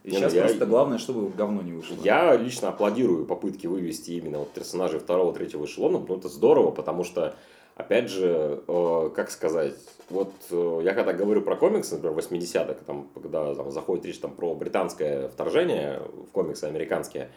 И 0.04 0.12
ну 0.12 0.18
сейчас 0.18 0.34
я- 0.34 0.44
просто 0.44 0.66
главное, 0.68 0.98
чтобы 1.00 1.30
говно 1.36 1.62
не 1.64 1.74
вышло. 1.74 1.96
Я 2.04 2.36
лично 2.38 2.70
аплодирую 2.70 3.26
попытки 3.26 3.66
вывести 3.68 4.12
именно 4.12 4.40
вот 4.40 4.52
персонажей 4.52 5.00
второго, 5.00 5.34
третьего 5.34 5.66
эшелона, 5.66 6.04
ну 6.08 6.16
это 6.18 6.30
здорово, 6.30 6.70
потому 6.72 7.04
что, 7.04 7.36
опять 7.76 8.10
же, 8.10 8.64
э, 8.68 9.10
как 9.16 9.30
сказать, 9.30 9.76
вот 10.10 10.32
э, 10.52 10.82
я 10.84 10.94
когда 10.94 11.14
говорю 11.14 11.42
про 11.42 11.56
комиксы, 11.56 11.96
например, 11.96 12.18
80-х, 12.18 12.86
там, 12.86 13.10
когда 13.14 13.54
там, 13.54 13.72
заходит 13.72 14.06
речь 14.06 14.20
там, 14.20 14.32
про 14.32 14.54
британское 14.56 15.28
вторжение 15.28 16.02
в 16.28 16.32
комиксы 16.32 16.66
американские, 16.66 17.30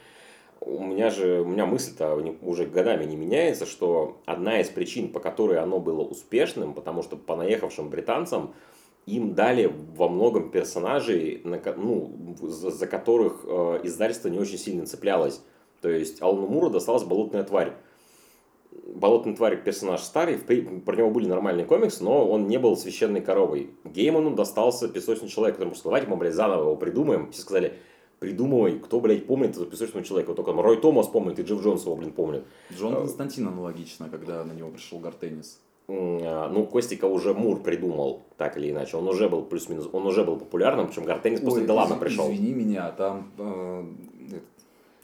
у 0.61 0.83
меня 0.83 1.11
же, 1.11 1.41
у 1.41 1.45
меня 1.45 1.67
мысль-то 1.67 2.15
уже 2.43 2.67
годами 2.67 3.05
не 3.05 3.17
меняется, 3.17 3.65
что 3.65 4.21
одна 4.27 4.61
из 4.61 4.69
причин, 4.69 5.13
по 5.13 5.21
которой 5.21 5.59
оно 5.59 5.79
было 5.79 6.03
успешным, 6.03 6.75
потому 6.75 7.03
что 7.03 7.17
по 7.17 7.37
наехавшим 7.37 7.91
британцам 7.91 8.55
им 9.07 9.35
дали 9.35 9.73
во 9.97 10.09
многом 10.09 10.51
персонажей, 10.51 11.41
на 11.45 11.61
ну, 11.77 12.37
за, 12.43 12.71
за 12.71 12.87
которых 12.87 13.45
э, 13.45 13.81
издательство 13.85 14.29
не 14.29 14.39
очень 14.39 14.59
сильно 14.59 14.85
цеплялось. 14.85 15.41
То 15.81 15.89
есть 15.89 16.21
Алану 16.21 16.47
Муру 16.47 16.71
досталась 16.71 17.05
болотная 17.05 17.45
тварь. 17.45 17.75
Болотная 18.95 19.37
тварь 19.37 19.63
персонаж 19.63 20.01
старый, 20.01 20.39
про 20.39 20.97
него 20.97 21.11
были 21.11 21.27
нормальные 21.27 21.67
комиксы, 21.67 22.03
но 22.03 22.27
он 22.27 22.49
не 22.49 22.59
был 22.59 22.77
священной 22.77 23.21
коровой. 23.21 23.71
Гейману 23.85 24.35
достался 24.35 24.89
песочный 24.89 25.29
человек, 25.29 25.57
который 25.57 25.75
сказал, 25.75 25.91
давайте 25.93 26.11
мы, 26.11 26.17
блядь, 26.17 26.35
заново 26.35 26.63
его 26.63 26.77
придумаем. 26.77 27.31
Все 27.31 27.43
сказали, 27.43 27.75
придумывай, 28.19 28.79
кто, 28.79 29.01
блядь, 29.01 29.27
помнит 29.27 29.51
этого 29.51 29.67
песочного 29.67 30.05
человека. 30.05 30.29
Вот 30.31 30.37
только 30.37 30.53
Рой 30.53 30.81
Томас 30.81 31.07
помнит 31.07 31.39
и 31.39 31.43
Джефф 31.43 31.63
Джонс 31.63 31.85
его, 31.85 31.97
блин, 31.97 32.13
помнит. 32.13 32.45
Джон 32.73 32.95
Э, 32.95 32.97
Константин 33.01 33.49
аналогично, 33.49 34.09
когда 34.09 34.43
на 34.45 34.53
него 34.53 34.71
пришел 34.71 34.99
Гартеннис. 34.99 35.61
А, 35.89 36.49
Ну, 36.49 36.67
Костика 36.67 37.07
уже 37.07 37.35
Мур 37.35 37.63
придумал, 37.63 38.23
так 38.37 38.57
или 38.59 38.71
иначе. 38.71 38.97
Он 38.97 39.09
уже 39.09 39.29
был 39.29 39.43
плюс-минус, 39.43 39.89
он 39.93 40.07
уже 40.07 40.25
был 40.25 40.37
популярным, 40.37 40.89
причем 40.89 41.05
Гартенис 41.05 41.41
после 41.41 41.67
Делана 41.67 41.97
пришел. 41.97 42.27
Извини 42.27 42.53
меня, 42.55 42.91
там 42.91 43.31
э, 43.39 43.85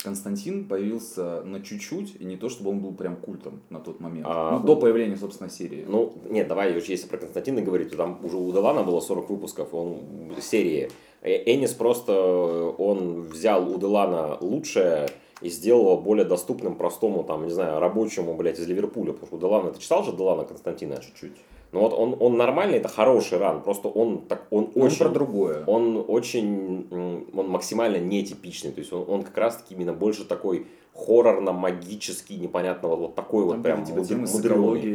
Константин 0.04 0.68
появился 0.68 1.42
на 1.42 1.60
чуть-чуть, 1.60 2.16
и 2.20 2.24
не 2.24 2.36
то, 2.36 2.50
чтобы 2.50 2.70
он 2.70 2.80
был 2.80 2.92
прям 2.92 3.16
культом 3.16 3.62
на 3.70 3.80
тот 3.80 4.00
момент. 4.00 4.26
А, 4.28 4.58
ну, 4.58 4.66
до 4.66 4.76
появления, 4.76 5.16
собственно, 5.16 5.48
серии. 5.48 5.84
Ну, 5.88 6.12
нет, 6.28 6.46
давай, 6.46 6.76
уж 6.76 6.84
если 6.84 7.08
про 7.08 7.16
Константина 7.16 7.62
говорить, 7.62 7.90
то 7.90 7.96
там 7.96 8.20
уже 8.22 8.36
у 8.36 8.52
Делана 8.52 8.82
было 8.82 9.00
40 9.00 9.30
выпусков, 9.30 9.72
он 9.72 10.00
серии. 10.40 10.90
Э, 11.22 11.54
Энис 11.54 11.72
просто, 11.72 12.12
э, 12.12 12.74
он 12.76 13.22
взял 13.22 13.66
у 13.68 13.78
Делана 13.78 14.36
лучшее 14.40 15.08
и 15.40 15.48
сделал 15.48 15.82
его 15.82 15.96
более 15.96 16.26
доступным 16.26 16.76
простому, 16.76 17.24
там, 17.24 17.46
не 17.46 17.52
знаю, 17.52 17.80
рабочему, 17.80 18.34
блядь, 18.34 18.58
из 18.58 18.68
Ливерпуля. 18.68 19.12
Потому 19.12 19.26
что 19.26 19.36
у 19.36 19.40
Делана, 19.40 19.72
ты 19.72 19.80
читал 19.80 20.04
же 20.04 20.12
Делана 20.12 20.44
Константина? 20.44 20.96
чуть-чуть. 20.96 21.32
Ну 21.74 21.80
вот 21.80 21.92
он, 21.92 22.16
он 22.20 22.36
нормальный, 22.36 22.78
это 22.78 22.88
хороший 22.88 23.38
ран, 23.38 23.60
просто 23.60 23.88
он, 23.88 24.22
так, 24.28 24.46
он 24.50 24.70
Он 24.76 24.82
очень... 24.82 24.98
про 24.98 25.08
другое. 25.08 25.64
он 25.66 26.04
очень, 26.06 26.86
он 26.90 27.48
максимально 27.48 27.96
нетипичный, 27.96 28.70
то 28.70 28.78
есть 28.80 28.92
он, 28.92 29.04
он 29.08 29.22
как 29.24 29.36
раз 29.36 29.56
таки 29.56 29.74
именно 29.74 29.92
больше 29.92 30.24
такой 30.24 30.68
хоррорно-магический, 30.94 32.36
непонятно, 32.36 32.88
вот, 32.88 32.98
вот 33.00 33.14
такой 33.16 33.42
вот 33.42 33.54
Там 33.54 33.62
прям 33.64 33.84
типа 33.84 34.04
темы 34.04 34.28
с 34.28 34.40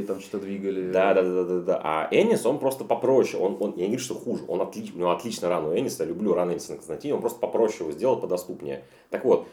там 0.07 0.21
что-то 0.21 0.45
двигали. 0.45 0.89
Да, 0.91 1.13
да, 1.13 1.21
да, 1.21 1.43
да, 1.43 1.59
да. 1.59 1.81
А 1.83 2.07
Энис, 2.11 2.45
он 2.45 2.59
просто 2.59 2.85
попроще. 2.85 3.43
Он, 3.43 3.57
он, 3.59 3.73
я 3.75 3.83
не 3.83 3.87
говорю, 3.87 3.99
что 3.99 4.15
хуже. 4.15 4.43
Он 4.47 4.61
отли, 4.61 4.89
у 4.95 4.97
него 4.97 5.11
отлично 5.11 5.49
ран 5.49 5.65
у 5.65 5.77
Эниса. 5.77 6.03
Я 6.03 6.09
люблю 6.09 6.33
ран 6.33 6.53
Эниса 6.53 6.71
на 6.71 6.77
Константине. 6.77 7.15
Он 7.15 7.19
просто 7.19 7.39
попроще 7.39 7.81
его 7.81 7.91
сделал, 7.91 8.17
подоступнее. 8.17 8.85
Так 9.09 9.25
вот, 9.25 9.45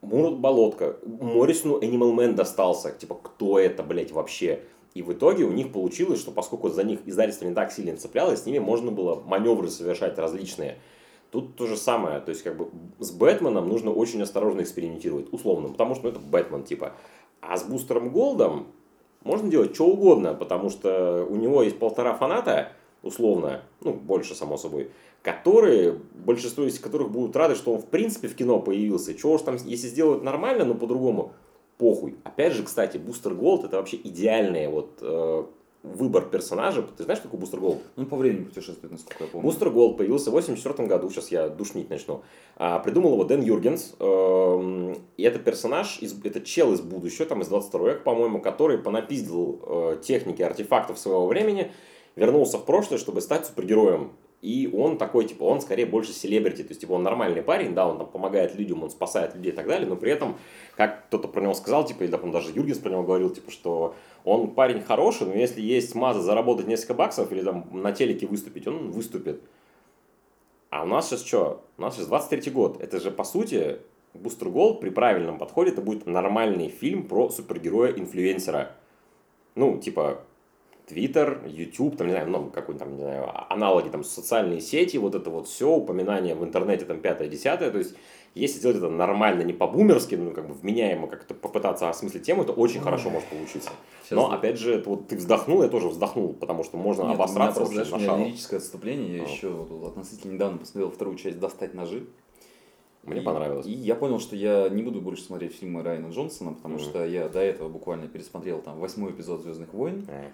Мурат 0.00 0.38
Болотка. 0.38 0.96
Моррисону 1.04 1.80
Animal 1.80 2.14
Man 2.14 2.34
достался. 2.34 2.92
Типа, 2.92 3.16
кто 3.16 3.58
это, 3.58 3.82
блядь, 3.82 4.12
вообще? 4.12 4.60
И 4.94 5.02
в 5.02 5.12
итоге 5.12 5.44
у 5.44 5.52
них 5.52 5.72
получилось, 5.72 6.20
что 6.20 6.30
поскольку 6.30 6.68
за 6.70 6.82
них 6.82 7.00
издательство 7.06 7.46
не 7.46 7.54
так 7.54 7.72
сильно 7.72 7.96
цеплялось, 7.96 8.42
с 8.42 8.46
ними 8.46 8.58
можно 8.58 8.90
было 8.90 9.22
маневры 9.26 9.68
совершать 9.68 10.18
различные. 10.18 10.78
Тут 11.30 11.56
то 11.56 11.66
же 11.66 11.76
самое. 11.76 12.20
То 12.20 12.30
есть, 12.30 12.42
как 12.42 12.56
бы, 12.56 12.68
с 12.98 13.10
Бэтменом 13.10 13.68
нужно 13.68 13.92
очень 13.92 14.22
осторожно 14.22 14.62
экспериментировать. 14.62 15.32
Условно. 15.32 15.68
Потому 15.68 15.94
что 15.94 16.04
ну, 16.04 16.10
это 16.10 16.20
Бэтмен, 16.20 16.64
типа. 16.64 16.94
А 17.40 17.56
с 17.56 17.64
Бустером 17.64 18.10
Голдом 18.10 18.68
можно 19.22 19.50
делать 19.50 19.74
что 19.74 19.86
угодно, 19.86 20.34
потому 20.34 20.70
что 20.70 21.26
у 21.28 21.36
него 21.36 21.62
есть 21.62 21.78
полтора 21.78 22.14
фаната, 22.14 22.72
условно, 23.02 23.62
ну, 23.80 23.92
больше, 23.92 24.34
само 24.34 24.56
собой, 24.56 24.90
которые, 25.22 25.98
большинство 26.14 26.64
из 26.64 26.78
которых 26.78 27.10
будут 27.10 27.36
рады, 27.36 27.54
что 27.54 27.74
он, 27.74 27.80
в 27.80 27.86
принципе, 27.86 28.28
в 28.28 28.34
кино 28.34 28.60
появился. 28.60 29.14
Чего 29.14 29.34
уж 29.34 29.42
там, 29.42 29.56
если 29.64 29.88
сделают 29.88 30.22
нормально, 30.22 30.64
но 30.64 30.74
по-другому, 30.74 31.32
похуй. 31.78 32.16
Опять 32.24 32.52
же, 32.52 32.64
кстати, 32.64 32.98
Бустер 32.98 33.34
Голд 33.34 33.64
это 33.64 33.76
вообще 33.76 33.96
идеальный 33.96 34.68
вот 34.68 34.98
э, 35.00 35.44
выбор 35.82 36.26
персонажа. 36.26 36.82
Ты 36.82 37.04
знаешь, 37.04 37.20
какой 37.20 37.38
Бустер 37.38 37.60
Голд? 37.60 37.78
Ну, 37.96 38.06
по 38.06 38.16
времени 38.16 38.44
путешествует, 38.44 38.92
насколько 38.92 39.24
я 39.24 39.30
помню. 39.30 39.48
Бустер 39.48 39.70
Голд 39.70 39.96
появился 39.96 40.30
в 40.30 40.34
84 40.34 40.88
году, 40.88 41.08
сейчас 41.10 41.30
я 41.30 41.48
душнить 41.48 41.88
начну. 41.88 42.22
А, 42.56 42.80
придумал 42.80 43.12
его 43.12 43.24
Дэн 43.24 43.42
Юргенс. 43.42 43.94
Эм, 44.00 44.96
И 45.16 45.22
это 45.22 45.38
персонаж, 45.38 45.98
из, 46.00 46.14
это 46.24 46.40
чел 46.40 46.72
из 46.72 46.80
будущего, 46.80 47.26
там 47.26 47.42
из 47.42 47.48
22 47.48 47.88
века, 47.88 48.00
по-моему, 48.02 48.40
который 48.40 48.78
понапиздил 48.78 49.60
э, 49.64 49.98
техники 50.02 50.42
артефактов 50.42 50.98
своего 50.98 51.26
времени, 51.26 51.70
вернулся 52.16 52.58
в 52.58 52.64
прошлое, 52.64 52.98
чтобы 52.98 53.20
стать 53.20 53.46
супергероем. 53.46 54.12
И 54.40 54.70
он 54.72 54.98
такой, 54.98 55.24
типа, 55.26 55.42
он 55.42 55.60
скорее 55.60 55.84
больше 55.84 56.12
селебрити, 56.12 56.62
то 56.62 56.68
есть, 56.68 56.80
типа, 56.80 56.92
он 56.92 57.02
нормальный 57.02 57.42
парень, 57.42 57.74
да, 57.74 57.88
он 57.88 57.98
там 57.98 58.06
помогает 58.06 58.54
людям, 58.54 58.84
он 58.84 58.90
спасает 58.90 59.34
людей 59.34 59.50
и 59.50 59.54
так 59.54 59.66
далее, 59.66 59.88
но 59.88 59.96
при 59.96 60.12
этом, 60.12 60.38
как 60.76 61.06
кто-то 61.08 61.26
про 61.26 61.40
него 61.40 61.54
сказал, 61.54 61.84
типа, 61.84 62.04
или, 62.04 62.10
допустим, 62.10 62.32
даже 62.32 62.52
Юргенс 62.52 62.78
про 62.78 62.90
него 62.90 63.02
говорил, 63.02 63.30
типа, 63.30 63.50
что 63.50 63.96
он 64.24 64.54
парень 64.54 64.82
хороший, 64.82 65.26
но 65.26 65.34
если 65.34 65.60
есть 65.60 65.94
маза 65.96 66.20
заработать 66.20 66.68
несколько 66.68 66.94
баксов 66.94 67.32
или 67.32 67.42
там 67.42 67.68
на 67.72 67.90
телеке 67.90 68.26
выступить, 68.26 68.68
он 68.68 68.92
выступит. 68.92 69.42
А 70.70 70.84
у 70.84 70.86
нас 70.86 71.08
сейчас 71.08 71.24
что? 71.24 71.64
У 71.76 71.82
нас 71.82 71.96
сейчас 71.96 72.06
23 72.06 72.52
год. 72.52 72.80
Это 72.80 73.00
же, 73.00 73.10
по 73.10 73.24
сути, 73.24 73.78
Бустер 74.14 74.50
Голд 74.50 74.80
при 74.80 74.90
правильном 74.90 75.38
подходе 75.38 75.70
это 75.70 75.80
будет 75.80 76.06
нормальный 76.06 76.68
фильм 76.68 77.08
про 77.08 77.30
супергероя-инфлюенсера. 77.30 78.72
Ну, 79.54 79.78
типа, 79.78 80.22
Твиттер, 80.88 81.42
YouTube, 81.46 81.96
там, 81.96 82.06
не 82.06 82.12
знаю, 82.14 82.30
ну, 82.30 82.50
какой 82.50 82.74
там, 82.76 82.96
не 82.96 83.02
знаю, 83.02 83.28
аналоги, 83.52 83.88
там, 83.90 84.02
социальные 84.04 84.60
сети, 84.60 84.96
вот 84.96 85.14
это 85.14 85.28
вот 85.30 85.46
все, 85.46 85.68
упоминания 85.70 86.34
в 86.34 86.42
интернете, 86.42 86.84
там, 86.86 87.00
пятое, 87.00 87.28
десятое, 87.28 87.70
то 87.70 87.76
есть, 87.78 87.94
если 88.34 88.58
сделать 88.58 88.78
это 88.78 88.88
нормально, 88.88 89.42
не 89.42 89.52
по-бумерски, 89.52 90.14
ну, 90.14 90.30
как 90.30 90.48
бы 90.48 90.54
вменяемо 90.54 91.06
как-то 91.06 91.34
попытаться 91.34 91.90
осмыслить 91.90 92.22
тему, 92.22 92.42
это 92.42 92.52
очень 92.52 92.80
хорошо 92.80 93.10
может 93.10 93.28
получиться. 93.28 93.70
Сейчас- 94.02 94.16
Но, 94.16 94.32
опять 94.32 94.58
же, 94.58 94.74
это 94.74 94.88
вот 94.88 95.08
ты 95.08 95.16
вздохнул, 95.16 95.62
я 95.62 95.68
тоже 95.68 95.88
вздохнул, 95.88 96.32
потому 96.32 96.64
что 96.64 96.78
можно 96.78 97.02
Нет, 97.02 97.10
у 97.10 97.14
меня 97.14 97.22
обосраться 97.24 97.60
просто, 97.60 97.74
знаешь, 97.74 97.90
на 97.90 97.96
у 97.96 98.00
меня 98.16 98.26
лирическое 98.26 98.58
отступление. 98.58 99.16
Я 99.18 99.24
А. 99.24 99.26
еще 99.28 99.48
вот 99.50 99.88
относительно 99.88 100.32
недавно 100.32 100.58
посмотрел 100.58 100.90
вторую 100.90 101.16
часть 101.18 101.38
«Достать 101.38 101.74
ножи». 101.74 102.06
Мне 103.04 103.20
И- 103.20 103.24
понравилось. 103.24 103.66
И 103.66 103.72
я 103.72 103.94
понял, 103.94 104.18
что 104.20 104.36
я 104.36 104.68
не 104.68 104.82
буду 104.82 105.00
больше 105.00 105.22
смотреть 105.22 105.54
фильмы 105.54 105.82
Райана 105.82 106.10
Джонсона, 106.10 106.52
потому 106.54 106.74
Мгм. 106.76 106.82
что 106.82 107.04
я 107.04 107.28
до 107.28 107.40
этого 107.40 107.68
буквально 107.68 108.06
пересмотрел 108.08 108.60
там 108.60 108.78
восьмой 108.80 109.12
эпизод 109.12 109.42
«Звездных 109.42 109.72
войн». 109.72 110.04
Э, 110.08 110.30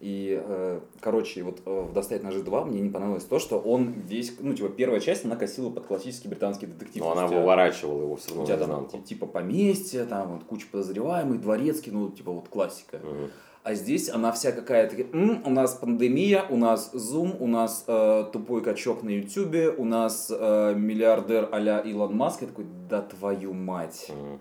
И, 0.00 0.42
э, 0.42 0.80
короче, 1.00 1.42
вот 1.42 1.60
э, 1.66 1.80
в 1.82 1.92
«Достать 1.92 2.22
ножи 2.22 2.40
2» 2.42 2.64
мне 2.64 2.80
не 2.80 2.88
понравилось 2.88 3.24
то, 3.24 3.38
что 3.38 3.58
он 3.58 3.92
весь, 3.92 4.32
ну, 4.40 4.54
типа, 4.54 4.70
первая 4.70 4.98
часть, 4.98 5.26
она 5.26 5.36
косила 5.36 5.68
под 5.68 5.86
классический 5.86 6.28
британский 6.28 6.66
детектив. 6.66 7.02
Но 7.02 7.12
она 7.12 7.22
То 7.22 7.34
есть, 7.34 7.40
выворачивала 7.40 8.02
его 8.02 8.16
все 8.16 8.30
у 8.30 8.34
равно 8.36 8.46
тебя 8.46 8.56
там, 8.56 8.68
наизнанку. 8.70 8.96
ти- 8.98 9.02
типа, 9.04 9.26
поместье, 9.26 10.04
там, 10.06 10.32
вот, 10.32 10.44
куча 10.44 10.66
подозреваемых, 10.72 11.40
дворецкий, 11.42 11.92
ну, 11.92 12.08
типа, 12.08 12.32
вот, 12.32 12.48
классика. 12.48 12.98
Мгм. 13.02 13.30
А 13.62 13.74
здесь 13.74 14.08
она 14.08 14.32
вся 14.32 14.52
какая-то, 14.52 14.96
«М, 15.12 15.42
у 15.44 15.50
нас 15.50 15.74
пандемия, 15.74 16.46
у 16.48 16.56
нас 16.56 16.94
Zoom, 16.94 17.36
у 17.38 17.46
нас 17.46 17.84
э, 17.86 18.24
тупой 18.32 18.62
качок 18.62 19.02
на 19.02 19.10
Ютубе, 19.10 19.68
у 19.68 19.84
нас 19.84 20.32
э, 20.34 20.74
миллиардер 20.78 21.46
а-ля 21.52 21.80
Илон 21.80 22.16
Маск. 22.16 22.40
Я 22.40 22.46
такой, 22.48 22.64
да 22.88 23.02
твою 23.02 23.52
мать. 23.52 24.06
Мгм. 24.08 24.40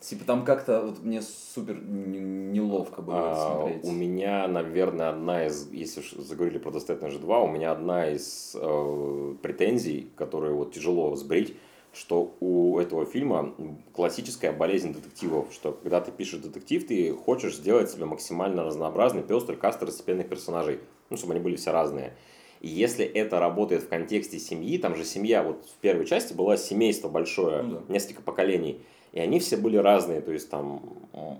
Типа 0.00 0.24
там 0.24 0.44
как-то 0.46 0.80
вот 0.80 1.02
мне 1.02 1.20
супер 1.20 1.78
неловко 1.78 3.02
было 3.02 3.32
А, 3.32 3.54
смотреть. 3.54 3.84
У 3.84 3.92
меня, 3.92 4.48
наверное, 4.48 5.10
одна 5.10 5.46
из, 5.46 5.70
если 5.72 6.00
уж 6.00 6.12
заговорили 6.12 6.56
про 6.58 6.70
«Достать 6.70 7.02
ножи 7.02 7.18
2», 7.18 7.44
у 7.44 7.48
меня 7.48 7.70
одна 7.70 8.10
из 8.10 8.56
э, 8.58 9.34
претензий, 9.42 10.10
которые 10.16 10.54
вот 10.54 10.72
тяжело 10.72 11.14
сбрить, 11.16 11.54
что 11.92 12.34
у 12.40 12.78
этого 12.78 13.04
фильма 13.04 13.54
классическая 13.92 14.52
болезнь 14.52 14.94
детективов, 14.94 15.48
что 15.52 15.72
когда 15.72 16.00
ты 16.00 16.12
пишешь 16.12 16.40
детектив, 16.40 16.86
ты 16.86 17.12
хочешь 17.12 17.56
сделать 17.56 17.90
себе 17.90 18.06
максимально 18.06 18.64
разнообразный, 18.64 19.22
пестрый 19.22 19.56
каст 19.58 19.76
второстепенных 19.78 20.28
персонажей, 20.28 20.80
ну, 21.10 21.16
чтобы 21.18 21.34
они 21.34 21.42
были 21.42 21.56
все 21.56 21.72
разные. 21.72 22.14
И 22.60 22.68
если 22.68 23.04
это 23.04 23.38
работает 23.40 23.82
в 23.82 23.88
контексте 23.88 24.38
семьи, 24.38 24.78
там 24.78 24.94
же 24.94 25.04
семья, 25.04 25.42
вот 25.42 25.64
в 25.66 25.74
первой 25.80 26.06
части 26.06 26.32
была 26.32 26.56
семейство 26.56 27.08
большое, 27.08 27.62
Ну 27.62 27.72
да. 27.80 27.92
несколько 27.92 28.22
поколений, 28.22 28.80
и 29.12 29.20
они 29.20 29.40
все 29.40 29.56
были 29.56 29.76
разные, 29.76 30.20
то 30.20 30.32
есть 30.32 30.50
там 30.50 30.82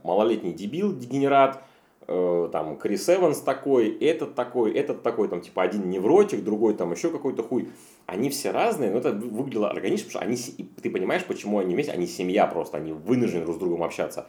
малолетний 0.03 0.53
дебил, 0.53 0.97
дегенерат, 0.97 1.62
э, 2.07 2.49
там 2.53 2.77
Крис 2.77 3.09
Эванс 3.09 3.39
такой, 3.41 3.97
этот 3.99 4.35
такой, 4.35 4.73
этот 4.73 5.03
такой, 5.03 5.29
там 5.29 5.41
типа 5.41 5.62
один 5.62 5.89
невротик, 5.89 6.43
другой 6.43 6.75
там 6.75 6.93
еще 6.93 7.11
какой-то 7.11 7.43
хуй. 7.43 7.68
Они 8.07 8.29
все 8.31 8.51
разные, 8.51 8.91
но 8.91 8.99
это 8.99 9.12
вы- 9.12 9.29
выглядело 9.29 9.71
органично, 9.71 10.09
потому 10.09 10.37
что 10.37 10.55
они, 10.57 10.66
ты 10.83 10.91
понимаешь, 10.91 11.25
почему 11.25 11.59
они 11.59 11.75
вместе, 11.75 11.93
они 11.93 12.07
семья 12.07 12.47
просто, 12.47 12.79
они 12.79 12.93
вынуждены 12.93 13.45
друг 13.45 13.57
с 13.57 13.61
другом 13.61 13.83
общаться. 13.85 14.27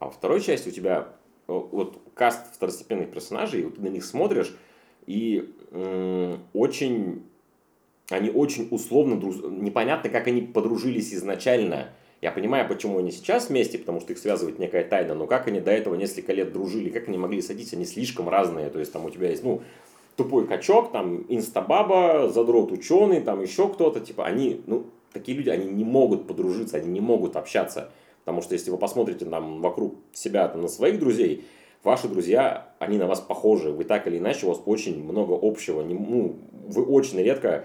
А 0.00 0.06
во 0.06 0.10
второй 0.10 0.40
части 0.40 0.68
у 0.68 0.72
тебя 0.72 1.08
э, 1.46 1.52
вот 1.52 2.00
каст 2.14 2.54
второстепенных 2.54 3.10
персонажей, 3.10 3.62
вот 3.62 3.76
ты 3.76 3.82
на 3.82 3.88
них 3.88 4.04
смотришь, 4.04 4.56
и 5.06 5.54
м, 5.70 6.40
очень, 6.52 7.22
они 8.10 8.30
очень 8.30 8.68
условно, 8.70 9.14
непонятно, 9.14 10.10
как 10.10 10.26
они 10.26 10.42
подружились 10.42 11.14
изначально. 11.14 11.90
Я 12.20 12.32
понимаю, 12.32 12.68
почему 12.68 12.98
они 12.98 13.12
сейчас 13.12 13.48
вместе, 13.48 13.78
потому 13.78 14.00
что 14.00 14.12
их 14.12 14.18
связывает 14.18 14.58
некая 14.58 14.84
тайна, 14.84 15.14
но 15.14 15.26
как 15.26 15.46
они 15.46 15.60
до 15.60 15.70
этого 15.70 15.94
несколько 15.94 16.34
лет 16.34 16.52
дружили, 16.52 16.90
как 16.90 17.08
они 17.08 17.16
могли 17.16 17.40
садиться, 17.40 17.76
они 17.76 17.86
слишком 17.86 18.28
разные. 18.28 18.68
То 18.68 18.78
есть 18.78 18.92
там 18.92 19.06
у 19.06 19.10
тебя 19.10 19.30
есть, 19.30 19.42
ну, 19.42 19.62
тупой 20.16 20.46
качок, 20.46 20.92
там, 20.92 21.24
инстабаба, 21.28 22.28
задрот 22.28 22.72
ученый, 22.72 23.22
там 23.22 23.40
еще 23.40 23.68
кто-то, 23.68 24.00
типа, 24.00 24.26
они, 24.26 24.60
ну, 24.66 24.84
такие 25.14 25.36
люди, 25.36 25.48
они 25.48 25.70
не 25.70 25.84
могут 25.84 26.26
подружиться, 26.26 26.76
они 26.76 26.88
не 26.88 27.00
могут 27.00 27.36
общаться. 27.36 27.90
Потому 28.24 28.42
что 28.42 28.52
если 28.52 28.70
вы 28.70 28.76
посмотрите 28.76 29.24
там 29.24 29.62
вокруг 29.62 29.94
себя, 30.12 30.46
там, 30.48 30.60
на 30.60 30.68
своих 30.68 30.98
друзей, 31.00 31.46
ваши 31.82 32.06
друзья, 32.06 32.74
они 32.78 32.98
на 32.98 33.06
вас 33.06 33.20
похожи, 33.20 33.70
вы 33.70 33.84
так 33.84 34.06
или 34.06 34.18
иначе, 34.18 34.44
у 34.44 34.50
вас 34.50 34.60
очень 34.66 35.02
много 35.02 35.38
общего, 35.40 35.80
не, 35.80 35.94
ну, 35.94 36.36
вы 36.52 36.84
очень 36.84 37.18
редко 37.18 37.64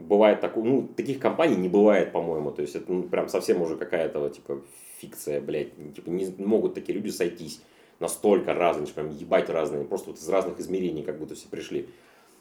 бывает 0.00 0.40
такое, 0.40 0.64
ну, 0.64 0.88
таких 0.96 1.18
компаний 1.18 1.56
не 1.56 1.68
бывает, 1.68 2.12
по-моему, 2.12 2.50
то 2.50 2.62
есть 2.62 2.74
это 2.74 2.92
ну, 2.92 3.02
прям 3.04 3.28
совсем 3.28 3.62
уже 3.62 3.76
какая-то, 3.76 4.28
типа, 4.28 4.60
фикция, 4.98 5.40
блядь, 5.40 5.74
типа, 5.94 6.10
не 6.10 6.32
могут 6.38 6.74
такие 6.74 6.94
люди 6.94 7.10
сойтись 7.10 7.62
настолько 8.00 8.54
разные, 8.54 8.86
прям 8.88 9.10
ебать 9.10 9.48
разные, 9.50 9.84
просто 9.84 10.10
вот 10.10 10.18
из 10.18 10.28
разных 10.28 10.58
измерений 10.58 11.02
как 11.02 11.18
будто 11.18 11.34
все 11.34 11.48
пришли. 11.48 11.88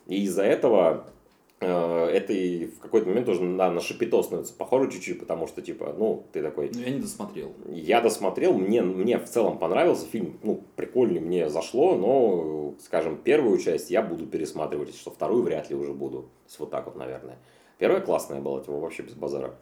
И 0.07 0.24
из-за 0.24 0.43
этого 0.43 1.05
это 1.66 2.32
и 2.34 2.68
в 2.68 2.80
какой-то 2.80 3.07
момент 3.10 3.26
тоже 3.26 3.41
на, 3.43 3.70
на 3.72 3.82
шапито 3.82 4.22
становится 4.24 4.53
похоже 4.53 4.91
чуть-чуть, 4.91 5.20
потому 5.20 5.45
что, 5.47 5.62
типа, 5.62 5.93
ну, 5.97 6.26
ты 6.32 6.41
такой, 6.41 6.72
Ну, 6.74 6.80
я 6.82 6.89
не 6.91 6.99
досмотрел. 7.01 7.51
я 7.70 7.99
досмотрел, 8.01 8.53
мне, 8.53 8.82
мне 8.82 9.18
в 9.20 9.26
целом 9.26 9.57
понравился 9.57 10.05
фильм, 10.05 10.39
ну, 10.43 10.64
прикольный, 10.76 11.20
мне 11.20 11.49
зашло, 11.49 11.95
но, 11.95 12.76
скажем, 12.80 13.18
первую 13.18 13.57
часть 13.57 13.91
я 13.91 14.01
буду 14.01 14.26
пересматривать, 14.26 14.95
что 14.95 15.12
вторую 15.12 15.43
вряд 15.43 15.70
ли 15.70 15.76
уже 15.76 15.91
буду. 15.93 16.30
Вот 16.60 16.70
так 16.72 16.86
вот, 16.86 16.95
наверное. 16.95 17.38
Первая 17.78 18.01
классная 18.01 18.39
была, 18.41 18.60
типа, 18.62 18.80
вообще 18.80 19.03
без 19.03 19.14
базара. 19.14 19.55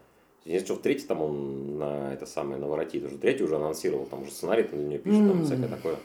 Если 0.45 0.65
что, 0.65 0.75
в 0.75 0.81
третий 0.81 1.05
там 1.07 1.21
он 1.21 1.77
на 1.77 2.13
это 2.13 2.25
самое 2.25 2.59
наворотит, 2.59 3.03
уже 3.05 3.17
третий 3.17 3.43
уже 3.43 3.57
анонсировал, 3.57 4.05
там 4.05 4.21
уже 4.21 4.31
сценарий 4.31 4.63
для 4.63 4.77
нее 4.83 4.97
пишет, 4.99 5.19
там 5.27 5.39
М. 5.39 5.43
всякое 5.45 5.67
такое. 5.67 5.95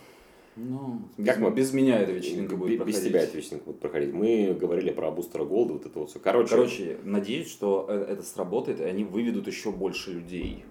Ну, 0.57 1.01
Как 1.17 1.37
без, 1.37 1.39
мы- 1.39 1.51
без 1.51 1.73
меня 1.73 1.99
эта 1.99 2.13
вечеринка 2.13 2.57
будет 2.57 2.71
Бе- 2.73 2.77
проходить. 2.77 3.01
Без 3.01 3.09
тебя 3.09 3.21
эта 3.23 3.37
вечеринка 3.37 3.65
будет 3.67 3.81
проходить. 3.81 4.13
Мы 4.13 4.55
говорили 4.59 4.91
про 4.91 5.11
бустера 5.11 5.45
голда, 5.45 5.73
вот 5.75 5.87
это 5.87 5.99
вот 5.99 6.11
все. 6.11 6.19
Короче, 6.19 6.51
Короче, 6.51 6.99
надеюсь, 7.05 7.49
что 7.51 7.87
э, 7.89 8.07
это 8.11 8.23
сработает, 8.23 8.81
и 8.81 8.85
они 8.85 9.05
выведут 9.05 9.47
еще 9.47 9.73
больше 9.73 10.13
людей 10.13 10.65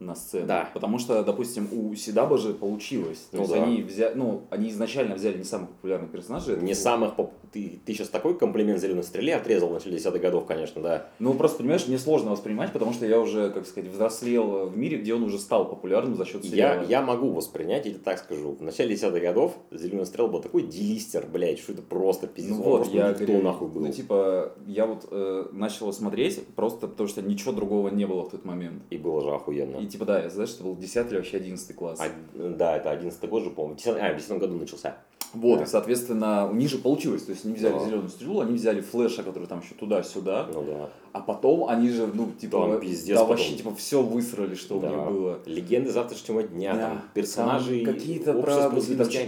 на 0.00 0.14
сцену. 0.14 0.46
Да. 0.46 0.68
Потому 0.74 0.98
что, 0.98 1.22
допустим, 1.22 1.68
у 1.72 1.94
Сидаба 1.94 2.36
же 2.36 2.52
получилось. 2.52 3.28
То 3.30 3.36
Ну 3.38 3.42
есть 3.44 3.54
да. 3.54 3.62
они 3.62 3.82
взяли, 3.82 4.12
ну, 4.14 4.42
они 4.50 4.70
изначально 4.70 5.14
взяли 5.14 5.38
не 5.38 5.44
самых 5.44 5.70
популярных 5.70 6.10
персонажей. 6.10 6.56
не 6.60 6.72
Это- 6.72 6.80
самых... 6.80 7.14
поп- 7.16 7.32
Ты, 7.52 7.78
ты 7.86 7.94
сейчас 7.94 8.08
такой 8.08 8.36
комплимент 8.36 8.80
«Зеленой 8.80 9.04
стреле» 9.04 9.36
отрезал 9.36 9.68
в 9.68 9.72
начале 9.72 9.96
десятых 9.96 10.20
годов, 10.20 10.44
конечно, 10.44 10.82
да. 10.82 11.06
Ну, 11.20 11.34
просто, 11.34 11.58
понимаешь, 11.58 11.86
мне 11.86 11.98
сложно 11.98 12.32
воспринимать, 12.32 12.72
потому 12.72 12.92
что 12.92 13.06
я 13.06 13.20
уже, 13.20 13.50
как 13.50 13.64
сказать, 13.66 13.88
взрослел 13.92 14.66
в 14.66 14.76
мире, 14.76 14.98
где 14.98 15.14
он 15.14 15.22
уже 15.22 15.38
стал 15.38 15.68
популярным 15.68 16.16
за 16.16 16.24
счет 16.24 16.44
Я, 16.44 16.50
сериала. 16.50 16.84
я 16.88 17.00
могу 17.02 17.30
воспринять, 17.30 17.86
или 17.86 17.94
так 17.94 18.18
скажу. 18.18 18.56
В 18.58 18.62
начале 18.62 18.96
десятых 18.96 19.22
годов 19.22 19.54
«Зеленый 19.70 20.04
стрел» 20.06 20.26
был 20.26 20.40
такой 20.42 20.62
делистер, 20.62 21.26
блядь, 21.32 21.60
что 21.60 21.72
это 21.72 21.82
просто 21.82 22.26
пиздец. 22.26 22.56
Ну 22.56 22.62
вот, 22.64 22.76
просто 22.78 22.96
я 22.96 23.10
никто 23.10 23.24
говорю, 23.24 23.42
нахуй 23.42 23.68
был. 23.68 23.82
ну, 23.82 23.92
типа, 23.92 24.52
я 24.66 24.86
вот 24.86 25.06
э, 25.12 25.44
начал 25.52 25.92
смотреть 25.92 26.44
просто 26.56 26.88
потому, 26.88 27.08
что 27.08 27.22
ничего 27.22 27.52
другого 27.52 27.88
не 27.88 28.04
было 28.06 28.24
в 28.24 28.30
тот 28.30 28.44
момент. 28.44 28.82
И 28.90 28.96
было 28.98 29.22
же 29.22 29.30
охуенно. 29.30 29.83
И 29.84 29.86
типа, 29.86 30.06
да, 30.06 30.22
я 30.22 30.30
знаешь, 30.30 30.54
это 30.54 30.64
был 30.64 30.76
10 30.76 31.10
или 31.10 31.16
вообще 31.16 31.36
11 31.36 31.76
класс. 31.76 32.00
А, 32.00 32.06
да, 32.34 32.76
это 32.78 32.90
одиннадцатый 32.90 33.28
год 33.28 33.44
же, 33.44 33.50
по-моему. 33.50 33.74
В 33.74 33.78
10 33.78 33.96
А, 34.00 34.12
в 34.14 34.16
десятом 34.16 34.38
году 34.38 34.54
начался. 34.56 34.96
Вот, 35.34 35.58
Да. 35.58 35.64
и, 35.64 35.66
соответственно, 35.66 36.48
у 36.48 36.54
них 36.54 36.70
же 36.70 36.78
получилось. 36.78 37.24
То 37.24 37.32
есть 37.32 37.44
они 37.44 37.54
взяли 37.54 37.74
Да. 37.74 37.84
зеленую 37.84 38.08
стрелу, 38.08 38.40
они 38.40 38.54
взяли 38.54 38.80
флеша, 38.80 39.22
который 39.22 39.46
там 39.46 39.60
еще 39.60 39.74
туда-сюда, 39.74 40.48
Ну 40.54 40.62
да. 40.62 40.90
А 41.14 41.20
потом 41.20 41.68
они 41.68 41.90
же, 41.90 42.08
ну, 42.12 42.28
типа, 42.38 42.58
Там 42.62 42.70
да, 42.72 42.78
пиздец 42.78 43.14
потом. 43.16 43.28
вообще, 43.30 43.54
типа, 43.54 43.72
все 43.76 44.02
высрали, 44.02 44.56
что 44.56 44.80
Да. 44.80 44.88
у 44.88 44.90
них 44.90 45.06
было. 45.06 45.38
Легенды 45.46 45.90
завтрашнего 45.92 46.42
дня, 46.42 46.74
Да. 46.74 46.80
там, 46.80 47.02
персонажи, 47.14 47.84
какие-то 47.84 48.34
про 48.34 48.70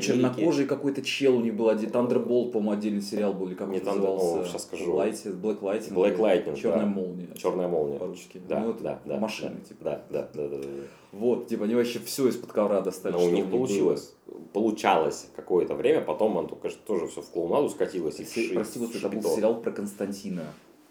чернокожий 0.01 0.67
какой-то 0.67 1.03
чел 1.03 1.37
у 1.37 1.41
них 1.41 1.55
был 1.55 1.69
один, 1.69 1.91
Thunderbolt, 1.91 2.51
по-моему, 2.51 2.73
отдельный 2.73 3.03
сериал 3.03 3.33
был, 3.35 3.47
или 3.47 3.55
как 3.55 3.69
Не 3.69 3.79
он 3.79 3.85
назывался? 3.85 4.41
о, 4.41 4.45
щас 4.45 4.63
скажу. 4.65 4.93
Light, 4.95 5.41
Black 5.41 5.61
Lightning. 5.61 5.95
Black 5.95 6.19
Lightning, 6.19 6.57
Черная 6.61 6.81
да. 6.81 6.87
молния. 6.87 7.29
Черная 7.37 7.69
молния. 7.69 7.99
По-русски. 8.01 8.43
Да, 8.49 8.61
ну, 8.61 8.75
да, 8.81 8.99
да. 9.05 9.19
машины, 9.19 9.57
да, 9.63 9.69
типа. 9.69 9.85
Да, 9.85 10.03
да, 10.11 10.29
да, 10.35 10.49
да, 10.49 10.57
да. 10.57 10.63
да. 10.63 10.69
Вот, 11.13 11.47
типа, 11.47 11.65
они 11.67 11.75
вообще 11.77 12.01
все 12.01 12.29
из-под 12.29 12.51
ковра 12.53 12.81
достали. 12.81 13.13
Но 13.13 13.21
что 13.21 13.29
у 13.29 13.33
них 13.33 13.47
было. 13.47 13.59
получилось. 13.61 14.13
Получалось 14.53 15.29
какое-то 15.37 15.75
время, 15.75 16.01
потом 16.01 16.37
он 16.37 16.49
только 16.49 16.69
что 16.69 16.79
тоже 16.85 17.07
все 17.07 17.23
в 17.23 17.31
клоунаду 17.31 17.69
скатилось. 17.69 18.19
И 18.19 18.25
ши- 18.25 18.55
Прости, 18.55 18.79
в 18.79 18.83
господи, 18.83 19.05
это 19.07 19.17
был 19.17 19.31
сериал 19.37 19.61
про 19.61 19.71
Константина. 19.71 20.43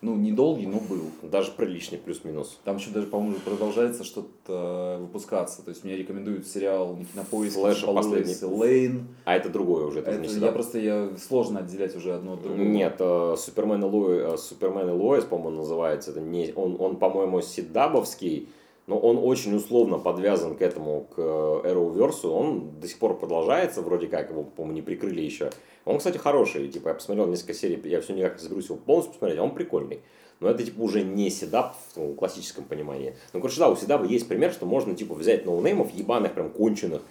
Ну, 0.01 0.15
недолгий, 0.15 0.67
но 0.67 0.79
был. 0.79 1.05
Даже 1.23 1.51
приличный 1.51 1.97
плюс-минус. 1.97 2.59
Там 2.63 2.77
еще 2.77 2.91
даже, 2.91 3.07
по-моему, 3.07 3.37
продолжается 3.43 4.03
что-то 4.03 4.97
выпускаться. 5.01 5.63
То 5.63 5.69
есть 5.69 5.83
мне 5.83 5.95
рекомендуют 5.95 6.47
сериал 6.47 6.97
на 7.15 7.23
поиске 7.23 7.59
Флэша 7.59 7.87
последний. 7.87 8.35
Лейн. 8.43 9.07
А 9.23 9.35
это 9.35 9.49
другое 9.49 9.85
уже, 9.85 10.01
это, 10.01 10.11
Это 10.11 10.21
не 10.21 10.39
я 10.39 10.51
просто 10.51 10.79
я 10.79 11.09
сложно 11.17 11.61
отделять 11.61 11.95
уже 11.95 12.13
одно 12.13 12.33
от 12.33 12.43
другого. 12.43 12.61
Нет, 12.61 12.97
э, 12.99 13.35
Супермен 13.37 13.81
и, 13.81 13.85
Луи, 13.85 14.17
э, 14.17 14.37
Супермен 14.37 14.89
и 14.89 14.91
Лоис, 14.91 15.23
по-моему, 15.23 15.57
называется. 15.57 16.11
Это 16.11 16.21
не, 16.21 16.53
он, 16.55 16.75
он 16.79 16.97
по-моему, 16.97 17.41
Сидабовский, 17.41 18.49
но 18.87 18.99
он 18.99 19.17
очень 19.17 19.55
условно 19.55 19.97
подвязан 19.97 20.55
к 20.55 20.61
этому, 20.61 21.07
к 21.15 21.17
э, 21.17 21.21
Arrowverse. 21.71 22.27
Он 22.27 22.79
до 22.79 22.87
сих 22.87 22.99
пор 22.99 23.17
продолжается, 23.17 23.81
вроде 23.81 24.07
как, 24.07 24.29
его, 24.29 24.43
по-моему, 24.43 24.75
не 24.75 24.81
прикрыли 24.81 25.21
еще. 25.21 25.49
Он, 25.85 25.99
кстати, 25.99 26.17
хороший. 26.17 26.67
Типа, 26.67 26.89
я 26.89 26.93
посмотрел 26.95 27.27
несколько 27.27 27.53
серий, 27.53 27.79
я 27.89 28.01
все 28.01 28.13
никак 28.13 28.33
не 28.33 28.39
соберусь 28.39 28.65
его 28.65 28.77
полностью 28.77 29.13
посмотреть, 29.13 29.39
а 29.39 29.43
он 29.43 29.53
прикольный. 29.53 30.01
Но 30.39 30.49
это, 30.49 30.63
типа, 30.63 30.81
уже 30.81 31.03
не 31.03 31.29
седап 31.29 31.75
в 31.75 31.97
ну, 31.97 32.13
классическом 32.13 32.65
понимании. 32.65 33.15
Ну, 33.31 33.39
короче, 33.39 33.59
да, 33.59 33.69
у 33.69 33.75
седаба 33.75 34.05
есть 34.05 34.27
пример, 34.27 34.51
что 34.51 34.65
можно, 34.65 34.95
типа, 34.95 35.13
взять 35.13 35.45
ноунеймов, 35.45 35.91
ебаных, 35.91 36.33
прям 36.33 36.49
конченых, 36.49 37.03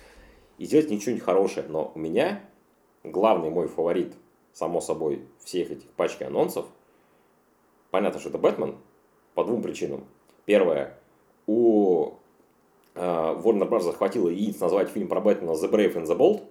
и 0.58 0.66
сделать 0.66 0.90
ничего 0.90 1.12
не 1.12 1.20
хорошее. 1.20 1.66
Но 1.68 1.92
у 1.94 1.98
меня 1.98 2.42
главный 3.02 3.50
мой 3.50 3.68
фаворит, 3.68 4.12
само 4.52 4.80
собой, 4.80 5.22
всех 5.42 5.70
этих 5.70 5.88
пачки 5.90 6.24
анонсов, 6.24 6.66
понятно, 7.90 8.20
что 8.20 8.28
это 8.28 8.38
Бэтмен, 8.38 8.76
по 9.34 9.44
двум 9.44 9.62
причинам. 9.62 10.04
Первое, 10.44 10.98
у 11.46 12.14
э, 12.94 13.00
Warner 13.00 13.68
Bros. 13.68 13.80
захватило 13.80 14.28
яиц 14.28 14.60
назвать 14.60 14.90
фильм 14.90 15.08
про 15.08 15.20
Бэтмена 15.20 15.52
The 15.52 15.70
Brave 15.70 15.94
and 15.94 16.06
the 16.06 16.16
Bold, 16.16 16.42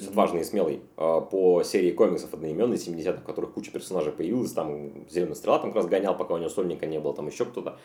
есть 0.00 0.10
отважный 0.10 0.40
и 0.40 0.44
смелый, 0.44 0.80
э, 0.96 1.20
по 1.30 1.62
серии 1.62 1.92
комиксов 1.92 2.34
одноименной 2.34 2.76
70-х, 2.76 3.20
в 3.20 3.24
которых 3.24 3.52
куча 3.52 3.70
персонажей 3.70 4.12
появилась, 4.12 4.52
там 4.52 5.08
Зеленая 5.08 5.34
Стрела 5.34 5.58
там 5.58 5.70
как 5.70 5.76
раз 5.76 5.86
гонял, 5.86 6.16
пока 6.16 6.34
у 6.34 6.38
него 6.38 6.48
сольника 6.50 6.86
не 6.86 6.98
было, 6.98 7.14
там 7.14 7.26
еще 7.26 7.44
кто-то. 7.44 7.78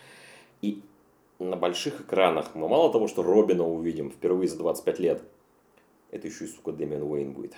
И 0.62 0.82
на 1.40 1.56
больших 1.56 2.02
экранах 2.02 2.56
мы 2.56 2.68
мало 2.68 2.92
того, 2.92 3.08
что 3.08 3.24
Робина 3.24 3.68
увидим 3.68 4.10
впервые 4.10 4.48
за 4.48 4.58
25 4.58 5.00
лет, 5.00 5.24
это 6.12 6.28
еще 6.28 6.46
и, 6.46 6.48
сука, 6.48 6.72
Дэмиан 6.72 7.04
Уэйн 7.04 7.34
будет. 7.34 7.54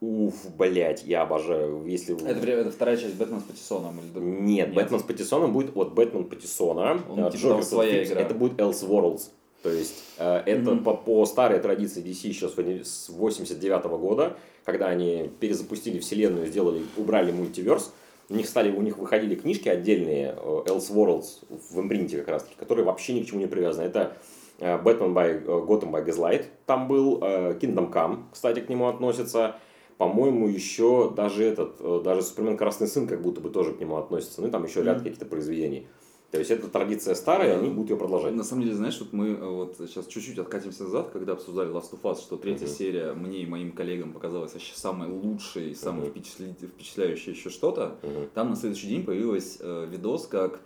Уф, 0.00 0.54
блядь, 0.56 1.02
я 1.04 1.22
обожаю. 1.22 1.84
Если... 1.86 2.14
Это, 2.24 2.46
это 2.46 2.70
вторая 2.70 2.96
часть 2.96 3.16
Бэтмена 3.16 3.40
с 3.40 3.44
Паттисоном? 3.44 3.98
Или... 3.98 4.22
Нет, 4.22 4.72
Бэтмен 4.72 5.00
с 5.00 5.02
Паттисоном 5.02 5.52
будет 5.52 5.76
от 5.76 5.92
Бэтмен 5.92 6.24
Паттисона. 6.24 7.02
Он, 7.08 7.24
э, 7.24 7.30
типа, 7.30 7.42
Джокер 7.42 7.64
своя 7.64 8.04
игра. 8.04 8.20
Это 8.20 8.34
будет 8.34 8.60
Elseworlds. 8.60 9.30
То 9.62 9.70
есть, 9.70 10.04
э, 10.18 10.42
это 10.46 10.70
Мгм. 10.72 10.84
по, 10.84 10.94
по 10.94 11.26
старой 11.26 11.58
традиции 11.60 12.02
DC 12.02 12.28
еще 12.28 12.48
с 12.48 13.08
89 13.08 13.98
года, 13.98 14.36
когда 14.64 14.86
они 14.86 15.30
перезапустили 15.40 15.98
вселенную, 15.98 16.46
сделали, 16.46 16.82
убрали 16.96 17.32
мультиверс, 17.32 17.92
у 18.30 18.34
них 18.34 18.46
стали, 18.46 18.70
у 18.70 18.82
них 18.82 18.98
выходили 18.98 19.34
книжки 19.34 19.68
отдельные, 19.68 20.34
э, 20.36 20.62
Elseworlds 20.66 21.44
в 21.70 21.80
импринте 21.80 22.18
как 22.18 22.28
раз 22.28 22.42
таки, 22.44 22.54
которые 22.56 22.84
вообще 22.84 23.14
ни 23.14 23.22
к 23.22 23.26
чему 23.26 23.40
не 23.40 23.46
привязаны. 23.46 23.84
Это 23.86 24.12
э, 24.60 24.76
Batman 24.82 25.12
by, 25.12 25.42
э, 25.42 25.46
Gotham 25.46 25.90
by 25.90 26.04
Gaslight, 26.06 26.44
там 26.66 26.86
был 26.88 27.18
Kingdom 27.18 27.92
Come, 27.92 28.24
кстати, 28.32 28.60
к 28.60 28.68
нему 28.68 28.86
относится. 28.86 29.56
По-моему, 29.96 30.46
еще 30.46 31.10
даже 31.16 31.42
этот, 31.44 32.02
даже 32.04 32.22
Супермен 32.22 32.56
Красный 32.56 32.86
Сын 32.86 33.08
как 33.08 33.20
будто 33.20 33.40
бы 33.40 33.50
тоже 33.50 33.72
к 33.72 33.80
нему 33.80 33.96
относится. 33.96 34.40
Ну 34.40 34.46
и 34.46 34.50
там 34.52 34.62
еще 34.64 34.84
ряд 34.84 34.98
Мгм. 34.98 35.04
каких-то 35.04 35.26
произведений. 35.26 35.88
То 36.30 36.38
есть 36.38 36.50
это 36.50 36.68
традиция 36.68 37.14
старая, 37.14 37.54
Да. 37.54 37.60
они 37.60 37.70
будут 37.70 37.88
ее 37.90 37.96
продолжать. 37.96 38.34
На 38.34 38.44
самом 38.44 38.62
деле, 38.64 38.74
знаешь, 38.74 38.98
вот 39.00 39.14
мы 39.14 39.28
э, 39.28 39.44
вот 39.48 39.76
сейчас 39.78 40.06
чуть-чуть 40.06 40.38
откатимся 40.38 40.82
назад, 40.84 41.08
когда 41.10 41.32
обсуждали 41.32 41.70
Last 41.70 41.90
of 41.92 42.02
Us, 42.02 42.20
что 42.20 42.36
третья 42.36 42.66
Мгм. 42.66 42.74
серия 42.74 43.12
мне 43.14 43.38
и 43.42 43.46
моим 43.46 43.72
коллегам 43.72 44.12
показалась 44.12 44.52
вообще 44.52 44.74
самой 44.74 45.08
лучшей, 45.08 45.74
самой 45.74 46.08
впечатли- 46.10 46.54
впечатляющей 46.54 47.32
еще 47.32 47.48
что-то. 47.48 47.96
Мгм. 48.02 48.28
Там 48.34 48.50
на 48.50 48.56
следующий 48.56 48.88
день 48.88 49.04
появилась 49.06 49.56
э, 49.60 49.86
видос, 49.90 50.26
как 50.26 50.60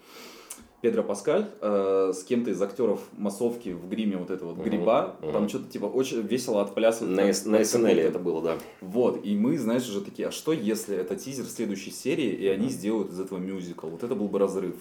Педро 0.82 1.04
Паскаль 1.04 1.46
э, 1.60 2.10
с 2.12 2.24
кем-то 2.24 2.50
из 2.50 2.60
актеров 2.60 3.00
массовки 3.16 3.68
в 3.68 3.88
гриме 3.88 4.16
вот 4.16 4.30
этого 4.32 4.48
вот 4.48 4.58
Мгм. 4.58 4.64
гриба, 4.68 5.14
Мгм. 5.22 5.32
там 5.32 5.48
что-то 5.48 5.70
типа 5.70 5.84
очень 5.86 6.22
весело 6.22 6.60
отплясывают. 6.60 7.16
На, 7.16 7.32
С- 7.32 7.44
на 7.44 7.58
какой-то- 7.58 8.00
это 8.00 8.18
было, 8.18 8.42
да. 8.42 8.56
Вот, 8.80 9.24
и 9.24 9.36
мы, 9.36 9.56
знаешь, 9.58 9.88
уже 9.88 10.00
такие, 10.00 10.26
а 10.26 10.30
что 10.32 10.52
если 10.52 10.96
это 10.96 11.14
тизер 11.14 11.44
следующей 11.44 11.92
серии, 11.92 12.30
и 12.30 12.48
они 12.48 12.68
сделают 12.68 13.12
из 13.12 13.20
этого 13.20 13.38
мюзикл? 13.38 13.86
Вот 13.86 14.02
это 14.02 14.16
был 14.16 14.26
бы 14.26 14.40
разрыв. 14.40 14.74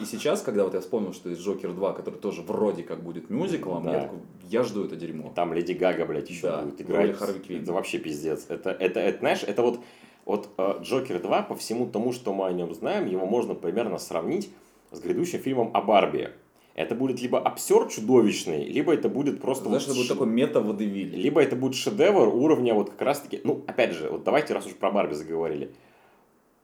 И 0.00 0.04
сейчас, 0.04 0.42
когда 0.42 0.64
вот 0.64 0.74
я 0.74 0.80
вспомнил, 0.80 1.12
что 1.12 1.28
есть 1.30 1.40
Джокер 1.40 1.72
2, 1.72 1.92
который 1.92 2.18
тоже 2.18 2.42
вроде 2.42 2.82
как 2.82 3.00
будет 3.04 3.30
мюзиклом, 3.30 3.84
Да. 3.84 3.92
я 3.94 4.00
такой, 4.02 4.18
я 4.50 4.64
жду 4.64 4.84
это 4.84 4.96
дерьмо. 4.96 5.32
Там 5.36 5.54
Леди 5.54 5.72
Гага, 5.72 6.04
блядь, 6.04 6.28
еще 6.30 6.48
Да, 6.48 6.62
будет 6.62 6.80
играть. 6.80 7.16
Харви 7.16 7.38
Квинн. 7.38 7.62
Это 7.62 7.72
вообще 7.72 7.98
пиздец. 7.98 8.46
Это, 8.48 8.70
это, 8.72 8.98
это, 8.98 9.18
знаешь, 9.20 9.44
это 9.46 9.62
вот, 9.62 9.78
вот 10.24 10.48
э, 10.58 10.74
Джокер 10.82 11.20
2, 11.22 11.42
по 11.42 11.54
всему 11.54 11.86
тому, 11.86 12.12
что 12.12 12.34
мы 12.34 12.46
о 12.48 12.52
нем 12.52 12.74
знаем, 12.74 13.06
его 13.06 13.24
можно 13.24 13.54
примерно 13.54 13.98
сравнить 13.98 14.50
с 14.94 15.00
грядущим 15.00 15.40
фильмом 15.40 15.70
о 15.74 15.80
Барби. 15.82 16.30
Это 16.74 16.94
будет 16.96 17.20
либо 17.20 17.38
абсурд 17.38 17.90
чудовищный, 17.92 18.64
либо 18.64 18.92
это 18.92 19.08
будет 19.08 19.40
просто... 19.40 19.66
Знаешь, 19.66 19.86
вот 19.86 19.90
это 19.92 19.96
будет 19.96 20.08
ш- 20.08 20.14
такой 20.14 20.26
мета-водевиль. 20.26 21.14
Либо 21.14 21.40
это 21.40 21.54
будет 21.54 21.76
шедевр 21.76 22.28
уровня 22.34 22.74
вот 22.74 22.90
как 22.90 23.02
раз-таки... 23.02 23.40
Ну, 23.44 23.62
опять 23.68 23.92
же, 23.92 24.08
вот 24.10 24.24
давайте, 24.24 24.54
раз 24.54 24.66
уж 24.66 24.72
про 24.74 24.90
Барби 24.90 25.14
заговорили, 25.14 25.70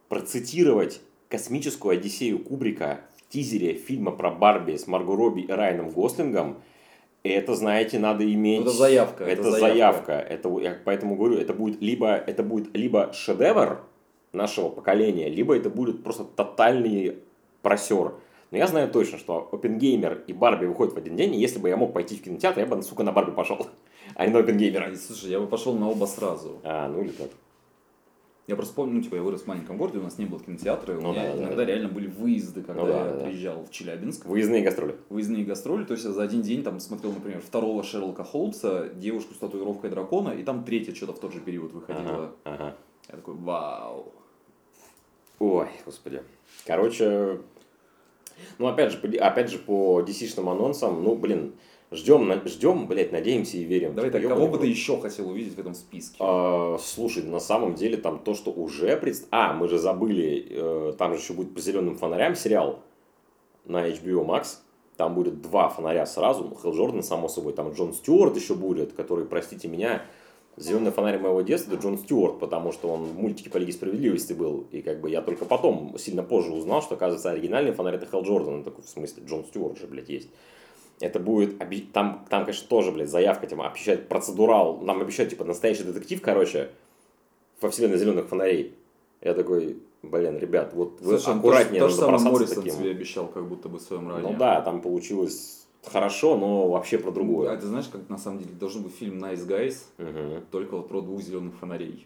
процитировать 0.09 1.01
космическую 1.28 1.93
Одиссею 1.93 2.41
Кубрика 2.41 3.03
в 3.16 3.33
тизере 3.33 3.74
фильма 3.74 4.11
про 4.11 4.31
Барби 4.31 4.76
с 4.76 4.89
Марго 4.89 5.14
Робби 5.14 5.43
и 5.43 5.53
Райаном 5.53 5.91
Гослингом, 5.91 6.57
это, 7.22 7.55
знаете, 7.55 7.99
надо 7.99 8.24
иметь... 8.33 8.62
Это 8.62 8.70
заявка, 8.70 9.24
Это, 9.24 9.43
это 9.43 9.51
заявка. 9.53 9.66
заявка. 9.68 10.12
Это, 10.14 10.59
я 10.59 10.78
поэтому 10.85 11.14
говорю, 11.16 11.37
это 11.37 11.53
будет 11.53 11.81
либо, 11.81 12.16
это 12.16 12.43
будет 12.43 12.74
либо 12.76 13.12
шедевр 13.12 13.83
нашего 14.33 14.70
поколения, 14.70 15.28
либо 15.28 15.57
это 15.57 15.70
будет 15.70 16.03
просто 16.03 16.24
тотальный 16.24 17.18
просер. 17.62 18.14
Но 18.50 18.58
я 18.58 18.66
знаю 18.66 18.90
точно, 18.90 19.18
что 19.18 19.48
Опенгеймер 19.52 20.24
и 20.26 20.32
Барби 20.32 20.66
выходят 20.66 20.94
в 20.94 20.96
один 20.98 21.14
день, 21.16 21.34
и 21.34 21.38
если 21.38 21.58
бы 21.61 21.68
я 21.68 21.76
мог 21.76 21.92
пойти 21.92 22.16
в 22.16 22.22
кинотеатр, 22.22 22.61
я 22.61 22.66
бы, 22.66 22.82
сука, 22.82 23.04
на 23.04 23.12
Барби 23.12 23.30
пошел, 23.32 23.66
а 24.16 24.26
не 24.26 24.32
на 24.32 24.40
Опенгеймера. 24.40 24.94
Слушай, 24.96 25.30
я 25.30 25.38
бы 25.40 25.46
пошел 25.46 25.74
на 25.74 25.88
оба 25.88 26.06
сразу. 26.06 26.58
А, 26.64 26.88
ну 26.88 27.00
или 27.02 27.11
так. 27.11 27.28
Я 28.48 28.56
просто 28.56 28.74
помню, 28.74 28.94
ну, 28.96 29.02
типа, 29.02 29.14
я 29.14 29.22
вырос 29.22 29.42
в 29.42 29.46
маленьком 29.46 29.76
городе, 29.76 29.98
у 29.98 30.02
нас 30.02 30.18
не 30.18 30.24
было 30.26 30.40
кинотеатра, 30.40 30.94
и 30.94 30.96
у 30.96 31.00
Ну 31.00 31.12
меня 31.12 31.22
да, 31.22 31.32
да, 31.34 31.38
иногда 31.38 31.56
да. 31.56 31.64
реально 31.66 31.88
были 31.88 32.08
выезды, 32.08 32.62
когда 32.62 32.82
Ну 32.82 32.88
да, 32.88 33.06
я 33.06 33.12
да. 33.12 33.24
приезжал 33.26 33.64
в 33.64 33.70
Челябинск. 33.70 34.24
Выездные 34.26 34.62
гастроли. 34.64 34.96
выездные 35.08 35.44
гастроли, 35.44 35.84
то 35.84 35.92
есть 35.92 36.04
я 36.04 36.11
за 36.11 36.24
один 36.24 36.42
день 36.42 36.64
там 36.64 36.80
смотрел, 36.80 37.12
например, 37.12 37.40
второго 37.40 37.84
Шерлока 37.84 38.24
Холмса, 38.24 38.88
девушку 38.88 39.34
с 39.34 39.36
татуировкой 39.36 39.90
дракона, 39.90 40.30
и 40.30 40.42
там 40.42 40.64
третья 40.64 40.92
что-то 40.92 41.12
в 41.12 41.20
тот 41.20 41.32
же 41.32 41.38
период 41.38 41.72
выходила. 41.72 42.32
Ага, 42.42 42.56
ага. 42.56 42.76
Я 43.08 43.14
такой, 43.16 43.34
вау. 43.34 44.12
Ой, 45.38 45.68
господи. 45.86 46.20
Короче, 46.66 47.40
ну 48.59 48.66
опять 48.66 48.92
же, 48.92 49.18
опять 49.18 49.51
же 49.51 49.59
по 49.59 50.01
DC-шным 50.01 50.51
анонсам, 50.51 51.03
ну, 51.03 51.14
блин, 51.14 51.55
ждем, 51.90 52.30
ждем, 52.46 52.86
блядь, 52.86 53.12
надеемся 53.12 53.57
и 53.57 53.64
верим. 53.64 53.94
Давай 53.94 54.11
так, 54.11 54.22
кого 54.22 54.46
бы 54.46 54.59
ты 54.59 54.66
еще 54.66 55.01
хотел 55.01 55.28
увидеть 55.28 55.55
в 55.55 55.59
этом 55.59 55.74
списке? 55.74 56.16
А, 56.20 56.76
слушай, 56.78 57.22
на 57.22 57.40
самом 57.40 57.74
деле 57.74 57.96
там 57.96 58.18
то, 58.18 58.34
что 58.34 58.51
уже 58.51 58.96
предст... 58.96 59.26
А, 59.30 59.53
мы 59.53 59.68
же 59.68 59.78
забыли, 59.78 60.46
э, 60.51 60.92
там 60.98 61.14
же 61.14 61.20
еще 61.20 61.32
будет 61.32 61.55
по 61.55 61.61
зеленым 61.61 61.96
фонарям 61.96 62.34
сериал 62.34 62.80
на 63.64 63.88
HBO 63.88 64.24
Max. 64.24 64.59
Там 64.96 65.14
будет 65.14 65.40
два 65.40 65.70
фонаря 65.70 66.05
сразу. 66.05 66.44
Ну, 66.44 66.57
Хелл 66.61 66.74
Джордан, 66.74 67.03
само 67.03 67.28
собой. 67.28 67.55
Там 67.55 67.72
Джон 67.72 67.94
Стюарт 67.94 68.36
еще 68.36 68.55
будет, 68.55 68.92
который, 68.92 69.24
простите 69.24 69.66
меня, 69.66 70.03
зеленый 70.61 70.92
фонарь 70.92 71.18
моего 71.18 71.40
детства, 71.42 71.72
это 71.72 71.82
Джон 71.82 71.98
Стюарт, 71.98 72.38
потому 72.38 72.70
что 72.72 72.88
он 72.88 73.04
в 73.04 73.18
мультике 73.18 73.50
по 73.50 73.56
Лиге 73.56 73.72
Справедливости 73.72 74.32
был. 74.32 74.66
И 74.70 74.82
как 74.82 75.00
бы 75.00 75.11
я 75.11 75.22
только 75.22 75.44
потом, 75.44 75.96
сильно 75.98 76.22
позже 76.22 76.52
узнал, 76.52 76.82
что, 76.82 76.94
оказывается, 76.94 77.30
оригинальный 77.30 77.72
фонарь 77.72 77.94
это 77.96 78.06
Хелл 78.06 78.22
Джордан. 78.22 78.58
Я 78.58 78.64
такой, 78.64 78.84
в 78.84 78.88
смысле, 78.88 79.24
Джон 79.26 79.44
Стюарт 79.44 79.78
же, 79.78 79.86
блядь, 79.86 80.08
есть. 80.08 80.28
Это 81.00 81.18
будет, 81.18 81.58
там, 81.92 82.26
там, 82.28 82.44
конечно, 82.44 82.68
тоже, 82.68 82.92
блядь, 82.92 83.08
заявка, 83.08 83.46
типа, 83.46 83.66
обещают 83.68 84.08
процедурал, 84.08 84.80
нам 84.82 85.00
обещают, 85.00 85.30
типа, 85.30 85.44
настоящий 85.44 85.82
детектив, 85.82 86.20
короче, 86.20 86.68
во 87.61 87.70
вселенной 87.70 87.96
зеленых 87.96 88.28
фонарей. 88.28 88.74
Я 89.22 89.32
такой, 89.32 89.78
блин, 90.02 90.38
ребят, 90.38 90.74
вот 90.74 91.00
вы 91.00 91.18
Слушай, 91.18 91.34
ну, 91.34 91.40
аккуратнее 91.40 91.80
то, 91.80 91.88
же- 91.88 91.96
то 91.96 92.02
же 92.02 92.06
бросаться 92.08 92.32
Моррисон 92.32 92.62
таким. 92.64 92.78
тебе 92.78 92.90
обещал, 92.90 93.28
как 93.28 93.46
будто 93.48 93.68
бы 93.70 93.78
в 93.78 93.82
своем 93.82 94.08
ранее. 94.11 94.30
Ну 94.30 94.38
да, 94.38 94.61
там 94.61 94.82
получилось 94.82 95.59
хорошо, 95.85 96.37
но 96.37 96.68
вообще 96.68 96.99
про 96.99 97.11
А 97.11 97.12
другое. 97.12 97.57
ты 97.57 97.66
знаешь, 97.66 97.89
как 97.89 98.09
на 98.09 98.18
самом 98.18 98.39
деле 98.39 98.53
должен 98.53 98.83
быть 98.83 98.95
фильм 98.95 99.22
Nice 99.22 99.47
Guys, 99.47 99.78
Мгм. 99.99 100.45
только 100.51 100.76
вот 100.76 100.89
про 100.89 101.01
двух 101.01 101.20
зеленых 101.22 101.55
фонарей. 101.57 102.05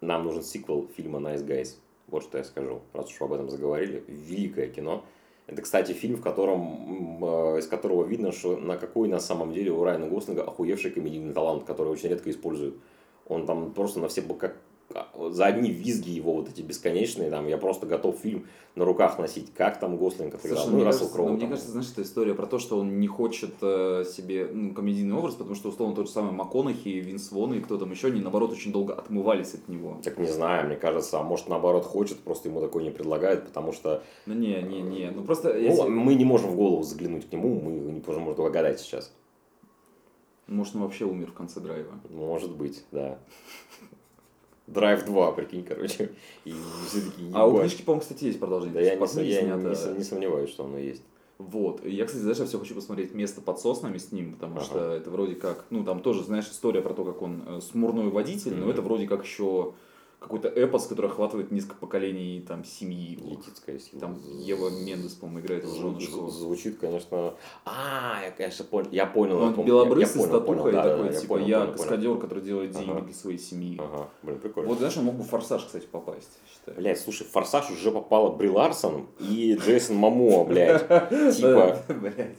Нам 0.00 0.24
нужен 0.24 0.42
сиквел 0.42 0.86
фильма 0.96 1.18
Nice 1.18 1.44
Guys. 1.46 1.76
Вот 2.08 2.22
что 2.22 2.38
я 2.38 2.44
скажу, 2.44 2.82
раз 2.92 3.08
уж 3.10 3.20
об 3.20 3.32
этом 3.32 3.48
заговорили. 3.50 4.04
Великое 4.06 4.68
кино. 4.68 5.04
Это, 5.48 5.62
кстати, 5.62 5.92
фильм, 5.92 6.16
в 6.16 6.22
котором, 6.22 7.24
э, 7.24 7.58
из 7.60 7.66
которого 7.68 8.04
видно, 8.04 8.32
что 8.32 8.56
на 8.56 8.76
какой 8.76 9.08
на 9.08 9.20
самом 9.20 9.52
деле 9.52 9.70
у 9.70 9.82
Райана 9.84 10.08
Гослинга 10.08 10.42
охуевший 10.42 10.90
комедийный 10.90 11.32
талант, 11.32 11.64
который 11.64 11.88
очень 11.88 12.08
редко 12.10 12.30
используют. 12.30 12.76
Он 13.28 13.46
там 13.46 13.72
просто 13.72 14.00
на 14.00 14.08
все, 14.08 14.22
как 14.22 14.52
а, 14.52 14.56
за 15.30 15.46
одни 15.46 15.70
визги 15.70 16.10
его 16.10 16.32
вот 16.34 16.48
эти 16.48 16.62
бесконечные, 16.62 17.30
там, 17.30 17.46
я 17.46 17.58
просто 17.58 17.86
готов 17.86 18.18
фильм 18.18 18.46
на 18.74 18.84
руках 18.84 19.18
носить, 19.18 19.52
как 19.54 19.80
там 19.80 19.96
Гослинг 19.96 20.34
отыграл, 20.34 20.66
ну 20.66 20.72
и 20.72 20.74
мне, 20.76 20.84
Рассел 20.84 21.08
Кроу 21.08 21.28
ну, 21.28 21.36
мне 21.36 21.46
кажется, 21.48 21.70
знаешь, 21.70 21.90
это 21.90 22.02
история 22.02 22.34
про 22.34 22.46
то, 22.46 22.58
что 22.58 22.78
он 22.78 23.00
не 23.00 23.06
хочет 23.06 23.54
э, 23.62 24.04
себе 24.04 24.48
ну, 24.52 24.74
комедийный 24.74 25.16
образ, 25.16 25.34
потому 25.34 25.54
что, 25.54 25.70
условно, 25.70 25.96
тот 25.96 26.06
же 26.06 26.12
самый 26.12 26.32
МакКонахи, 26.32 26.88
Винс 26.88 27.32
Вон 27.32 27.54
и 27.54 27.60
кто 27.60 27.78
там 27.78 27.90
еще, 27.90 28.08
они, 28.08 28.20
наоборот, 28.20 28.52
очень 28.52 28.72
долго 28.72 28.94
отмывались 28.94 29.54
от 29.54 29.66
него. 29.68 29.98
Так 30.04 30.18
не 30.18 30.28
знаю, 30.28 30.66
мне 30.66 30.76
кажется, 30.76 31.18
а 31.18 31.22
может 31.22 31.48
наоборот 31.48 31.84
хочет, 31.84 32.18
просто 32.20 32.48
ему 32.48 32.60
такое 32.60 32.84
не 32.84 32.90
предлагают, 32.90 33.46
потому 33.46 33.72
что 33.72 34.02
Ну, 34.26 34.34
не, 34.34 34.60
не, 34.62 34.82
не, 34.82 35.10
ну 35.10 35.24
просто... 35.24 35.54
ну, 35.54 35.58
если- 35.58 35.88
мы 35.88 36.14
не 36.14 36.24
можем 36.26 36.50
в 36.50 36.56
голову 36.56 36.82
заглянуть 36.82 37.28
к 37.28 37.32
нему, 37.32 37.58
мы 37.60 37.72
не 37.72 38.02
можем 38.06 38.28
угадать 38.28 38.80
сейчас. 38.80 39.10
Может, 40.46 40.76
он 40.76 40.82
вообще 40.82 41.04
умер 41.04 41.30
в 41.30 41.34
конце 41.34 41.60
драйва. 41.60 41.92
Может 42.10 42.54
быть, 42.54 42.84
да. 42.92 43.18
Драйв 44.66 45.04
2, 45.04 45.32
прикинь, 45.32 45.64
короче. 45.64 46.10
И 46.44 46.52
все 46.88 47.00
такие, 47.02 47.30
А 47.32 47.46
у 47.46 47.58
книжки, 47.58 47.82
по-моему, 47.82 48.00
кстати, 48.02 48.24
есть 48.24 48.40
продолжение. 48.40 48.74
Да 48.74 48.80
я, 48.80 48.96
не, 48.96 49.06
книге 49.06 49.30
я 49.30 49.42
не- 49.42 49.48
снято. 49.48 49.68
не 49.68 49.74
со- 49.76 49.92
не 49.98 50.04
сомневаюсь, 50.04 50.50
что 50.50 50.64
оно 50.64 50.78
есть. 50.78 51.02
Вот. 51.38 51.84
Я, 51.84 52.06
кстати, 52.06 52.22
знаешь, 52.22 52.38
я 52.38 52.46
все 52.46 52.58
хочу 52.58 52.74
посмотреть 52.74 53.14
место 53.14 53.40
под 53.40 53.60
соснами 53.60 53.98
с 53.98 54.10
ним, 54.10 54.32
потому 54.34 54.56
Ага. 54.56 54.64
что 54.64 54.90
это 54.92 55.10
вроде 55.10 55.34
как, 55.34 55.66
ну, 55.70 55.84
там 55.84 56.00
тоже, 56.00 56.24
знаешь, 56.24 56.46
история 56.50 56.80
про 56.80 56.94
то, 56.94 57.04
как 57.04 57.22
он 57.22 57.42
э, 57.46 57.60
смурной 57.60 58.08
водитель, 58.08 58.54
но 58.54 58.62
Мгм. 58.62 58.70
это 58.70 58.82
вроде 58.82 59.06
как 59.06 59.24
еще 59.24 59.72
какой-то 60.26 60.48
эпос, 60.48 60.86
который 60.86 61.10
охватывает 61.10 61.50
несколько 61.50 61.76
поколений 61.76 62.44
там 62.46 62.64
семьи. 62.64 63.18
Летицкая 63.22 63.78
сила. 63.78 64.00
Там 64.00 64.18
Ева 64.40 64.68
Мендес, 64.70 65.14
по-моему, 65.14 65.40
играет 65.40 65.64
Зву- 65.64 65.80
женушку. 65.98 66.28
Звучит, 66.28 66.78
конечно... 66.78 67.34
А, 67.64 68.20
я, 68.24 68.30
конечно, 68.32 68.64
понял. 68.64 68.88
Я 68.90 69.06
понял. 69.06 69.38
Он 69.40 69.54
я- 69.56 69.62
белобрысый, 69.64 70.22
я 70.22 70.26
с 70.28 70.30
татухой, 70.30 70.72
да, 70.72 70.82
да, 70.82 70.90
такой, 70.96 71.08
да, 71.10 71.20
типа, 71.20 71.34
понял, 71.34 71.46
я 71.46 71.58
понял, 71.60 71.66
понял. 71.72 71.78
каскадер, 71.78 72.16
который 72.18 72.42
делает 72.42 72.70
деньги 72.72 72.90
Ага. 72.90 73.00
для 73.02 73.14
своей 73.14 73.38
семьи. 73.38 73.76
Ага, 73.80 74.08
блин, 74.22 74.38
прикольно. 74.38 74.68
Вот, 74.68 74.78
знаешь, 74.78 74.96
он 74.96 75.04
мог 75.04 75.14
бы 75.14 75.22
в 75.22 75.28
«Форсаж», 75.28 75.64
кстати, 75.64 75.86
попасть, 75.90 76.38
считаю. 76.52 76.76
Блядь, 76.78 77.00
слушай, 77.00 77.26
в 77.26 77.30
«Форсаж» 77.30 77.70
уже 77.70 77.90
попала 77.90 78.30
Бри 78.30 78.48
Ларсон 78.50 79.06
и 79.20 79.56
Джейсон 79.60 79.96
Мамо, 79.96 80.44
блядь. 80.48 80.82
Типа, 81.36 81.78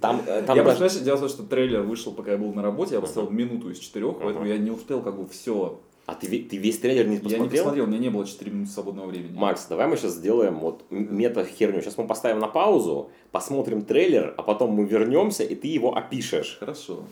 там, 0.02 0.22
э, 0.28 0.44
там 0.44 0.56
я 0.58 0.76
знаешь, 0.76 0.94
дело 0.96 1.18
в 1.18 1.20
том, 1.22 1.30
что 1.30 1.44
трейлер 1.44 1.82
вышел, 1.82 2.14
пока 2.14 2.32
я 2.34 2.38
был 2.38 2.54
на 2.54 2.62
работе, 2.62 2.96
я 2.96 3.02
поставил 3.02 3.30
минуту 3.30 3.70
из 3.70 3.80
четырех, 3.80 4.18
поэтому 4.20 4.46
я 4.46 4.58
не 4.58 4.72
успел 4.72 5.02
как 5.02 5.18
бы 5.18 5.28
все. 5.28 5.80
А 6.08 6.16
ты, 6.16 6.28
ты 6.39 6.55
весь 6.55 6.80
трейлер 6.80 7.05
не 7.05 7.16
Я 7.16 7.20
не 7.20 7.24
посмотрел? 7.24 7.64
посмотрел, 7.66 7.84
у 7.84 7.88
меня 7.88 7.99
не 7.99 8.10
было 8.10 8.26
4 8.26 8.49
минуты 8.49 8.72
свободного 8.72 9.08
времени. 9.08 9.38
Макс, 9.38 9.66
давай 9.68 9.88
мы 9.88 9.97
сейчас 9.97 10.14
сделаем 10.14 10.58
вот 10.60 10.86
мета-херню. 10.89 11.82
Сейчас 11.82 11.97
мы 11.97 12.08
поставим 12.08 12.39
на 12.39 12.47
паузу, 12.47 13.10
посмотрим 13.32 13.82
трейлер, 13.82 14.34
а 14.38 14.41
потом 14.41 14.72
мы 14.72 14.86
вернемся, 14.86 15.43
и 15.43 15.53
ты 15.53 15.68
его 15.68 15.97
опишешь. 15.97 16.58
Хорошо. 16.62 17.03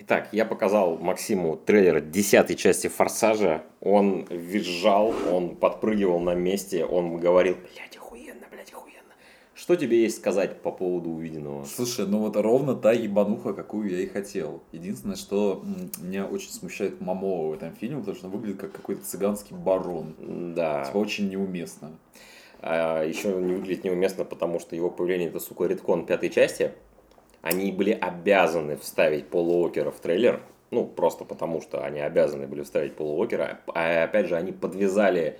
Итак, 0.00 0.30
я 0.32 0.44
показал 0.44 0.98
Максиму 0.98 1.60
трейлер 1.64 2.00
десятой 2.00 2.56
части 2.56 2.88
«Форсажа». 2.88 3.62
Он 3.80 4.26
визжал, 4.28 5.14
он 5.30 5.54
подпрыгивал 5.54 6.18
на 6.18 6.34
месте, 6.34 6.84
он 6.84 7.18
говорил, 7.18 7.54
блядь. 7.54 7.99
Что 9.70 9.76
тебе 9.76 10.02
есть 10.02 10.16
сказать 10.16 10.62
по 10.62 10.72
поводу 10.72 11.10
увиденного? 11.10 11.64
Слушай, 11.64 12.04
ну 12.04 12.18
вот 12.18 12.34
ровно 12.34 12.74
та 12.74 12.90
ебануха, 12.90 13.52
какую 13.52 13.88
я 13.88 14.00
и 14.00 14.08
хотел. 14.08 14.64
Единственное, 14.72 15.14
что 15.14 15.62
меня 16.00 16.26
очень 16.26 16.50
смущает 16.50 17.00
Мамова 17.00 17.50
в 17.50 17.52
этом 17.52 17.72
фильме, 17.76 18.00
потому 18.00 18.16
что 18.16 18.26
он 18.26 18.32
выглядит 18.32 18.60
как 18.60 18.72
какой-то 18.72 19.04
цыганский 19.04 19.54
барон. 19.54 20.16
Да. 20.56 20.86
Типа 20.86 20.96
очень 20.96 21.28
неуместно. 21.28 21.92
А, 22.58 23.04
еще 23.04 23.28
не 23.28 23.54
выглядит 23.54 23.84
неуместно, 23.84 24.24
потому 24.24 24.58
что 24.58 24.74
его 24.74 24.90
появление 24.90 25.28
это, 25.28 25.38
сука, 25.38 25.66
редкон 25.66 26.04
пятой 26.04 26.30
части. 26.30 26.72
Они 27.40 27.70
были 27.70 27.92
обязаны 27.92 28.76
вставить 28.76 29.28
Пола 29.28 29.52
Уокера 29.52 29.92
в 29.92 30.00
трейлер. 30.00 30.42
Ну, 30.72 30.84
просто 30.84 31.24
потому 31.24 31.60
что 31.60 31.84
они 31.84 32.00
обязаны 32.00 32.48
были 32.48 32.62
вставить 32.64 32.96
Пола 32.96 33.12
Уокера. 33.12 33.60
А 33.72 34.02
опять 34.02 34.26
же, 34.26 34.34
они 34.34 34.50
подвязали 34.50 35.38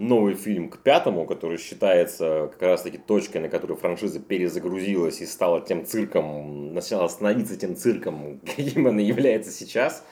новый 0.00 0.34
фильм 0.34 0.70
к 0.70 0.78
пятому, 0.78 1.26
который 1.26 1.58
считается 1.58 2.48
как 2.52 2.62
раз 2.62 2.82
таки 2.82 2.96
точкой, 2.98 3.42
на 3.42 3.48
которой 3.48 3.76
франшиза 3.76 4.18
перезагрузилась 4.18 5.20
и 5.20 5.26
стала 5.26 5.60
тем 5.60 5.84
цирком, 5.84 6.72
начала 6.72 7.08
становиться 7.08 7.56
тем 7.56 7.76
цирком, 7.76 8.40
каким 8.56 8.86
она 8.86 9.00
является 9.00 9.52
сейчас. 9.52 10.04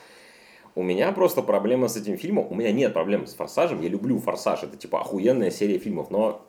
У 0.75 0.83
меня 0.83 1.11
просто 1.11 1.41
проблема 1.41 1.87
с 1.87 1.97
этим 1.97 2.17
фильмом. 2.17 2.47
У 2.49 2.55
меня 2.55 2.71
нет 2.71 2.93
проблем 2.93 3.25
с 3.25 3.33
Форсажем. 3.33 3.81
Я 3.81 3.89
люблю 3.89 4.19
Форсаж. 4.19 4.63
Это 4.63 4.77
типа 4.77 5.01
охуенная 5.01 5.49
серия 5.49 5.79
фильмов. 5.79 6.11
Но 6.11 6.45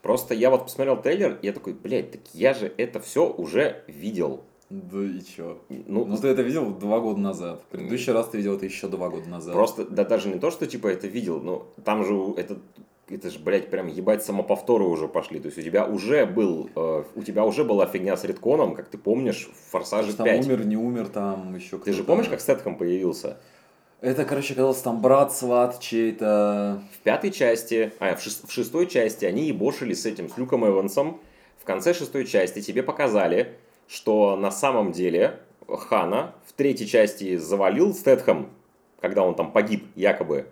просто 0.00 0.32
я 0.32 0.50
вот 0.50 0.64
посмотрел 0.64 1.02
трейлер, 1.02 1.38
и 1.42 1.46
я 1.46 1.52
такой, 1.52 1.74
блядь, 1.74 2.12
так 2.12 2.20
я 2.32 2.54
же 2.54 2.72
это 2.78 3.00
все 3.00 3.28
уже 3.28 3.82
видел. 3.88 4.44
Да 4.70 5.02
и 5.02 5.20
чё? 5.22 5.58
Ну, 5.68 6.04
Ну 6.04 6.16
ты 6.18 6.28
это 6.28 6.42
видел 6.42 6.70
два 6.70 7.00
года 7.00 7.18
назад. 7.20 7.62
В 7.62 7.64
предыдущий 7.72 8.12
раз 8.12 8.28
ты 8.28 8.36
видел 8.36 8.56
это 8.56 8.66
еще 8.66 8.88
два 8.88 9.08
года 9.08 9.28
назад. 9.28 9.54
Просто, 9.54 9.84
да 9.86 10.04
даже 10.04 10.28
не 10.28 10.38
то, 10.38 10.50
что 10.50 10.66
типа 10.66 10.88
это 10.88 11.06
видел, 11.06 11.40
но 11.40 11.66
там 11.84 12.04
же 12.04 12.14
это, 12.36 12.58
это 13.08 13.30
же, 13.30 13.38
блядь, 13.38 13.70
прям 13.70 13.86
ебать 13.86 14.22
самоповторы 14.22 14.84
уже 14.84 15.08
пошли. 15.08 15.40
То 15.40 15.46
есть 15.46 15.56
у 15.56 15.62
тебя 15.62 15.86
уже 15.86 16.26
был, 16.26 16.68
э, 16.76 17.04
у 17.14 17.22
тебя 17.22 17.44
уже 17.46 17.64
была 17.64 17.86
фигня 17.86 18.14
с 18.16 18.24
редконом, 18.24 18.74
как 18.74 18.88
ты 18.88 18.98
помнишь, 18.98 19.48
в 19.50 19.70
Форсаже 19.70 20.12
Там 20.14 20.26
5. 20.26 20.46
умер, 20.46 20.66
не 20.66 20.76
умер, 20.76 21.08
там 21.08 21.56
еще 21.56 21.78
Ты 21.78 21.94
же 21.94 22.04
помнишь, 22.04 22.28
как 22.28 22.40
Стэтхэм 22.40 22.76
появился? 22.76 23.38
Это, 24.02 24.24
короче, 24.26 24.54
казалось, 24.54 24.78
там 24.82 25.00
брат, 25.00 25.32
сват 25.32 25.80
чей-то. 25.80 26.82
В 26.92 26.98
пятой 27.02 27.30
части, 27.30 27.90
а, 28.00 28.14
в, 28.14 28.20
шес- 28.24 28.46
в 28.46 28.52
шестой 28.52 28.86
части 28.86 29.24
они 29.24 29.46
ебошили 29.48 29.94
с 29.94 30.04
этим, 30.04 30.28
с 30.28 30.36
Люком 30.36 30.66
Эвансом. 30.68 31.20
В 31.60 31.64
конце 31.64 31.94
шестой 31.94 32.24
части 32.26 32.60
тебе 32.60 32.82
показали, 32.82 33.56
что 33.88 34.36
на 34.36 34.50
самом 34.50 34.92
деле 34.92 35.40
Хана 35.66 36.34
в 36.46 36.52
третьей 36.52 36.86
части 36.86 37.36
завалил 37.36 37.94
Стэтхэм, 37.94 38.48
когда 39.00 39.22
он 39.22 39.34
там 39.34 39.50
погиб, 39.50 39.86
якобы. 39.96 40.46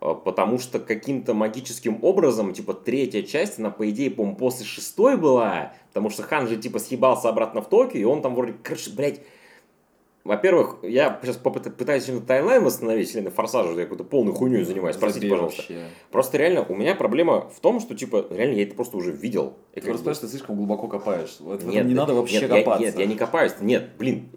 Э, 0.00 0.14
Потому 0.24 0.58
что 0.58 0.78
каким-то 0.78 1.34
магическим 1.34 1.98
образом, 2.02 2.52
типа, 2.52 2.74
третья 2.74 3.22
часть, 3.22 3.58
она, 3.58 3.70
по 3.70 3.88
идее, 3.90 4.10
по-моему, 4.10 4.36
после 4.36 4.64
шестой 4.64 5.16
была. 5.16 5.72
Потому 5.88 6.10
что 6.10 6.22
Хан 6.22 6.46
же, 6.46 6.56
типа, 6.56 6.78
съебался 6.78 7.28
обратно 7.28 7.62
в 7.62 7.68
Токио, 7.68 7.98
и 8.00 8.04
он 8.04 8.22
там 8.22 8.34
вроде, 8.34 8.54
короче, 8.62 8.90
блядь, 8.90 9.20
во-первых, 10.26 10.76
я 10.82 11.18
сейчас 11.22 11.36
пытаюсь 11.36 12.04
чем-то 12.04 12.26
таймлайн 12.26 12.62
восстановить, 12.62 13.14
или 13.14 13.22
на 13.22 13.30
форсаже 13.30 13.70
я 13.78 13.84
какой-то 13.84 14.04
полной 14.04 14.32
хуйней 14.32 14.64
занимаюсь, 14.64 14.96
простите, 14.96 15.28
пожалуйста. 15.28 15.62
вообще. 15.62 15.84
Просто 16.10 16.38
реально, 16.38 16.64
у 16.68 16.74
меня 16.74 16.94
проблема 16.94 17.48
в 17.48 17.60
том, 17.60 17.80
что, 17.80 17.94
типа, 17.94 18.26
реально 18.30 18.56
я 18.56 18.62
это 18.64 18.74
просто 18.74 18.96
уже 18.96 19.12
видел. 19.12 19.54
Ты 19.74 19.80
просто 19.82 19.98
понимаешь, 20.02 20.18
ты 20.18 20.28
слишком 20.28 20.56
глубоко 20.56 20.88
копаешь. 20.88 21.36
Вот 21.40 21.62
Нет, 21.64 21.86
не 21.86 21.94
надо 21.94 22.14
вообще 22.14 22.40
нет, 22.40 22.50
я- 22.50 22.58
копаться. 22.58 22.84
нет, 22.84 22.98
я 22.98 23.06
не 23.06 23.14
копаюсь. 23.14 23.52
Нет, 23.60 23.90
блин, 23.98 24.28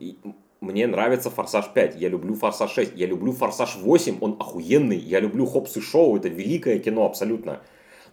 мне 0.62 0.88
нравится 0.88 1.30
Форсаж 1.30 1.70
5, 1.74 1.96
я 1.96 2.10
люблю 2.10 2.36
Форсаж 2.36 2.72
6, 2.72 2.92
я 2.96 3.08
люблю 3.08 3.32
Форсаж 3.32 3.78
8, 3.78 4.18
он 4.22 4.36
охуенный, 4.40 4.98
я 4.98 5.20
люблю 5.20 5.46
Хопс 5.46 5.78
и 5.78 5.82
Шоу, 5.82 6.18
это 6.18 6.28
великое 6.28 6.80
кино 6.80 7.06
абсолютно. 7.06 7.62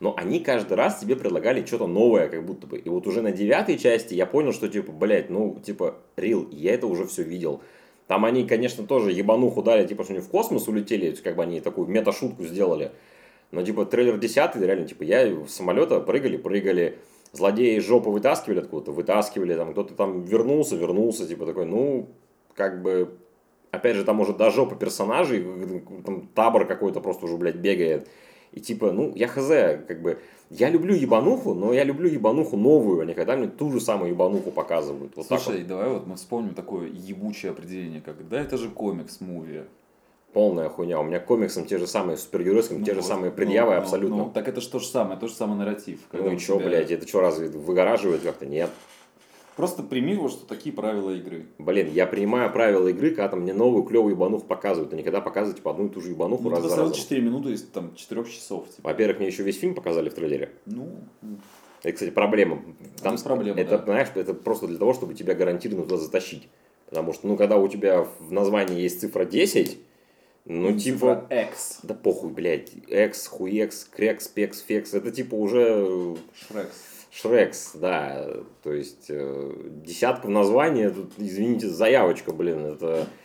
Но 0.00 0.14
они 0.16 0.40
каждый 0.40 0.74
раз 0.74 0.98
тебе 0.98 1.16
предлагали 1.16 1.64
что-то 1.64 1.86
новое, 1.86 2.28
как 2.28 2.44
будто 2.44 2.66
бы. 2.66 2.78
И 2.78 2.88
вот 2.88 3.06
уже 3.06 3.22
на 3.22 3.32
девятой 3.32 3.78
части 3.78 4.14
я 4.14 4.26
понял, 4.26 4.52
что, 4.52 4.68
типа, 4.68 4.92
блядь, 4.92 5.30
ну, 5.30 5.58
типа, 5.64 5.96
Рил, 6.16 6.48
я 6.50 6.74
это 6.74 6.86
уже 6.86 7.06
все 7.06 7.22
видел. 7.22 7.62
Там 8.06 8.24
они, 8.24 8.46
конечно, 8.46 8.86
тоже 8.86 9.10
ебануху 9.10 9.62
дали, 9.62 9.86
типа, 9.86 10.04
что 10.04 10.12
они 10.12 10.22
в 10.22 10.28
космос 10.28 10.68
улетели, 10.68 11.12
как 11.12 11.36
бы 11.36 11.42
они 11.42 11.60
такую 11.60 11.88
мета-шутку 11.88 12.44
сделали. 12.44 12.92
Но, 13.50 13.62
типа, 13.62 13.86
трейлер 13.86 14.18
10, 14.18 14.56
реально, 14.56 14.86
типа, 14.86 15.02
я 15.02 15.26
с 15.46 15.54
самолета 15.54 16.00
прыгали, 16.00 16.36
прыгали, 16.36 16.98
злодеи 17.32 17.76
из 17.76 17.84
жопы 17.84 18.10
вытаскивали 18.10 18.60
откуда-то, 18.60 18.92
вытаскивали, 18.92 19.54
там, 19.54 19.72
кто-то 19.72 19.94
там 19.94 20.22
вернулся, 20.24 20.76
вернулся, 20.76 21.26
типа, 21.26 21.46
такой, 21.46 21.66
ну, 21.66 22.08
как 22.54 22.82
бы, 22.82 23.16
опять 23.70 23.96
же, 23.96 24.04
там 24.04 24.20
уже 24.20 24.32
до 24.34 24.50
жопы 24.50 24.76
персонажей, 24.76 25.44
там 26.04 26.28
табор 26.34 26.66
какой-то 26.66 27.00
просто 27.00 27.26
уже, 27.26 27.36
блядь, 27.36 27.56
бегает. 27.56 28.08
И 28.56 28.60
типа, 28.60 28.90
ну, 28.90 29.12
я 29.14 29.28
хз, 29.28 29.84
как 29.86 30.00
бы, 30.00 30.18
я 30.48 30.70
люблю 30.70 30.94
ебануху, 30.94 31.52
но 31.52 31.74
я 31.74 31.84
люблю 31.84 32.08
ебануху 32.08 32.56
новую, 32.56 33.02
а 33.02 33.04
не 33.04 33.12
когда 33.12 33.36
мне 33.36 33.48
ту 33.48 33.70
же 33.70 33.80
самую 33.80 34.12
ебануху 34.12 34.50
показывают. 34.50 35.12
Вот 35.14 35.26
Слушай, 35.26 35.58
вот. 35.58 35.66
давай 35.66 35.88
вот 35.90 36.06
мы 36.06 36.16
вспомним 36.16 36.54
такое 36.54 36.88
ебучее 36.88 37.52
определение, 37.52 38.00
как 38.00 38.26
да, 38.26 38.40
это 38.40 38.56
же 38.56 38.70
комикс-муви. 38.70 39.64
Полная 40.32 40.70
хуйня. 40.70 40.98
У 41.00 41.02
меня 41.02 41.18
к 41.20 41.26
комиксам 41.26 41.66
те 41.66 41.76
же 41.76 41.86
самые 41.86 42.16
супергеройским, 42.16 42.82
те 42.82 42.92
Ну 42.92 42.94
же 42.96 43.00
вот, 43.02 43.08
самые 43.08 43.30
ну, 43.30 43.36
предъявы 43.36 43.72
ну, 43.74 43.78
абсолютно. 43.78 44.16
Ну, 44.16 44.30
так 44.32 44.48
это 44.48 44.62
же 44.62 44.70
то 44.70 44.78
же 44.78 44.86
самое, 44.86 45.20
то 45.20 45.28
же 45.28 45.34
самый 45.34 45.58
нарратив. 45.58 46.00
Ну 46.12 46.30
и 46.30 46.38
чё, 46.38 46.56
тебя- 46.56 46.68
блядь, 46.68 46.90
это 46.90 47.06
что, 47.06 47.20
разве 47.20 47.48
выгораживает 47.48 48.22
как-то? 48.22 48.46
Нет. 48.46 48.70
Просто 49.56 49.82
прими 49.82 50.12
его, 50.12 50.28
что 50.28 50.46
такие 50.46 50.74
правила 50.74 51.10
игры. 51.12 51.46
Блин, 51.58 51.90
я 51.90 52.06
принимаю 52.06 52.52
правила 52.52 52.88
игры, 52.88 53.10
когда 53.10 53.28
там 53.28 53.40
мне 53.40 53.54
новую 53.54 53.84
клевую 53.84 54.14
ебануху 54.14 54.44
показывают, 54.44 54.92
а 54.92 54.96
не 54.96 55.02
когда 55.02 55.22
показывают 55.22 55.56
типа 55.56 55.70
одну 55.70 55.86
и 55.86 55.88
ту 55.88 56.02
же 56.02 56.10
ебануху 56.10 56.42
Ну, 56.42 56.50
раз 56.50 56.62
за 56.62 56.76
разом. 56.76 56.92
4 56.92 57.22
минуты 57.22 57.52
из 57.52 57.62
там 57.62 57.94
4 57.94 58.24
часов. 58.24 58.68
Типа. 58.68 58.90
Во-первых, 58.90 59.18
мне 59.18 59.28
еще 59.28 59.42
весь 59.42 59.58
фильм 59.58 59.74
показали 59.74 60.10
в 60.10 60.14
трейлере. 60.14 60.50
Ну, 60.66 60.90
Это, 61.82 61.92
кстати, 61.94 62.10
проблема. 62.10 62.62
Там, 63.02 63.14
Это 63.14 63.24
проблема, 63.24 63.58
это, 63.58 63.78
да. 63.78 63.84
знаешь, 63.84 64.08
это 64.14 64.34
просто 64.34 64.66
для 64.66 64.76
того, 64.76 64.92
чтобы 64.92 65.14
тебя 65.14 65.34
гарантированно 65.34 65.84
туда 65.84 65.96
затащить. 65.96 66.48
Потому 66.90 67.14
что, 67.14 67.26
ну, 67.26 67.38
когда 67.38 67.56
у 67.56 67.66
тебя 67.66 68.06
в 68.20 68.30
названии 68.30 68.80
есть 68.80 69.00
цифра 69.00 69.24
10, 69.24 69.78
ну, 70.44 70.78
типа... 70.78 71.26
цифра 71.26 71.26
X. 71.30 71.78
Да 71.82 71.94
похуй, 71.94 72.30
блядь. 72.30 72.72
Экс, 72.88 73.26
хуекс, 73.26 73.84
крекс, 73.84 74.28
пекс, 74.28 74.60
фекс. 74.60 74.92
Это 74.92 75.10
типа 75.10 75.34
уже 75.34 76.16
Шрекс. 76.46 76.95
Шрекс, 77.20 77.72
да. 77.74 78.26
То 78.62 78.72
есть 78.72 79.06
э, 79.08 79.52
десятка 79.84 80.26
в 80.26 80.30
названии, 80.30 80.88
тут, 80.88 81.12
извините, 81.18 81.68
заявочка, 81.68 82.32
блин, 82.32 82.66
это... 82.66 83.06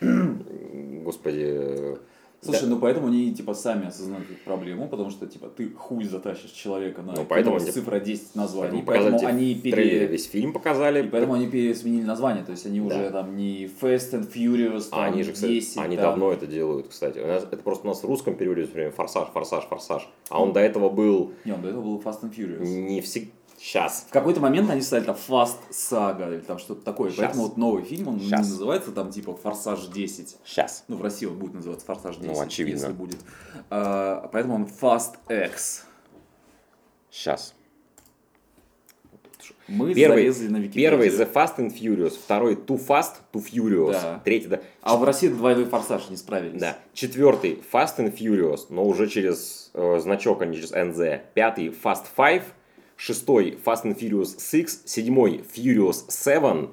Господи... 1.04 1.98
Слушай, 2.44 2.62
да. 2.62 2.66
ну 2.70 2.78
поэтому 2.80 3.06
они 3.06 3.32
типа 3.32 3.54
сами 3.54 3.86
осознают 3.86 4.28
эту 4.28 4.40
проблему, 4.44 4.88
потому 4.88 5.10
что 5.10 5.28
типа 5.28 5.46
ты 5.46 5.70
хуй 5.70 6.02
затащишь 6.02 6.50
человека 6.50 7.00
на 7.00 7.12
Ну, 7.12 7.24
поэтому 7.24 7.54
кино 7.58 7.64
они- 7.64 7.72
цифра 7.72 8.00
10 8.00 8.34
названий. 8.34 8.82
Поэтому 8.84 8.86
Поэтому, 8.86 9.12
показали 9.20 9.32
они 9.32 9.54
пере... 9.54 10.06
весь 10.08 10.28
фильм 10.28 10.52
показали. 10.52 11.06
И 11.06 11.08
поэтому 11.08 11.34
они 11.34 11.46
пересменили 11.46 12.04
название, 12.04 12.42
то 12.44 12.50
есть 12.50 12.66
они 12.66 12.80
Да. 12.80 12.86
уже 12.86 13.10
там 13.10 13.36
не 13.36 13.66
Fast 13.66 14.10
and 14.14 14.28
Furious, 14.34 14.88
А 14.90 14.96
там, 14.96 15.12
они 15.12 15.22
же, 15.22 15.32
кстати, 15.34 15.52
10, 15.52 15.76
они 15.78 15.94
там. 15.94 16.04
давно 16.06 16.32
это 16.32 16.48
делают, 16.48 16.88
кстати. 16.88 17.20
У 17.20 17.26
нас, 17.28 17.44
это 17.44 17.58
просто 17.58 17.84
у 17.86 17.90
нас 17.90 18.02
в 18.02 18.06
русском 18.08 18.34
переводе 18.34 18.64
все 18.64 18.72
время 18.72 18.90
форсаж, 18.90 19.28
форсаж, 19.28 19.62
форсаж. 19.66 20.08
А 20.28 20.42
он 20.42 20.52
до 20.52 20.58
этого 20.58 20.90
был 20.90 21.34
Не, 21.44 21.52
он 21.52 21.62
до 21.62 21.68
этого 21.68 21.82
был 21.82 22.00
Fast 22.00 22.22
and 22.24 22.34
Furious. 22.36 22.66
не 22.66 23.00
всегда... 23.02 23.30
Сейчас. 23.64 24.06
В 24.08 24.12
какой-то 24.12 24.40
момент 24.40 24.68
они 24.70 24.80
стали 24.80 25.04
там 25.04 25.14
Fast 25.28 25.58
Saga 25.70 26.32
или 26.34 26.40
там 26.40 26.58
что-то 26.58 26.82
такое. 26.84 27.10
Щас. 27.10 27.18
Поэтому 27.20 27.44
вот 27.44 27.56
новый 27.56 27.84
фильм, 27.84 28.08
он 28.08 28.16
не 28.16 28.28
называется 28.28 28.90
там 28.90 29.12
типа 29.12 29.36
Форсаж 29.36 29.86
10. 29.86 30.36
Сейчас. 30.44 30.82
Ну, 30.88 30.96
в 30.96 31.02
России 31.02 31.26
он 31.26 31.38
будет 31.38 31.54
называться 31.54 31.86
Форсаж 31.86 32.16
10, 32.16 32.26
Ну, 32.36 32.40
очевидно. 32.42 32.80
если 32.80 32.92
будет. 32.92 33.18
А, 33.70 34.28
поэтому 34.32 34.56
он 34.56 34.64
Fast 34.64 35.14
X. 35.28 35.84
Сейчас. 37.08 37.54
Мы 39.68 39.94
Первый, 39.94 40.22
залезли 40.28 40.48
на 40.48 40.56
Википедию. 40.56 40.90
первый 40.90 41.08
The 41.10 41.32
Fast 41.32 41.56
and 41.58 41.72
Furious, 41.72 42.10
второй 42.18 42.54
Too 42.56 42.84
Fast, 42.84 43.12
Too 43.32 43.44
Furious, 43.48 43.92
Да. 43.92 44.20
третий, 44.24 44.48
да, 44.48 44.60
А 44.82 44.96
в 44.96 45.04
России 45.04 45.28
двойной 45.28 45.66
форсаж 45.66 46.08
не 46.10 46.16
справились. 46.16 46.60
да, 46.60 46.78
четвертый 46.94 47.62
Fast 47.72 47.98
and 47.98 48.12
Furious, 48.16 48.66
но 48.70 48.84
уже 48.84 49.08
через 49.08 49.70
э, 49.74 50.00
значок, 50.00 50.42
а 50.42 50.46
не 50.46 50.56
через 50.56 50.72
NZ, 50.72 51.20
пятый 51.34 51.68
Fast 51.68 52.04
Five, 52.16 52.42
шестой 53.02 53.58
Fast 53.64 53.82
and 53.84 53.98
Furious 53.98 54.36
Six, 54.38 54.82
седьмой 54.84 55.42
Furious 55.54 56.06
Seven, 56.08 56.70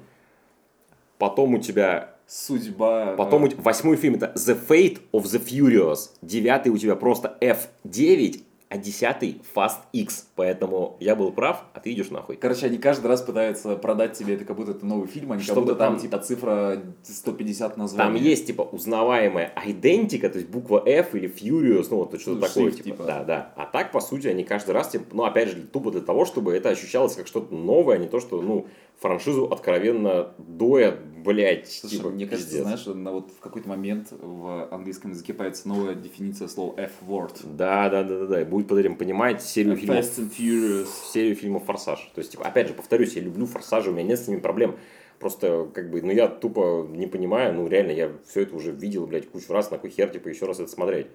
потом 1.18 1.54
у 1.54 1.58
тебя 1.58 2.14
Судьба. 2.28 3.16
Потом 3.16 3.42
у 3.42 3.48
те- 3.48 3.56
восьмой 3.56 3.96
фильм 3.96 4.14
это 4.14 4.32
The 4.36 4.56
Fate 4.68 5.00
of 5.12 5.24
the 5.24 5.44
Furious. 5.44 6.10
Девятый 6.22 6.70
у 6.70 6.78
тебя 6.78 6.94
просто 6.94 7.36
F9. 7.40 8.44
А 8.70 8.78
десятый 8.78 9.42
Fast 9.54 9.80
X. 9.92 10.28
Поэтому 10.36 10.96
я 11.00 11.16
был 11.16 11.32
прав, 11.32 11.64
а 11.74 11.80
ты 11.80 11.92
идешь 11.92 12.10
нахуй. 12.10 12.36
Короче, 12.36 12.66
они 12.66 12.78
каждый 12.78 13.08
раз 13.08 13.20
пытаются 13.20 13.74
продать 13.74 14.12
тебе 14.12 14.34
это, 14.34 14.44
как 14.44 14.56
будто 14.56 14.70
это 14.70 14.86
новый 14.86 15.08
фильм, 15.08 15.32
они 15.32 15.42
Чтобы 15.42 15.56
как 15.56 15.64
будто 15.64 15.74
там, 15.78 15.92
там- 15.94 16.00
типа 16.02 16.18
цифра 16.18 16.80
150 17.02 17.76
названий. 17.76 18.14
Там 18.18 18.24
есть, 18.24 18.46
типа, 18.46 18.62
узнаваемая 18.62 19.52
идентика, 19.66 20.30
то 20.30 20.38
есть 20.38 20.48
буква 20.50 20.82
F 20.86 21.16
или 21.16 21.28
Furious, 21.28 21.88
ну, 21.90 21.96
вот 21.98 22.18
что-то 22.20 22.40
Ну, 22.40 22.46
такое, 22.46 22.64
shift, 22.66 22.76
типа. 22.76 22.84
типа. 22.84 23.04
Да, 23.04 23.24
да. 23.24 23.52
А 23.56 23.66
так, 23.66 23.90
по 23.90 24.00
сути, 24.00 24.28
они 24.28 24.44
каждый 24.44 24.70
раз, 24.70 24.88
типа, 24.90 25.04
ну, 25.12 25.24
опять 25.24 25.48
же, 25.48 25.56
тупо 25.62 25.90
для 25.90 26.00
того, 26.00 26.24
чтобы 26.24 26.54
это 26.54 26.68
ощущалось 26.68 27.16
как 27.16 27.26
что-то 27.26 27.52
новое, 27.52 27.96
а 27.96 27.98
не 27.98 28.06
то, 28.06 28.20
что, 28.20 28.40
ну, 28.40 28.68
франшизу 29.00 29.46
откровенно 29.46 30.34
доят, 30.38 31.00
блядь, 31.24 31.70
Слушай, 31.70 31.96
типа, 31.96 32.10
мне 32.10 32.26
кажется, 32.26 32.48
пиздец. 32.50 32.62
знаешь, 32.62 32.86
на 32.86 33.12
вот 33.12 33.30
в 33.30 33.40
какой-то 33.40 33.68
момент 33.68 34.08
в 34.10 34.68
английском 34.70 35.10
языке 35.10 35.32
появится 35.32 35.68
новая 35.68 35.94
дефиниция 35.94 36.48
слова 36.48 36.74
F-word. 36.78 37.56
Да, 37.56 37.88
да, 37.88 38.04
да, 38.04 38.20
да, 38.20 38.26
да. 38.26 38.40
И 38.42 38.44
будет 38.44 38.68
подарим 38.68 38.96
понимать 38.96 39.42
серию 39.42 39.76
фильмов. 39.76 39.98
Fast 39.98 40.18
and 40.18 40.30
Furious. 40.36 40.88
серию 41.12 41.34
фильмов 41.34 41.64
«Форсаж». 41.64 42.10
То 42.14 42.20
есть, 42.20 42.32
типа, 42.32 42.44
опять 42.44 42.68
же, 42.68 42.74
повторюсь, 42.74 43.14
я 43.14 43.22
люблю 43.22 43.46
«Форсажи», 43.46 43.90
у 43.90 43.92
меня 43.94 44.04
нет 44.04 44.18
с 44.18 44.28
ними 44.28 44.38
проблем. 44.38 44.76
Просто, 45.18 45.68
как 45.74 45.90
бы, 45.90 46.00
ну, 46.00 46.12
я 46.12 46.28
тупо 46.28 46.86
не 46.88 47.06
понимаю, 47.06 47.54
ну, 47.54 47.68
реально, 47.68 47.90
я 47.90 48.10
все 48.26 48.42
это 48.42 48.56
уже 48.56 48.70
видел, 48.70 49.06
блядь, 49.06 49.28
кучу 49.28 49.52
раз, 49.52 49.70
на 49.70 49.76
какой 49.76 49.90
хер, 49.90 50.08
типа, 50.08 50.28
еще 50.28 50.46
раз 50.46 50.60
это 50.60 50.70
смотреть. 50.70 51.08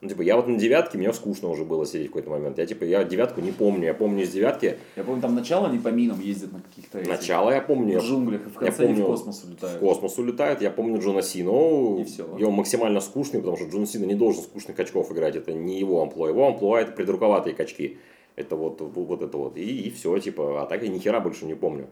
Ну, 0.00 0.08
типа, 0.08 0.22
я 0.22 0.36
вот 0.36 0.46
на 0.46 0.56
девятке, 0.56 0.96
мне 0.96 1.12
скучно 1.12 1.48
уже 1.48 1.64
было 1.64 1.84
сидеть 1.84 2.06
в 2.06 2.10
какой-то 2.10 2.30
момент. 2.30 2.56
Я, 2.58 2.66
типа, 2.66 2.84
я 2.84 3.02
девятку 3.02 3.40
не 3.40 3.50
помню. 3.50 3.86
Я 3.86 3.94
помню 3.94 4.22
из 4.22 4.30
девятки, 4.30 4.78
Я 4.94 5.02
помню, 5.02 5.20
там 5.20 5.34
начало 5.34 5.66
они 5.68 5.78
по 5.78 5.88
минам 5.88 6.20
ездят 6.20 6.52
на 6.52 6.60
каких-то 6.60 6.98
этих- 7.00 7.10
начало 7.10 7.50
я 7.50 7.60
помню. 7.60 7.98
в 7.98 8.04
джунглях, 8.04 8.42
и 8.46 8.48
в 8.48 8.54
я 8.54 8.60
конце 8.60 8.84
в 8.84 8.86
помню, 8.86 9.06
космос 9.06 9.42
В 9.42 9.48
улетают. 9.48 9.80
космос 9.80 10.18
улетает. 10.18 10.62
Я 10.62 10.70
помню 10.70 11.00
Джона 11.00 11.20
Сину. 11.22 11.98
И 12.00 12.04
всё. 12.04 12.36
И 12.38 12.44
он 12.44 12.52
максимально 12.54 13.00
скучный, 13.00 13.40
потому 13.40 13.56
что 13.56 13.66
Джон 13.66 13.86
Сина 13.86 14.04
не 14.04 14.14
должен 14.14 14.42
скучных 14.44 14.76
качков 14.76 15.10
играть. 15.10 15.34
Это 15.34 15.52
не 15.52 15.80
его 15.80 16.00
амплуа. 16.00 16.28
Его 16.28 16.46
амплуа 16.46 16.80
это 16.80 16.92
придурковатые 16.92 17.56
качки. 17.56 17.98
Это 18.36 18.54
вот, 18.54 18.80
вот 18.80 19.20
это 19.22 19.36
вот. 19.36 19.56
И, 19.56 19.62
и 19.88 19.90
все, 19.90 20.16
типа, 20.20 20.62
а 20.62 20.66
так 20.66 20.80
я 20.84 20.88
ни 20.90 21.00
хера 21.00 21.18
больше 21.18 21.44
не 21.44 21.54
помню. 21.54 21.88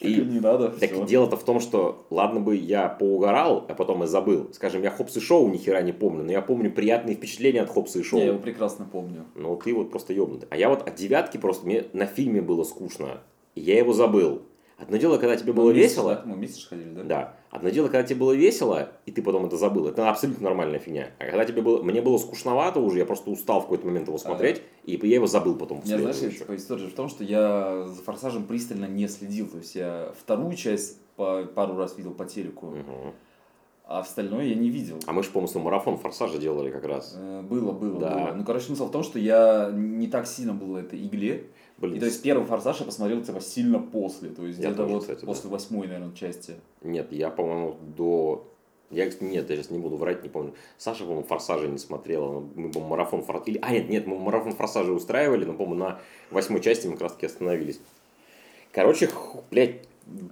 И 0.00 0.14
не 0.16 0.40
надо, 0.40 0.68
Так 0.70 0.90
всё. 0.90 1.04
дело-то 1.06 1.36
в 1.36 1.44
том, 1.44 1.60
что 1.60 2.06
ладно 2.10 2.40
бы 2.40 2.56
я 2.56 2.88
поугорал, 2.88 3.64
а 3.68 3.74
потом 3.74 4.04
и 4.04 4.06
забыл. 4.06 4.48
Скажем, 4.52 4.82
я 4.82 4.90
Хопс 4.90 5.16
и 5.16 5.20
Шоу 5.20 5.48
ни 5.48 5.56
хера 5.56 5.80
не 5.82 5.92
помню, 5.92 6.24
но 6.24 6.32
я 6.32 6.42
помню 6.42 6.70
приятные 6.70 7.16
впечатления 7.16 7.62
от 7.62 7.70
Хопса 7.70 7.98
и 7.98 8.02
Шоу. 8.02 8.20
Я 8.20 8.26
его 8.26 8.38
прекрасно 8.38 8.86
помню. 8.90 9.24
Ну, 9.34 9.56
ты 9.56 9.74
вот 9.74 9.90
просто 9.90 10.12
ебнутый. 10.12 10.48
А 10.50 10.56
я 10.56 10.68
вот 10.68 10.86
от 10.86 10.94
девятки 10.94 11.38
просто, 11.38 11.66
мне 11.66 11.84
на 11.92 12.06
фильме 12.06 12.42
было 12.42 12.64
скучно, 12.64 13.20
и 13.54 13.60
я 13.60 13.78
его 13.78 13.92
забыл. 13.92 14.42
Одно 14.78 14.98
дело, 14.98 15.16
когда 15.16 15.36
тебе 15.36 15.54
было 15.54 15.68
Мы 15.68 15.72
вместе, 15.72 15.88
весело, 15.96 16.22
да? 16.26 16.34
Мы 16.34 16.46
же 16.46 16.68
ходили, 16.68 16.90
да? 16.90 17.02
да. 17.02 17.36
Одно 17.56 17.70
дело, 17.70 17.86
когда 17.86 18.02
тебе 18.02 18.20
было 18.20 18.32
весело, 18.32 18.90
и 19.06 19.10
ты 19.12 19.22
потом 19.22 19.46
это 19.46 19.56
забыл. 19.56 19.88
Это 19.88 20.08
абсолютно 20.10 20.44
нормальная 20.44 20.78
фигня. 20.78 21.08
А 21.18 21.24
когда 21.24 21.44
тебе 21.44 21.62
было, 21.62 21.82
мне 21.82 22.02
было 22.02 22.18
скучновато 22.18 22.80
уже, 22.80 22.98
я 22.98 23.06
просто 23.06 23.30
устал 23.30 23.60
в 23.60 23.62
какой-то 23.64 23.86
момент 23.86 24.08
его 24.08 24.18
смотреть, 24.18 24.62
и 24.84 24.92
я 25.02 25.14
его 25.16 25.26
забыл 25.26 25.56
потом. 25.56 25.80
Меня, 25.84 25.98
знаешь, 26.12 26.38
типа, 26.38 26.54
история 26.54 26.86
в 26.86 26.92
том, 26.94 27.08
что 27.08 27.24
я 27.24 27.86
за 27.88 28.02
«Форсажем» 28.02 28.44
пристально 28.44 28.84
не 28.86 29.08
следил. 29.08 29.48
То 29.48 29.58
есть 29.58 29.74
я 29.74 30.12
вторую 30.20 30.54
часть 30.54 31.00
по, 31.16 31.44
пару 31.44 31.76
раз 31.76 31.96
видел 31.96 32.12
по 32.12 32.26
телеку, 32.26 32.66
Мгм. 32.66 33.12
а 33.86 34.00
остальное 34.00 34.44
я 34.44 34.54
не 34.54 34.68
видел. 34.68 34.98
А 35.06 35.12
мы 35.12 35.22
же, 35.22 35.30
по-моему, 35.30 35.60
марафон 35.60 35.96
Форсажа 35.96 36.38
делали 36.38 36.70
как 36.70 36.84
раз. 36.84 37.14
Э, 37.16 37.40
Было, 37.42 37.72
было, 37.72 37.98
Да. 38.00 38.10
было. 38.18 38.34
Ну, 38.34 38.44
короче, 38.44 38.66
смысл 38.66 38.88
в 38.88 38.90
том, 38.90 39.02
что 39.02 39.18
я 39.18 39.70
не 39.72 40.08
так 40.08 40.26
сильно 40.26 40.52
был 40.52 40.72
в 40.72 40.76
этой 40.76 40.98
игле. 41.02 41.46
Блин, 41.78 41.96
И 41.96 42.00
то 42.00 42.06
есть 42.06 42.22
первый 42.22 42.46
форсаж 42.46 42.80
я 42.80 42.86
посмотрел 42.86 43.22
типа 43.22 43.40
сильно 43.40 43.78
после. 43.78 44.30
То 44.30 44.46
есть 44.46 44.58
где-то 44.58 44.84
вот 44.84 45.02
кстати, 45.02 45.20
да. 45.20 45.26
после 45.26 45.50
восьмой, 45.50 45.86
наверное, 45.86 46.14
части. 46.14 46.54
Нет, 46.82 47.12
я, 47.12 47.30
по-моему, 47.30 47.76
до... 47.96 48.48
Я, 48.90 49.06
нет, 49.20 49.50
я 49.50 49.56
сейчас 49.56 49.70
не 49.70 49.78
буду 49.78 49.96
врать, 49.96 50.22
не 50.22 50.28
помню. 50.28 50.54
Саша, 50.78 51.02
по-моему, 51.02 51.24
«Форсажа» 51.24 51.66
не 51.66 51.78
смотрела. 51.78 52.40
Мы, 52.54 52.70
по-моему, 52.70 52.90
марафон 52.90 53.22
«Форсажа». 53.22 53.50
Или... 53.50 53.58
А, 53.60 53.72
нет, 53.72 53.88
нет, 53.88 54.06
мы 54.06 54.16
марафон 54.16 54.52
«Форсажа» 54.52 54.92
устраивали, 54.92 55.44
но, 55.44 55.54
по-моему, 55.54 55.74
на 55.84 56.00
восьмой 56.30 56.60
части 56.60 56.86
мы 56.86 56.92
как 56.92 57.02
раз-таки 57.02 57.26
остановились. 57.26 57.80
Короче, 58.72 59.10
блядь, 59.50 59.82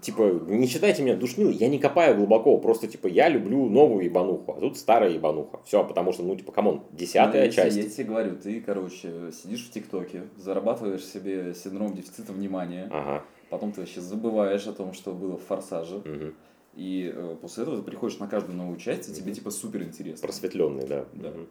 типа, 0.03 0.23
не 0.49 0.67
считайте 0.67 1.03
меня 1.03 1.17
душнилой, 1.17 1.51
я 1.51 1.69
не 1.69 1.79
копаю 1.79 2.17
глубоко, 2.17 2.59
просто, 2.59 2.87
типа, 2.87 3.07
я 3.07 3.29
люблю 3.29 3.69
новую 3.69 4.05
ебануху, 4.05 4.53
а 4.53 4.61
тут 4.61 4.77
старая 4.77 5.11
ебануха. 5.11 5.61
Все, 5.65 5.85
потому 5.85 6.13
что, 6.13 6.23
ну, 6.23 6.37
типа, 6.37 6.53
come 6.53 6.70
on, 6.70 6.83
десятая 6.93 7.41
Ну, 7.41 7.47
я 7.47 7.51
часть. 7.51 7.77
Я 7.77 7.89
тебе 7.89 8.05
говорю, 8.05 8.37
ты, 8.37 8.61
короче, 8.61 9.33
сидишь 9.33 9.67
в 9.67 9.71
ТикТоке, 9.73 10.25
зарабатываешь 10.37 11.05
себе 11.05 11.55
синдром 11.55 11.95
дефицита 11.95 12.33
внимания, 12.33 12.89
Ага. 12.93 13.25
потом 13.51 13.73
ты 13.73 13.81
вообще 13.81 14.01
забываешь 14.01 14.67
о 14.67 14.73
том, 14.73 14.93
что 14.93 15.13
было 15.13 15.37
в 15.37 15.43
форсаже. 15.43 16.03
Мгм. 16.05 16.35
И 16.75 17.13
э, 17.15 17.37
после 17.41 17.63
этого 17.63 17.79
ты 17.79 17.83
приходишь 17.85 18.19
на 18.19 18.27
каждую 18.27 18.57
новую 18.57 18.79
часть, 18.79 19.09
и 19.09 19.15
тебе 19.15 19.33
типа 19.33 19.51
супер 19.51 19.83
интересно. 19.83 20.27
Просветленный, 20.27 20.87
да. 20.87 21.05
Да. 21.13 21.31
Мгм. 21.31 21.47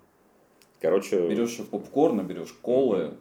Короче, 0.81 1.29
Берешь 1.29 1.57
попкорн, 1.71 2.25
берешь 2.27 2.51
колы. 2.61 3.13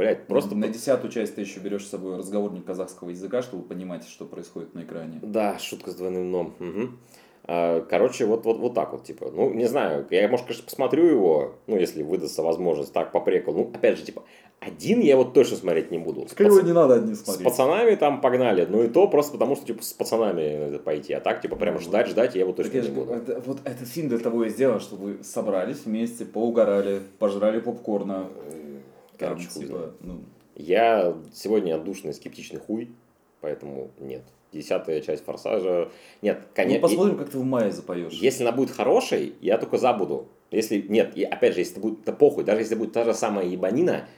Блядь, 0.00 0.26
просто... 0.26 0.54
на 0.54 0.68
десятую 0.68 1.10
часть 1.12 1.34
ты 1.34 1.42
еще 1.42 1.60
берешь 1.60 1.84
с 1.86 1.90
собой 1.90 2.16
разговорник 2.16 2.64
казахского 2.64 3.10
языка, 3.10 3.42
чтобы 3.42 3.62
понимать, 3.62 4.06
что 4.08 4.24
происходит 4.24 4.74
на 4.74 4.80
экране. 4.82 5.18
Да, 5.22 5.58
шутка 5.58 5.90
с 5.90 5.94
двойным 5.94 6.28
дном. 6.30 6.54
Мгм. 6.58 6.98
А, 7.44 7.80
Короче, 7.88 8.26
вот, 8.26 8.44
вот, 8.44 8.58
вот 8.58 8.74
так 8.74 8.92
вот, 8.92 9.04
типа. 9.04 9.30
Ну, 9.34 9.52
не 9.52 9.66
знаю, 9.66 10.06
я, 10.10 10.28
может, 10.28 10.46
конечно, 10.46 10.64
посмотрю 10.64 11.04
его, 11.06 11.54
ну, 11.66 11.76
если 11.78 12.02
выдастся 12.02 12.42
возможность, 12.42 12.92
так, 12.92 13.12
по 13.12 13.20
приколу. 13.20 13.58
Ну, 13.58 13.70
опять 13.74 13.98
же, 13.98 14.04
типа, 14.04 14.22
один 14.60 15.00
я 15.00 15.16
вот 15.16 15.32
точно 15.32 15.56
смотреть 15.56 15.90
не 15.90 15.98
буду. 15.98 16.28
С, 16.28 16.34
пац- 16.34 16.62
не 16.62 16.72
надо 16.72 16.94
одни 16.96 17.14
с 17.14 17.20
пацанами 17.20 17.94
там 17.94 18.20
погнали, 18.20 18.66
ну 18.70 18.82
и 18.84 18.88
то 18.88 19.08
просто 19.08 19.32
потому, 19.32 19.56
что, 19.56 19.64
типа, 19.66 19.82
с 19.82 19.92
пацанами 19.94 20.58
надо 20.66 20.78
пойти. 20.78 21.14
А 21.14 21.20
так, 21.20 21.40
типа, 21.40 21.56
прям 21.56 21.74
Ну, 21.76 21.80
ждать, 21.80 22.08
ждать 22.08 22.34
я 22.34 22.42
его 22.42 22.52
точно 22.52 22.72
я 22.76 22.80
не 22.82 22.86
же 22.86 22.92
буду. 22.92 23.12
это- 23.14 23.42
вот 23.46 23.58
этот 23.64 23.88
фильм 23.88 24.08
для 24.10 24.18
того 24.18 24.44
и 24.44 24.50
сделан, 24.50 24.78
чтобы 24.80 25.18
собрались 25.24 25.86
вместе, 25.86 26.26
поугорали, 26.26 27.00
пожрали 27.18 27.58
попкорна. 27.58 28.26
Там, 29.20 29.34
Короче, 29.34 29.48
хуй 29.48 29.62
типа, 29.62 29.76
знает. 29.76 29.92
ну, 30.00 30.20
Я 30.56 31.14
сегодня 31.32 31.74
отдушный, 31.74 32.14
скептичный 32.14 32.58
хуй, 32.58 32.90
поэтому 33.40 33.90
нет. 33.98 34.22
Десятая 34.52 35.00
часть 35.00 35.24
«Форсажа». 35.24 35.90
Нет, 36.22 36.38
ну, 36.40 36.46
конечно. 36.54 36.80
посмотрим, 36.80 37.16
как 37.18 37.30
ты 37.30 37.38
в 37.38 37.44
мае 37.44 37.70
запоешь. 37.70 38.12
Если 38.14 38.42
она 38.42 38.50
будет 38.52 38.70
хорошей, 38.70 39.34
я 39.40 39.58
только 39.58 39.78
забуду. 39.78 40.26
Если 40.50 40.84
нет, 40.88 41.16
и 41.16 41.22
опять 41.22 41.54
же, 41.54 41.60
если 41.60 41.74
это 41.74 41.80
будет, 41.82 42.00
это 42.00 42.12
похуй, 42.12 42.42
даже 42.42 42.62
если 42.62 42.74
будет 42.74 42.92
та 42.92 43.04
же 43.04 43.14
самая 43.14 43.46
ебанина, 43.46 44.08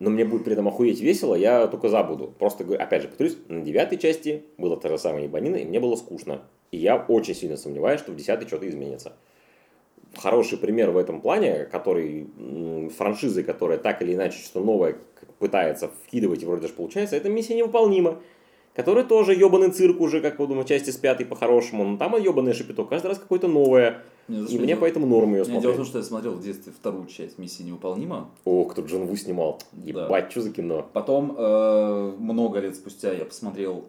но 0.00 0.10
мне 0.10 0.24
будет 0.24 0.44
при 0.44 0.54
этом 0.54 0.66
охуеть 0.66 1.00
весело, 1.00 1.36
я 1.36 1.68
только 1.68 1.88
забуду. 1.88 2.34
Просто, 2.38 2.64
говорю, 2.64 2.82
опять 2.82 3.02
же, 3.02 3.08
повторюсь, 3.08 3.36
на 3.46 3.62
девятой 3.62 3.98
части 3.98 4.44
была 4.56 4.76
та 4.76 4.88
же 4.88 4.98
самая 4.98 5.24
ебанина, 5.24 5.56
и 5.56 5.64
мне 5.64 5.78
было 5.78 5.94
скучно. 5.94 6.42
И 6.72 6.76
я 6.78 6.96
очень 6.96 7.34
сильно 7.34 7.56
сомневаюсь, 7.56 8.00
что 8.00 8.10
в 8.10 8.16
десятой 8.16 8.46
что-то 8.48 8.68
изменится. 8.68 9.12
Хороший 10.16 10.58
пример 10.58 10.90
в 10.90 10.96
этом 10.96 11.20
плане, 11.20 11.64
который 11.66 12.28
франшизы, 12.96 13.42
которая 13.42 13.78
так 13.78 14.02
или 14.02 14.14
иначе 14.14 14.38
что-то 14.38 14.64
новое 14.64 14.96
пытается 15.38 15.90
вкидывать, 16.06 16.42
и 16.42 16.46
вроде 16.46 16.62
даже 16.62 16.74
получается, 16.74 17.16
это 17.16 17.28
миссия 17.28 17.54
невыполнима. 17.54 18.18
Который 18.74 19.02
тоже 19.02 19.34
ебаный 19.34 19.70
цирк 19.72 20.00
уже, 20.00 20.20
как 20.20 20.38
вы 20.38 20.46
думаете, 20.46 20.74
части 20.76 20.90
с 20.90 20.96
пятой 20.96 21.26
по-хорошему. 21.26 21.82
Но 21.84 21.96
там 21.96 22.14
ебаный 22.16 22.52
шипяток, 22.52 22.88
каждый 22.88 23.08
раз 23.08 23.18
какое-то 23.18 23.48
новое. 23.48 24.02
Не, 24.28 24.36
за 24.38 24.44
И 24.44 24.48
что 24.50 24.58
мне 24.58 24.66
дело- 24.68 24.80
поэтому 24.80 25.06
норм 25.06 25.32
ее 25.34 25.40
Не, 25.44 25.46
Дело 25.46 25.58
в 25.58 25.62
том, 25.62 25.72
смотреть. 25.72 25.88
что 25.88 25.98
я 25.98 26.04
смотрел 26.04 26.32
в 26.34 26.42
детстве 26.42 26.72
вторую 26.72 27.06
часть 27.06 27.38
«Миссии 27.38 27.64
невыполнима». 27.64 28.30
Ох, 28.44 28.70
кто 28.72 28.82
Джон 28.82 29.06
Ву 29.06 29.16
снимал. 29.16 29.58
Да. 29.72 29.88
Ебать, 30.04 30.30
что 30.30 30.42
за 30.42 30.50
кино? 30.52 30.86
Потом, 30.92 31.34
э, 31.36 32.12
много 32.18 32.60
лет 32.60 32.76
спустя, 32.76 33.12
я 33.12 33.24
посмотрел 33.24 33.86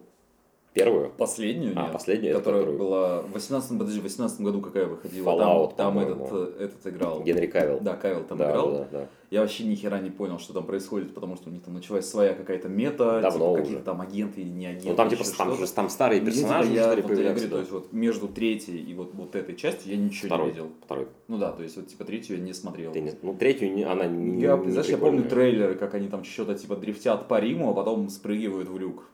Первую? 0.84 1.10
последнюю, 1.10 1.72
А, 1.76 1.82
нет, 1.84 1.92
последнюю, 1.92 2.36
которая 2.36 2.60
которую- 2.62 2.78
была 2.78 3.22
в 3.22 3.32
18 3.32 3.78
подожди, 3.78 4.00
в 4.00 4.02
18 4.02 4.40
году 4.40 4.60
какая 4.60 4.86
выходила? 4.86 5.28
Fallout, 5.28 5.76
там 5.76 5.94
там 5.94 5.98
этот, 5.98 6.60
этот 6.60 6.86
играл. 6.86 7.22
Генри 7.22 7.46
Кавилл. 7.46 7.78
Да, 7.80 7.96
Кавилл 7.96 8.24
там 8.24 8.38
да, 8.38 8.50
играл. 8.50 8.70
да, 8.72 8.88
да. 8.92 9.06
Я 9.30 9.42
вообще 9.42 9.62
ни 9.62 9.76
хера 9.76 10.00
не 10.00 10.10
понял, 10.10 10.40
что 10.40 10.52
там 10.52 10.66
происходит, 10.66 11.14
потому 11.14 11.36
что 11.36 11.50
у 11.50 11.52
них 11.52 11.62
там 11.62 11.72
началась 11.74 12.04
своя 12.04 12.34
какая-то 12.34 12.68
мета, 12.68 13.20
Давно 13.20 13.30
типа 13.30 13.44
уже. 13.52 13.62
какие-то 13.62 13.84
там 13.84 14.00
агенты 14.00 14.40
или 14.40 14.48
не 14.48 14.66
агенты. 14.66 14.88
Ну 14.88 14.96
там 14.96 15.08
типа 15.08 15.22
там, 15.22 15.32
что-то. 15.52 15.66
же, 15.66 15.72
там 15.72 15.88
старые 15.88 16.20
Мне, 16.20 16.32
персонажи 16.32 16.68
типа, 16.70 16.80
я, 16.80 16.86
вот, 16.88 16.96
я 16.96 17.02
говорю, 17.30 17.40
да. 17.42 17.48
то 17.48 17.58
есть 17.60 17.70
вот 17.70 17.92
между 17.92 18.26
третьей 18.26 18.78
и 18.82 18.92
вот, 18.92 19.14
вот 19.14 19.36
этой 19.36 19.54
частью 19.54 19.92
я 19.92 19.98
ничего 19.98 20.26
Второй, 20.26 20.46
не 20.46 20.52
видел. 20.52 20.70
второй. 20.84 21.06
Ну 21.28 21.38
да, 21.38 21.52
то 21.52 21.62
есть 21.62 21.76
вот 21.76 21.86
типа 21.86 22.04
третью 22.04 22.38
я 22.38 22.42
не 22.42 22.52
смотрел. 22.52 22.90
Ты 22.90 23.00
не- 23.00 23.12
ну, 23.22 23.34
третью 23.34 23.72
не- 23.72 23.84
она 23.84 24.06
не 24.06 24.42
Я, 24.42 24.56
не 24.56 24.72
знаешь, 24.72 24.88
я 24.88 24.98
помню 24.98 25.22
трейлеры, 25.22 25.76
как 25.76 25.94
они 25.94 26.08
там 26.08 26.24
что-то 26.24 26.56
типа 26.56 26.74
дрифтят 26.74 27.28
по 27.28 27.38
Риму, 27.38 27.70
а 27.70 27.74
потом 27.74 28.08
спрыгивают 28.08 28.68
в 28.68 28.76
люк. 28.78 29.04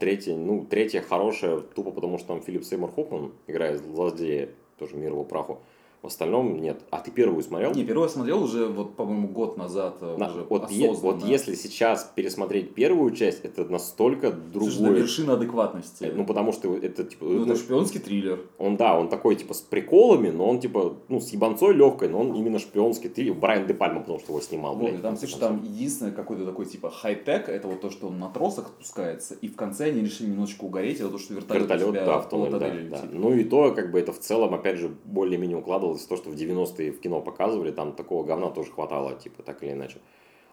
Третья, 0.00 0.34
ну, 0.34 0.66
третья 0.68 1.00
хорошая, 1.00 1.60
тупо 1.60 1.92
потому 1.92 2.18
что 2.18 2.26
там 2.26 2.42
Филипп 2.42 2.64
Сеймур 2.64 2.90
Хоффман 2.92 3.30
играет 3.46 3.80
злодея, 3.84 4.48
тоже 4.80 4.96
мир 4.96 5.12
его 5.12 5.22
праху. 5.22 5.60
В 6.02 6.06
остальном 6.06 6.58
нет. 6.62 6.80
А 6.90 6.98
ты 7.00 7.10
первую 7.10 7.42
смотрел? 7.42 7.72
Не, 7.74 7.84
первый 7.84 8.04
я 8.04 8.08
смотрел 8.08 8.42
уже, 8.42 8.64
вот, 8.66 8.96
по-моему, 8.96 9.28
год 9.28 9.58
назад 9.58 9.98
э, 10.00 10.16
На- 10.16 10.28
уже 10.30 10.46
вот, 10.48 10.70
е- 10.70 10.88
осознанно. 10.90 11.18
вот 11.18 11.28
если 11.28 11.54
сейчас 11.54 12.10
пересмотреть 12.14 12.72
первую 12.74 13.10
часть, 13.14 13.44
это 13.44 13.66
настолько 13.66 14.30
Слушай, 14.30 14.36
на 14.44 14.50
другое. 14.78 14.92
вершина 15.02 15.32
адекватности. 15.34 16.04
Э, 16.04 16.12
Ну, 16.16 16.24
потому 16.24 16.52
что 16.52 16.74
это, 16.74 17.04
типа, 17.04 17.26
Ну, 17.26 17.44
ну, 17.44 17.52
это 17.52 17.56
шпионский 17.56 18.00
триллер. 18.00 18.40
он, 18.58 18.78
да, 18.78 18.98
он 18.98 19.10
такой, 19.10 19.36
типа, 19.36 19.52
с 19.52 19.60
приколами, 19.60 20.30
но 20.30 20.48
он, 20.48 20.58
типа, 20.60 20.96
ну, 21.08 21.20
с 21.20 21.28
ебанцой 21.34 21.74
легкой, 21.74 22.08
но 22.08 22.20
он 22.20 22.34
именно 22.34 22.58
шпионский. 22.58 23.10
Ты 23.10 23.30
Брайан 23.34 23.66
Де 23.66 23.74
Пальма, 23.74 24.00
потому 24.00 24.20
что 24.20 24.32
его 24.32 24.40
снимал, 24.40 24.76
Вот, 24.76 24.84
блядь. 24.84 24.94
и 25.00 25.02
там, 25.02 25.16
концов. 25.18 25.38
там 25.38 25.62
единственное 25.64 26.12
какой-то 26.12 26.46
такой 26.46 26.64
типа 26.64 26.90
хай-тек, 26.90 27.50
это 27.50 27.68
вот 27.68 27.82
то, 27.82 27.90
что 27.90 28.06
он 28.06 28.18
на 28.18 28.30
тросах 28.30 28.68
спускается, 28.68 29.34
и 29.34 29.48
в 29.48 29.54
конце 29.54 29.88
они 29.90 30.00
решили 30.00 30.30
немножечко 30.30 30.64
угореть, 30.64 30.98
это 31.00 31.10
то, 31.10 31.18
что 31.18 31.34
вертолет, 31.34 31.62
у 31.62 31.64
Вертолет, 31.66 31.88
тебя 31.90 32.06
да, 32.06 32.18
в 32.20 32.26
около 32.26 32.46
туннель, 32.46 32.88
да, 32.88 32.96
да. 32.96 33.04
летит. 33.04 33.10
Ну 33.12 33.34
и 33.34 33.44
то, 33.44 33.72
как 33.74 33.90
бы, 33.92 33.98
это 34.00 34.12
в 34.14 34.18
целом, 34.18 34.54
опять 34.54 34.78
же, 34.78 34.90
более-менее 35.04 35.58
укладывалось 35.58 35.89
складывалось 35.98 36.04
то, 36.04 36.16
что 36.16 36.30
в 36.30 36.34
90-е 36.34 36.92
в 36.92 37.00
кино 37.00 37.20
показывали, 37.20 37.70
там 37.70 37.92
такого 37.92 38.24
говна 38.24 38.50
тоже 38.50 38.70
хватало, 38.70 39.14
типа, 39.14 39.42
так 39.42 39.62
или 39.62 39.72
иначе. 39.72 39.98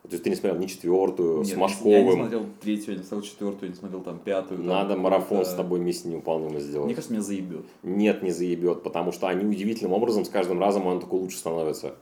То 0.03 0.13
есть 0.13 0.23
ты 0.23 0.29
не 0.29 0.35
смотрел 0.37 0.61
ни 0.61 0.67
четвертую, 0.67 1.39
Нет, 1.39 1.47
с 1.47 1.49
Я 1.49 1.55
не 1.55 1.61
Машковым. 1.61 2.11
смотрел 2.13 2.45
третью, 2.61 2.93
я 2.93 2.99
не 2.99 3.03
смотрел 3.03 3.29
четвертую, 3.29 3.63
я 3.63 3.69
не 3.69 3.75
смотрел 3.75 4.01
там 4.01 4.19
пятую. 4.19 4.59
там 4.59 4.67
Надо 4.67 4.95
марафон 4.95 5.39
с 5.39 5.49
какую-то. 5.49 5.55
тобой 5.57 5.79
миссию 5.79 6.13
невыполнимой 6.13 6.61
сделать. 6.61 6.85
Мне 6.85 6.95
кажется, 6.95 7.13
меня 7.13 7.23
заебет. 7.23 7.65
Нет, 7.83 8.23
не 8.23 8.31
заебет, 8.31 8.83
потому 8.83 9.11
что 9.11 9.27
они 9.27 9.43
удивительным 9.45 9.93
образом 9.93 10.23
с 10.23 10.29
каждым 10.29 10.59
разом 10.61 10.85
он 10.87 11.01
такой 11.01 11.19
лучше 11.19 11.37
становится. 11.37 11.95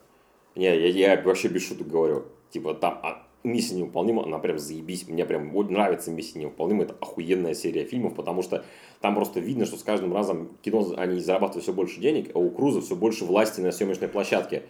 Не, 0.55 0.65
я, 0.65 1.15
я 1.15 1.21
вообще 1.21 1.47
без 1.47 1.67
шуток 1.67 1.87
говорю. 1.87 2.25
Типа 2.51 2.75
там 2.75 2.99
а, 3.01 3.25
миссия 3.43 3.75
невыполнима, 3.75 4.23
она 4.23 4.37
прям 4.37 4.59
заебись. 4.59 5.07
Мне 5.07 5.25
прям 5.25 5.55
очень 5.55 5.71
нравится 5.71 6.11
миссия 6.11 6.37
невыполнима. 6.39 6.83
Это 6.83 6.95
охуенная 7.01 7.55
серия 7.55 7.85
фильмов, 7.85 8.13
потому 8.13 8.43
что 8.43 8.63
там 9.01 9.15
просто 9.15 9.39
видно, 9.39 9.65
что 9.65 9.77
с 9.77 9.83
каждым 9.83 10.13
разом 10.13 10.49
кино 10.61 10.93
они 10.97 11.19
зарабатывают 11.19 11.63
все 11.63 11.73
больше 11.73 11.99
денег, 11.99 12.31
а 12.33 12.39
у 12.39 12.49
Круза 12.49 12.81
все 12.81 12.95
больше 12.95 13.25
власти 13.25 13.61
на 13.61 13.71
съемочной 13.71 14.07
площадке. 14.07 14.63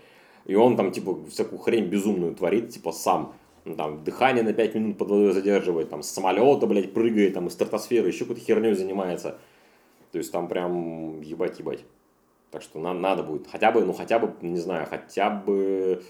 И 0.46 0.56
он 0.56 0.76
там, 0.76 0.92
типа, 0.92 1.18
всякую 1.30 1.60
хрень 1.60 1.86
безумную 1.86 2.36
творит, 2.36 2.70
типа, 2.70 2.92
сам. 2.92 3.34
Ну, 3.64 3.76
Там, 3.76 4.04
дыхание 4.04 4.44
на 4.44 4.54
5 4.54 4.76
минут 4.76 4.98
под 4.98 5.10
водой 5.10 5.34
задерживает, 5.34 5.90
там, 5.90 6.04
с 6.04 6.10
самолета, 6.10 6.68
блядь, 6.68 6.94
прыгает, 6.94 7.34
там, 7.34 7.48
из 7.48 7.54
стратосферы, 7.54 8.08
еще 8.08 8.26
какой-то 8.26 8.42
херней 8.42 8.74
занимается. 8.74 9.40
То 10.12 10.20
есть 10.20 10.32
там 10.32 10.48
прям 10.48 11.20
ебать-ебать. 11.22 11.84
Так 12.52 12.62
что 12.62 12.80
на, 12.80 12.94
надо 12.94 13.24
будет 13.24 13.48
хотя 13.48 13.72
бы, 13.72 13.84
ну 13.84 13.92
хотя 13.92 14.18
бы, 14.18 14.34
не 14.42 14.60
знаю, 14.60 14.88
хотя 14.90 15.30
бы 15.30 16.04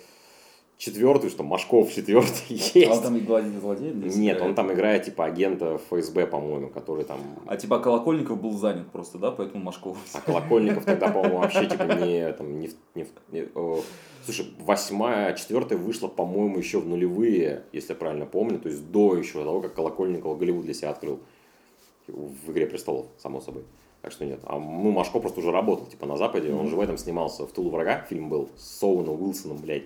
четвертый, 0.77 1.29
что 1.29 1.43
Машков 1.43 1.93
четвертый 1.93 2.43
есть. 2.49 2.75
А 2.87 2.93
он 2.93 3.01
там 3.01 3.17
и 3.17 3.21
злодей, 3.21 3.59
злодей 3.59 3.91
здесь 3.93 4.15
Нет, 4.15 4.41
он 4.41 4.55
там 4.55 4.71
играет 4.73 5.03
типа 5.03 5.25
агента 5.25 5.77
ФСБ, 5.77 6.27
по-моему, 6.27 6.69
который 6.69 7.05
там... 7.05 7.19
А 7.47 7.55
типа 7.55 7.79
Колокольников 7.79 8.41
был 8.41 8.51
занят 8.51 8.91
просто, 8.91 9.17
да, 9.17 9.31
поэтому 9.31 9.63
Машков. 9.63 9.97
А 10.13 10.21
Колокольников 10.21 10.85
тогда, 10.85 11.07
по-моему, 11.07 11.39
вообще 11.39 11.65
типа 11.67 11.83
не... 11.83 12.31
Там, 12.33 12.59
не, 12.59 12.69
не, 12.95 13.07
не- 13.31 13.47
о, 13.55 13.81
слушай, 14.23 14.47
восьмая, 14.59 15.33
четвертая 15.35 15.77
вышла, 15.77 16.07
по-моему, 16.07 16.57
еще 16.57 16.79
в 16.79 16.87
нулевые, 16.87 17.63
если 17.71 17.93
я 17.93 17.95
правильно 17.95 18.25
помню, 18.25 18.59
то 18.59 18.69
есть 18.69 18.91
до 18.91 19.15
еще 19.15 19.43
того, 19.43 19.61
как 19.61 19.73
Колокольников 19.73 20.37
Голливуд 20.37 20.65
для 20.65 20.73
себя 20.73 20.89
открыл. 20.89 21.19
В 22.07 22.51
«Игре 22.51 22.67
престолов», 22.67 23.07
само 23.17 23.41
собой. 23.41 23.63
Так 24.03 24.11
что 24.11 24.25
нет. 24.25 24.39
А 24.43 24.59
ну, 24.59 24.91
Машко 24.91 25.19
просто 25.19 25.39
уже 25.39 25.51
работал, 25.51 25.87
типа, 25.87 26.05
на 26.05 26.17
Западе. 26.17 26.53
Он 26.53 26.67
же 26.67 26.75
в 26.75 26.79
этом 26.79 26.95
снимался. 26.95 27.47
В 27.47 27.51
«Тулу 27.51 27.71
врага» 27.71 28.05
фильм 28.07 28.29
был 28.29 28.51
с 28.55 28.77
Соуэном 28.77 29.19
Уилсоном, 29.19 29.57
блядь, 29.57 29.85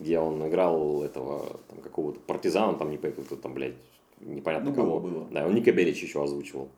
где 0.00 0.18
он 0.18 0.44
играл 0.48 1.02
этого, 1.02 1.60
там, 1.68 1.78
какого-то 1.80 2.18
партизана, 2.20 2.76
там, 2.76 2.90
не 2.90 2.96
помню, 2.96 3.22
кто 3.24 3.36
там, 3.36 3.54
блядь, 3.54 3.76
непонятно 4.20 4.70
Ну, 4.70 4.76
кого. 4.76 4.98
было. 4.98 5.26
Да, 5.30 5.46
он 5.46 5.54
Ника 5.54 5.70
Белич 5.72 6.02
еще 6.02 6.24
озвучивал. 6.24 6.68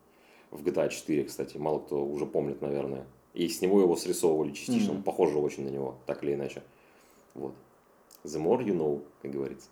В 0.50 0.62
GTA 0.62 0.90
4, 0.90 1.24
кстати. 1.24 1.56
Мало 1.56 1.78
кто 1.78 2.04
уже 2.04 2.26
помнит, 2.26 2.60
наверное. 2.60 3.06
И 3.32 3.48
с 3.48 3.62
него 3.62 3.80
его 3.80 3.96
срисовывали 3.96 4.50
частично. 4.52 4.92
Мгм. 4.92 5.02
Похоже 5.02 5.38
очень 5.38 5.64
на 5.64 5.70
него, 5.70 5.94
так 6.04 6.22
или 6.22 6.34
иначе. 6.34 6.62
Вот. 7.34 7.54
The 8.24 8.38
more 8.42 8.62
you 8.62 8.76
know, 8.76 9.02
как 9.22 9.30
говорится. 9.30 9.68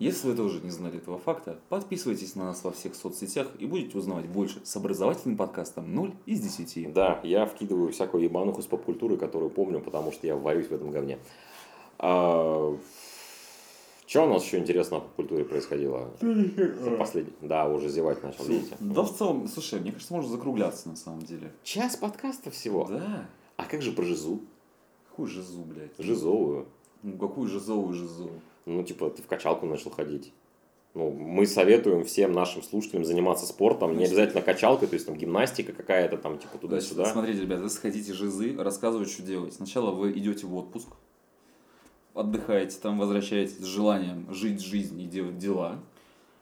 Если 0.00 0.28
вы 0.28 0.34
тоже 0.36 0.60
не 0.60 0.70
знали 0.70 0.98
этого 0.98 1.18
факта, 1.18 1.58
подписывайтесь 1.68 2.34
на 2.34 2.46
нас 2.46 2.64
во 2.64 2.72
всех 2.72 2.96
соцсетях 2.96 3.46
и 3.60 3.64
будете 3.64 3.96
узнавать 3.96 4.26
больше 4.26 4.60
с 4.64 4.76
образовательным 4.76 5.36
подкастом 5.38 5.94
0 5.94 6.12
из 6.26 6.40
10. 6.40 6.92
Да, 6.92 7.20
я 7.22 7.46
вкидываю 7.46 7.92
всякую 7.92 8.24
ебануху 8.24 8.60
с 8.60 8.66
поп-культуры, 8.66 9.16
которую 9.16 9.50
помню, 9.50 9.80
потому 9.80 10.10
что 10.10 10.26
я 10.26 10.34
варюсь 10.36 10.66
в 10.66 10.72
этом 10.72 10.90
говне. 10.90 11.18
Что 14.06 14.24
у 14.24 14.28
нас 14.28 14.44
еще 14.44 14.58
интересного 14.58 15.00
в 15.00 15.04
поп-культуре 15.04 15.44
происходило? 15.44 16.10
За 16.20 16.90
последний... 16.98 17.32
Да, 17.40 17.68
уже 17.68 17.88
зевать 17.88 18.22
начал, 18.22 18.44
видите? 18.44 18.76
Да, 18.80 19.02
в 19.02 19.16
целом, 19.16 19.48
слушай, 19.48 19.80
мне 19.80 19.92
кажется, 19.92 20.12
можно 20.12 20.30
закругляться 20.30 20.88
на 20.88 20.96
самом 20.96 21.22
деле. 21.22 21.52
Час 21.62 21.96
подкаста 21.96 22.50
всего. 22.50 22.86
Да. 22.90 23.26
А 23.56 23.64
как 23.64 23.82
же 23.82 23.92
про 23.92 24.04
Жизу? 24.04 24.40
Какую 25.08 25.28
жизу, 25.28 25.60
блядь? 25.60 25.92
Жизовую. 25.98 26.66
Ну, 27.04 27.16
какую 27.16 27.48
жизовую 27.48 27.94
жизу? 27.94 28.30
Ну, 28.66 28.82
типа, 28.82 29.10
ты 29.10 29.22
в 29.22 29.26
качалку 29.26 29.64
начал 29.64 29.90
ходить. 29.90 30.32
Ну, 30.94 31.10
мы 31.10 31.46
советуем 31.46 32.04
всем 32.04 32.32
нашим 32.32 32.62
слушателям 32.62 33.04
заниматься 33.04 33.46
спортом. 33.46 33.90
Не 33.92 34.06
Значит, 34.06 34.12
обязательно 34.12 34.42
качалкой, 34.42 34.88
то 34.88 34.94
есть 34.94 35.06
там 35.06 35.16
гимнастика 35.16 35.72
какая-то, 35.72 36.18
там, 36.18 36.38
типа, 36.38 36.50
Значит, 36.54 36.60
туда-сюда. 36.62 37.04
смотрите, 37.06 37.42
ребят, 37.42 37.60
если 37.62 37.78
хотите 37.78 38.12
жизы, 38.12 38.56
рассказывать, 38.56 39.08
что 39.08 39.22
делать. 39.22 39.54
Сначала 39.54 39.92
вы 39.92 40.12
идете 40.12 40.46
в 40.46 40.54
отпуск, 40.56 40.88
отдыхаете, 42.14 42.76
там 42.80 42.98
возвращаетесь 42.98 43.58
с 43.58 43.64
желанием 43.64 44.32
жить 44.32 44.60
жизнь 44.64 45.00
и 45.00 45.06
делать 45.06 45.38
дела. 45.38 45.78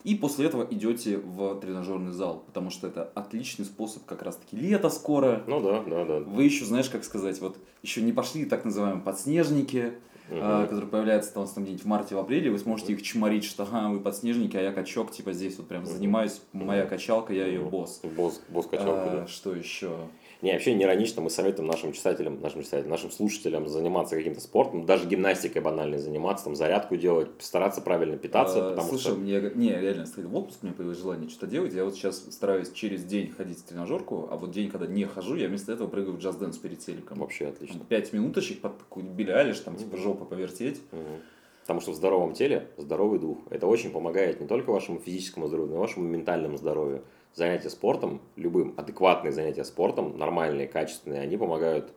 И 0.05 0.17
после 0.17 0.47
этого 0.47 0.67
идете 0.69 1.19
в 1.19 1.61
тренажерный 1.61 2.11
зал, 2.13 2.43
потому 2.47 2.71
что 2.71 2.89
это 2.89 3.05
отличный 3.15 3.65
способ 3.65 4.05
как 4.05 4.23
раз-таки 4.23 4.57
лето 4.57 4.91
скоро. 4.91 5.45
Ну 5.47 5.61
да, 5.61 5.83
да, 5.85 6.05
да. 6.05 6.19
Вы 6.21 6.43
еще, 6.43 6.65
знаешь, 6.65 6.91
как 6.91 7.05
сказать, 7.05 7.41
вот 7.41 7.57
еще 7.83 8.03
не 8.03 8.13
пошли 8.13 8.45
так 8.45 8.65
называемые 8.65 9.03
подснежники, 9.03 9.93
Мгм. 10.29 10.63
которые 10.63 10.89
появляются 10.89 11.33
там, 11.35 11.47
там 11.47 11.65
где-нибудь 11.65 11.85
в 11.85 11.89
марте, 11.89 12.15
в 12.15 12.19
апреле, 12.19 12.51
вы 12.51 12.59
сможете 12.59 12.95
их 12.95 13.03
чморить, 13.03 13.45
что 13.45 13.65
ага, 13.65 13.89
вы 13.91 14.01
подснежники, 14.01 14.57
а 14.57 14.63
я 14.63 14.73
качок, 14.73 15.11
типа 15.13 15.33
здесь 15.33 15.59
вот 15.59 15.69
прям 15.69 15.85
занимаюсь, 15.85 16.41
моя 16.53 16.87
качалка, 16.87 17.33
я 17.35 17.47
ее 17.47 17.61
босс. 17.61 18.01
Босс, 18.17 18.41
босс 18.49 18.67
качалку, 18.67 19.09
А, 19.09 19.13
да. 19.21 19.27
Что 19.27 19.55
еще? 19.55 19.95
Не, 20.43 20.53
вообще 20.53 20.75
не 20.75 20.83
иронично, 20.83 21.23
мы 21.23 21.31
советуем 21.31 21.69
нашим 21.69 21.93
читателям, 21.93 22.41
нашим 22.41 22.65
читателям, 22.65 22.91
нашим 22.91 23.13
слушателям 23.13 23.69
заниматься 23.69 24.17
каким-то 24.17 24.41
спортом, 24.41 24.85
даже 24.87 25.07
гимнастикой 25.07 25.63
банальной 25.63 25.99
заниматься, 25.99 26.47
там 26.47 26.57
зарядку 26.57 26.97
делать, 26.97 27.29
стараться 27.39 27.81
правильно 27.81 28.17
питаться, 28.17 28.67
А, 28.67 28.71
потому 28.71 28.89
Слушай, 28.89 29.03
что... 29.03 29.15
мне, 29.15 29.41
не, 29.55 29.71
реально, 29.71 30.05
в 30.05 30.37
отпуск, 30.37 30.59
у 30.63 30.67
меня 30.67 30.75
появилось 30.75 30.99
желание 30.99 31.31
что-то 31.31 31.47
делать. 31.47 31.73
Я 31.73 31.85
вот 31.85 31.95
сейчас 31.95 32.27
стараюсь 32.31 32.73
через 32.73 33.05
день 33.05 33.31
ходить 33.31 33.61
в 33.61 33.63
тренажерку, 33.63 34.29
а 34.33 34.37
вот 34.37 34.51
день, 34.51 34.69
когда 34.69 34.89
не 34.89 35.05
хожу, 35.05 35.37
я 35.37 35.47
вместо 35.47 35.73
этого 35.73 35.87
прыгаю 35.87 36.17
в 36.17 36.19
джаз-дэнс 36.19 36.59
перед 36.59 36.81
телеком. 36.81 37.19
Вообще 37.19 37.47
отлично. 37.47 37.79
Там 37.79 37.87
Пять 37.87 38.13
минуточек 38.13 38.61
под 38.61 38.79
такую 38.79 39.07
билялишь, 39.07 39.61
там 39.61 39.77
типа 39.77 39.97
жопу 39.97 40.25
повертеть. 40.25 40.81
Мгм. 40.91 41.21
Потому 41.61 41.81
что 41.81 41.93
в 41.93 41.95
здоровом 41.95 42.35
теле 42.35 42.67
здоровый 42.77 43.21
дух. 43.21 43.39
Это 43.51 43.69
очень 43.69 43.93
помогает 43.93 44.41
не 44.41 44.49
только 44.49 44.71
вашему 44.71 44.99
физическому 44.99 45.47
здоровью, 45.47 45.75
но 45.75 45.77
и 45.77 45.81
вашему 45.81 46.09
ментальному 46.09 46.57
здоровью. 46.57 47.05
Занятия 47.35 47.71
спортом, 47.71 48.21
любым, 48.37 48.75
адекватные 48.77 49.33
занятия 49.33 49.65
спортом, 49.65 50.19
нормальные, 50.19 50.69
качественные, 50.69 51.23
они 51.23 51.37
помогают 51.37 51.95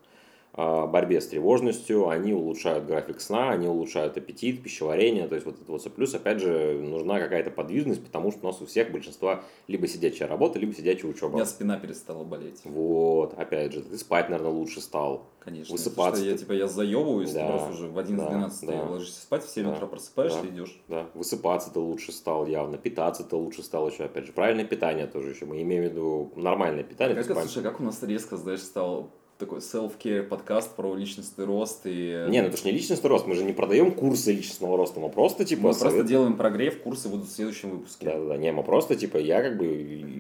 борьбе 0.56 1.20
с 1.20 1.28
тревожностью, 1.28 2.08
они 2.08 2.34
улучшают 2.34 2.86
график 2.86 3.20
сна, 3.20 3.51
они 3.51 3.68
улучшают 3.68 4.18
аппетит, 4.18 4.64
пищеварение, 4.64 5.28
то 5.28 5.36
есть 5.36 5.45
вот 5.45 5.56
это 5.62 5.72
вот 5.72 5.82
все. 5.82 5.89
Плюс, 5.89 6.14
опять 6.16 6.39
же, 6.39 6.80
нужна 6.82 7.20
какая-то 7.20 7.51
подвижность, 7.51 8.03
потому 8.03 8.32
что 8.32 8.41
у 8.43 8.45
нас 8.51 8.62
у 8.62 8.66
всех 8.66 8.91
большинства 8.91 9.43
либо 9.68 9.88
сидячая 9.88 10.28
работа, 10.30 10.58
либо 10.58 10.74
сидячая 10.74 11.08
У 11.08 11.12
учеба. 11.14 11.34
меня 11.36 11.45
спина 11.45 11.78
перестала 11.78 12.24
болеть. 12.24 12.62
Вот, 12.64 13.34
опять 13.38 13.74
же, 13.74 13.82
ты 13.82 13.97
спать, 13.97 14.30
наверное, 14.30 14.51
лучше 14.53 14.80
стал. 14.82 15.28
Конечно. 15.39 15.74
Высыпаться 15.74 16.22
что 16.22 16.32
я 16.32 16.38
типа 16.38 16.53
я 16.53 16.68
заебываюсь, 16.68 17.32
Да, 17.32 17.47
просто 17.49 17.72
уже 17.74 17.88
в 17.88 17.99
11-12 17.99 18.66
да, 18.66 18.72
да. 18.72 18.84
ложишься 18.84 19.22
спать, 19.22 19.43
в 19.43 19.49
7 19.49 19.64
Да, 19.66 19.72
утра 19.74 19.86
просыпаешься 19.88 20.41
да. 20.41 20.47
и 20.47 20.51
идешь. 20.51 20.82
Да, 20.88 21.06
высыпаться 21.14 21.72
ты 21.72 21.80
лучше 21.80 22.12
стал 22.12 22.47
явно, 22.47 22.78
питаться 22.78 23.24
ты 23.24 23.36
лучше 23.36 23.62
стал 23.62 23.89
еще, 23.89 24.06
опять 24.06 24.26
же, 24.26 24.32
правильное 24.32 24.66
питание 24.66 25.06
тоже 25.06 25.32
еще, 25.32 25.45
мы 25.45 25.62
имеем 25.62 25.84
в 25.84 25.86
виду 25.91 26.32
нормальное 26.36 26.84
питание. 26.84 27.22
Как 27.22 27.38
слушай, 27.41 27.62
как 27.62 27.80
у 27.80 27.84
нас 27.84 28.01
резко, 28.01 28.38
знаешь, 28.38 28.62
стал 28.62 29.12
такой 29.38 29.60
self-care 29.60 30.24
подкаст 30.24 30.76
про 30.76 30.96
личностный 30.96 31.46
рост 31.46 31.82
и... 31.86 32.26
Не, 32.30 32.42
ну 32.42 32.48
это 32.48 32.58
же 32.58 32.66
не 32.66 32.72
личностный 32.72 33.10
рост, 33.10 33.28
мы 33.28 33.36
же 33.36 33.44
не 33.44 33.54
продаем 33.54 33.92
курсы 33.92 34.32
личностного 34.32 34.78
роста, 34.78 35.00
мы 35.00 35.10
просто 35.10 35.44
типа... 35.44 35.62
Мы 35.62 35.70
просто 35.70 35.90
совет- 35.90 36.06
делаем 36.06 36.38
прогрев, 36.38 36.82
курсы 36.82 37.10
будут 37.10 37.28
в 37.28 37.32
следующем 37.32 37.72
выпуске. 37.72 38.06
Да, 38.06 38.18
да, 38.18 38.26
да, 38.30 38.38
не, 38.38 38.52
мы 38.52 38.64
просто, 38.64 38.96
типа, 38.96 39.18
я 39.18 39.42
как 39.42 39.58
бы 39.58 39.66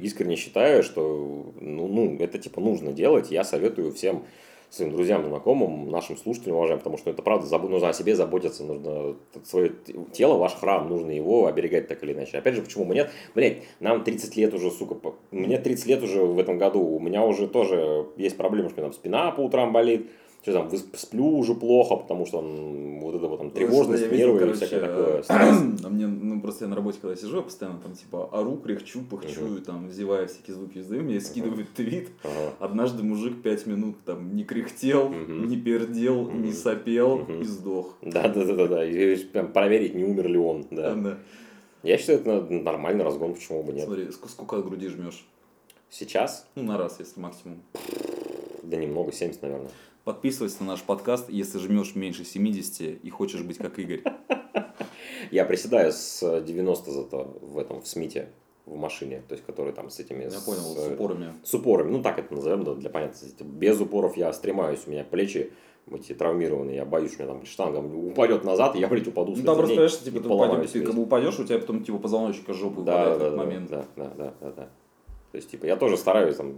искренне 0.03 0.35
считаю, 0.35 0.83
что, 0.83 1.53
ну, 1.59 1.87
ну, 1.87 2.17
это, 2.19 2.37
типа, 2.39 2.59
нужно 2.59 2.91
делать, 2.91 3.31
я 3.31 3.43
советую 3.43 3.93
всем 3.93 4.25
своим 4.75 4.91
друзьям, 4.91 5.25
знакомым, 5.25 5.89
нашим 5.89 6.17
слушателям, 6.17 6.57
уважаем, 6.57 6.79
потому 6.79 6.97
что 6.97 7.09
это 7.09 7.21
правда, 7.21 7.47
забо- 7.47 7.69
нужно 7.69 7.89
о 7.89 7.93
себе 7.93 8.15
заботиться, 8.15 8.63
нужно 8.63 9.15
свое 9.43 9.71
тело, 10.11 10.37
ваш 10.37 10.55
храм, 10.55 10.89
нужно 10.89 11.11
его 11.11 11.47
оберегать 11.47 11.87
так 11.87 12.03
или 12.03 12.13
иначе. 12.13 12.37
Опять 12.37 12.55
же, 12.55 12.61
почему 12.61 12.85
бы 12.85 12.93
нет? 12.93 13.09
Блять, 13.33 13.63
нам 13.79 14.03
30 14.03 14.35
лет 14.35 14.53
уже, 14.53 14.69
сука, 14.71 14.97
мне 15.31 15.57
30 15.57 15.87
лет 15.87 16.03
уже 16.03 16.21
в 16.21 16.37
этом 16.37 16.57
году, 16.57 16.81
у 16.81 16.99
меня 16.99 17.23
уже 17.23 17.47
тоже 17.47 18.07
есть 18.17 18.35
проблемы, 18.37 18.69
что 18.69 18.81
там 18.81 18.93
спина 18.93 19.31
по 19.31 19.41
утрам 19.41 19.71
болит, 19.71 20.09
что 20.45 20.53
там, 20.53 20.69
сплю 20.93 21.25
уже 21.39 21.55
плохо, 21.55 21.95
потому 21.95 22.27
что 22.27 22.37
м, 22.39 22.99
вот 22.99 23.15
это 23.15 23.27
вот 23.27 23.39
там 23.39 23.49
тревожность, 23.49 24.03
Я 24.03 24.09
видел, 24.09 24.27
нервы 24.27 24.37
и 24.37 24.39
короче, 24.41 24.65
всякое 24.67 24.79
такое. 24.87 25.21
стресс. 25.23 25.85
А 25.85 25.89
мне, 25.89 26.05
ну, 26.05 26.39
просто 26.39 26.65
я 26.65 26.69
на 26.69 26.75
работе, 26.75 26.99
когда 27.01 27.15
сижу, 27.15 27.37
я 27.37 27.41
постоянно 27.41 27.79
там, 27.79 27.93
типа, 27.93 28.29
ору, 28.31 28.57
кряхчу, 28.57 29.01
пыхчу, 29.01 29.59
там, 29.65 29.87
взеваю 29.87 30.27
всякие 30.27 30.53
звуки 30.55 30.77
издаю, 30.77 31.01
мне 31.01 31.19
скидывают 31.19 31.67
твит. 31.75 32.09
Ага. 32.23 32.53
Однажды 32.59 33.01
мужик 33.01 33.41
пять 33.41 33.65
минут 33.65 33.95
там 34.05 34.35
не 34.35 34.43
кряхтел, 34.43 35.09
Мгм. 35.09 35.47
не 35.47 35.57
пердел, 35.57 36.25
Мгм. 36.25 36.43
не 36.43 36.53
сопел 36.53 37.17
Мгм. 37.17 37.41
и 37.41 37.43
сдох. 37.45 37.95
Да, 38.03 38.27
да, 38.27 38.45
да, 38.45 38.53
да, 38.53 38.67
да. 38.67 38.85
И 38.85 39.15
прям 39.25 39.51
проверить, 39.51 39.95
не 39.95 40.03
умер 40.03 40.27
ли 40.27 40.37
он. 40.37 40.67
Да. 40.69 40.93
Да. 40.93 41.17
Я 41.81 41.97
считаю, 41.97 42.19
это 42.19 42.53
нормальный 42.53 43.03
разгон, 43.03 43.33
почему 43.33 43.63
бы 43.63 43.73
нет. 43.73 43.85
Смотри, 43.85 44.03
ск- 44.05 44.29
сколько 44.29 44.57
от 44.57 44.65
груди 44.65 44.89
жмешь? 44.89 45.25
Сейчас, 45.89 46.47
Ну, 46.53 46.63
на 46.63 46.77
раз, 46.77 46.97
если 46.99 47.19
максимум. 47.19 47.61
да 48.63 48.77
немного, 48.77 49.11
70, 49.11 49.41
наверное. 49.41 49.69
Подписывайся 50.05 50.57
на 50.59 50.73
наш 50.73 50.83
подкаст, 50.83 51.31
если 51.31 51.57
жмешь 51.57 51.95
меньше 51.95 52.25
70 52.25 53.03
и 53.03 53.09
хочешь 53.09 53.41
быть 53.41 53.57
как 53.57 53.79
Игорь. 53.79 54.03
Я 55.31 55.45
приседаю 55.45 55.91
с 55.91 56.41
90 56.41 56.91
зато 56.91 57.39
в 57.41 57.57
этом, 57.57 57.81
в 57.81 57.87
Смите. 57.87 58.29
в 58.67 58.75
машине, 58.75 59.23
то 59.27 59.33
есть 59.33 59.43
который 59.43 59.73
там 59.73 59.89
с 59.89 59.99
этими... 59.99 60.25
Я 60.25 60.29
с, 60.29 60.43
понял, 60.43 60.61
с 60.61 60.87
упорами. 60.91 61.33
С 61.43 61.53
упорами, 61.55 61.89
ну 61.89 62.03
так 62.03 62.19
это 62.19 62.35
назовем, 62.35 62.63
да, 62.63 62.75
для 62.75 62.91
понятности. 62.91 63.41
Без 63.41 63.81
упоров 63.81 64.15
я 64.15 64.31
стремаюсь, 64.31 64.81
у 64.85 64.91
меня 64.91 65.03
плечи 65.03 65.51
эти 65.91 66.13
травмированные, 66.13 66.75
я 66.75 66.85
боюсь, 66.85 67.15
у 67.17 67.23
меня 67.23 67.33
там 67.33 67.45
штанга 67.47 67.77
упадет 67.79 68.43
назад, 68.43 68.75
и 68.75 68.79
я, 68.79 68.87
блядь, 68.87 69.07
упаду 69.07 69.33
Ну 69.35 69.43
там 69.43 69.55
просто, 69.55 69.73
понимаешь, 69.73 69.99
типа, 69.99 70.19
ты, 70.19 70.29
упадешь, 70.29 70.69
ты 70.69 70.81
как 70.83 70.95
бы 70.95 71.01
упадешь, 71.01 71.39
у 71.39 71.43
тебя 71.45 71.57
потом 71.57 71.83
типа 71.83 71.97
позвоночник 71.97 72.47
из 72.47 72.55
жопы 72.55 72.83
Да, 72.83 73.09
выпадает 73.09 73.15
в 73.15 73.19
да, 73.19 73.25
этот 73.25 73.37
да, 73.37 73.43
момент. 73.43 73.69
да, 73.71 73.85
да, 73.95 74.13
да, 74.15 74.33
да, 74.39 74.51
да. 74.51 74.69
То 75.35 75.39
есть, 75.39 75.51
типа, 75.51 75.65
я 75.65 75.75
тоже 75.75 75.97
стараюсь 75.97 76.37
там 76.37 76.55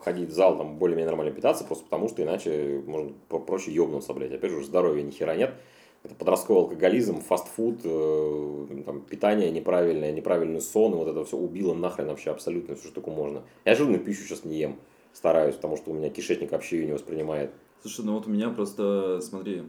ходить 0.00 0.30
в 0.30 0.32
зал, 0.32 0.58
там, 0.58 0.76
более-менее 0.76 1.06
нормально 1.06 1.32
питаться, 1.32 1.62
просто 1.62 1.84
потому 1.84 2.08
что 2.08 2.20
иначе 2.20 2.82
можно 2.84 3.12
проще 3.28 3.70
ёбнуться, 3.70 4.12
блядь. 4.12 4.32
Опять 4.32 4.50
же, 4.50 4.64
здоровья 4.64 5.04
ни 5.04 5.12
хера 5.12 5.36
нет. 5.36 5.54
Это 6.02 6.16
подростковый 6.16 6.64
алкоголизм, 6.64 7.20
фастфуд, 7.20 7.78
э, 7.84 8.82
там, 8.84 9.02
питание 9.02 9.52
неправильное, 9.52 10.10
неправильный 10.10 10.60
сон, 10.60 10.94
и 10.94 10.96
вот 10.96 11.06
это 11.06 11.24
все 11.24 11.36
убило 11.36 11.74
нахрен 11.74 12.08
вообще 12.08 12.32
абсолютно 12.32 12.74
все, 12.74 12.86
что 12.86 12.94
только 12.94 13.10
можно. 13.10 13.44
Я 13.64 13.76
жирную 13.76 14.00
пищу 14.00 14.24
сейчас 14.24 14.44
не 14.44 14.58
ем, 14.58 14.80
стараюсь, 15.12 15.54
потому 15.54 15.76
что 15.76 15.92
у 15.92 15.94
меня 15.94 16.10
кишечник 16.10 16.50
вообще 16.50 16.78
ее 16.78 16.86
не 16.86 16.92
воспринимает. 16.94 17.52
Слушай, 17.82 18.04
ну 18.04 18.14
вот 18.14 18.26
у 18.26 18.30
меня 18.30 18.50
просто, 18.50 19.20
смотри, 19.20 19.62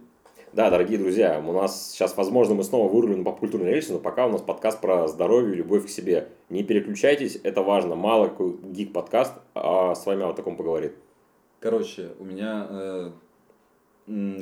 Да, 0.52 0.70
дорогие 0.72 0.98
друзья, 0.98 1.42
у 1.46 1.52
нас 1.54 1.92
сейчас, 1.92 2.18
возможно, 2.18 2.56
мы 2.56 2.64
снова 2.64 2.92
вырулим 2.92 3.20
на 3.20 3.24
попкультурные 3.26 3.74
рельсы, 3.76 3.94
но 3.94 4.00
пока 4.00 4.26
у 4.26 4.32
нас 4.32 4.42
подкаст 4.42 4.82
про 4.82 5.08
здоровье 5.08 5.54
и 5.54 5.58
любовь 5.58 5.86
к 5.86 5.90
себе. 5.90 6.30
Не 6.50 6.64
переключайтесь, 6.64 7.40
это 7.44 7.62
важно. 7.62 7.96
Мало 7.96 8.30
какой 8.30 8.58
гик-подкаст, 8.64 9.34
а 9.54 9.94
с 9.94 10.06
вами 10.06 10.24
о 10.24 10.34
таком 10.34 10.56
поговорит. 10.58 10.96
короче, 11.60 12.12
у 12.20 12.24
меня, 12.26 12.68
э, 12.70 13.12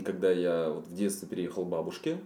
когда 0.06 0.32
я 0.32 0.70
вот 0.70 0.86
в 0.88 0.94
детстве 0.94 1.28
переехал 1.28 1.66
к 1.66 1.68
бабушке, 1.68 2.18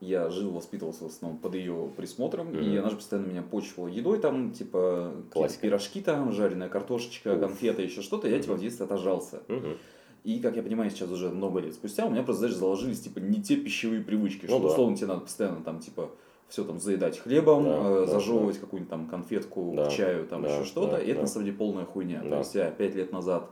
я 0.00 0.28
жил, 0.28 0.50
воспитывался 0.50 1.04
в 1.04 1.06
основном 1.06 1.38
под 1.38 1.54
ее 1.54 1.88
присмотром, 1.96 2.50
и 2.52 2.56
Мгм. 2.56 2.78
она 2.80 2.90
же 2.90 2.96
постоянно 2.96 3.26
меня 3.28 3.42
почивала 3.42 3.88
едой, 3.88 4.18
там, 4.18 4.50
типа, 4.52 5.12
Классика. 5.32 5.62
пирожки 5.62 6.02
там, 6.02 6.30
жареная 6.32 6.68
картошечка, 6.68 7.34
Уф. 7.34 7.40
конфеты, 7.40 7.82
еще 7.82 8.02
что-то, 8.02 8.28
я, 8.28 8.38
типа, 8.38 8.52
Мгм. 8.52 8.58
в 8.58 8.62
детстве 8.62 8.84
отожрался. 8.84 9.42
Мгм. 9.48 9.78
И, 10.24 10.40
как 10.40 10.56
я 10.56 10.62
понимаю, 10.62 10.90
сейчас 10.90 11.10
уже 11.10 11.28
много 11.28 11.60
лет 11.60 11.74
спустя, 11.74 12.06
у 12.06 12.10
меня 12.10 12.22
просто, 12.22 12.40
знаешь, 12.40 12.56
заложились, 12.56 13.00
типа, 13.00 13.18
не 13.18 13.42
те 13.42 13.56
пищевые 13.56 14.02
привычки, 14.02 14.46
Ну 14.46 14.56
что, 14.56 14.58
да. 14.60 14.68
условно, 14.68 14.96
тебе 14.96 15.08
надо 15.08 15.20
постоянно, 15.20 15.62
там, 15.62 15.80
типа, 15.80 16.10
все 16.48 16.64
там 16.64 16.80
заедать 16.80 17.18
хлебом, 17.18 17.64
Да, 17.64 17.70
э, 17.82 18.06
да, 18.06 18.12
зажевывать 18.12 18.58
какую-нибудь 18.58 18.90
там 18.90 19.06
конфетку 19.06 19.74
Да, 19.76 19.86
к 19.86 19.92
чаю, 19.92 20.26
там 20.26 20.42
да, 20.42 20.48
еще 20.56 20.64
что-то, 20.64 20.92
да, 20.92 21.00
и 21.02 21.06
это 21.08 21.16
да. 21.16 21.20
на 21.22 21.26
самом 21.26 21.44
деле 21.46 21.58
полная 21.58 21.84
хуйня. 21.84 22.22
Да. 22.22 22.30
То 22.30 22.38
есть 22.38 22.54
я 22.54 22.70
пять 22.70 22.94
лет 22.94 23.12
назад, 23.12 23.50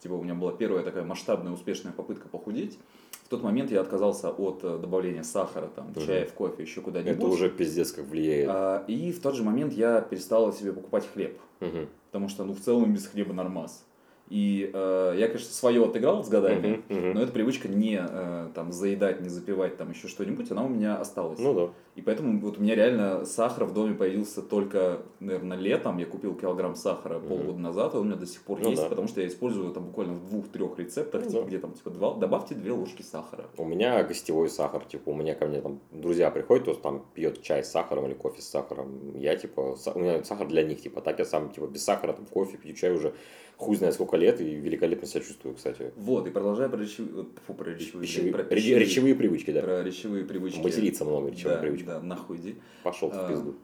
типа, 0.00 0.14
у 0.14 0.22
меня 0.24 0.34
была 0.34 0.50
первая 0.52 0.82
такая 0.82 1.04
масштабная 1.04 1.52
успешная 1.52 1.92
попытка 1.92 2.28
похудеть. 2.28 2.76
В 3.24 3.28
тот 3.28 3.44
момент 3.44 3.70
я 3.70 3.80
отказался 3.80 4.30
от 4.30 4.64
э, 4.64 4.78
добавления 4.78 5.22
сахара, 5.22 5.68
там, 5.68 5.92
в 5.92 5.96
Мгм. 5.96 6.06
чай, 6.06 6.24
в 6.26 6.32
кофе, 6.32 6.62
еще 6.64 6.80
куда-нибудь. 6.80 7.18
Это 7.18 7.26
уже 7.28 7.48
пиздец 7.50 7.92
как 7.92 8.06
влияет. 8.06 8.48
А, 8.50 8.84
и 8.88 9.12
в 9.12 9.20
тот 9.20 9.36
же 9.36 9.44
момент 9.44 9.72
я 9.74 10.00
перестал 10.00 10.52
себе 10.52 10.72
покупать 10.72 11.06
хлеб, 11.06 11.38
Мгм. 11.60 11.86
потому 12.10 12.28
что, 12.28 12.42
ну, 12.44 12.54
в 12.54 12.60
целом 12.60 12.92
без 12.92 13.06
хлеба 13.06 13.32
нормас. 13.32 13.84
И 14.30 14.70
э, 14.72 15.14
я, 15.18 15.26
конечно, 15.26 15.52
свое 15.52 15.84
отыграл 15.84 16.22
с 16.22 16.28
годами, 16.28 16.82
Мгм, 16.88 16.98
мгм. 17.00 17.12
но 17.14 17.22
эта 17.22 17.32
привычка 17.32 17.66
не 17.66 18.00
э, 18.00 18.48
там 18.54 18.70
заедать, 18.72 19.20
не 19.20 19.28
запивать 19.28 19.76
там 19.76 19.90
еще 19.90 20.06
что-нибудь, 20.06 20.48
она 20.52 20.64
у 20.64 20.68
меня 20.68 20.96
осталась. 20.98 21.40
Ну 21.40 21.52
да. 21.52 21.72
И 21.96 22.00
поэтому 22.02 22.38
вот 22.38 22.58
у 22.58 22.62
меня 22.62 22.76
реально 22.76 23.24
сахар 23.24 23.64
в 23.64 23.74
доме 23.74 23.94
появился 23.94 24.40
только, 24.40 25.02
наверное, 25.18 25.58
летом. 25.58 25.98
Я 25.98 26.06
купил 26.06 26.36
килограмм 26.36 26.76
сахара 26.76 27.18
Мгм. 27.18 27.28
полгода 27.28 27.58
назад, 27.58 27.94
и 27.94 27.96
он 27.96 28.02
у 28.02 28.06
меня 28.06 28.16
до 28.16 28.26
сих 28.26 28.42
пор 28.42 28.60
Ну 28.60 28.70
есть, 28.70 28.82
да. 28.82 28.88
потому 28.88 29.08
что 29.08 29.20
я 29.20 29.26
использую 29.26 29.72
там 29.72 29.86
буквально 29.86 30.14
в 30.14 30.28
двух-трех 30.28 30.78
рецептах, 30.78 31.22
Ну 31.24 31.28
типа, 31.30 31.42
да. 31.42 31.48
где 31.48 31.58
там 31.58 31.72
типа 31.72 31.90
два, 31.90 32.14
добавьте 32.14 32.54
две 32.54 32.70
ложки 32.70 33.02
сахара. 33.02 33.46
У 33.56 33.64
меня 33.64 34.00
гостевой 34.04 34.48
сахар, 34.48 34.84
типа, 34.84 35.10
у 35.10 35.14
меня 35.14 35.34
ко 35.34 35.46
мне 35.46 35.60
там 35.60 35.80
друзья 35.90 36.30
приходят, 36.30 36.62
кто 36.62 36.74
там 36.74 37.04
пьет 37.14 37.42
чай 37.42 37.64
с 37.64 37.70
сахаром 37.72 38.06
или 38.06 38.14
кофе 38.14 38.40
с 38.42 38.48
сахаром. 38.48 39.16
Я, 39.18 39.34
типа, 39.34 39.76
у 39.92 39.98
меня 39.98 40.22
сахар 40.22 40.46
для 40.46 40.62
них, 40.62 40.80
типа, 40.80 41.00
так 41.00 41.18
я 41.18 41.24
сам, 41.24 41.50
типа, 41.50 41.66
без 41.66 41.82
сахара, 41.84 42.12
там, 42.12 42.26
кофе, 42.26 42.56
пью 42.58 42.74
чай 42.76 42.92
уже 42.94 43.12
хуй 43.60 43.76
знает 43.76 43.92
сколько 43.94 44.16
лет 44.16 44.40
и 44.40 44.44
великолепно 44.54 45.06
себя 45.06 45.20
чувствую, 45.20 45.54
кстати. 45.54 45.92
Вот, 45.96 46.26
и 46.26 46.30
продолжая 46.30 46.68
про 46.70 46.78
речевые, 46.78 47.12
вот, 47.14 47.28
фу, 47.46 47.52
про 47.54 47.70
речевые, 47.70 48.06
Пищевые- 48.08 48.32
про 48.32 48.42
ре- 48.42 48.48
пищевые- 48.48 48.78
речевые 48.78 49.14
привычки, 49.14 49.50
да. 49.52 49.60
про 49.60 49.82
речевые 49.84 50.24
привычки. 50.24 50.58
Материться 50.60 51.04
много 51.04 51.28
речевых 51.30 51.56
да, 51.56 51.60
привычек. 51.60 51.86
Да, 51.86 52.00
нахуй 52.00 52.38
иди. 52.38 52.56
Пошел 52.82 53.10
А, 53.12 53.26
в 53.26 53.28
пизду. 53.28 53.54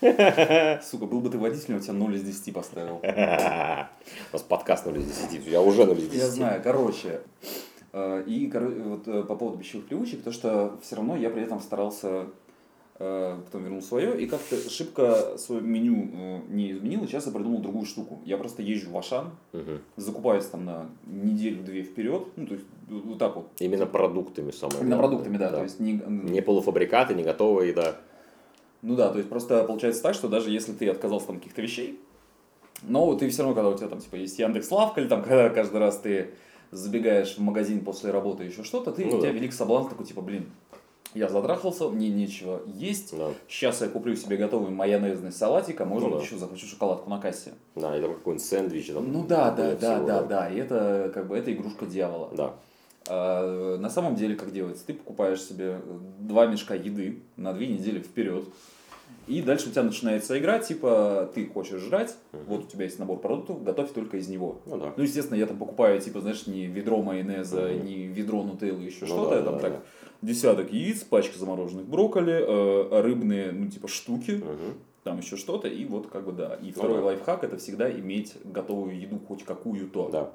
Сука, 0.82 1.06
был 1.06 1.20
бы 1.20 1.30
ты 1.30 1.38
водителем, 1.38 1.76
я 1.76 1.82
тебя 1.82 1.94
0 1.94 2.14
из 2.16 2.22
10 2.22 2.52
поставил. 2.52 2.96
У 3.02 3.06
нас 3.06 4.42
подкаст 4.48 4.84
0 4.86 4.98
из 4.98 5.06
10, 5.06 5.46
я 5.46 5.62
уже 5.62 5.86
0 5.86 5.96
из 5.98 6.04
10. 6.08 6.14
Я 6.18 6.26
знаю, 6.28 6.60
короче. 6.62 7.20
э, 7.92 8.24
И 8.26 8.50
вот 8.52 9.08
э, 9.08 9.22
по 9.22 9.36
поводу 9.36 9.58
пищевых 9.58 9.86
привычек, 9.86 10.22
то 10.22 10.32
что 10.32 10.78
все 10.82 10.96
равно 10.96 11.16
я 11.16 11.30
при 11.30 11.42
этом 11.42 11.60
старался, 11.60 12.26
потом 12.98 13.62
вернул 13.64 13.82
свое, 13.82 14.18
и 14.20 14.26
как-то 14.26 14.56
шибко 14.70 15.36
свое 15.36 15.60
меню 15.60 16.08
э, 16.14 16.40
не 16.48 16.72
изменил, 16.72 17.04
и 17.04 17.06
сейчас 17.06 17.26
я 17.26 17.32
придумал 17.32 17.58
другую 17.60 17.84
штуку. 17.84 18.20
Я 18.24 18.38
просто 18.38 18.62
езжу 18.62 18.90
в 18.90 18.96
Ашан, 18.96 19.30
Мгм. 19.52 19.80
закупаюсь 19.96 20.46
там 20.46 20.64
на 20.64 20.86
неделю-две 21.06 21.82
вперед, 21.82 22.28
ну 22.36 22.46
то 22.46 22.54
есть 22.54 22.66
вот 22.88 23.18
так 23.18 23.36
вот. 23.36 23.48
Именно 23.58 23.86
продуктами 23.86 24.50
самое 24.50 24.80
Именно 24.80 24.96
главное. 24.96 25.08
продуктами, 25.18 25.36
да, 25.38 25.50
то 25.50 25.62
есть 25.62 25.78
не, 25.80 25.92
Не 25.92 26.40
полуфабрикаты, 26.40 27.14
не 27.14 27.22
готовая 27.22 27.66
еда. 27.66 27.96
Ну 28.82 28.94
да, 28.96 29.10
то 29.10 29.18
есть 29.18 29.28
просто 29.28 29.64
получается 29.64 30.02
так, 30.02 30.14
что 30.14 30.28
даже 30.28 30.50
если 30.50 30.72
ты 30.72 30.88
отказался 30.88 31.26
там 31.26 31.36
от 31.36 31.42
каких-то 31.42 31.60
вещей, 31.62 32.00
но 32.82 33.14
ты 33.14 33.28
все 33.28 33.42
равно, 33.42 33.54
когда 33.54 33.70
у 33.70 33.76
тебя 33.76 33.88
там 33.88 34.00
типа 34.00 34.16
есть 34.16 34.38
Яндекс 34.38 34.70
Лавка, 34.70 35.00
или 35.00 35.08
там 35.08 35.22
когда 35.24 35.48
каждый 35.50 35.78
раз 35.80 35.98
ты 35.98 36.30
забегаешь 36.70 37.36
в 37.36 37.40
магазин 37.40 37.84
после 37.84 38.10
работы 38.10 38.44
еще 38.44 38.64
что-то, 38.64 38.92
ты, 38.92 39.04
Ну 39.04 39.16
у 39.16 39.20
тебя 39.20 39.30
да. 39.32 39.38
велик 39.38 39.52
соблазн 39.52 39.88
такой, 39.90 40.06
типа, 40.06 40.20
блин, 40.20 40.46
я 41.16 41.28
задрахался, 41.28 41.88
мне 41.88 42.08
нечего 42.10 42.60
есть, 42.66 43.16
Да, 43.16 43.30
сейчас 43.48 43.80
я 43.80 43.88
куплю 43.88 44.14
себе 44.16 44.36
готовый 44.36 44.70
майонезный 44.70 45.32
салатик, 45.32 45.80
а 45.80 45.84
может 45.84 46.08
Ну 46.08 46.14
быть 46.14 46.20
да. 46.20 46.26
еще 46.26 46.36
захочу 46.38 46.66
шоколадку 46.66 47.08
на 47.10 47.18
кассе. 47.20 47.54
да, 47.74 47.96
и 47.96 48.00
там 48.00 48.14
какой-нибудь 48.14 48.44
сэндвич. 48.46 48.86
Там, 48.92 49.12
Ну 49.12 49.24
да, 49.26 49.50
да, 49.50 49.74
да, 49.74 49.94
всего, 49.94 50.06
да, 50.06 50.22
да, 50.22 50.48
и 50.50 50.56
это 50.58 51.10
как 51.14 51.26
бы 51.28 51.36
это 51.36 51.52
игрушка 51.52 51.86
дьявола. 51.86 52.30
Да. 52.36 52.54
А, 53.08 53.76
на 53.78 53.88
самом 53.90 54.14
деле, 54.16 54.34
как 54.36 54.52
делается? 54.52 54.84
Ты 54.86 54.94
покупаешь 54.94 55.42
себе 55.42 55.80
два 56.20 56.46
мешка 56.46 56.74
еды 56.74 57.22
на 57.36 57.52
две 57.52 57.66
недели 57.68 58.00
вперед. 58.00 58.44
И 59.28 59.42
дальше 59.42 59.68
у 59.68 59.72
тебя 59.72 59.82
начинается 59.82 60.38
игра, 60.38 60.58
типа, 60.60 61.30
ты 61.34 61.46
хочешь 61.46 61.80
жрать, 61.80 62.16
Мгм. 62.32 62.42
вот 62.46 62.64
у 62.64 62.66
тебя 62.66 62.84
есть 62.84 62.98
набор 62.98 63.18
продуктов, 63.18 63.62
готовь 63.64 63.92
только 63.92 64.16
из 64.18 64.28
него. 64.28 64.60
Ну 64.66 64.78
да. 64.78 64.92
Ну, 64.96 65.02
естественно, 65.02 65.36
я 65.36 65.46
там 65.46 65.56
покупаю, 65.58 66.00
типа, 66.00 66.20
знаешь, 66.20 66.46
не 66.46 66.66
ведро 66.66 67.02
майонеза, 67.02 67.62
Мгм. 67.62 67.84
не 67.86 68.06
ведро 68.06 68.42
нутеллы, 68.44 68.82
еще 68.84 69.00
Ну 69.04 69.06
что-то. 69.06 69.30
да, 69.30 69.36
я 69.38 69.42
там 69.42 69.54
да, 69.54 69.60
так 69.60 69.72
да. 69.72 69.78
Десяток 70.22 70.72
яиц, 70.72 71.04
пачка 71.04 71.38
замороженных 71.38 71.86
брокколи, 71.86 72.32
э, 72.34 73.00
рыбные, 73.02 73.52
ну, 73.52 73.68
типа, 73.70 73.88
штуки, 73.88 74.32
Мгм. 74.32 74.74
там 75.04 75.18
еще 75.18 75.36
что-то, 75.36 75.68
и 75.68 75.84
вот 75.84 76.08
как 76.08 76.24
бы 76.24 76.32
да. 76.32 76.54
И 76.62 76.72
второй 76.72 76.96
Ну 76.96 77.02
да. 77.02 77.06
лайфхак 77.06 77.44
это 77.44 77.56
всегда 77.58 77.90
иметь 77.90 78.34
готовую 78.44 78.98
еду 79.00 79.18
хоть 79.28 79.44
какую-то. 79.44 80.08
Да. 80.10 80.30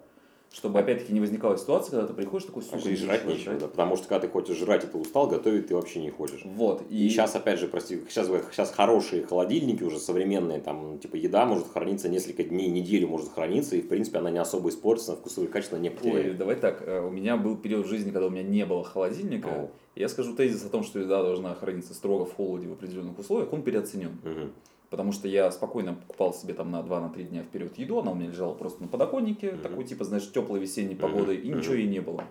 Чтобы 0.53 0.79
опять-таки 0.79 1.13
не 1.13 1.21
возникала 1.21 1.57
ситуация, 1.57 1.91
когда 1.91 2.07
ты 2.07 2.13
приходишь 2.13 2.45
такой, 2.45 2.61
сука, 2.61 2.81
А 2.83 2.89
и 2.89 2.95
жрать 2.95 3.25
нечего 3.25 3.55
да. 3.55 3.67
Потому 3.69 3.95
что 3.95 4.09
когда 4.09 4.27
ты 4.27 4.33
хочешь 4.33 4.57
жрать, 4.57 4.83
и 4.83 4.87
ты 4.87 4.97
устал, 4.97 5.27
готовить 5.27 5.67
ты 5.67 5.75
вообще 5.75 6.01
не 6.01 6.09
хочешь. 6.09 6.41
Вот. 6.43 6.83
И, 6.89 7.07
сейчас, 7.07 7.33
опять 7.35 7.57
же, 7.57 7.69
прости, 7.69 8.01
сейчас, 8.09 8.27
сейчас 8.27 8.71
хорошие 8.71 9.25
холодильники 9.25 9.81
уже 9.83 9.97
современные, 9.97 10.59
там, 10.59 10.99
типа, 10.99 11.15
еда 11.15 11.45
может 11.45 11.69
храниться 11.69 12.09
несколько 12.09 12.43
дней, 12.43 12.69
неделю 12.69 13.07
может 13.07 13.31
храниться, 13.31 13.77
и, 13.77 13.81
в 13.81 13.87
принципе, 13.87 14.17
она 14.17 14.29
не 14.29 14.39
особо 14.39 14.69
испортится, 14.69 15.15
вкусовые 15.15 15.49
качества 15.49 15.77
не 15.77 15.87
Ой, 15.87 15.95
потеряет. 15.95 16.37
давай 16.37 16.57
так, 16.57 16.83
э, 16.85 16.99
у 16.99 17.09
меня 17.09 17.37
был 17.37 17.55
период 17.55 17.85
в 17.85 17.89
жизни, 17.89 18.11
когда 18.11 18.27
у 18.27 18.29
меня 18.29 18.43
не 18.43 18.65
было 18.65 18.83
холодильника. 18.83 19.47
О. 19.47 19.71
Я 19.95 20.09
скажу 20.09 20.35
тезис 20.35 20.65
о 20.65 20.69
том, 20.69 20.83
что 20.83 20.99
еда 20.99 21.23
должна 21.23 21.55
храниться 21.55 21.93
строго 21.93 22.25
в 22.25 22.33
холоде 22.33 22.67
в 22.67 22.73
определенных 22.73 23.17
условиях, 23.17 23.53
он 23.53 23.61
переоценен. 23.61 24.17
Мгм. 24.23 24.51
Потому 24.91 25.13
что 25.13 25.29
я 25.29 25.49
спокойно 25.51 25.93
покупал 25.93 26.33
себе 26.33 26.53
там 26.53 26.69
на 26.69 26.81
2-3 26.81 27.23
дня 27.23 27.43
вперед 27.43 27.77
еду, 27.79 27.99
она 27.99 28.11
у 28.11 28.15
меня 28.15 28.27
лежала 28.27 28.53
просто 28.53 28.83
на 28.83 28.89
подоконнике, 28.89 29.53
Мгм. 29.53 29.61
такой 29.61 29.85
типа, 29.85 30.03
знаешь, 30.03 30.29
теплой 30.29 30.59
весенней 30.59 30.97
погоды, 30.97 31.33
и 31.33 31.49
Мгм. 31.49 31.59
ничего 31.59 31.75
ей 31.75 31.87
не 31.87 32.01
было. 32.01 32.25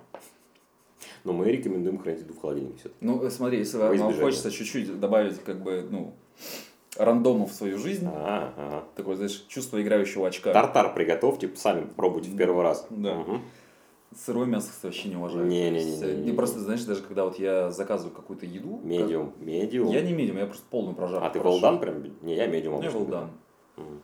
Но 1.24 1.32
мы 1.32 1.50
рекомендуем 1.50 1.98
хранить 1.98 2.20
еду 2.20 2.34
в 2.34 2.40
холодильнике 2.40 2.78
все 2.78 2.90
Ну, 3.00 3.22
э, 3.24 3.30
смотри, 3.30 3.58
если 3.58 3.78
Во 3.78 3.88
вам 3.94 4.12
хочется 4.14 4.50
чуть-чуть 4.50 5.00
добавить, 5.00 5.42
как 5.42 5.62
бы, 5.62 5.86
ну, 5.90 6.14
рандома 6.98 7.46
в 7.46 7.52
свою 7.52 7.78
жизнь, 7.78 8.06
ага. 8.06 8.84
такое, 8.94 9.16
знаешь, 9.16 9.46
чувство 9.48 9.80
играющего 9.80 10.28
очка. 10.28 10.52
Тартар 10.52 10.92
приготовьте, 10.94 11.50
сами 11.56 11.86
попробуйте 11.86 12.30
в 12.30 12.36
первый 12.36 12.62
раз. 12.62 12.86
Да. 12.90 13.14
Мгм. 13.14 13.40
Сырое 14.16 14.46
мясо, 14.46 14.70
кстати, 14.70 14.86
вообще 14.86 15.08
не 15.08 15.16
уважаю. 15.16 15.46
Не-не-не-не-не. 15.46 16.00
То 16.00 16.08
есть, 16.08 16.28
э, 16.28 16.32
Просто, 16.34 16.58
знаешь, 16.60 16.82
даже 16.82 17.02
когда 17.02 17.24
вот 17.24 17.38
я 17.38 17.70
заказываю 17.70 18.12
какую-то 18.14 18.44
еду... 18.44 18.80
Медиум, 18.82 19.30
как- 19.30 19.40
медиум. 19.40 19.88
Я 19.92 20.00
не 20.02 20.12
медиум, 20.12 20.38
я 20.38 20.46
просто 20.46 20.64
полную 20.68 20.96
прожарку. 20.96 21.26
А 21.26 21.30
ты 21.30 21.38
волдан 21.38 21.78
прям? 21.78 22.02
Не, 22.22 22.34
я 22.34 22.46
медиум 22.48 22.74
У 22.74 22.78
меня 22.78 22.88
обычно 22.88 23.04
волдан. 23.04 23.30
Мгм. 23.76 24.00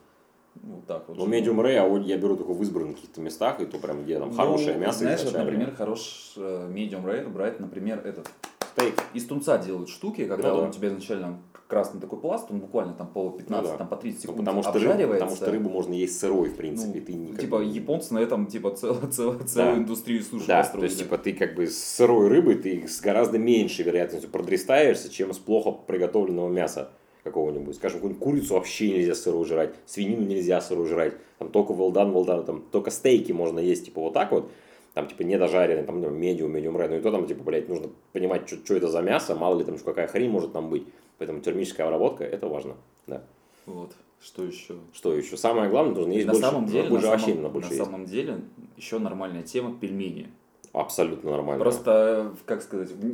Вот 0.63 0.87
так 0.87 1.09
вот. 1.09 1.17
Ну, 1.17 1.27
медиум 1.27 1.61
рэй, 1.61 1.79
а 1.79 1.87
я 1.99 2.17
беру 2.19 2.37
только 2.37 2.53
в 2.53 2.63
избранных 2.63 2.97
каких-то 2.97 3.21
местах, 3.21 3.61
и 3.61 3.67
то 3.67 3.79
прям 3.79 4.05
где 4.05 4.19
там 4.19 4.31
Ну, 4.31 4.35
хорошее 4.37 4.77
мясо 4.79 5.01
Знаешь, 5.01 5.25
вот, 5.25 5.35
например, 5.35 5.75
хорош 5.75 6.35
э, 6.37 6.71
medium 6.73 7.05
rare 7.05 7.29
брать, 7.29 7.59
например, 7.61 8.01
этот. 8.07 8.31
Стейк. 8.75 8.95
Из 9.15 9.27
тунца 9.27 9.59
делают 9.59 9.89
штуки, 9.89 10.25
когда 10.27 10.51
Ну 10.51 10.55
он 10.57 10.61
да. 10.65 10.69
у 10.69 10.73
тебя 10.73 10.89
изначально 10.89 11.39
красный 11.67 12.01
такой 12.01 12.19
пласт, 12.21 12.47
он 12.51 12.61
буквально 12.61 12.95
там 12.95 13.09
по 13.09 13.31
15, 13.31 13.65
Ну 13.65 13.73
да. 13.73 13.79
там 13.79 13.89
по 13.89 13.97
30 13.97 14.19
Ну, 14.19 14.23
секунд 14.33 14.39
потому, 14.47 14.63
что 14.63 14.73
рыбу, 14.73 14.85
обжаривается. 14.91 15.25
потому 15.27 15.37
что 15.37 15.51
рыбу 15.51 15.69
можно 15.69 15.93
есть 15.95 16.19
сырой, 16.21 16.49
в 16.49 16.57
принципе. 16.57 17.01
Ну, 17.01 17.05
ты 17.07 17.13
никак 17.15 17.41
Типа 17.41 17.57
не- 17.63 17.71
японцы 17.71 18.15
на 18.15 18.19
этом 18.19 18.47
типа 18.47 18.71
цел- 18.71 18.97
цел- 19.11 19.39
целую 19.45 19.75
Да. 19.75 19.79
индустрию 19.79 20.23
суши 20.23 20.47
Да, 20.47 20.59
то 20.59 20.63
построили. 20.63 20.87
есть, 20.89 20.99
типа, 21.01 21.19
ты 21.19 21.33
как 21.33 21.55
бы 21.55 21.67
с 21.67 21.79
сырой 21.79 22.29
рыбой 22.29 22.55
ты 22.57 22.87
с 22.87 23.01
гораздо 23.01 23.39
меньшей 23.39 23.85
вероятностью 23.85 24.31
продрестаешься, 24.31 25.09
чем 25.11 25.33
с 25.33 25.39
плохо 25.39 25.73
приготовленного 25.73 26.49
мяса. 26.49 26.91
какого-нибудь. 27.25 27.75
Скажем, 27.75 27.99
какую-нибудь 27.99 28.23
курицу 28.23 28.55
вообще 28.55 28.89
нельзя 28.93 29.17
сырую 29.17 29.45
жрать, 29.45 29.75
свинину 29.85 30.23
нельзя 30.25 30.61
сырую 30.61 30.87
жрать, 30.87 31.15
там 31.41 31.49
только 31.51 31.73
well 31.73 31.93
done, 31.93 32.45
там 32.45 32.63
только 32.71 32.93
стейки 32.93 33.33
можно 33.33 33.59
есть, 33.59 33.87
типа 33.87 34.01
вот 34.01 34.13
так 34.13 34.31
вот, 34.31 34.49
там 34.95 35.09
типа 35.09 35.23
недожаренный, 35.23 35.83
там 35.83 36.17
медиум, 36.17 36.53
медиум 36.53 36.79
ред, 36.81 36.91
ну 36.91 36.99
и 36.99 37.01
то 37.01 37.11
там 37.11 37.27
типа, 37.27 37.43
блядь, 37.43 37.69
нужно 37.69 37.89
понимать, 38.13 38.47
что, 38.47 38.65
что 38.65 38.77
это 38.77 38.87
за 38.87 39.01
мясо, 39.03 39.35
мало 39.35 39.59
ли 39.59 39.65
там 39.65 39.77
какая 39.77 40.07
хрень 40.07 40.31
может 40.31 40.53
там 40.53 40.71
быть. 40.71 40.87
Поэтому 41.19 41.41
термическая 41.41 41.87
обработка, 41.87 42.25
это 42.25 42.47
важно, 42.47 42.75
да. 43.07 43.23
Вот. 43.67 43.93
Что 44.21 44.45
еще? 44.45 44.77
Что 44.93 45.15
еще? 45.15 45.37
Самое 45.37 45.69
главное, 45.71 45.95
нужно 45.95 46.13
есть 46.13 46.27
на 46.27 46.33
больше, 46.33 46.47
самом 46.49 46.67
деле, 46.67 46.89
больше 46.89 47.07
на 47.07 47.19
самом, 47.19 47.53
больше 47.53 47.69
на 47.71 47.75
есть. 47.75 47.85
самом 47.85 48.05
деле, 48.07 48.41
еще 48.77 48.99
нормальная 48.99 49.43
тема 49.43 49.77
пельмени. 49.79 50.29
Абсолютно 50.73 51.31
нормально. 51.31 51.63
Просто, 51.63 52.35
как 52.45 52.63
сказать, 52.63 52.91
в- 52.91 53.01
в- 53.01 53.05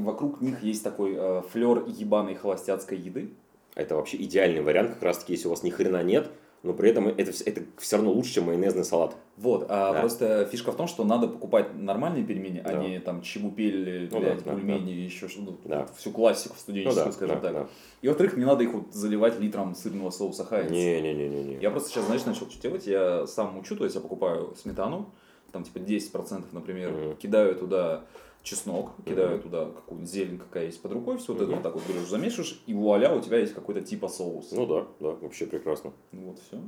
в- 0.00 0.04
вокруг 0.04 0.40
них 0.40 0.62
есть 0.62 0.82
такой 0.82 1.14
э, 1.16 1.42
флер 1.50 1.84
ебаной 1.86 2.34
холостяцкой 2.34 2.98
еды. 2.98 3.30
Это 3.74 3.94
вообще 3.94 4.16
идеальный 4.18 4.62
вариант, 4.62 4.90
как 4.94 5.02
раз 5.02 5.18
таки, 5.18 5.34
если 5.34 5.46
у 5.46 5.50
вас 5.50 5.62
ни 5.62 5.70
хрена 5.70 6.02
нет, 6.02 6.30
но 6.62 6.74
при 6.74 6.90
этом 6.90 7.08
это, 7.08 7.30
это 7.46 7.62
все 7.78 7.96
равно 7.96 8.12
лучше, 8.12 8.34
чем 8.34 8.44
майонезный 8.44 8.84
салат. 8.84 9.16
Вот, 9.36 9.66
а 9.70 9.92
Да. 9.94 10.00
просто 10.00 10.44
фишка 10.46 10.72
в 10.72 10.76
том, 10.76 10.86
что 10.86 11.04
надо 11.04 11.26
покупать 11.28 11.74
нормальные 11.74 12.24
пельмени, 12.24 12.58
а 12.62 12.72
Да. 12.72 12.78
не 12.82 13.00
там 13.00 13.22
чебупели, 13.22 14.08
Ну 14.12 14.20
блядь, 14.20 14.38
да, 14.44 14.44
да, 14.44 14.52
бульмени, 14.52 14.90
еще 14.90 15.28
что-то, 15.28 15.56
Да. 15.68 15.86
всю 15.96 16.10
классику 16.10 16.54
Ну 16.56 16.60
студенческую, 16.60 17.06
да, 17.06 17.12
скажем 17.12 17.36
да, 17.36 17.40
так. 17.40 17.52
да. 17.54 17.66
И 18.02 18.08
во-вторых, 18.08 18.36
не 18.36 18.44
надо 18.44 18.64
их 18.64 18.72
вот 18.74 18.92
заливать 18.92 19.40
литром 19.40 19.74
сырного 19.74 20.10
соуса 20.10 20.44
Хайнц. 20.44 20.70
Не-не-не-не. 20.70 21.58
Я 21.60 21.70
просто 21.70 21.90
сейчас, 21.90 22.04
знаешь, 22.06 22.24
начал 22.26 22.50
что 22.50 22.60
делать. 22.60 22.86
Я 22.86 23.26
сам 23.26 23.58
учу, 23.58 23.76
то 23.76 23.84
есть 23.84 23.96
я 23.96 24.02
покупаю 24.02 24.54
сметану, 24.56 25.10
там 25.52 25.64
типа 25.64 25.78
10%, 25.78 26.44
например, 26.52 26.92
Мгм. 26.92 27.16
кидаю 27.16 27.54
туда 27.56 28.04
чеснок, 28.42 28.92
кидаю 29.06 29.32
Мгм. 29.36 29.42
туда 29.42 29.64
какую-нибудь 29.66 30.10
зелень, 30.10 30.38
какая 30.38 30.66
есть 30.66 30.80
под 30.80 30.92
рукой, 30.92 31.18
все 31.18 31.32
вот 31.32 31.42
это 31.42 31.52
вот 31.52 31.62
так 31.62 31.74
вот 31.74 31.82
берешь, 31.86 32.08
замешиваешь, 32.08 32.62
и 32.66 32.74
вуаля, 32.74 33.14
у 33.14 33.20
тебя 33.20 33.38
есть 33.38 33.54
какой-то 33.54 33.80
типа 33.82 34.08
соус. 34.08 34.50
Ну 34.52 34.66
да, 34.66 34.86
да, 34.98 35.10
вообще 35.20 35.46
прекрасно. 35.46 35.92
Вот, 36.12 36.38
все. 36.48 36.58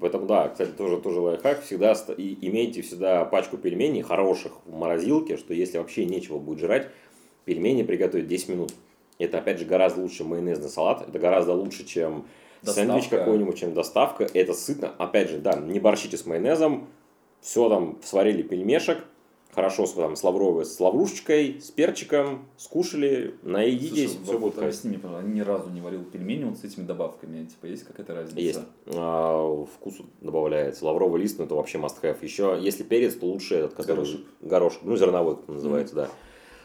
Поэтому, 0.00 0.26
да, 0.26 0.48
кстати, 0.48 0.70
тоже, 0.70 0.98
тоже 1.00 1.20
лайфхак. 1.20 1.62
Всегда 1.62 1.92
и 2.16 2.38
имейте 2.40 2.80
всегда 2.82 3.24
пачку 3.26 3.58
пельменей 3.58 4.02
хороших 4.02 4.52
в 4.64 4.72
морозилке, 4.72 5.36
что 5.36 5.52
если 5.52 5.78
вообще 5.78 6.06
нечего 6.06 6.38
будет 6.38 6.60
жрать, 6.60 6.88
пельмени 7.44 7.82
приготовить 7.82 8.26
10 8.26 8.48
минут. 8.48 8.72
Это, 9.18 9.38
опять 9.38 9.58
же, 9.58 9.66
гораздо 9.66 10.00
лучше, 10.00 10.24
майонезный 10.24 10.70
салат. 10.70 11.06
Это 11.06 11.18
гораздо 11.18 11.52
лучше, 11.52 11.84
чем 11.84 12.26
Доставка. 12.62 12.92
сэндвич 12.92 13.08
какой-нибудь, 13.10 13.58
чем 13.58 13.74
доставка. 13.74 14.26
Это 14.32 14.54
сытно. 14.54 14.94
Опять 14.98 15.28
же, 15.28 15.38
да, 15.38 15.56
не 15.56 15.78
борщите 15.78 16.16
с 16.16 16.24
майонезом. 16.24 16.88
Все 17.40 17.68
там 17.68 17.98
сварили 18.02 18.42
пельмешек. 18.42 19.04
Хорошо 19.54 19.84
с, 19.84 19.92
там, 19.92 20.16
с 20.16 20.24
лавровой, 20.24 20.64
с 20.64 20.80
лаврушечкой, 20.80 21.60
с 21.60 21.70
перчиком, 21.70 22.46
скушали, 22.56 23.34
наедитесь, 23.42 24.12
Слушай, 24.12 24.24
все 24.24 24.38
будет 24.38 24.54
хорошо. 24.54 24.68
объясни 24.68 24.88
мне, 24.88 24.98
пожалуйста, 24.98 25.28
ни 25.28 25.40
разу 25.40 25.70
не 25.70 25.80
варил 25.82 26.04
пельмени 26.04 26.44
вот 26.44 26.58
с 26.58 26.64
этими 26.64 26.84
добавками. 26.84 27.44
Типа, 27.44 27.66
есть 27.66 27.84
какая-то 27.84 28.14
разница? 28.14 28.40
Есть. 28.40 28.60
А, 28.86 29.66
вкус 29.66 29.96
добавляется. 30.22 30.86
Лавровый 30.86 31.20
лист, 31.20 31.38
ну 31.38 31.44
это 31.44 31.54
вообще 31.54 31.76
must 31.76 31.96
have. 32.00 32.16
Еще, 32.22 32.58
если 32.62 32.82
перец, 32.82 33.14
то 33.14 33.26
лучше 33.26 33.56
этот, 33.56 33.74
который... 33.74 33.96
Горошек. 33.96 34.20
Горошек. 34.40 34.80
Ну, 34.84 34.96
зерновой, 34.96 35.36
как 35.36 35.48
называется, 35.48 35.94
да. 35.94 36.08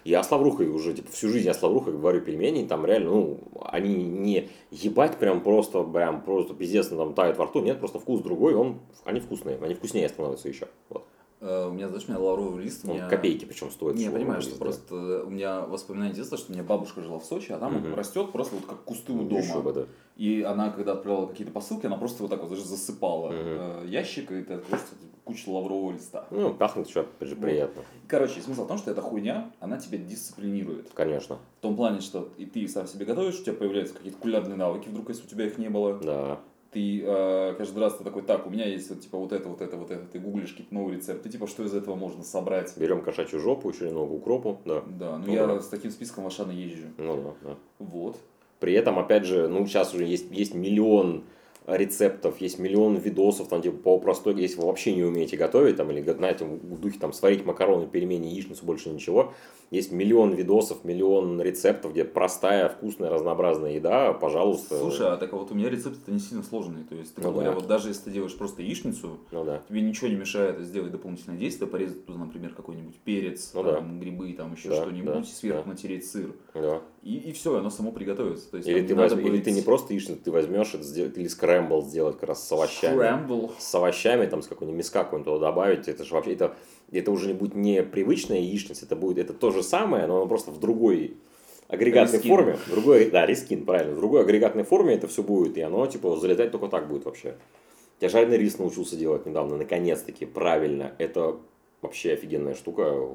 Я 0.05 0.23
с 0.23 0.31
лаврухой 0.31 0.69
уже, 0.69 0.93
типа, 0.93 1.11
всю 1.11 1.27
жизнь 1.27 1.45
я 1.45 1.53
с 1.53 1.61
лаврухой 1.61 1.91
варю 1.91 2.21
пельмени, 2.21 2.65
там 2.65 2.85
реально, 2.85 3.09
ну, 3.09 3.39
они 3.65 3.93
не 3.95 4.49
ебать 4.71 5.17
прям 5.17 5.41
просто, 5.41 5.83
прям 5.83 6.21
просто 6.21 6.53
пиздец, 6.53 6.87
там 6.87 7.13
тают 7.13 7.37
во 7.37 7.43
рту, 7.43 7.59
нет, 7.59 7.79
просто 7.79 7.99
вкус 7.99 8.21
другой, 8.21 8.55
он, 8.55 8.79
они 9.03 9.19
вкусные, 9.19 9.57
они 9.61 9.73
вкуснее 9.73 10.07
становятся 10.07 10.47
еще. 10.47 10.69
Вот. 10.87 11.05
Э, 11.39 11.67
у 11.67 11.71
меня, 11.71 11.87
знаешь, 11.87 12.05
у 12.07 12.11
меня 12.11 12.19
лавровый 12.19 12.63
лист. 12.63 12.83
Он 12.85 12.95
меня- 12.95 13.07
копейки 13.09 13.45
причем 13.45 13.69
стоит. 13.69 13.95
Не, 13.95 14.03
я 14.05 14.09
что 14.09 14.17
понимаю, 14.17 14.41
что 14.41 14.51
да. 14.53 14.57
просто 14.57 15.23
у 15.23 15.29
меня 15.29 15.61
воспоминания 15.61 16.13
детства, 16.13 16.37
что 16.37 16.51
у 16.51 16.55
меня 16.55 16.63
бабушка 16.63 17.01
жила 17.01 17.19
в 17.19 17.25
Сочи, 17.25 17.51
а 17.51 17.59
там 17.59 17.75
он 17.77 17.93
растет 17.93 18.31
просто 18.31 18.55
вот 18.55 18.65
как 18.65 18.83
кусты 18.83 19.11
у 19.13 19.17
Ну, 19.17 19.29
дома. 19.29 19.41
еще 19.41 19.61
бы, 19.61 19.71
да. 19.73 19.85
И 20.15 20.41
она, 20.41 20.71
когда 20.71 20.93
отправляла 20.93 21.27
какие-то 21.27 21.53
посылки, 21.53 21.85
она 21.85 21.97
просто 21.97 22.23
вот 22.23 22.31
так 22.31 22.41
вот 22.41 22.49
даже 22.49 22.63
засыпала 22.65 23.29
э, 23.31 23.85
ящик, 23.87 24.31
и 24.31 24.35
это 24.41 24.57
просто 24.57 24.87
куча 25.25 25.47
лаврового 25.49 25.91
листа. 25.91 26.25
Ну, 26.31 26.53
пахнет 26.55 26.87
еще, 26.87 27.01
опять 27.01 27.29
же, 27.29 27.35
Вот. 27.35 27.43
приятно. 27.43 27.83
Короче, 28.07 28.41
смысл 28.41 28.63
в 28.63 28.67
том, 28.67 28.77
что 28.79 28.89
эта 28.89 29.01
хуйня, 29.01 29.51
она 29.59 29.77
тебя 29.77 29.97
дисциплинирует. 29.99 30.89
Конечно, 30.95 31.37
В 31.59 31.61
том 31.61 31.75
плане, 31.75 31.99
что 32.01 32.29
и 32.37 32.45
ты 32.45 32.67
сам 32.67 32.87
себе 32.87 33.05
готовишь, 33.05 33.39
у 33.39 33.43
тебя 33.43 33.53
появляются 33.53 33.93
какие-то 33.93 34.17
кулинарные 34.17 34.55
навыки, 34.57 34.87
вдруг, 34.89 35.09
если 35.09 35.25
у 35.25 35.27
тебя 35.27 35.45
их 35.45 35.57
не 35.59 35.69
было. 35.69 35.99
да. 35.99 36.39
Ты 36.77 37.01
э, 37.03 37.55
каждый 37.57 37.79
раз 37.79 37.95
ты 37.95 38.03
такой, 38.03 38.21
так, 38.21 38.45
у 38.45 38.51
меня 38.51 38.65
есть 38.67 38.87
вот 38.91 39.01
типа 39.01 39.17
вот 39.17 39.33
это, 39.33 39.49
вот 39.49 39.61
это, 39.61 39.77
вот 39.77 39.89
это. 39.89 40.05
Ты 40.05 40.19
гуглишь 40.19 40.51
какие-то 40.51 40.75
новые 40.75 40.97
рецепты, 40.97 41.27
типа, 41.27 41.47
что 41.47 41.63
из 41.63 41.73
этого 41.73 41.95
можно 41.95 42.23
собрать. 42.23 42.77
Берем 42.77 43.01
кошачью 43.01 43.39
жопу, 43.39 43.71
еще 43.71 43.87
немного 43.87 44.11
укропу, 44.11 44.59
да. 44.63 44.83
Да, 44.85 45.17
ну 45.17 45.25
Ну 45.25 45.33
я 45.33 45.47
да. 45.47 45.59
с 45.59 45.69
таким 45.69 45.89
списком 45.89 46.25
в 46.25 46.27
Ашана 46.27 46.51
езжу. 46.51 46.85
Ну 46.99 47.35
да, 47.41 47.49
да. 47.49 47.55
Вот. 47.79 48.19
При 48.59 48.73
этом, 48.73 48.99
опять 48.99 49.25
же, 49.25 49.47
ну, 49.47 49.65
сейчас 49.65 49.95
уже 49.95 50.03
есть, 50.03 50.29
есть 50.29 50.53
миллион 50.53 51.23
рецептов, 51.67 52.39
есть 52.39 52.59
миллион 52.59 52.95
видосов, 52.95 53.49
там, 53.49 53.61
типа, 53.61 53.77
по 53.77 53.99
простой, 53.99 54.33
если 54.39 54.59
вы 54.59 54.67
вообще 54.67 54.95
не 54.95 55.03
умеете 55.03 55.35
готовить, 55.35 55.75
там, 55.75 55.91
или, 55.91 56.01
знаете, 56.01 56.45
в 56.45 56.79
духе, 56.79 56.97
там, 56.97 57.11
сварить 57.11 57.45
макароны, 57.45 57.87
пельмени, 57.87 58.27
яичницу, 58.29 58.65
больше 58.65 58.89
ничего, 58.89 59.33
есть 59.69 59.91
миллион 59.91 60.33
видосов, 60.33 60.85
миллион 60.85 61.41
рецептов, 61.41 61.91
где 61.91 62.05
простая, 62.05 62.69
вкусная, 62.69 63.09
разнообразная 63.09 63.73
еда, 63.73 64.13
пожалуйста. 64.13 64.79
Слушай, 64.79 65.07
а 65.07 65.17
так 65.17 65.33
вот 65.33 65.51
у 65.51 65.55
меня 65.55 65.69
рецепты 65.69 66.09
не 66.09 66.19
сильно 66.19 66.41
сложные. 66.41 66.85
То 66.85 66.95
есть, 66.95 67.15
ты, 67.15 67.21
Ну 67.21 67.33
говоря, 67.33 67.49
да. 67.49 67.55
вот 67.55 67.67
даже 67.67 67.89
если 67.89 68.03
ты 68.03 68.11
делаешь 68.11 68.35
просто 68.37 68.61
яичницу, 68.61 69.17
Ну 69.31 69.43
да, 69.43 69.61
тебе 69.67 69.81
ничего 69.81 70.07
не 70.07 70.15
мешает 70.15 70.59
сделать 70.61 70.91
дополнительное 70.93 71.37
действие, 71.37 71.69
порезать 71.69 72.05
туда, 72.05 72.17
например, 72.19 72.53
какой-нибудь 72.53 72.95
перец, 73.03 73.51
Ну 73.53 73.63
там, 73.63 73.99
грибы, 73.99 74.31
там 74.31 74.53
еще 74.53 74.69
Да, 74.69 74.75
что-нибудь, 74.83 75.13
да, 75.13 75.19
и 75.19 75.23
сверху 75.25 75.63
да. 75.65 75.71
натереть 75.71 76.09
сыр. 76.09 76.33
да. 76.53 76.81
И, 77.03 77.15
и 77.17 77.31
все, 77.31 77.57
оно 77.57 77.69
само 77.69 77.91
приготовится. 77.91 78.51
То 78.51 78.57
есть, 78.57 78.67
Или 78.67 78.85
ты, 78.85 78.95
возьм- 78.95 79.19
или 79.21 79.39
ты 79.39 79.51
не 79.51 79.61
просто 79.61 79.93
яичницу, 79.93 80.19
ты 80.21 80.31
возьмешь 80.31 80.73
это 80.73 80.83
сделать, 80.83 81.17
или 81.17 81.27
скрэмбл 81.27 81.83
сделать 81.83 82.17
как 82.19 82.29
раз 82.29 82.47
с 82.47 82.51
овощами. 82.51 82.97
Scramble. 82.97 83.51
с 83.57 83.75
овощами, 83.75 84.25
там, 84.25 84.41
с 84.41 84.47
какой-нибудь 84.47 84.77
миска 84.77 85.03
какой-нибудь 85.03 85.33
туда 85.33 85.47
добавить, 85.47 85.87
это 85.87 86.03
же 86.03 86.13
вообще, 86.13 86.33
это, 86.33 86.55
это 86.91 87.11
уже 87.11 87.27
не 87.27 87.33
будет 87.33 87.55
не 87.55 87.81
привычная 87.83 88.39
яичница, 88.39 88.85
это 88.85 88.95
будет, 88.95 89.19
это 89.19 89.33
то 89.33 89.51
же 89.51 89.63
самое, 89.63 90.05
но 90.07 90.17
оно 90.17 90.27
просто 90.27 90.51
в 90.51 90.59
другой 90.59 91.17
агрегатной 91.69 92.17
Рискин. 92.17 92.29
форме, 92.29 92.53
в 92.65 92.71
другой, 92.71 93.09
да, 93.09 93.25
рискин, 93.25 93.65
правильно, 93.65 93.93
в 93.93 93.97
другой 93.97 94.21
агрегатной 94.21 94.63
форме 94.63 94.93
это 94.93 95.07
все 95.07 95.23
будет, 95.23 95.57
и 95.57 95.61
оно, 95.61 95.85
типа, 95.87 96.17
залетать 96.17 96.51
только 96.51 96.67
так 96.67 96.87
будет 96.87 97.05
вообще. 97.05 97.35
Я 97.99 98.09
жареный 98.09 98.37
рис 98.37 98.57
научился 98.57 98.95
делать 98.95 99.25
недавно, 99.25 99.57
наконец-таки, 99.57 100.25
правильно, 100.25 100.93
это 100.97 101.37
вообще 101.81 102.13
офигенная 102.13 102.53
штука, 102.55 103.09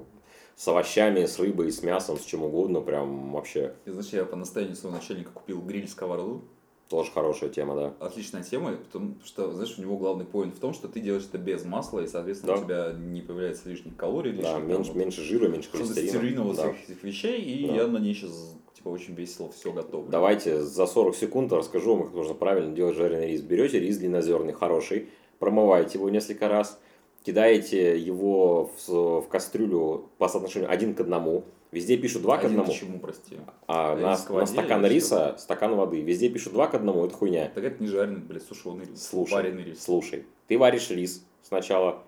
с 0.57 0.68
овощами, 0.68 1.24
с 1.26 1.38
рыбой, 1.38 1.70
с 1.72 1.82
мясом, 1.82 2.18
с 2.18 2.24
чем 2.24 2.42
угодно, 2.44 2.80
прям 2.80 3.32
вообще 3.32 3.74
И, 3.86 3.90
знаешь, 3.90 4.11
я 4.11 4.24
по 4.24 4.36
настоянию 4.36 4.76
своего 4.76 4.96
начальника 4.96 5.30
купил 5.30 5.61
гриль-сковороду. 5.62 6.42
тоже 6.88 7.11
хорошая 7.11 7.48
тема, 7.48 7.74
да. 7.74 7.94
Отличная 8.07 8.42
тема, 8.42 8.72
потому 8.76 9.14
что, 9.24 9.50
знаешь, 9.53 9.74
у 9.78 9.80
него 9.80 9.96
главный 9.96 10.26
поинт 10.26 10.55
в 10.55 10.59
том, 10.61 10.74
что 10.74 10.88
ты 10.88 11.00
делаешь 11.00 11.24
это 11.26 11.38
без 11.38 11.64
масла, 11.64 12.00
и, 12.00 12.07
соответственно, 12.07 12.55
Да. 12.57 12.61
у 12.61 12.64
тебя 12.64 12.92
не 12.92 13.22
появляется 13.22 13.66
лишних 13.70 13.96
калорий, 13.96 14.32
лишних 14.32 14.53
Да, 14.53 14.59
меньше, 14.61 14.92
вот 14.92 14.98
меньше 14.98 15.22
жира, 15.22 15.48
меньше 15.48 15.70
холестерина. 15.70 16.42
вот 16.42 16.57
Да. 16.57 16.70
всех 16.72 16.90
этих 16.90 17.03
вещей, 17.03 17.40
и 17.40 17.66
Да. 17.66 17.74
я 17.74 17.86
на 17.86 17.96
ней 17.96 18.14
сейчас, 18.14 18.55
типа, 18.74 18.90
очень 18.90 19.14
весело 19.14 19.50
все 19.53 19.72
готовлю. 19.72 20.11
Давайте 20.11 20.61
за 20.61 20.86
40 20.86 21.16
секунд 21.16 21.50
расскажу 21.55 21.94
вам, 21.94 22.05
как 22.05 22.14
нужно 22.14 22.34
правильно 22.34 22.74
делать 22.76 22.94
жареный 22.94 23.28
рис. 23.28 23.40
Берете 23.40 23.80
рис 23.80 23.96
длиннозерный, 23.96 24.53
хороший, 24.53 25.09
промываете 25.38 25.96
его 25.96 26.11
несколько 26.11 26.46
раз, 26.48 26.78
кидаете 27.25 27.99
его 27.99 28.70
в, 28.87 29.20
в 29.23 29.29
кастрюлю 29.29 30.09
по 30.18 30.29
соотношению 30.29 30.70
один 30.70 30.95
к 30.95 31.01
одному. 31.01 31.45
Везде 31.70 31.97
пишут 31.97 32.23
два 32.23 32.37
к 32.37 32.45
одному, 32.45 32.70
к 32.70 32.75
чему, 32.75 32.99
прости? 32.99 33.39
а 33.66 33.95
Рис 33.95 34.29
на, 34.29 34.35
в 34.35 34.39
на 34.41 34.47
стакан 34.47 34.85
риса 34.85 35.37
стакан 35.39 35.75
воды. 35.75 36.03
Везде 36.03 36.29
пишут 36.29 36.53
два 36.53 36.66
к 36.66 36.75
одному, 36.75 37.07
это 37.07 37.14
хуйня. 37.14 37.51
Так 37.55 37.64
это 37.64 37.83
не 37.83 37.89
жареный, 37.89 38.20
блядь, 38.20 38.43
сушеный 38.43 38.85
рис. 38.85 39.09
Слушай, 39.09 39.33
Вареный 39.33 39.64
рис. 39.64 39.83
слушай, 39.83 40.27
ты 40.49 40.59
варишь 40.59 40.91
рис 40.91 41.25
сначала 41.43 42.03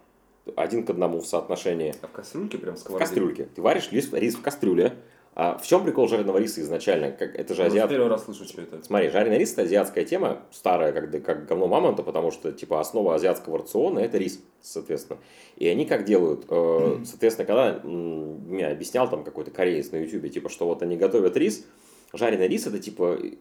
один 0.57 0.85
к 0.85 0.91
одному 0.91 1.21
в 1.21 1.27
соотношении. 1.27 1.95
А 2.03 2.07
в 2.07 2.12
кастрюльке 2.12 2.59
прям 2.59 2.75
В 2.75 2.79
сковороде? 2.79 3.07
кастрюльке. 3.07 3.49
Ты 3.55 3.62
варишь 3.62 3.91
рис, 3.91 4.12
рис 4.12 4.35
в 4.35 4.43
кастрюле. 4.43 4.97
А 5.37 5.59
в 5.59 5.66
чем 5.66 5.82
прикол 5.82 6.07
жареного 6.09 6.39
риса 6.39 6.61
изначально? 6.61 7.11
Как, 7.11 7.35
это 7.35 7.55
же 7.55 7.64
азиат... 7.64 7.91
первый 7.91 8.09
раз 8.09 8.24
слышу, 8.24 8.45
что 8.45 8.62
это. 8.62 8.82
Смотри, 8.85 9.09
жареный 9.09 9.37
рис– 9.37 9.53
это 9.55 9.62
азиатская 9.62 10.05
тема, 10.05 10.43
старая, 10.53 10.93
как, 10.93 11.24
как 11.24 11.47
говно 11.47 11.66
мамонта, 11.66 12.05
потому 12.05 12.30
что, 12.30 12.53
типа, 12.53 12.80
основа 12.80 13.16
азиатского 13.16 13.59
рациона– 13.59 13.99
это 14.01 14.16
рис, 14.16 14.41
соответственно. 14.62 15.18
И 15.57 15.66
они 15.66 15.87
как 15.87 16.05
делают? 16.05 16.45
Э, 16.49 16.99
Соответственно, 17.05 17.47
когда 17.47 17.80
мне 17.82 18.66
объяснял 18.66 19.11
там 19.11 19.24
какой-то 19.24 19.51
кореец 19.51 19.91
на 19.91 19.97
ютубе, 19.97 20.28
типа, 20.28 20.49
что 20.49 20.66
вот 20.66 20.82
они 20.82 20.97
готовят 20.97 21.37
рис, 21.37 21.64
жареный 22.12 22.47
рис– 22.47 22.66
это, 22.68 22.78
типа, 22.78 23.18
э, 23.20 23.32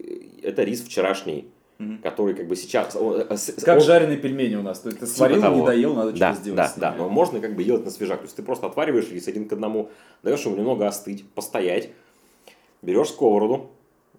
это 0.41 0.63
рис 0.63 0.81
вчерашний, 0.81 1.51
Мгм. 1.84 1.97
который, 2.01 2.34
как 2.36 2.47
бы, 2.47 2.55
сейчас… 2.55 2.95
он, 2.95 3.21
э, 3.29 3.38
с- 3.38 3.53
Как 3.63 3.77
он- 3.79 3.84
жареные 3.84 4.17
пельмени 4.17 4.55
у 4.55 4.61
нас. 4.61 4.79
То 4.79 4.89
есть 4.89 4.99
ты 4.99 5.05
сварил, 5.07 5.41
того. 5.41 5.55
не 5.61 5.65
доел, 5.65 5.93
надо 5.93 6.11
да, 6.11 6.34
что-то 6.34 6.41
сделать 6.41 6.57
да, 6.77 6.91
да, 6.91 6.95
но 6.97 7.09
можно 7.09 7.39
как 7.39 7.55
бы 7.55 7.63
делать 7.63 7.84
на 7.86 7.91
свежак. 7.91 8.19
То 8.19 8.25
есть 8.25 8.36
ты 8.36 8.43
просто 8.43 8.67
отвариваешь 8.67 9.09
рис 9.11 9.27
один 9.27 9.47
к 9.47 9.53
одному, 9.53 9.89
даешь 10.23 10.45
ему 10.45 10.55
немного 10.55 10.88
остыть, 10.88 11.27
постоять, 11.31 11.89
берешь 12.81 13.09
сковороду, 13.09 13.69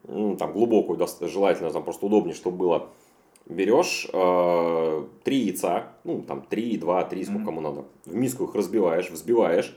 ну, 0.06 0.36
там 0.36 0.52
глубокую, 0.52 0.98
желательно, 1.22 1.70
там 1.70 1.82
просто 1.84 2.06
удобнее, 2.06 2.34
чтобы 2.34 2.56
было. 2.58 2.88
Берешь 3.46 4.08
э, 4.12 5.04
три 5.22 5.36
яйца, 5.38 5.88
ну 6.04 6.22
там 6.22 6.42
три, 6.48 6.78
два, 6.78 7.04
три, 7.04 7.24
сколько 7.24 7.40
Мгм. 7.40 7.46
кому 7.46 7.60
надо. 7.60 7.84
В 8.06 8.14
миску 8.14 8.44
их 8.44 8.54
разбиваешь, 8.54 9.10
взбиваешь. 9.10 9.76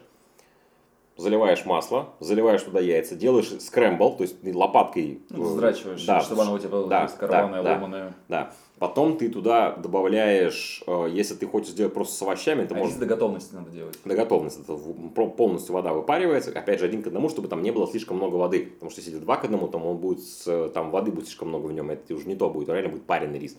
Заливаешь 1.17 1.65
масло, 1.65 2.09
заливаешь 2.19 2.61
туда 2.61 2.79
яйца, 2.79 3.15
делаешь 3.15 3.51
скрэмбл, 3.59 4.15
то 4.17 4.23
есть 4.23 4.41
ты 4.41 4.55
лопаткой... 4.55 5.21
Э, 5.29 5.35
вздрачиваешь, 5.39 6.05
да, 6.05 6.21
чтобы 6.21 6.43
оно 6.43 6.53
у 6.53 6.59
тебя 6.59 6.69
было 6.69 6.87
да, 6.87 7.07
скорованное, 7.07 7.63
да, 7.63 7.73
ломаное. 7.73 8.13
Да. 8.29 8.53
Потом 8.79 9.17
ты 9.17 9.29
туда 9.29 9.71
добавляешь, 9.75 10.83
э, 10.85 11.07
если 11.11 11.33
ты 11.33 11.47
хочешь 11.47 11.69
сделать 11.71 11.93
просто 11.95 12.13
с 12.15 12.21
овощами, 12.21 12.63
ты 12.65 12.75
А 12.75 12.77
можешь 12.77 12.95
до 12.97 13.07
готовности 13.07 13.55
надо 13.55 13.71
делать. 13.71 13.97
до 14.05 14.13
готовности. 14.15 14.61
Это 14.61 15.25
полностью 15.31 15.73
вода 15.73 15.93
выпаривается, 15.93 16.51
опять 16.51 16.79
же, 16.79 16.85
один 16.85 17.01
к 17.01 17.07
одному, 17.07 17.29
чтобы 17.29 17.47
там 17.47 17.63
не 17.63 17.71
было 17.71 17.87
слишком 17.87 18.17
много 18.17 18.35
воды. 18.35 18.65
Потому 18.75 18.91
что 18.91 19.01
если 19.01 19.17
два 19.17 19.37
к 19.37 19.45
одному, 19.45 19.67
то 19.67 19.79
он 19.79 19.97
будет, 19.97 20.19
с- 20.23 20.69
там 20.75 20.91
воды 20.91 21.11
будет 21.11 21.25
слишком 21.25 21.47
много 21.49 21.65
в 21.65 21.73
нем, 21.73 21.89
это 21.89 22.13
уже 22.13 22.27
не 22.27 22.35
то 22.35 22.49
будет, 22.51 22.69
реально 22.69 22.89
будет 22.89 23.03
пареный 23.05 23.39
рис. 23.39 23.57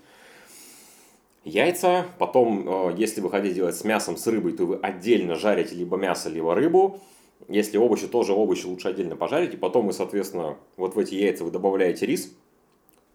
Яйца, 1.45 2.05
потом, 2.19 2.91
э, 2.91 2.95
если 2.97 3.21
вы 3.21 3.31
хотите 3.31 3.55
делать 3.55 3.75
с 3.77 3.83
мясом, 3.85 4.17
с 4.17 4.27
рыбой, 4.27 4.53
то 4.53 4.67
вы 4.67 4.77
отдельно 4.77 5.35
жарите 5.35 5.75
либо 5.75 5.97
мясо, 5.97 6.29
либо 6.29 6.55
рыбу. 6.55 7.01
Если 7.47 7.79
овощи, 7.79 8.09
тоже 8.09 8.33
овощи 8.33 8.67
лучше 8.67 8.89
отдельно 8.89 9.17
пожарить. 9.17 9.55
И 9.55 9.57
потом 9.57 9.87
вы, 9.87 9.93
соответственно, 9.93 10.57
вот 10.77 10.97
в 10.97 10.99
эти 10.99 11.15
яйца 11.15 11.45
вы 11.45 11.51
добавляете 11.51 12.07
рис, 12.07 12.35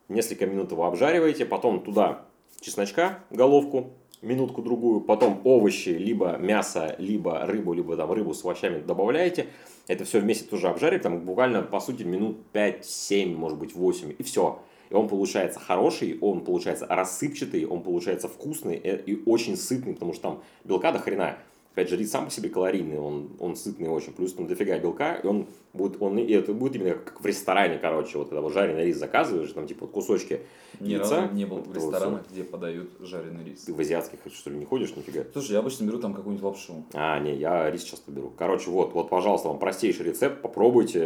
несколько 0.07 0.45
минут 0.45 0.71
его 0.71 0.85
обжариваете, 0.85 1.45
потом 1.45 1.81
туда 1.81 2.25
чесночка, 2.61 3.19
головку, 3.29 3.91
минутку-другую, 4.21 5.01
потом 5.01 5.41
овощи, 5.43 5.89
либо 5.89 6.37
мясо, 6.37 6.95
либо 6.97 7.45
рыбу, 7.45 7.73
либо 7.73 7.95
там 7.95 8.11
рыбу 8.11 8.33
с 8.33 8.43
овощами 8.43 8.79
добавляете. 8.79 9.47
Это 9.87 10.05
все 10.05 10.19
вместе 10.19 10.45
тоже 10.45 10.69
обжарить, 10.69 11.01
там 11.01 11.19
буквально, 11.19 11.61
по 11.61 11.79
сути, 11.79 12.03
минут 12.03 12.37
5-7, 12.53 13.35
может 13.35 13.59
быть, 13.59 13.75
8, 13.75 14.15
и 14.17 14.23
все. 14.23 14.59
И 14.89 14.93
он 14.93 15.07
получается 15.07 15.59
хороший, 15.59 16.17
он 16.21 16.41
получается 16.41 16.85
рассыпчатый, 16.87 17.65
он 17.65 17.81
получается 17.81 18.27
вкусный 18.27 18.75
э, 18.75 19.01
и 19.05 19.21
очень 19.25 19.57
сытный, 19.57 19.93
потому 19.93 20.13
что 20.13 20.21
там 20.21 20.43
белка 20.63 20.91
до 20.91 20.99
хрена. 20.99 21.37
Опять 21.73 21.89
же, 21.89 21.97
рис 21.97 22.11
сам 22.11 22.25
по 22.25 22.31
себе 22.31 22.49
калорийный, 22.49 22.99
он, 22.99 23.31
он 23.39 23.55
сытный 23.55 23.89
очень, 23.89 24.13
плюс 24.13 24.33
там 24.33 24.45
дофига 24.45 24.77
белка, 24.77 25.15
и 25.15 25.25
он 25.25 25.47
будет, 25.73 25.99
он, 25.99 26.19
и 26.19 26.31
это 26.31 26.53
будет 26.53 26.75
именно 26.75 26.93
как 26.93 27.19
в 27.19 27.25
ресторане, 27.25 27.79
короче, 27.79 28.19
вот 28.19 28.29
когда 28.29 28.41
вот 28.41 28.53
жареный 28.53 28.85
рис 28.85 28.97
заказываешь, 28.97 29.51
там 29.53 29.65
типа 29.65 29.85
вот 29.85 29.91
кусочки 29.91 30.41
Ни 30.79 30.89
яйца. 30.89 31.21
разу 31.21 31.33
не 31.33 31.45
был 31.45 31.57
вот 31.57 31.65
в 31.65 31.69
вот 31.69 31.75
ресторанах, 31.75 32.21
где 32.29 32.43
подают 32.43 32.91
жареный 32.99 33.43
рис. 33.43 33.63
Ты 33.63 33.73
в 33.73 33.79
азиатских, 33.79 34.19
что 34.31 34.51
ли, 34.51 34.57
не 34.57 34.65
ходишь 34.65 34.95
нифига? 34.95 35.23
Слушай, 35.33 35.53
я 35.53 35.59
обычно 35.59 35.85
беру 35.85 35.97
там 35.97 36.13
какую-нибудь 36.13 36.43
лапшу. 36.43 36.85
А, 36.93 37.17
не, 37.17 37.35
я 37.35 37.71
рис 37.71 37.81
часто 37.81 38.11
беру. 38.11 38.31
Короче, 38.37 38.69
вот, 38.69 38.93
вот, 38.93 39.09
пожалуйста, 39.09 39.47
вам 39.47 39.57
простейший 39.57 40.05
рецепт, 40.05 40.43
попробуйте. 40.43 41.03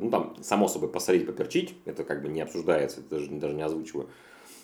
Ну, 0.00 0.10
там, 0.10 0.34
само 0.42 0.66
собой, 0.66 0.88
посолить, 0.88 1.26
поперчить, 1.26 1.74
это 1.84 2.02
как 2.02 2.22
бы 2.22 2.28
не 2.28 2.40
обсуждается, 2.40 3.02
это 3.02 3.10
даже, 3.10 3.30
даже 3.30 3.54
не 3.54 3.62
озвучиваю. 3.62 4.08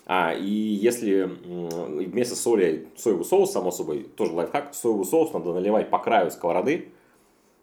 А, 0.05 0.33
и 0.33 0.47
если 0.49 1.23
вместо 1.23 2.35
соли 2.35 2.87
соевый 2.95 3.25
соус, 3.25 3.51
само 3.51 3.71
собой, 3.71 4.03
тоже 4.15 4.33
лайфхак, 4.33 4.73
соевый 4.75 5.05
соус 5.05 5.33
надо 5.33 5.53
наливать 5.53 5.89
по 5.89 5.97
краю 5.97 6.29
сковороды, 6.29 6.89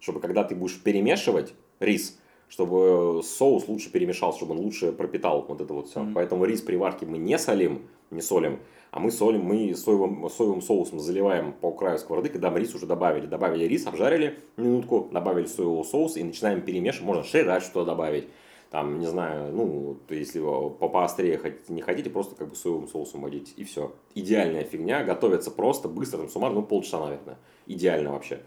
чтобы 0.01 0.21
когда 0.21 0.43
ты 0.43 0.57
будешь 0.57 0.83
перемешивать 0.83 1.55
рис, 1.79 2.19
чтобы 2.49 3.23
соус 3.23 3.69
лучше 3.69 3.91
перемешался, 3.91 4.39
чтобы 4.39 4.55
он 4.55 4.61
лучше 4.61 4.93
пропитал 4.93 5.47
вот 5.49 5.61
это 5.61 5.73
вот 5.73 5.89
все. 5.89 6.01
Мгм. 6.01 6.15
Поэтому 6.15 6.45
рис 6.45 6.61
при 6.61 6.77
варке 6.77 7.07
мы 7.07 7.17
не 7.17 7.39
солим, 7.39 7.83
не 8.11 8.21
солим, 8.21 8.59
а 8.91 9.01
мы 9.01 9.11
солим, 9.11 9.43
мы 9.43 9.75
соевым, 9.75 10.29
соевым 10.29 10.61
соусом 10.61 11.01
заливаем 11.01 11.53
по 11.53 11.71
краю 11.71 11.99
сковороды, 11.99 12.29
когда 12.29 12.51
мы 12.51 12.59
рис 12.59 12.75
уже 12.75 12.87
добавили. 12.87 13.27
Добавили 13.27 13.65
рис, 13.65 13.87
обжарили 13.87 14.39
минутку, 14.57 15.09
добавили 15.13 15.47
соевого 15.47 15.83
соуса 15.85 16.19
и 16.19 16.25
начинаем 16.25 16.61
перемешивать. 16.61 17.07
Можно 17.07 17.25
шерать 17.25 17.63
что 17.63 17.85
добавить. 17.85 18.27
Там, 18.73 19.01
не 19.01 19.07
знаю, 19.07 19.53
ну, 19.53 19.99
если 20.09 20.39
вы 20.39 20.71
по 20.71 20.89
поострее 20.89 21.37
хотите, 21.37 21.71
не 21.75 21.83
хотите, 21.83 22.09
просто 22.09 22.35
как 22.35 22.49
бы 22.49 22.57
соевым 22.57 22.89
соусом 22.89 23.21
водить, 23.21 23.53
и 23.59 23.65
все. 23.65 23.95
Идеальная 24.15 24.65
фигня, 24.65 25.05
готовится 25.05 25.51
просто, 25.51 25.89
быстро, 25.89 26.17
там, 26.17 26.31
суммарно, 26.31 26.61
ну, 26.61 26.67
полчаса, 26.67 26.99
наверное. 26.99 27.37
Идеально 27.67 28.13
вообще. 28.13 28.41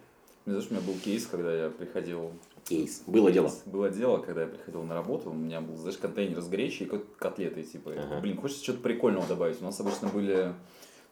Знаешь, 0.47 0.65
у 0.71 0.73
меня 0.73 0.83
был 0.83 0.95
кейс, 0.95 1.27
когда 1.27 1.65
я 1.65 1.69
приходил... 1.69 2.31
Кейс. 2.63 3.03
Было 3.05 3.31
дело. 3.31 3.51
Было 3.67 3.91
дело, 3.91 4.17
когда 4.17 4.41
я 4.41 4.47
приходил 4.47 4.81
на 4.81 4.95
работу, 4.95 5.29
у 5.29 5.33
меня 5.33 5.61
был, 5.61 5.75
знаешь, 5.75 5.97
контейнер 5.99 6.41
с 6.41 6.47
гречей 6.47 6.87
и 6.87 6.89
кот- 6.89 7.05
котлетой, 7.19 7.61
типа. 7.61 7.91
Ага. 7.95 8.19
Блин, 8.19 8.37
хочется 8.37 8.63
что-то 8.63 8.79
прикольного 8.79 9.27
добавить. 9.27 9.61
У 9.61 9.63
нас 9.63 9.79
обычно 9.79 10.07
были 10.07 10.53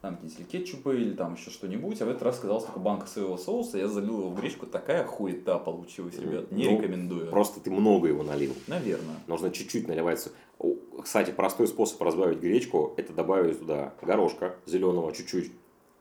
там 0.04 0.18
какие-нибудь 0.18 0.50
кетчупы 0.50 0.98
или 1.00 1.14
там 1.14 1.36
еще 1.36 1.50
что-нибудь, 1.50 2.02
а 2.02 2.06
в 2.06 2.10
этот 2.10 2.24
раз 2.24 2.38
оказалась 2.38 2.66
только 2.66 2.80
банка 2.82 3.08
соевого 3.08 3.38
соуса, 3.38 3.78
я 3.78 3.88
залил 3.88 4.20
его 4.20 4.30
в 4.32 4.36
гречку, 4.36 4.66
такая 4.66 5.06
хуета 5.06 5.58
получилась, 5.60 6.20
ребят, 6.20 6.52
не 6.52 6.66
Ну, 6.66 6.82
рекомендую. 6.82 7.30
Просто 7.30 7.62
ты 7.62 7.72
много 7.72 8.10
его 8.10 8.22
налил. 8.22 8.54
Наверное. 8.68 9.16
Нужно 9.28 9.50
чуть-чуть 9.50 9.88
наливать. 9.88 10.28
Кстати, 11.02 11.32
простой 11.32 11.70
способ 11.70 12.02
разбавить 12.02 12.40
гречку, 12.40 12.94
это 12.98 13.14
добавить 13.14 13.60
туда 13.60 13.94
горошка 14.02 14.56
зеленого 14.66 15.14
чуть-чуть. 15.14 15.54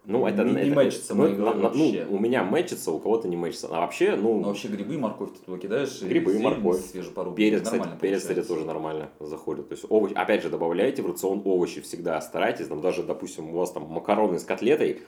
Ну, 0.05 0.27
это, 0.27 0.43
Не- 0.43 0.53
не 0.53 0.61
это- 0.63 0.75
мэчится 0.75 1.15
ну, 1.15 1.29
на- 1.29 1.55
на- 1.55 1.71
ну, 1.71 1.93
у 2.11 2.19
меня 2.19 2.43
мэчится, 2.43 2.91
у 2.91 2.99
кого-то 2.99 3.29
не 3.29 3.37
мэчится. 3.37 3.69
А 3.71 3.81
вообще, 3.81 4.17
ну, 4.17 4.41
Но 4.41 4.49
вообще 4.49 4.67
грибы, 4.67 4.99
морковь 4.99 5.31
ты 5.33 5.45
туда 5.45 5.59
кидаешь, 5.59 6.03
и 6.03 6.07
Грибы, 6.07 6.33
зелень 6.33 6.45
морковь. 6.45 6.81
свежепорубленная, 6.85 7.37
перец, 7.37 7.63
кстати, 7.63 7.89
перец, 8.01 8.21
кстати, 8.23 8.43
тоже 8.43 8.65
нормально 8.65 9.11
заходит. 9.21 9.69
То 9.69 9.75
есть, 9.75 9.87
овощи, 9.89 10.15
опять 10.15 10.43
же, 10.43 10.51
добавляйте 10.51 11.03
в 11.03 11.07
рацион 11.07 11.43
овощи 11.45 11.81
всегда. 11.81 12.21
Старайтесь, 12.21 12.67
там 12.67 12.81
даже, 12.81 13.05
допустим, 13.05 13.51
у 13.51 13.59
вас 13.59 13.71
там 13.71 13.85
макароны 13.85 14.41
с 14.41 14.45
котлетой, 14.45 15.03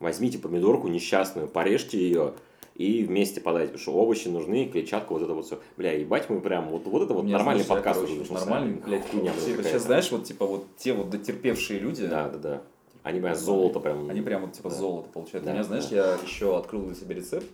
возьмите 0.00 0.38
помидорку 0.38 0.88
несчастную, 0.88 1.46
порежьте 1.46 1.98
ее, 1.98 2.32
и 2.74 3.04
вместе 3.04 3.40
подайте, 3.40 3.72
потому 3.74 3.82
что 3.82 3.92
овощи 3.92 4.26
нужны, 4.26 4.66
клетчатка, 4.66 5.12
вот 5.12 5.22
это 5.22 5.32
вот 5.34 5.46
все. 5.46 5.60
Бля, 5.76 5.92
ебать, 5.92 6.28
мы 6.28 6.40
прям, 6.40 6.70
вот, 6.70 6.86
вот 6.86 7.02
это 7.02 7.14
вот 7.14 7.24
меня, 7.24 7.36
нормальный 7.36 7.62
знаешь, 7.62 7.84
подкаст 7.84 8.00
короче. 8.00 8.32
Нормальный, 8.32 8.80
блядь, 8.84 9.08
Хуйня. 9.10 9.32
Сейчас, 9.38 9.82
знаешь, 9.82 10.10
вот, 10.10 10.24
типа, 10.24 10.44
вот 10.44 10.66
те 10.76 10.92
вот 10.92 11.10
дотерпевшие 11.10 11.78
люди, 11.78 12.06
Да, 12.06 12.28
да, 12.28 12.38
да. 12.38 12.62
Они 13.10 13.20
прям 13.20 13.34
золото 13.34 13.80
прям. 13.80 14.08
Они 14.10 14.20
прям 14.20 14.42
вот 14.42 14.52
типа 14.52 14.70
Да. 14.70 14.74
золото 14.76 15.08
получают. 15.10 15.44
Да, 15.44 15.50
У 15.50 15.54
меня, 15.54 15.64
знаешь, 15.64 15.86
да. 15.86 15.96
я 15.96 16.18
еще 16.22 16.56
открыл 16.56 16.86
для 16.86 16.94
себя 16.94 17.14
рецепт. 17.14 17.46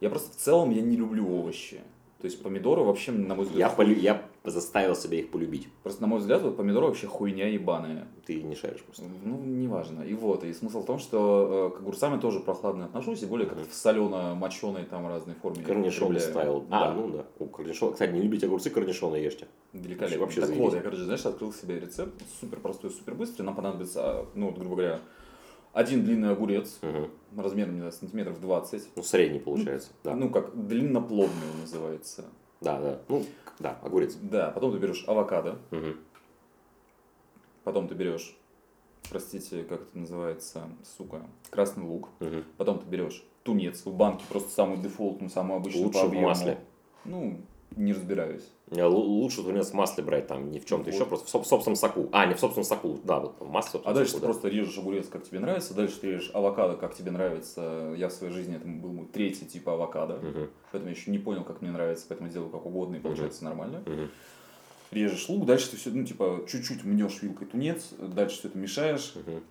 Я 0.00 0.08
просто 0.10 0.32
в 0.32 0.36
целом 0.36 0.70
я 0.70 0.80
не 0.82 0.96
люблю 0.96 1.28
овощи. 1.38 1.80
То 2.20 2.26
есть 2.26 2.42
помидоры 2.42 2.82
вообще, 2.82 3.12
на 3.12 3.34
мой 3.34 3.46
Я, 3.46 3.68
взгляд, 3.68 3.76
полю- 3.76 3.98
я 3.98 4.22
заставил 4.44 4.94
себя 4.94 5.18
их 5.18 5.30
полюбить. 5.30 5.68
просто 5.82 6.02
на 6.02 6.06
мой 6.06 6.18
взгляд, 6.18 6.42
вот 6.42 6.56
помидоры 6.56 6.86
вообще 6.88 7.06
хуйня 7.06 7.48
ебаная. 7.48 8.06
Ты 8.26 8.42
не 8.42 8.54
шаришь 8.54 8.82
просто. 8.82 9.04
Ну, 9.24 9.38
неважно. 9.42 10.02
И 10.02 10.12
вот, 10.14 10.44
и 10.44 10.52
смысл 10.52 10.82
в 10.82 10.86
том, 10.86 10.98
что 10.98 11.70
э, 11.72 11.76
к 11.76 11.80
огурцам 11.80 12.12
я 12.14 12.18
тоже 12.20 12.40
прохладно 12.40 12.84
отношусь, 12.84 13.22
и 13.22 13.26
более 13.26 13.48
как 13.48 13.58
в 13.58 13.72
солено-моченой 13.74 14.84
там 14.84 15.06
разной 15.08 15.34
форме. 15.36 15.64
Корнишон 15.64 16.08
употребляю. 16.10 16.30
ставил. 16.32 16.60
Да, 16.62 16.88
А, 16.90 16.92
ну 16.94 17.08
да. 17.08 17.24
У 17.38 17.46
корнишона. 17.46 17.92
Кстати, 17.92 18.12
не 18.12 18.20
любите 18.20 18.46
огурцы, 18.46 18.70
корнишоны 18.70 19.16
ешьте. 19.16 19.46
великолепно. 19.72 20.20
вообще 20.20 20.40
так 20.40 20.48
заебись. 20.48 20.64
вот, 20.64 20.74
я, 20.74 20.80
короче, 20.82 21.02
знаешь, 21.04 21.24
открыл 21.24 21.52
себе 21.52 21.80
рецепт, 21.80 22.12
супер 22.40 22.60
простой, 22.60 22.90
супер 22.90 23.14
быстрый. 23.14 23.42
Нам 23.44 23.54
понадобится, 23.54 24.26
ну, 24.34 24.46
вот, 24.48 24.58
грубо 24.58 24.76
говоря, 24.76 25.00
один 25.72 26.04
длинный 26.04 26.30
огурец, 26.32 26.78
Мгм. 26.82 27.10
размером, 27.36 27.72
не 27.74 27.78
знаю, 27.78 27.92
сантиметров 27.92 28.40
20. 28.40 28.88
Ну, 28.96 29.02
средний 29.02 29.38
получается. 29.38 29.90
Да. 30.04 30.14
Ну, 30.16 30.30
как 30.30 30.66
длинноплодный 30.66 31.50
он 31.54 31.60
называется. 31.60 32.24
Да, 32.60 32.80
да. 32.80 33.00
Ну, 33.08 33.24
да, 33.58 33.78
огурец. 33.82 34.14
Да, 34.16 34.50
потом 34.50 34.72
ты 34.72 34.78
берешь 34.78 35.04
авокадо, 35.06 35.58
Мгм. 35.70 35.96
потом 37.64 37.88
ты 37.88 37.94
берешь, 37.94 38.36
простите, 39.08 39.62
как 39.64 39.82
это 39.82 39.98
называется, 39.98 40.68
сука, 40.96 41.22
красный 41.50 41.84
лук, 41.84 42.08
Мгм. 42.20 42.44
потом 42.56 42.78
ты 42.80 42.86
берешь 42.86 43.24
тунец 43.44 43.84
в 43.86 43.94
банке, 43.94 44.24
просто 44.28 44.50
самую 44.50 44.78
дефолтную, 44.82 45.30
самую 45.30 45.58
обычную 45.58 45.86
Лучше 45.86 45.98
по 46.00 46.04
в 46.04 46.08
объему. 46.08 46.26
масле. 46.26 46.58
Ну, 47.04 47.40
не 47.76 47.92
разбираюсь. 47.92 48.42
Л- 48.70 48.94
Лучше 48.96 49.42
тунец 49.42 49.70
в 49.70 49.74
масле 49.74 50.04
брать, 50.04 50.26
там, 50.26 50.50
не 50.50 50.60
в 50.60 50.64
чем-то 50.66 50.86
Вот. 50.90 50.94
еще, 50.94 51.06
просто 51.06 51.26
в 51.26 51.34
соб- 51.34 51.44
собственном 51.44 51.76
соку. 51.76 52.08
А, 52.12 52.26
не 52.26 52.34
в 52.34 52.40
собственном 52.40 52.64
соку, 52.64 52.98
да, 53.04 53.20
вот 53.20 53.36
в 53.40 53.48
масле. 53.48 53.80
А 53.84 53.92
дальше 53.94 54.12
соку, 54.12 54.20
ты 54.20 54.26
да. 54.26 54.32
просто 54.32 54.48
режешь 54.48 54.78
огурец, 54.78 55.08
как 55.08 55.24
тебе 55.24 55.40
нравится, 55.40 55.74
дальше 55.74 55.98
ты 56.00 56.12
режешь 56.12 56.30
авокадо, 56.34 56.76
как 56.76 56.94
тебе 56.94 57.10
нравится. 57.10 57.94
Я 57.96 58.08
в 58.08 58.12
своей 58.12 58.32
жизни, 58.32 58.56
это 58.56 58.66
был 58.66 58.92
мой 58.92 59.06
третий 59.06 59.46
тип 59.46 59.68
авокадо, 59.68 60.16
Мгм. 60.16 60.50
поэтому 60.72 60.90
я 60.92 60.96
еще 60.96 61.10
не 61.10 61.18
понял, 61.18 61.44
как 61.44 61.62
мне 61.62 61.70
нравится, 61.70 62.04
поэтому 62.08 62.28
делаю 62.30 62.50
как 62.50 62.64
угодно, 62.66 62.96
и 62.96 63.00
получается 63.00 63.44
нормально. 63.44 63.82
Мгм. 63.86 64.10
Режешь 64.92 65.28
лук, 65.28 65.46
дальше 65.46 65.70
ты 65.70 65.76
все, 65.76 65.90
ну, 65.90 66.04
типа, 66.04 66.44
чуть-чуть 66.48 66.82
мнешь 66.84 67.22
вилкой 67.22 67.46
тунец, 67.46 67.90
дальше 67.98 68.38
все 68.38 68.48
это 68.48 68.58
мешаешь, 68.58 69.14
Мгм. 69.14 69.42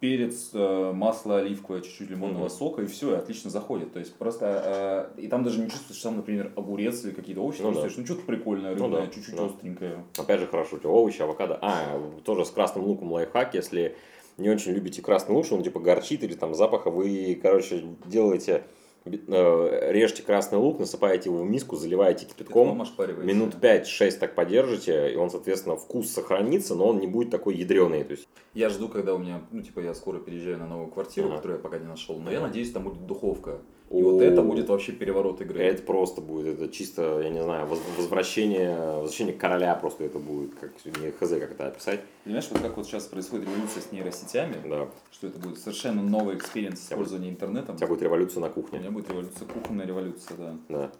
Перец, 0.00 0.50
э, 0.52 0.92
масло 0.92 1.38
оливковое, 1.38 1.80
чуть-чуть 1.80 2.10
лимонного 2.10 2.44
Мгм. 2.46 2.50
сока, 2.50 2.82
и 2.82 2.86
все, 2.86 3.12
и 3.14 3.16
отлично 3.16 3.50
заходит. 3.50 3.92
То 3.92 3.98
есть 4.00 4.14
просто, 4.16 5.10
э, 5.16 5.20
и 5.20 5.28
там 5.28 5.44
даже 5.44 5.60
не 5.60 5.70
чувствуешь 5.70 6.00
сам, 6.00 6.16
например, 6.16 6.52
огурец 6.56 7.04
или 7.04 7.12
какие-то 7.12 7.40
овощи, 7.42 7.62
Ну 7.62 7.68
ты 7.70 7.74
да. 7.76 7.82
чувствуешь, 7.82 7.96
ну, 8.08 8.14
что-то 8.14 8.26
прикольное, 8.26 8.74
Ну 8.74 8.84
рыбное, 8.84 9.06
да, 9.06 9.12
чуть-чуть 9.12 9.36
да. 9.36 9.46
остренькое. 9.46 10.04
Опять 10.18 10.40
же, 10.40 10.46
хорошо, 10.46 10.76
у 10.76 10.78
тебя 10.78 10.90
овощи, 10.90 11.22
авокадо. 11.22 11.58
А, 11.62 12.00
тоже 12.24 12.44
с 12.44 12.50
красным 12.50 12.84
луком 12.84 13.12
лайфхак, 13.12 13.54
если 13.54 13.96
не 14.36 14.50
очень 14.50 14.72
любите 14.72 15.00
красный 15.00 15.34
лук, 15.34 15.46
что 15.46 15.54
он 15.56 15.62
типа 15.62 15.78
горчит 15.80 16.24
или 16.24 16.34
там 16.34 16.54
запаха, 16.54 16.90
вы, 16.90 17.38
короче, 17.40 17.84
делаете, 18.06 18.64
режьте 19.04 20.22
красный 20.22 20.58
лук, 20.58 20.78
насыпаете 20.78 21.28
его 21.30 21.42
в 21.42 21.46
миску, 21.46 21.76
заливаете 21.76 22.26
кипятком, 22.26 22.78
минут 23.22 23.56
5-6 23.60 24.18
так 24.18 24.34
подержите, 24.34 25.12
и 25.12 25.16
он, 25.16 25.30
соответственно, 25.30 25.76
вкус 25.76 26.10
сохранится, 26.10 26.74
но 26.74 26.88
он 26.88 27.00
не 27.00 27.06
будет 27.06 27.30
такой 27.30 27.54
ядреный. 27.56 28.04
То 28.04 28.12
есть, 28.12 28.28
Я 28.54 28.68
жду, 28.70 28.88
когда 28.88 29.14
у 29.14 29.18
меня, 29.18 29.42
ну, 29.50 29.62
типа, 29.62 29.80
я 29.80 29.94
скоро 29.94 30.18
переезжаю 30.18 30.58
на 30.58 30.66
новую 30.66 30.88
квартиру, 30.88 31.28
Ага. 31.28 31.36
которую 31.36 31.58
я 31.58 31.62
пока 31.62 31.78
не 31.78 31.86
нашел, 31.86 32.18
но 32.18 32.30
я 32.30 32.38
Ага. 32.38 32.46
надеюсь, 32.48 32.72
там 32.72 32.84
будет 32.84 33.06
духовка. 33.06 33.58
И 33.90 34.02
О. 34.02 34.12
вот 34.12 34.22
это 34.22 34.42
будет 34.42 34.68
вообще 34.70 34.92
переворот 34.92 35.40
игры. 35.42 35.60
это 35.62 35.82
просто 35.82 36.20
будет, 36.20 36.58
это 36.60 36.72
чисто, 36.72 37.20
я 37.20 37.28
не 37.28 37.42
знаю, 37.42 37.66
воз- 37.66 37.82
возвращение, 37.98 38.74
возвращение 38.74 39.34
короля 39.34 39.74
просто 39.74 40.04
это 40.04 40.18
будет, 40.18 40.54
как 40.54 40.72
не 40.86 41.10
хз, 41.10 41.28
как 41.30 41.52
это 41.52 41.66
описать. 41.68 42.00
Понимаешь, 42.24 42.46
вот 42.50 42.60
как 42.62 42.76
вот 42.76 42.86
сейчас 42.86 43.04
происходит 43.04 43.46
революция 43.46 43.82
с 43.82 43.92
нейросетями, 43.92 44.56
Да. 44.68 44.88
что 45.12 45.26
это 45.26 45.38
будет 45.38 45.58
совершенно 45.58 46.02
новый 46.02 46.36
experience 46.36 46.80
использования 46.82 47.28
интернетом. 47.28 47.74
У 47.74 47.78
тебя 47.78 47.86
будет 47.86 48.02
революция 48.02 48.40
на 48.40 48.46
У 48.48 48.50
кухне. 48.50 48.78
меня 48.78 48.90
будет 48.90 49.10
революция, 49.10 49.46
кухонная 49.46 49.86
революция, 49.86 50.36
да. 50.38 50.56
Да. 50.70 50.90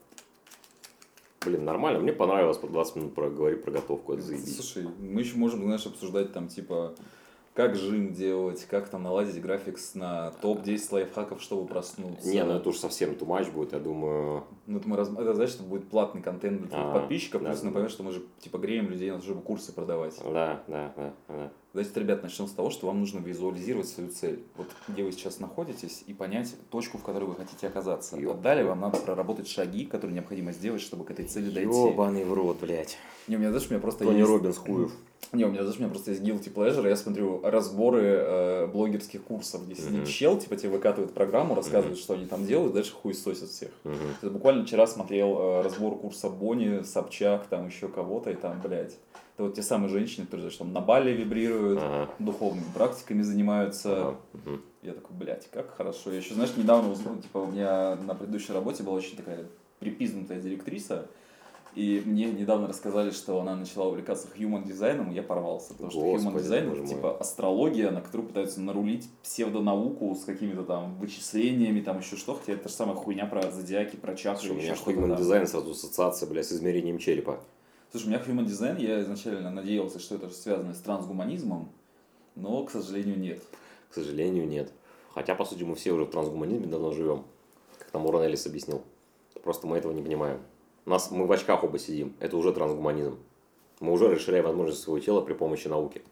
Блин, 1.44 1.64
нормально. 1.64 2.00
Мне 2.00 2.12
понравилось 2.12 2.56
по 2.58 2.66
20 2.68 2.96
минут 2.96 3.14
проговорить 3.14 3.62
про 3.62 3.70
готовку. 3.72 4.12
Это 4.14 4.22
заебись. 4.22 4.54
Слушай, 4.56 4.88
мы 5.00 5.20
еще 5.20 5.36
можем, 5.36 5.62
знаешь, 5.62 5.84
обсуждать 5.86 6.32
там, 6.32 6.48
типа, 6.48 6.94
как 7.54 7.76
жим 7.76 8.12
делать, 8.12 8.66
как 8.68 8.88
там 8.88 9.04
наладить 9.04 9.40
графикс 9.40 9.94
на 9.94 10.32
топ-10 10.42 10.88
лайфхаков, 10.90 11.40
чтобы 11.40 11.68
проснуться. 11.68 12.28
Не, 12.28 12.44
ну 12.44 12.54
это 12.54 12.68
уж 12.68 12.78
совсем 12.78 13.10
too 13.10 13.26
much 13.26 13.52
будет, 13.52 13.72
я 13.72 13.78
думаю. 13.78 14.44
Ну, 14.66 14.78
это, 14.78 14.88
мы 14.88 14.96
раз... 14.96 15.08
это 15.08 15.34
значит, 15.34 15.54
что 15.54 15.62
будет 15.62 15.88
платный 15.88 16.20
контент 16.20 16.58
для 16.58 16.68
твоих 16.68 16.86
А, 16.86 16.92
подписчиков, 16.92 17.42
да, 17.42 17.50
плюс 17.50 17.60
да. 17.60 17.66
напоминаю, 17.66 17.90
что 17.90 18.02
мы 18.02 18.10
же, 18.10 18.24
типа, 18.40 18.58
греем 18.58 18.90
людей 18.90 19.10
на 19.12 19.18
то, 19.18 19.24
чтобы 19.24 19.40
курсы 19.42 19.72
продавать. 19.72 20.16
Да, 20.24 20.62
да, 20.66 20.92
да, 20.96 21.14
да. 21.28 21.52
Давайте, 21.72 22.00
ребят, 22.00 22.22
начнем 22.22 22.46
с 22.46 22.52
того, 22.52 22.70
что 22.70 22.86
вам 22.86 23.00
нужно 23.00 23.18
визуализировать 23.18 23.88
свою 23.88 24.10
цель. 24.10 24.44
Вот 24.56 24.68
где 24.88 25.02
вы 25.04 25.12
сейчас 25.12 25.38
находитесь, 25.38 26.04
и 26.06 26.14
понять 26.14 26.54
точку, 26.70 26.98
в 26.98 27.02
которой 27.02 27.24
вы 27.24 27.34
хотите 27.34 27.66
оказаться. 27.66 28.16
Ёп. 28.16 28.36
А 28.36 28.40
далее 28.40 28.64
вам 28.64 28.80
надо 28.80 28.98
проработать 28.98 29.48
шаги, 29.48 29.84
которые 29.84 30.14
необходимо 30.14 30.52
сделать, 30.52 30.80
чтобы 30.80 31.04
к 31.04 31.10
этой 31.10 31.24
цели 31.24 31.50
дойти. 31.50 31.70
Ёбаный 31.70 32.24
в 32.24 32.32
рот, 32.32 32.58
блядь. 32.60 32.96
Не, 33.26 33.36
у 33.36 33.38
меня, 33.38 33.50
знаешь, 33.50 33.66
у 33.68 33.70
меня 33.70 33.80
просто 33.80 34.04
Тони 34.04 34.18
есть... 34.18 34.30
Робинс 34.30 34.58
хуев. 34.58 34.92
Не, 35.32 35.44
у 35.44 35.48
меня, 35.50 35.62
знаешь, 35.62 35.78
у 35.78 35.82
меня 35.82 35.90
просто 35.90 36.12
есть 36.12 36.22
guilty 36.22 36.52
pleasure, 36.52 36.88
я 36.88 36.96
смотрю 36.96 37.40
разборы 37.42 38.02
э, 38.02 38.66
блогерских 38.68 39.22
курсов, 39.24 39.64
где 39.66 39.74
сидит 39.74 39.92
Мгм. 39.92 40.06
чел, 40.06 40.38
типа 40.38 40.56
тебе 40.56 40.70
выкатывает 40.70 41.12
программу, 41.12 41.54
рассказывает, 41.54 41.96
Мгм. 41.96 42.02
что 42.02 42.14
они 42.14 42.26
там 42.26 42.46
делают, 42.46 42.74
дальше 42.74 42.92
хуй 42.92 43.14
сосят 43.14 43.48
всех. 43.48 43.70
Мгм. 43.84 43.96
Я 44.22 44.30
буквально 44.30 44.64
вчера 44.64 44.86
смотрел 44.86 45.36
э, 45.38 45.62
разбор 45.62 45.98
курса 45.98 46.30
Бонни, 46.30 46.82
Собчак, 46.82 47.46
там 47.48 47.66
еще 47.66 47.88
кого-то, 47.88 48.30
и 48.30 48.34
там, 48.34 48.60
блядь, 48.62 48.96
это 49.34 49.44
вот 49.44 49.54
те 49.54 49.62
самые 49.62 49.88
женщины, 49.88 50.26
которые 50.26 50.42
знаешь, 50.42 50.56
там 50.58 50.72
на 50.72 50.80
бале 50.80 51.12
вибрируют, 51.12 51.80
Ага. 51.82 52.10
духовными 52.20 52.66
практиками 52.74 53.22
занимаются. 53.22 53.92
Ага. 54.08 54.16
Мгм. 54.34 54.62
Я 54.82 54.92
такой, 54.92 55.16
блядь, 55.16 55.50
как 55.50 55.74
хорошо. 55.76 56.10
Я 56.12 56.18
еще, 56.18 56.34
знаешь, 56.34 56.52
недавно 56.56 56.92
узнал, 56.92 57.16
типа, 57.16 57.38
у 57.38 57.46
меня 57.50 57.96
на 57.96 58.14
предыдущей 58.14 58.52
работе 58.52 58.82
была 58.82 58.96
очень 58.96 59.16
такая 59.16 59.46
припизнутая 59.80 60.40
директриса, 60.40 61.08
и 61.74 62.02
мне 62.04 62.26
недавно 62.30 62.68
рассказали, 62.68 63.10
что 63.10 63.40
она 63.40 63.56
начала 63.56 63.88
увлекаться 63.88 64.28
human 64.36 64.64
дизайном, 64.64 65.10
и 65.10 65.14
я 65.14 65.22
порвался. 65.22 65.74
Потому 65.74 65.90
что 65.90 66.00
human 66.00 66.12
Господи, 66.12 66.38
дизайн 66.38 66.72
это 66.72 66.86
типа 66.86 67.18
астрология, 67.18 67.90
на 67.90 68.00
которую 68.00 68.28
пытаются 68.28 68.60
нарулить 68.60 69.08
псевдонауку 69.22 70.14
с 70.14 70.24
какими-то 70.24 70.62
там 70.62 70.96
вычислениями, 70.98 71.80
там 71.80 71.98
еще 71.98 72.16
что, 72.16 72.34
хотя 72.34 72.52
это 72.52 72.68
же 72.68 72.74
самая 72.74 72.96
хуйня 72.96 73.26
про 73.26 73.50
зодиаки, 73.50 73.96
про 73.96 74.14
чакры, 74.14 74.46
Слушай, 74.46 74.52
у 74.52 74.60
меня 74.60 74.74
human 74.74 75.08
там. 75.08 75.16
дизайн 75.16 75.46
сразу 75.46 75.72
ассоциация, 75.72 76.28
бля, 76.28 76.42
с 76.42 76.52
измерением 76.52 76.98
черепа. 76.98 77.40
Слушай, 77.90 78.06
у 78.06 78.08
меня 78.10 78.22
human 78.24 78.44
дизайн, 78.44 78.76
я 78.76 79.00
изначально 79.00 79.50
надеялся, 79.50 79.98
что 79.98 80.14
это 80.14 80.28
связано 80.30 80.74
с 80.74 80.80
трансгуманизмом, 80.80 81.68
но, 82.36 82.64
к 82.64 82.70
сожалению, 82.70 83.18
нет. 83.18 83.42
К 83.90 83.94
сожалению, 83.94 84.46
нет. 84.46 84.72
Хотя, 85.12 85.34
по 85.34 85.44
сути, 85.44 85.62
мы 85.62 85.76
все 85.76 85.92
уже 85.92 86.04
в 86.04 86.10
трансгуманизме 86.10 86.66
давно 86.66 86.92
живем. 86.92 87.24
Как 87.78 87.90
там 87.90 88.06
Эллис 88.16 88.46
объяснил. 88.46 88.82
Просто 89.42 89.66
мы 89.66 89.76
этого 89.76 89.92
не 89.92 90.02
понимаем. 90.02 90.40
Нас, 90.86 91.10
мы 91.10 91.26
в 91.26 91.32
очках 91.32 91.64
оба 91.64 91.78
сидим. 91.78 92.14
Это 92.20 92.36
уже 92.36 92.52
трансгуманизм. 92.52 93.18
Мы 93.80 93.92
уже 93.92 94.08
расширяем 94.08 94.44
возможности 94.44 94.82
своего 94.84 95.00
тела 95.04 95.20
при 95.22 95.32
помощи 95.32 95.68
науки. 95.68 96.02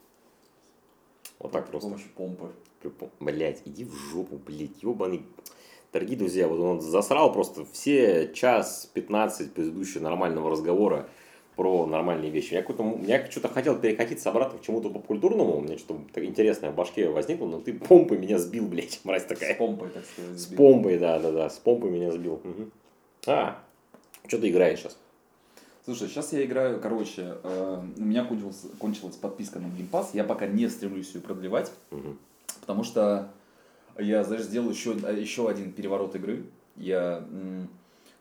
Вот 1.39 1.53
так 1.53 1.65
При 1.65 1.73
просто. 1.73 1.89
помощи 1.89 2.09
помпы. 2.17 2.49
Блять, 3.21 3.63
иди 3.65 3.85
в 3.85 3.93
жопу, 3.95 4.37
блять, 4.37 4.83
ебаный. 4.83 5.25
Дорогие 5.93 6.17
друзья, 6.17 6.49
вот 6.49 6.59
он 6.59 6.81
засрал 6.81 7.33
просто 7.33 7.65
все 7.73 8.33
час 8.33 8.91
15 8.95 9.53
предыдущего 9.53 10.03
нормального 10.03 10.51
разговора 10.51 11.09
про 11.55 11.85
нормальные 11.87 12.31
вещи. 12.31 12.55
Я, 12.55 12.63
какой-то, 12.63 12.99
я 13.07 13.31
что-то 13.31 13.49
хотел 13.49 13.79
перекатиться 13.79 14.31
обратно 14.31 14.59
к 14.59 14.63
чему-то 14.63 14.89
попкультурному, 14.89 15.59
у 15.59 15.61
меня 15.61 15.77
что-то 15.77 16.25
интересное 16.25 16.71
в 16.71 16.75
башке 16.75 17.11
возникло, 17.11 17.47
но 17.47 17.61
ты 17.61 17.75
помпой 17.75 18.17
меня 18.19 18.39
сбил, 18.39 18.65
блядь, 18.67 19.01
мразь 19.05 19.23
С 19.25 19.27
такая. 19.27 19.55
помпой, 19.55 19.91
так 19.91 20.05
сказать. 20.07 20.39
С 20.39 20.43
сбил. 20.45 20.57
помпой, 20.57 20.99
да, 20.99 21.19
да, 21.19 21.31
да, 21.31 21.51
с 21.51 21.59
помпой 21.59 21.91
меня 21.91 22.11
сбил. 22.11 22.41
Мгм. 22.43 22.73
А, 23.27 23.63
что 24.27 24.39
ты 24.39 24.51
играешь 24.51 24.81
сейчас? 24.81 24.97
Слушай, 25.85 26.09
сейчас 26.09 26.33
я 26.33 26.45
играю, 26.45 26.81
короче, 26.81 27.37
э, 27.43 27.83
у 27.97 28.01
меня 28.03 28.25
кончилась, 28.25 28.63
кончилась 28.79 29.17
подписка 29.17 29.59
на 29.59 29.67
Game 29.67 29.91
Pass, 29.91 30.11
я 30.13 30.23
пока 30.23 30.47
не 30.47 30.69
стремлюсь 30.69 31.13
ее 31.15 31.21
продлевать, 31.21 31.73
Мгм. 31.91 32.19
потому 32.61 32.85
что 32.85 33.29
я, 33.99 34.23
знаешь, 34.23 34.45
сделал 34.45 34.71
еще, 34.71 34.93
еще 34.93 35.49
один 35.49 35.73
переворот 35.73 36.15
игры. 36.15 36.45
Я, 36.77 37.25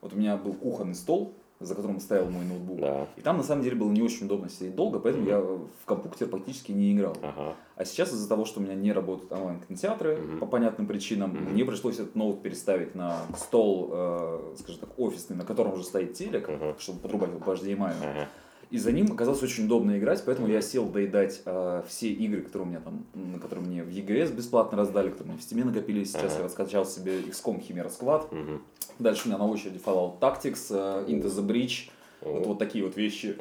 вот 0.01 0.13
у 0.13 0.15
меня 0.15 0.37
был 0.37 0.53
кухонный 0.53 0.95
стол, 0.95 1.33
за 1.61 1.75
которым 1.75 1.99
стоял 1.99 2.25
мой 2.29 2.45
ноутбук. 2.45 2.79
Да, 2.79 3.07
И 3.15 3.21
там 3.21 3.38
на 3.38 3.43
самом 3.43 3.63
деле 3.63 3.75
было 3.75 3.91
не 3.91 4.01
очень 4.01 4.25
удобно 4.25 4.49
сидеть 4.49 4.75
долго, 4.75 4.99
поэтому 4.99 5.23
Мгм. 5.25 5.31
я 5.31 5.39
в 5.39 5.85
компьютер 5.85 6.27
практически 6.27 6.71
не 6.71 6.93
играл. 6.93 7.15
ага, 7.21 7.55
А 7.75 7.85
сейчас 7.85 8.11
из-за 8.11 8.27
того, 8.27 8.45
что 8.45 8.59
у 8.59 8.63
меня 8.63 8.75
не 8.75 8.91
работают 8.91 9.31
онлайн-кинотеатры 9.31 10.17
Мгм. 10.17 10.39
по 10.39 10.45
понятным 10.45 10.88
причинам, 10.88 11.31
Мгм. 11.31 11.53
мне 11.53 11.65
пришлось 11.65 11.95
этот 11.99 12.15
ноут 12.15 12.41
переставить 12.41 12.95
на 12.95 13.17
стол, 13.38 13.89
э, 13.91 14.55
скажем 14.59 14.81
так, 14.81 14.89
офисный, 14.97 15.35
на 15.35 15.45
котором 15.45 15.73
уже 15.73 15.83
стоит 15.83 16.13
телек, 16.13 16.49
Мгм. 16.49 16.75
чтобы 16.79 16.99
подрубать 16.99 17.29
его 17.29 17.39
по 17.39 17.51
HDMI. 17.51 17.93
ага. 18.01 18.27
И 18.72 18.77
за 18.77 18.93
ним 18.93 19.11
оказалось 19.11 19.43
очень 19.43 19.65
удобно 19.65 19.98
играть, 19.98 20.23
поэтому 20.26 20.48
я 20.48 20.61
сел 20.61 20.85
доедать 20.88 21.41
э, 21.45 21.84
все 21.88 22.07
игры, 22.10 22.41
которые 22.41 22.68
у 22.68 22.69
меня 22.72 22.80
там, 22.80 23.06
м, 23.14 23.38
которые 23.39 23.65
мне 23.65 23.84
в 23.84 23.89
EGS 23.89 24.34
бесплатно 24.34 24.77
раздали, 24.77 25.10
которые 25.10 25.34
меня 25.34 25.41
в 25.41 25.45
Steam 25.45 25.65
накопились. 25.65 26.11
Сейчас 26.14 26.35
Ага. 26.35 26.43
я 26.43 26.49
скачал 26.49 26.85
себе 26.85 27.19
XCOM 27.22 27.61
Chimera 27.61 27.91
Squad. 27.91 28.61
Дальше 28.98 29.23
у 29.26 29.27
меня 29.27 29.38
на 29.38 29.48
очереди 29.48 29.77
Fallout 29.84 30.19
Tactics, 30.19 30.68
э, 30.69 31.06
Into 31.10 31.26
the 31.26 31.45
Breach. 31.45 31.89
Вот, 32.22 32.45
вот 32.48 32.60
такие 32.60 32.85
вот 32.85 32.95
вещи. 32.95 33.35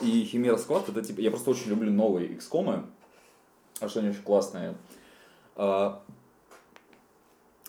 И 0.00 0.30
Chimera 0.32 0.56
Squad, 0.64 0.84
это 0.88 1.02
типа, 1.02 1.20
я 1.20 1.30
просто 1.30 1.50
очень 1.50 1.70
люблю 1.70 1.90
новые 1.90 2.28
XCOM, 2.28 2.84
а 3.80 3.88
что 3.88 3.98
они 4.00 4.10
очень 4.10 4.22
классные. 4.22 4.74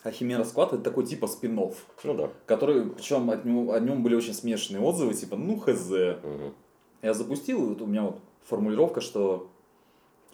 А, 0.04 0.08
а 0.08 0.12
Chimera 0.12 0.42
Squad 0.44 0.74
это 0.74 0.78
такой 0.78 1.06
типа 1.06 1.26
спин 1.26 1.54
Ну 1.54 2.14
да. 2.14 2.30
который, 2.46 2.90
причем 2.90 3.30
от 3.30 3.44
него, 3.44 3.72
о 3.72 3.80
нем 3.80 4.02
были 4.02 4.14
очень 4.14 4.34
смешанные 4.34 4.82
отзывы, 4.82 5.14
типа, 5.14 5.36
ну 5.36 5.58
хз. 5.58 5.88
Мгм. 5.90 6.54
Я 7.02 7.14
запустил, 7.14 7.64
и 7.64 7.68
вот 7.70 7.82
у 7.82 7.86
меня 7.86 8.02
вот 8.02 8.18
формулировка, 8.48 9.00
что 9.00 9.48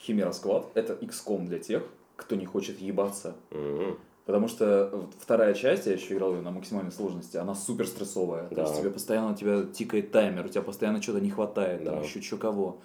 Chimera 0.06 0.30
Squad 0.30 0.66
это 0.74 0.94
XCOM 0.94 1.46
для 1.46 1.58
тех, 1.58 1.82
кто 2.16 2.36
не 2.36 2.46
хочет 2.46 2.80
ебаться. 2.80 3.34
Мгм. 3.50 3.98
Потому 4.26 4.48
что 4.48 4.90
вот 4.92 5.14
вторая 5.18 5.54
часть, 5.54 5.86
я 5.86 5.94
еще 5.94 6.14
играл 6.14 6.34
ее 6.34 6.42
на 6.42 6.50
максимальной 6.50 6.92
сложности, 6.92 7.38
она 7.38 7.54
супер 7.54 7.86
стрессовая. 7.86 8.46
То 8.48 8.54
Да. 8.56 8.62
есть 8.64 8.76
тебе 8.78 8.90
постоянно 8.90 9.32
у 9.32 9.34
тебя 9.34 9.64
тикает 9.64 10.10
таймер, 10.12 10.44
у 10.44 10.48
тебя 10.48 10.60
постоянно 10.62 11.00
что-то 11.00 11.20
не 11.20 11.30
хватает, 11.30 11.84
там 11.84 11.96
Да. 11.96 12.00
еще 12.02 12.20
что 12.20 12.36
кого. 12.36 12.78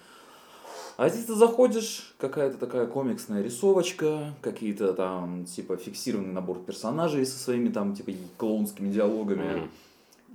А 0.96 1.08
здесь 1.08 1.24
ты 1.24 1.34
заходишь, 1.34 2.14
какая-то 2.18 2.56
такая 2.56 2.86
комиксная 2.86 3.42
рисовочка, 3.42 4.34
какие-то 4.40 4.92
там, 4.94 5.44
типа, 5.44 5.76
фиксированный 5.76 6.32
набор 6.32 6.60
персонажей 6.60 7.26
со 7.26 7.36
своими 7.38 7.68
там, 7.68 7.94
типа, 7.94 8.12
клоунскими 8.36 8.90
диалогами. 8.90 9.68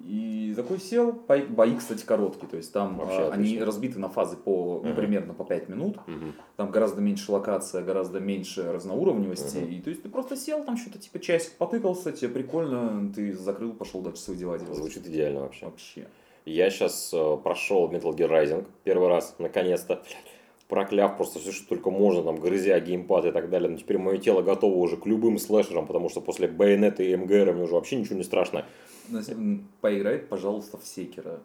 И 0.06 0.54
такой 0.56 0.80
сел, 0.80 1.12
бои, 1.28 1.76
кстати, 1.76 2.06
короткие, 2.06 2.48
то 2.48 2.56
есть 2.56 2.72
там 2.72 2.98
Вообще 2.98 3.20
а, 3.20 3.32
они 3.34 3.60
разбиты 3.60 4.00
на 4.00 4.08
фазы 4.08 4.38
по 4.38 4.80
Мгм. 4.80 4.96
примерно 4.96 5.34
по 5.34 5.44
5 5.44 5.68
минут. 5.68 5.98
Мгм. 6.08 6.36
Там 6.56 6.72
гораздо 6.72 7.02
меньше 7.02 7.32
локация, 7.34 7.84
гораздо 7.84 8.22
меньше 8.22 8.72
разноуровневости. 8.72 9.58
Мгм. 9.58 9.70
И 9.70 9.82
то 9.82 9.90
есть 9.90 10.04
ты 10.04 10.10
просто 10.10 10.38
сел, 10.38 10.64
там 10.64 10.78
что-то 10.78 11.00
типа 11.00 11.20
часик 11.20 11.52
потыкался, 11.58 12.14
тебе 12.14 12.30
прикольно, 12.30 13.12
ты 13.14 13.34
закрыл, 13.34 13.74
пошел 13.74 14.00
дальше 14.02 14.22
свои 14.22 14.38
дела 14.38 14.58
делать. 14.58 14.78
Звучит 14.78 15.06
идеально 15.06 15.42
вообще. 15.42 15.66
Вообще. 15.66 16.08
Я 16.46 16.70
сейчас 16.70 17.14
прошел 17.44 17.92
Metal 17.92 18.16
Gear 18.16 18.30
Rising 18.30 18.66
первый 18.86 19.10
раз, 19.10 19.36
наконец-то. 19.38 19.96
Блядь, 19.96 20.34
Прокляв 20.70 21.18
просто 21.18 21.40
все, 21.40 21.52
что 21.52 21.68
только 21.68 21.90
можно, 21.90 22.22
там, 22.24 22.36
грызя 22.40 22.80
геймпад 22.80 23.26
и 23.26 23.32
так 23.32 23.50
далее. 23.50 23.70
Но 23.70 23.78
теперь 23.78 23.98
мое 23.98 24.18
тело 24.20 24.44
готово 24.44 24.76
уже 24.78 24.98
к 24.98 25.06
любым 25.08 25.40
слэшерам, 25.40 25.88
потому 25.88 26.10
что 26.10 26.22
после 26.22 26.48
Байонета 26.48 27.02
и 27.02 27.16
МГР 27.16 27.54
мне 27.54 27.64
уже 27.64 27.74
вообще 27.74 27.96
ничего 27.96 28.16
не 28.18 28.24
страшно. 28.24 28.64
М, 29.12 29.68
Поиграй, 29.82 30.20
пожалуйста, 30.20 30.78
в 30.78 30.86
Секера. 30.86 31.40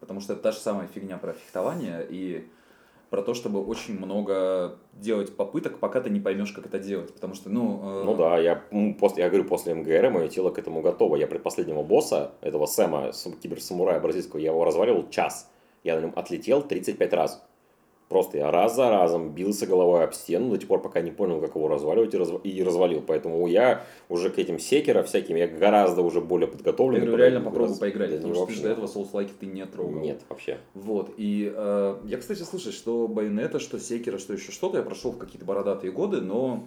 Потому 0.00 0.20
что 0.20 0.32
это 0.32 0.42
та 0.42 0.52
же 0.52 0.58
самая 0.58 0.86
фигня 0.88 1.18
про 1.18 1.34
фехтование 1.34 2.06
и 2.08 2.46
про 3.10 3.22
то, 3.22 3.34
чтобы 3.34 3.62
очень 3.64 3.98
много 3.98 4.78
делать 4.94 5.34
попыток, 5.36 5.78
пока 5.78 6.00
ты 6.00 6.08
не 6.08 6.20
поймешь, 6.20 6.52
как 6.52 6.64
это 6.66 6.78
делать. 6.78 7.12
Потому 7.12 7.34
что, 7.34 7.50
ну... 7.50 8.00
э, 8.00 8.04
Ну 8.04 8.14
да, 8.16 8.38
я, 8.38 8.62
ну, 8.70 8.94
после, 8.94 9.24
я 9.24 9.28
говорю, 9.28 9.44
после 9.46 9.74
МГР 9.74 10.10
мое 10.10 10.28
тело 10.28 10.48
к 10.50 10.58
этому 10.58 10.80
готово. 10.80 11.16
Я 11.16 11.26
предпоследнего 11.26 11.82
босса, 11.82 12.32
этого 12.40 12.64
Сэма, 12.64 13.12
сам- 13.12 13.32
киберсамурая 13.34 14.00
бразильского, 14.00 14.40
я 14.40 14.50
его 14.52 14.64
разваливал 14.64 15.10
час. 15.10 15.50
Я 15.84 15.96
на 15.96 16.00
нем 16.00 16.12
отлетел 16.16 16.62
35 16.62 17.12
раз. 17.12 17.44
Просто 18.08 18.38
я 18.38 18.50
раз 18.50 18.74
за 18.74 18.88
разом 18.88 19.32
бился 19.34 19.66
головой 19.66 20.02
об 20.02 20.14
стену 20.14 20.50
до 20.50 20.56
тех 20.56 20.66
пор, 20.66 20.80
пока 20.80 21.02
не 21.02 21.10
понял, 21.10 21.40
как 21.40 21.54
его 21.56 21.68
разваливать 21.68 22.14
и, 22.14 22.16
разв- 22.16 22.40
и 22.42 22.62
развалил. 22.62 23.02
Поэтому 23.06 23.46
я 23.46 23.84
уже 24.08 24.30
к 24.30 24.38
этим 24.38 24.58
секера 24.58 25.02
всяким, 25.02 25.36
я 25.36 25.46
гораздо 25.46 26.00
уже 26.00 26.22
более 26.22 26.48
подготовлен. 26.48 27.00
Я 27.00 27.06
говорю, 27.06 27.22
реально 27.22 27.40
попробуй 27.42 27.76
поиграть, 27.76 28.16
потому 28.16 28.34
что 28.34 28.46
ты 28.46 28.62
до 28.62 28.68
этого 28.70 28.86
соус-лайки 28.86 29.32
ты 29.38 29.44
не 29.46 29.66
трогал. 29.66 30.00
Нет, 30.00 30.22
вообще. 30.30 30.56
Вот, 30.72 31.10
и 31.18 31.52
э, 31.54 31.96
я, 32.04 32.16
кстати, 32.16 32.42
слушай, 32.44 32.72
что 32.72 33.08
Байонета, 33.08 33.58
что 33.58 33.78
Секера, 33.78 34.16
что 34.16 34.32
еще 34.32 34.52
что-то, 34.52 34.78
я 34.78 34.82
прошел 34.82 35.12
в 35.12 35.18
какие-то 35.18 35.44
бородатые 35.44 35.92
годы, 35.92 36.22
но 36.22 36.64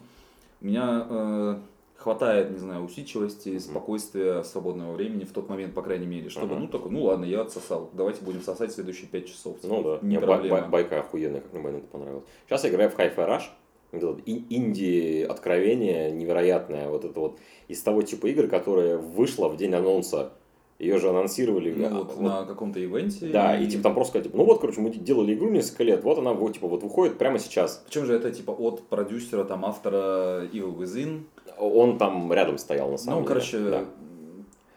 у 0.62 0.66
меня 0.66 1.08
э, 1.10 1.56
хватает, 2.02 2.52
не 2.52 2.58
знаю, 2.58 2.84
усидчивости, 2.84 3.58
спокойствия, 3.60 4.44
свободного 4.44 4.94
времени 4.94 5.24
в 5.24 5.32
тот 5.32 5.48
момент, 5.50 5.74
по 5.74 5.82
крайней 5.82 6.08
мере, 6.08 6.30
чтобы, 6.30 6.54
Ага. 6.56 6.60
ну, 6.62 6.68
такой, 6.68 6.92
ну 6.92 7.04
ладно, 7.04 7.26
я 7.26 7.42
отсосал, 7.42 7.90
давайте 7.94 8.24
будем 8.24 8.42
сосать 8.42 8.72
следующие 8.72 9.08
пять 9.08 9.28
часов. 9.28 9.58
Ну 9.64 9.84
да, 9.84 10.00
не 10.02 10.18
мне 10.18 10.20
бай- 10.20 10.28
проблема. 10.28 10.62
бай- 10.62 10.70
байка 10.70 11.00
охуенная, 11.00 11.42
как 11.42 11.54
мне 11.54 11.62
Байонет 11.62 11.88
понравилась. 11.90 12.24
Сейчас 12.48 12.64
я 12.64 12.70
играю 12.72 12.90
в 12.90 12.98
Hi-Fi 12.98 13.16
Rush. 13.16 13.44
Вот 13.92 13.98
это 13.98 14.08
вот 14.08 14.20
ин- 14.26 14.46
инди-откровение 14.50 16.12
невероятное. 16.12 16.90
Вот 16.90 17.06
это 17.06 17.20
вот 17.20 17.38
из 17.68 17.82
того 17.82 18.02
типа 18.02 18.28
игр, 18.28 18.48
которая 18.48 18.98
вышла 18.98 19.48
в 19.50 19.58
день 19.58 19.74
анонса. 19.74 20.34
Ее 20.80 20.98
же 20.98 21.10
анонсировали. 21.10 21.72
Ну, 21.74 21.86
а, 21.86 21.90
вот, 22.04 22.20
на 22.20 22.44
каком-то 22.46 22.84
ивенте. 22.84 23.28
Да, 23.28 23.56
и 23.56 23.68
типа 23.68 23.84
там 23.84 23.94
просто 23.94 24.20
типа, 24.20 24.36
ну 24.36 24.46
вот, 24.46 24.62
короче, 24.62 24.82
мы 24.82 24.90
делали 24.90 25.36
игру 25.36 25.52
несколько 25.52 25.84
лет, 25.84 26.04
вот 26.04 26.18
она 26.18 26.34
вот, 26.34 26.54
типа, 26.54 26.68
вот 26.68 26.82
выходит 26.82 27.20
прямо 27.20 27.38
сейчас. 27.38 27.84
Причем 27.86 28.06
же 28.08 28.16
это 28.16 28.32
типа 28.32 28.50
от 28.50 28.82
продюсера, 28.88 29.44
там, 29.44 29.64
автора 29.64 30.48
Evil 30.52 30.76
Within. 30.76 31.26
Он 31.62 31.98
там 31.98 32.32
рядом 32.34 32.58
стоял, 32.58 32.90
на 32.90 32.98
самом 32.98 33.22
Ну, 33.22 33.28
деле. 33.28 33.28
короче, 33.28 33.60
Да. 33.60 33.86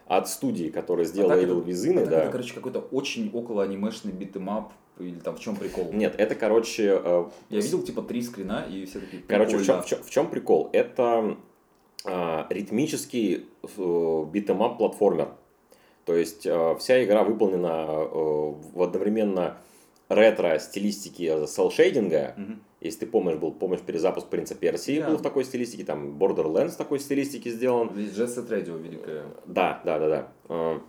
От 0.07 0.29
студии, 0.29 0.69
которая 0.69 1.05
а 1.05 1.09
сделала 1.09 1.33
так 1.35 1.43
Evil 1.43 1.65
Within, 1.65 2.03
а 2.03 2.05
да. 2.05 2.23
Это, 2.23 2.31
короче, 2.31 2.53
какой-то 2.53 2.79
очень 2.91 3.31
около 3.33 3.63
анимешный 3.63 4.11
beat 4.11 4.35
'em 4.35 4.53
up, 4.53 4.71
или 4.99 5.19
там 5.19 5.35
в 5.35 5.39
чем 5.39 5.55
прикол? 5.55 5.91
Нет, 5.91 6.13
это, 6.17 6.35
короче, 6.35 7.01
э, 7.03 7.25
Я 7.49 7.59
видел 7.59 7.81
типа 7.81 8.03
три 8.03 8.21
скрина, 8.21 8.65
и 8.69 8.85
все 8.85 8.99
такие 8.99 9.23
Короче, 9.27 9.57
в 9.57 9.65
чем, 9.65 9.81
прикольно. 9.81 10.03
в, 10.03 10.09
чем, 10.11 10.29
прикол? 10.29 10.69
Это 10.73 11.37
а, 12.05 12.45
ритмический 12.49 13.47
э, 13.63 14.25
beat 14.31 14.51
'em 14.51 14.67
up 14.67 14.77
платформер. 14.77 15.29
То 16.05 16.13
есть 16.13 16.45
э, 16.45 16.75
вся 16.79 17.03
игра 17.03 17.23
выполнена 17.23 17.87
э, 17.87 18.53
в 18.73 18.81
одновременно 18.83 19.57
ретро 20.07 20.59
стилистике 20.59 21.47
cel 21.47 21.69
shading 21.69 22.20
а. 22.20 22.35
Мгм. 22.37 22.59
Если 22.85 23.01
ты 23.01 23.05
помнишь, 23.07 23.35
был 23.37 23.51
помнишь 23.51 23.81
перезапуск 23.81 24.27
Принца 24.27 24.55
Персии 24.55 24.99
Да. 24.99 25.09
был 25.09 25.17
в 25.17 25.21
такой 25.21 25.43
стилистике, 25.43 25.83
там 25.83 26.17
Borderlands 26.17 26.69
в 26.69 26.75
такой 26.77 26.99
стилистике 26.99 27.49
сделан. 27.51 27.89
Ведь 27.93 28.13
Jet 28.13 28.27
Set 28.27 28.49
Radio 28.49 28.81
великая. 28.81 29.25
Да, 29.45 29.81
да, 29.85 29.99
да, 29.99 30.07
да. 30.07 30.31
Э, 30.49 30.79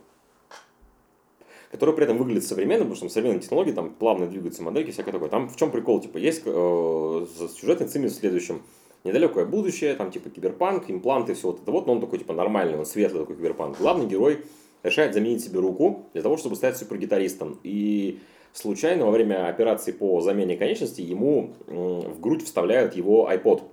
Который 1.71 1.93
при 1.95 2.05
этом 2.05 2.17
выглядит 2.17 2.45
современно, 2.45 2.85
потому 2.85 2.95
что 2.95 3.09
современные 3.09 3.41
технологии, 3.41 3.73
там 3.73 3.89
плавно 3.89 4.27
двигаются 4.27 4.63
модельки, 4.63 4.91
всякое 4.91 5.11
такое. 5.11 5.27
Там 5.27 5.49
в 5.49 5.57
чем 5.57 5.69
прикол? 5.69 5.99
Типа, 5.99 6.17
есть 6.17 6.43
э, 6.45 7.25
сюжетный 7.59 7.87
цимис 7.87 8.13
в 8.13 8.19
следующем. 8.19 8.61
Недалекое 9.03 9.45
будущее, 9.45 9.93
там 9.95 10.09
типа 10.11 10.29
киберпанк, 10.29 10.89
импланты, 10.89 11.33
все 11.33 11.47
вот 11.47 11.61
это 11.61 11.71
вот, 11.71 11.85
но 11.87 11.93
он 11.93 12.01
такой 12.01 12.19
типа 12.19 12.33
нормальный, 12.33 12.77
он 12.77 12.85
светлый 12.85 13.21
такой 13.21 13.35
киберпанк. 13.35 13.77
Главный 13.77 14.05
герой 14.07 14.45
решает 14.83 15.13
заменить 15.13 15.43
себе 15.43 15.59
руку 15.59 16.05
для 16.13 16.21
того, 16.21 16.37
чтобы 16.37 16.55
стать 16.55 16.77
супергитаристом. 16.77 17.59
И 17.63 18.19
случайно 18.53 19.05
во 19.05 19.11
время 19.11 19.47
операции 19.47 19.91
по 19.91 20.21
замене 20.21 20.57
конечностей 20.57 21.03
ему 21.03 21.53
в 21.67 22.19
грудь 22.19 22.43
вставляют 22.43 22.95
его 22.95 23.29
iPod 23.31 23.63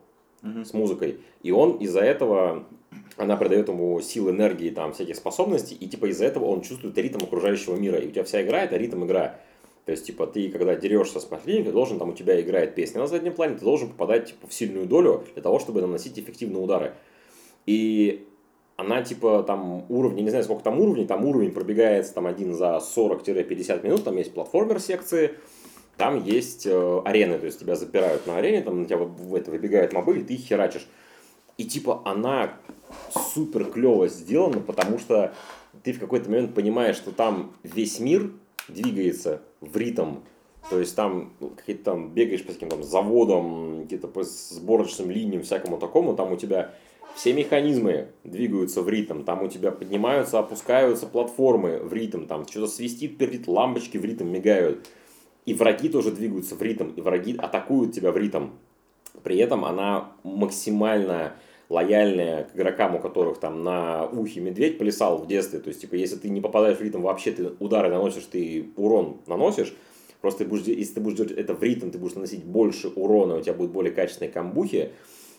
с 0.65 0.73
музыкой. 0.75 1.19
И 1.43 1.51
он 1.51 1.79
из-за 1.79 2.01
этого, 2.01 2.67
она 3.17 3.37
придает 3.37 3.69
ему 3.69 4.01
сил, 4.01 4.31
энергии, 4.31 4.71
там, 4.71 4.93
всяких 4.93 5.17
способностей, 5.17 5.75
и 5.75 5.87
типа 5.87 6.07
из-за 6.07 6.27
этого 6.27 6.45
он 6.47 6.61
чувствует 6.63 6.99
ритм 6.99 7.25
окружающего 7.25 7.77
мира. 7.77 7.99
И 7.99 8.09
у 8.09 8.11
тебя 8.11 8.25
вся 8.25 8.43
игра 8.43 8.63
это 8.63 8.77
ритм 8.77 9.05
игра. 9.05 9.41
То 9.85 9.93
есть, 9.93 10.07
типа, 10.07 10.27
ты, 10.27 10.49
когда 10.49 10.75
дерешься 10.77 11.21
с 11.21 11.27
противником, 11.27 11.75
должен, 11.75 11.99
там, 11.99 12.09
у 12.09 12.15
тебя 12.15 12.41
играет 12.41 12.75
песня 12.75 13.01
на 13.01 13.07
заднем 13.07 13.35
плане, 13.35 13.57
ты 13.57 13.65
должен 13.65 13.91
попадать, 13.91 14.29
типа, 14.29 14.47
в 14.47 14.55
сильную 14.55 14.87
долю 14.87 15.25
для 15.35 15.43
того, 15.43 15.59
чтобы 15.59 15.83
наносить 15.83 16.19
эффективные 16.19 16.63
удары. 16.63 16.95
И 17.67 18.27
она, 18.77 19.03
типа, 19.03 19.43
там, 19.45 19.85
уровни, 19.89 20.23
не 20.23 20.31
знаю, 20.31 20.45
сколько 20.45 20.65
там 20.65 20.81
уровней, 20.81 21.07
там 21.07 21.25
уровень 21.25 21.53
пробегается, 21.53 22.15
там, 22.15 22.27
один 22.27 22.55
за 22.55 22.81
40-50 22.81 23.85
минут, 23.85 24.05
там 24.05 24.17
есть 24.17 24.35
платформер 24.35 24.81
секции, 24.81 25.35
там 25.97 26.25
есть 26.25 26.67
э, 26.67 27.01
арены, 27.05 27.39
то 27.39 27.47
есть 27.47 27.61
тебя 27.61 27.77
запирают 27.77 28.27
на 28.27 28.37
арене, 28.39 28.63
там 28.63 28.81
на 28.83 28.87
тебя 28.87 28.99
в- 28.99 29.35
это 29.35 29.51
выбегают 29.53 29.93
мобы, 29.93 30.19
и 30.19 30.23
ты 30.25 30.35
их 30.35 30.41
херачишь. 30.41 30.89
И 31.57 31.65
типа 31.65 32.03
она 32.05 32.55
супер 33.13 33.67
клево 33.67 34.09
сделана, 34.09 34.59
потому 34.59 34.99
что 34.99 35.33
ты 35.85 35.93
в 35.93 36.01
какой-то 36.01 36.29
момент 36.29 36.53
понимаешь, 36.55 36.97
что 36.97 37.13
там 37.13 37.53
весь 37.63 38.01
мир 38.01 38.33
двигается 38.67 39.41
в 39.61 39.77
ритм. 39.77 40.17
То 40.71 40.81
есть 40.81 40.97
там 40.97 41.33
какие-то 41.57 41.85
там 41.85 42.11
бегаешь 42.11 42.45
по 42.45 42.53
каким-то 42.53 42.83
заводам, 42.83 43.83
какие-то 43.83 44.09
по 44.09 44.25
сборочным 44.25 45.11
линиям, 45.11 45.43
всякому 45.43 45.79
такому, 45.79 46.17
там 46.17 46.33
у 46.33 46.37
тебя 46.37 46.73
все 47.15 47.33
механизмы 47.33 48.09
двигаются 48.25 48.83
в 48.83 48.89
ритм, 48.89 49.23
там 49.23 49.43
у 49.43 49.49
тебя 49.49 49.71
поднимаются, 49.71 50.39
опускаются 50.39 51.07
платформы 51.07 51.79
в 51.79 51.93
ритм, 51.93 52.27
там 52.27 52.47
что-то 52.47 52.67
свистит, 52.67 53.19
перед 53.19 53.47
лампочки 53.47 53.99
в 53.99 54.05
ритм 54.05 54.27
мигают. 54.29 54.87
И 55.47 55.55
враги 55.55 55.89
тоже 55.89 56.11
двигаются 56.11 56.55
в 56.55 56.63
ритм, 56.63 56.91
и 56.97 57.01
враги 57.01 57.37
атакуют 57.37 57.95
тебя 57.95 58.13
в 58.13 58.17
ритм. 58.17 58.49
При 59.23 59.39
этом 59.39 59.65
она 59.65 60.13
максимально 60.23 61.35
лояльная 61.69 62.45
к 62.45 62.57
игрокам, 62.57 62.97
у 62.97 62.99
которых 62.99 63.39
там 63.39 63.63
на 63.63 64.07
ухе 64.07 64.41
медведь 64.41 64.79
плясал 64.79 65.19
в 65.19 65.27
детстве. 65.27 65.61
То 65.61 65.69
есть, 65.69 65.81
типа, 65.83 65.95
если 65.95 66.17
ты 66.17 66.29
не 66.29 66.41
попадаешь 66.41 66.79
в 66.79 66.83
ритм 66.83 67.03
вообще, 67.03 67.33
ты 67.33 67.53
удары 67.59 67.91
наносишь, 67.91 68.25
ты 68.25 68.71
урон 68.77 69.19
наносишь. 69.27 69.75
Просто 70.21 70.45
ты 70.45 70.51
будешь, 70.51 70.65
де- 70.65 70.75
если 70.75 70.95
ты 70.95 71.01
будешь 71.01 71.17
делать 71.17 71.33
это 71.33 71.55
в 71.55 71.63
ритм, 71.63 71.91
ты 71.91 71.99
будешь 71.99 72.15
наносить 72.15 72.45
больше 72.45 72.89
урона, 72.89 73.37
у 73.37 73.41
тебя 73.41 73.55
будут 73.55 73.73
более 73.73 73.93
качественные 73.93 74.33
камбухи. 74.33 74.91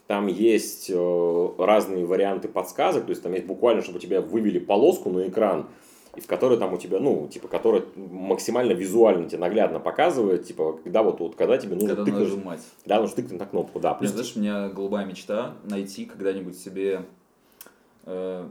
Там 0.08 0.28
есть 0.28 0.92
э, 0.94 1.50
разные 1.58 2.06
варианты 2.06 2.48
подсказок, 2.48 3.06
то 3.06 3.10
есть 3.10 3.24
там 3.24 3.34
есть 3.34 3.46
буквально, 3.48 3.82
чтобы 3.82 4.00
тебе 4.00 4.20
вывели 4.22 4.60
полоску 4.60 5.10
на 5.10 5.28
экран, 5.28 5.68
и 6.16 6.22
в 6.22 6.28
которой 6.28 6.60
там 6.60 6.74
у 6.74 6.78
тебя, 6.78 7.00
ну, 7.00 7.28
типа, 7.28 7.48
которая 7.48 7.84
максимально 7.96 8.74
визуально 8.74 9.28
тебе 9.28 9.40
наглядно 9.40 9.80
показывает, 9.80 10.46
типа, 10.46 10.80
когда 10.84 11.02
вот, 11.02 11.20
вот 11.20 11.36
когда 11.36 11.58
тебе 11.58 11.74
нужно 11.74 11.90
Когда 11.90 12.06
тыкнуть, 12.06 12.22
нажимать. 12.24 12.62
да, 12.86 13.02
нужно 13.02 13.16
тыкнуть 13.16 13.40
на 13.40 13.46
кнопку, 13.48 13.80
да. 13.80 13.96
Плюс 13.96 14.12
знаешь, 14.12 14.34
у 14.36 14.40
меня 14.40 14.70
голубая 14.70 15.06
мечта 15.06 15.56
найти 15.64 16.06
когда-нибудь 16.06 16.58
себе 16.58 17.02
э, 18.06 18.48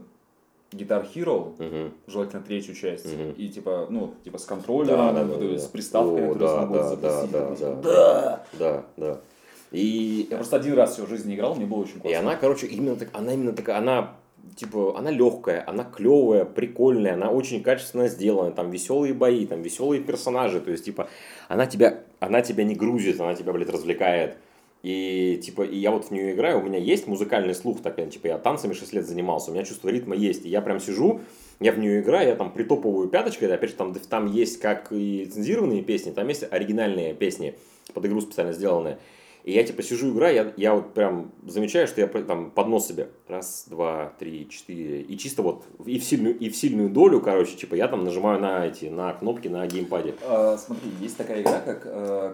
Guitar 0.71 1.07
Hero, 1.15 1.53
Мгм. 1.57 1.93
желательно 2.07 2.43
третью 2.43 2.75
часть, 2.75 3.05
Мгм. 3.17 3.31
и 3.31 3.47
типа, 3.47 3.87
ну, 3.89 4.13
типа 4.25 4.37
с 4.39 4.45
контроллером, 4.45 5.15
Да, 5.15 5.23
да, 5.23 5.37
да, 5.37 5.37
да. 5.37 5.57
с 5.57 5.67
приставкой, 5.67 6.31
О, 6.31 6.33
да, 6.35 6.65
да, 6.65 6.89
запустить, 6.89 7.01
да, 7.01 7.21
такой, 7.21 7.31
да, 7.31 7.55
типа, 7.55 7.79
да. 7.81 8.45
Да, 8.59 8.85
да. 8.97 9.21
И, 9.71 10.27
Я 10.29 10.37
просто 10.37 10.57
один 10.57 10.73
раз 10.73 10.93
всю 10.93 11.07
жизнь 11.07 11.33
играл, 11.33 11.55
мне 11.55 11.65
было 11.65 11.79
очень 11.79 11.97
и 11.97 11.99
классно. 11.99 12.19
она, 12.19 12.35
короче, 12.35 12.67
именно 12.67 12.95
так, 12.95 13.09
она 13.13 13.33
именно 13.33 13.53
такая, 13.53 13.77
она 13.77 14.15
типа, 14.55 14.97
она 14.97 15.11
легкая, 15.11 15.63
она 15.67 15.83
клевая, 15.83 16.45
прикольная, 16.45 17.13
она 17.13 17.29
очень 17.29 17.63
качественно 17.63 18.07
сделана, 18.07 18.51
там 18.51 18.69
веселые 18.69 19.13
бои, 19.13 19.45
там 19.45 19.61
веселые 19.61 20.01
персонажи, 20.01 20.59
то 20.59 20.71
есть, 20.71 20.85
типа, 20.85 21.09
она 21.47 21.65
тебя, 21.65 22.03
она 22.19 22.41
тебя 22.41 22.63
не 22.63 22.75
грузит, 22.75 23.19
она 23.19 23.35
тебя, 23.35 23.53
блядь, 23.53 23.69
развлекает. 23.69 24.37
И, 24.83 25.41
типа, 25.43 25.63
и 25.63 25.77
я 25.77 25.89
вот 25.89 26.05
в 26.05 26.11
нее 26.11 26.33
играю, 26.33 26.59
у 26.59 26.63
меня 26.63 26.77
есть 26.77 27.07
музыкальный 27.07 27.55
слух, 27.55 27.81
так, 27.81 27.95
типа, 28.09 28.27
я 28.27 28.37
танцами 28.37 28.73
6 28.73 28.93
лет 28.93 29.07
занимался, 29.07 29.49
у 29.49 29.53
меня 29.53 29.63
чувство 29.63 29.89
ритма 29.89 30.15
есть, 30.15 30.45
и 30.45 30.49
я 30.49 30.61
прям 30.61 30.79
сижу, 30.79 31.21
я 31.59 31.71
в 31.71 31.79
нее 31.79 32.01
играю, 32.01 32.27
я 32.29 32.35
там 32.35 32.51
притопываю 32.51 33.09
пяточкой, 33.09 33.51
опять 33.51 33.71
же, 33.71 33.75
там, 33.75 33.95
там 33.95 34.27
есть 34.27 34.59
как 34.59 34.91
и 34.91 35.25
лицензированные 35.25 35.81
песни, 35.81 36.11
там 36.11 36.27
есть 36.27 36.45
оригинальные 36.49 37.15
песни, 37.15 37.55
под 37.93 38.05
игру 38.05 38.21
специально 38.21 38.53
сделанные. 38.53 38.99
И 39.45 39.51
я 39.51 39.63
типа 39.63 39.83
сижу, 39.83 40.11
играю, 40.11 40.35
я, 40.35 40.53
я 40.57 40.73
вот 40.73 40.95
прям 40.95 41.31
замечаю, 41.45 41.87
что 41.87 42.01
я 42.01 42.07
там 42.07 42.49
под 42.49 42.67
нос 42.67 42.87
себе 42.87 43.09
раз, 43.27 43.65
два, 43.69 44.11
три, 44.17 44.49
четыре, 44.49 45.01
и 45.01 45.15
чисто 45.19 45.43
вот 45.43 45.65
и 45.85 45.99
в 45.99 46.03
сильную, 46.03 46.35
и 46.35 46.49
в 46.49 46.55
сильную 46.55 46.89
долю, 46.89 47.21
короче, 47.21 47.55
типа 47.55 47.75
я 47.75 47.87
там 47.87 48.03
нажимаю 48.03 48.39
на 48.39 48.65
эти, 48.65 48.85
на 48.85 49.13
кнопки 49.13 49.47
на 49.47 49.67
геймпаде. 49.67 50.15
А, 50.23 50.57
смотри, 50.57 50.89
есть 50.99 51.15
такая 51.15 51.43
игра, 51.43 51.59
как, 51.59 51.83
э, 51.85 52.33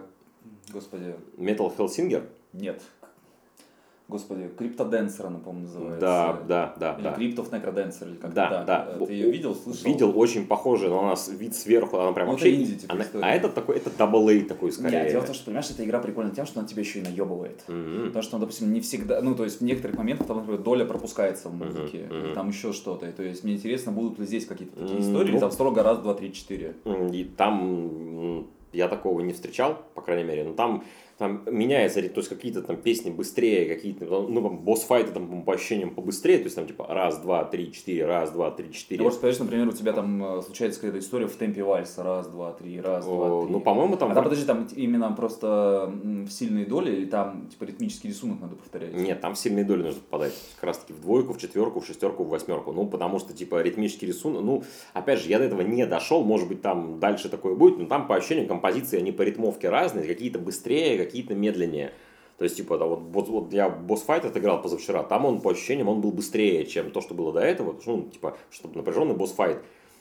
господи, 0.72 1.14
Metal 1.36 1.70
Hellsinger? 1.76 2.24
нет, 2.54 2.80
господи, 4.12 4.48
Криптоденсер 4.56 5.26
она, 5.26 5.38
по-моему, 5.40 5.66
называется. 5.66 6.00
Да, 6.00 6.40
да, 6.46 6.74
да, 6.78 6.94
Или 6.94 7.02
да. 7.04 7.12
Криптов 7.14 7.50
Некроденсер, 7.52 8.06
или 8.08 8.14
как-то 8.14 8.34
Да, 8.36 8.48
так. 8.48 8.66
да. 8.66 8.88
Э, 9.00 9.06
Ты 9.06 9.12
ее 9.12 9.30
видел, 9.32 9.54
слышал? 9.56 9.84
Видел, 9.86 10.12
очень 10.18 10.46
похоже, 10.46 10.88
но 10.88 11.00
у 11.00 11.06
нас 11.06 11.28
вид 11.28 11.54
сверху, 11.56 11.98
она 11.98 12.12
прям 12.12 12.28
Ну, 12.28 12.34
это 12.34 12.44
вообще... 12.44 12.54
инди, 12.62 12.76
типа, 12.76 12.94
она- 12.94 13.04
а 13.22 13.30
этот 13.34 13.54
такой, 13.54 13.76
это 13.76 13.90
double 13.90 14.30
A 14.44 14.44
такой 14.48 14.70
скорее. 14.70 15.00
Нет, 15.02 15.10
дело 15.10 15.22
в 15.22 15.26
том, 15.26 15.34
что, 15.34 15.44
понимаешь, 15.46 15.70
эта 15.70 15.84
игра 15.84 15.98
прикольна 15.98 16.30
тем, 16.30 16.46
что 16.46 16.60
она 16.60 16.68
тебя 16.68 16.82
еще 16.82 17.00
и 17.00 17.02
наебывает. 17.02 17.64
Мгм. 17.66 18.06
Потому 18.06 18.22
что, 18.22 18.36
ну, 18.36 18.40
допустим, 18.40 18.72
не 18.72 18.80
всегда, 18.80 19.20
ну, 19.22 19.34
то 19.34 19.44
есть 19.44 19.60
в 19.60 19.64
некоторых 19.64 19.96
моментах 19.96 20.26
там, 20.28 20.36
например, 20.38 20.60
доля 20.60 20.84
пропускается 20.84 21.48
в 21.48 21.54
музыке, 21.54 22.06
Мгм, 22.10 22.24
или 22.26 22.34
там 22.34 22.48
еще 22.48 22.72
что-то. 22.72 23.06
И, 23.06 23.12
то 23.12 23.22
есть 23.22 23.42
мне 23.44 23.54
интересно, 23.54 23.92
будут 23.92 24.18
ли 24.18 24.26
здесь 24.26 24.46
какие-то 24.46 24.76
такие 24.76 24.96
М, 24.96 25.00
истории, 25.02 25.28
или 25.28 25.34
ну. 25.34 25.40
там 25.40 25.50
строго 25.50 25.82
раз, 25.82 25.98
два, 25.98 26.14
три, 26.14 26.32
четыре. 26.32 26.74
И 27.12 27.24
там 27.36 28.46
я 28.72 28.88
такого 28.88 29.20
не 29.20 29.32
встречал, 29.32 29.78
по 29.94 30.00
крайней 30.02 30.24
мере. 30.24 30.44
Но 30.44 30.54
там, 30.54 30.84
там 31.22 31.42
меняется, 31.46 32.02
то 32.02 32.18
есть 32.18 32.28
какие-то 32.28 32.62
там 32.62 32.76
песни 32.76 33.10
быстрее, 33.10 33.66
какие-то, 33.72 34.04
ну, 34.04 34.42
там, 34.42 34.58
босс-файты 34.58 35.12
там 35.12 35.42
по 35.44 35.54
ощущениям 35.54 35.94
побыстрее, 35.94 36.38
то 36.38 36.44
есть 36.44 36.56
там 36.56 36.66
типа 36.66 36.86
раз, 36.88 37.18
два, 37.18 37.44
три, 37.44 37.72
четыре, 37.72 38.06
раз, 38.06 38.32
два, 38.32 38.50
три, 38.50 38.66
Ты 38.68 38.74
четыре. 38.74 39.02
можешь 39.02 39.18
сказать, 39.18 39.36
что, 39.36 39.44
например, 39.44 39.68
у 39.68 39.72
тебя 39.72 39.92
там 39.92 40.38
э, 40.38 40.42
случается 40.42 40.80
какая-то 40.80 40.98
история 40.98 41.28
в 41.28 41.36
темпе 41.36 41.62
вальса. 41.62 42.02
Раз, 42.02 42.26
два, 42.26 42.52
три, 42.52 42.80
раз, 42.80 43.04
два, 43.04 43.14
О, 43.14 43.42
три. 43.44 43.52
Ну, 43.52 43.60
по-моему, 43.60 43.96
там... 43.96 44.10
А 44.10 44.14
там, 44.14 44.24
подожди, 44.24 44.44
там 44.44 44.66
именно 44.74 45.12
просто 45.12 45.92
в 45.92 46.28
сильные 46.30 46.66
доли, 46.66 46.90
или 46.92 47.06
там, 47.06 47.46
типа, 47.48 47.64
ритмический 47.64 48.10
рисунок 48.10 48.40
надо 48.40 48.56
повторять? 48.56 48.92
Нет, 48.92 49.20
там 49.20 49.34
в 49.34 49.38
сильные 49.38 49.64
доли 49.64 49.82
нужно 49.82 50.00
попадать. 50.00 50.34
Как 50.56 50.64
раз 50.64 50.78
таки 50.78 50.92
в 50.92 51.00
двойку, 51.00 51.34
в 51.34 51.38
четверку, 51.38 51.80
в 51.80 51.86
шестерку, 51.86 52.24
в 52.24 52.28
восьмерку. 52.28 52.72
Ну, 52.72 52.86
потому 52.86 53.20
что, 53.20 53.32
типа, 53.32 53.62
ритмический 53.62 54.08
рисунок, 54.08 54.42
ну, 54.42 54.64
опять 54.92 55.20
же, 55.20 55.28
я 55.28 55.38
до 55.38 55.44
этого 55.44 55.62
не 55.62 55.86
дошел, 55.86 56.24
может 56.24 56.48
быть, 56.48 56.62
там 56.62 56.98
дальше 56.98 57.28
такое 57.28 57.54
будет, 57.54 57.78
но 57.78 57.86
там 57.86 58.08
по 58.08 58.16
ощущениям 58.16 58.48
композиции, 58.48 58.98
они 58.98 59.12
по 59.12 59.22
ритмовке 59.22 59.68
разные, 59.68 60.06
какие-то 60.06 60.40
быстрее, 60.40 60.98
какие-то 61.12 61.34
медленнее. 61.34 61.92
То 62.38 62.44
есть, 62.44 62.56
типа, 62.56 62.78
да, 62.78 62.86
вот, 62.86 63.28
вот, 63.28 63.52
я 63.52 63.68
босс-файт 63.68 64.24
отыграл 64.24 64.62
позавчера, 64.62 65.02
там 65.02 65.26
он, 65.26 65.40
по 65.40 65.52
ощущениям, 65.52 65.88
он 65.88 66.00
был 66.00 66.10
быстрее, 66.10 66.66
чем 66.66 66.90
то, 66.90 67.00
что 67.00 67.14
было 67.14 67.32
до 67.32 67.40
этого, 67.40 67.76
ну, 67.86 68.08
типа, 68.10 68.36
чтобы 68.50 68.76
напряженный 68.78 69.14
босс-файт. 69.14 69.58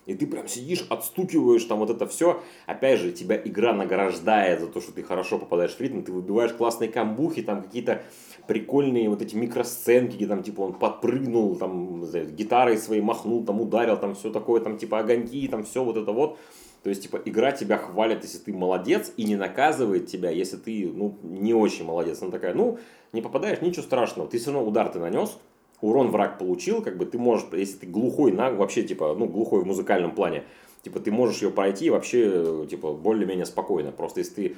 И 0.07 0.15
ты 0.15 0.25
прям 0.25 0.47
сидишь, 0.47 0.85
отстукиваешь 0.89 1.63
там 1.65 1.77
вот 1.77 1.91
это 1.91 2.07
все. 2.07 2.41
Опять 2.65 2.99
же, 2.99 3.11
тебя 3.11 3.39
игра 3.39 3.73
награждает 3.73 4.59
за 4.59 4.67
то, 4.67 4.81
что 4.81 4.91
ты 4.91 5.03
хорошо 5.03 5.37
попадаешь 5.37 5.75
в 5.75 5.79
ритм, 5.79 6.01
ты 6.01 6.11
выбиваешь 6.11 6.53
классные 6.53 6.89
камбухи, 6.89 7.43
там 7.43 7.61
какие-то 7.61 8.01
прикольные 8.47 9.09
вот 9.09 9.21
эти 9.21 9.35
микросценки, 9.35 10.15
где 10.15 10.25
там, 10.25 10.41
типа, 10.41 10.61
он 10.61 10.73
подпрыгнул, 10.73 11.55
там, 11.55 12.03
гитарой 12.35 12.77
своей 12.77 13.01
махнул, 13.01 13.45
там, 13.45 13.61
ударил, 13.61 13.97
там, 13.97 14.15
все 14.15 14.31
такое, 14.31 14.61
там, 14.61 14.77
типа, 14.77 14.99
огоньки, 14.99 15.47
там, 15.47 15.63
все 15.63 15.83
вот 15.83 15.97
это 15.97 16.11
вот. 16.11 16.39
То 16.83 16.89
есть, 16.89 17.03
типа, 17.03 17.21
игра 17.25 17.51
тебя 17.51 17.77
хвалит, 17.77 18.23
если 18.23 18.39
ты 18.39 18.53
молодец, 18.53 19.13
и 19.15 19.23
не 19.23 19.35
наказывает 19.35 20.07
тебя, 20.07 20.31
если 20.31 20.57
ты, 20.57 20.91
ну, 20.91 21.15
не 21.21 21.53
очень 21.53 21.85
молодец. 21.85 22.21
Она 22.21 22.31
такая, 22.31 22.55
ну, 22.55 22.79
не 23.13 23.21
попадаешь, 23.21 23.61
ничего 23.61 23.83
страшного, 23.83 24.27
ты 24.27 24.39
все 24.39 24.51
равно 24.51 24.67
удар 24.67 24.89
ты 24.89 24.99
нанес, 24.99 25.37
урон 25.81 26.09
враг 26.09 26.39
получил, 26.39 26.81
как 26.81 26.97
бы 26.97 27.05
ты 27.05 27.19
можешь, 27.19 27.45
если 27.51 27.77
ты 27.77 27.87
глухой, 27.87 28.31
на, 28.31 28.51
вообще, 28.51 28.81
типа, 28.81 29.15
ну, 29.17 29.27
глухой 29.27 29.61
в 29.61 29.67
музыкальном 29.67 30.15
плане, 30.15 30.43
типа, 30.81 30.99
ты 30.99 31.11
можешь 31.11 31.41
ее 31.43 31.51
пройти 31.51 31.91
вообще, 31.91 32.65
типа, 32.67 32.93
более-менее 32.93 33.45
спокойно. 33.45 33.91
Просто 33.91 34.21
если 34.21 34.33
ты 34.33 34.55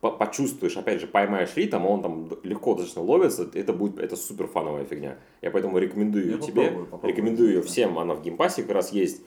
почувствуешь, 0.00 0.76
опять 0.76 1.00
же, 1.00 1.06
поймаешь 1.06 1.54
ритм, 1.54 1.86
он 1.86 2.02
там 2.02 2.28
легко 2.42 2.74
достаточно 2.74 3.02
ловится, 3.02 3.48
это 3.54 3.72
будет, 3.72 4.00
это 4.00 4.16
супер 4.16 4.48
фановая 4.48 4.84
фигня. 4.84 5.16
Я 5.42 5.52
поэтому 5.52 5.78
рекомендую 5.78 6.24
ее 6.24 6.38
тебе, 6.38 6.62
попробую, 6.62 6.86
попробую, 6.86 7.12
рекомендую 7.12 7.52
ее 7.52 7.62
всем, 7.62 7.98
она 8.00 8.14
в 8.14 8.22
Game 8.22 8.40
Pass 8.40 8.58
е 8.58 8.62
как 8.62 8.72
раз 8.72 8.92
есть 8.92 9.22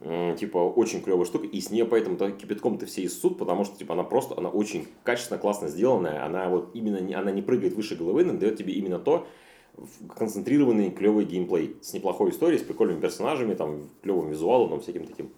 типа, 0.00 0.58
очень 0.58 1.02
клевая 1.02 1.26
штука, 1.26 1.46
и 1.46 1.60
с 1.60 1.70
ней 1.70 1.84
поэтому 1.84 2.16
кипятком 2.16 2.86
все 2.86 3.04
и 3.04 3.09
ссут, 3.09 3.36
потому 3.36 3.64
что, 3.64 3.76
типа, 3.76 3.92
она 3.92 4.02
просто, 4.02 4.34
она 4.36 4.48
очень 4.48 4.88
качественно, 5.04 5.38
классно 5.38 5.68
сделанная, 5.68 6.24
она 6.24 6.48
вот 6.48 6.70
именно, 6.74 7.00
не, 7.00 7.14
она 7.14 7.30
не 7.30 7.42
прыгает 7.42 7.74
выше 7.74 7.96
головы, 7.96 8.24
но 8.24 8.32
дает 8.32 8.56
тебе 8.56 8.72
именно 8.72 8.98
то, 8.98 9.26
концентрированный 10.16 10.90
клевый 10.90 11.26
геймплей 11.26 11.76
с 11.82 11.92
неплохой 11.92 12.30
историей, 12.30 12.58
с 12.58 12.62
прикольными 12.62 13.00
персонажами, 13.00 13.54
там, 13.54 13.88
клевым 14.02 14.30
визуалом, 14.30 14.70
там, 14.70 14.80
всяким 14.80 15.06
таким. 15.06 15.30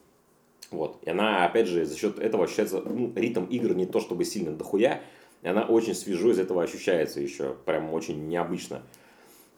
Вот. 0.70 0.98
И 1.02 1.10
она, 1.10 1.44
опять 1.44 1.66
же, 1.66 1.84
за 1.84 1.97
счет 1.97 2.18
этого 2.18 2.44
ощущается, 2.44 2.80
ну, 2.80 3.12
ритм 3.14 3.44
игр 3.44 3.74
не 3.74 3.86
то 3.86 4.01
чтобы 4.01 4.24
сильно 4.24 4.52
дохуя, 4.52 5.01
и 5.43 5.48
она 5.48 5.64
очень 5.64 5.94
свежо 5.94 6.30
из 6.30 6.39
этого 6.39 6.62
ощущается 6.62 7.20
еще, 7.20 7.56
прям 7.66 7.93
очень 7.93 8.28
необычно. 8.28 8.82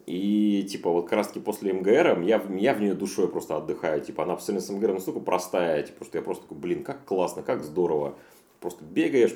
И, 0.06 0.66
типа, 0.68 0.90
вот 0.90 1.04
как 1.04 1.14
раз 1.14 1.28
таки 1.28 1.40
после 1.40 1.72
МГР 1.72 2.20
я, 2.22 2.42
я 2.58 2.74
в 2.74 2.80
нее 2.80 2.94
душой 2.94 3.28
просто 3.28 3.56
отдыхаю. 3.56 4.02
Типа, 4.02 4.24
она 4.24 4.36
после 4.36 4.54
МГР 4.54 4.92
настолько 4.92 5.20
простая, 5.20 5.82
типа, 5.82 6.04
что 6.04 6.18
я 6.18 6.22
просто 6.22 6.42
такой, 6.42 6.58
блин, 6.58 6.84
как 6.84 7.04
классно, 7.04 7.42
как 7.42 7.62
здорово. 7.62 8.14
Просто 8.60 8.84
бегаешь, 8.84 9.34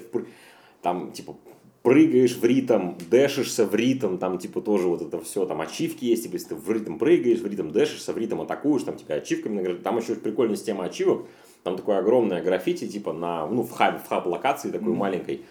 там, 0.82 1.12
типа, 1.12 1.36
прыгаешь 1.82 2.36
в 2.36 2.44
ритм, 2.44 2.92
дэшишься 3.10 3.64
в 3.64 3.74
ритм, 3.74 4.18
там, 4.18 4.38
типа, 4.38 4.60
тоже 4.60 4.88
вот 4.88 5.00
это 5.00 5.20
все, 5.22 5.46
там, 5.46 5.62
ачивки 5.62 6.04
есть, 6.04 6.24
типа, 6.24 6.34
если 6.34 6.48
ты 6.48 6.54
в 6.54 6.70
ритм 6.70 6.98
прыгаешь, 6.98 7.40
в 7.40 7.46
ритм 7.46 7.70
дэшишься, 7.70 8.12
в 8.12 8.18
ритм 8.18 8.42
атакуешь, 8.42 8.82
там, 8.82 8.96
тебя 8.96 9.14
ачивками 9.14 9.54
награждают. 9.54 9.84
Там 9.84 9.96
еще 9.96 10.16
прикольная 10.16 10.56
система 10.56 10.84
ачивок, 10.84 11.26
там 11.62 11.76
такое 11.76 11.98
огромное 11.98 12.42
граффити, 12.42 12.86
типа, 12.86 13.14
на, 13.14 13.46
ну, 13.46 13.62
в 13.62 13.70
хаб, 13.70 14.04
в 14.04 14.06
хаб 14.06 14.26
локации 14.26 14.70
такой 14.70 14.92
mm-hmm. 14.92 14.96
маленькой, 14.96 15.42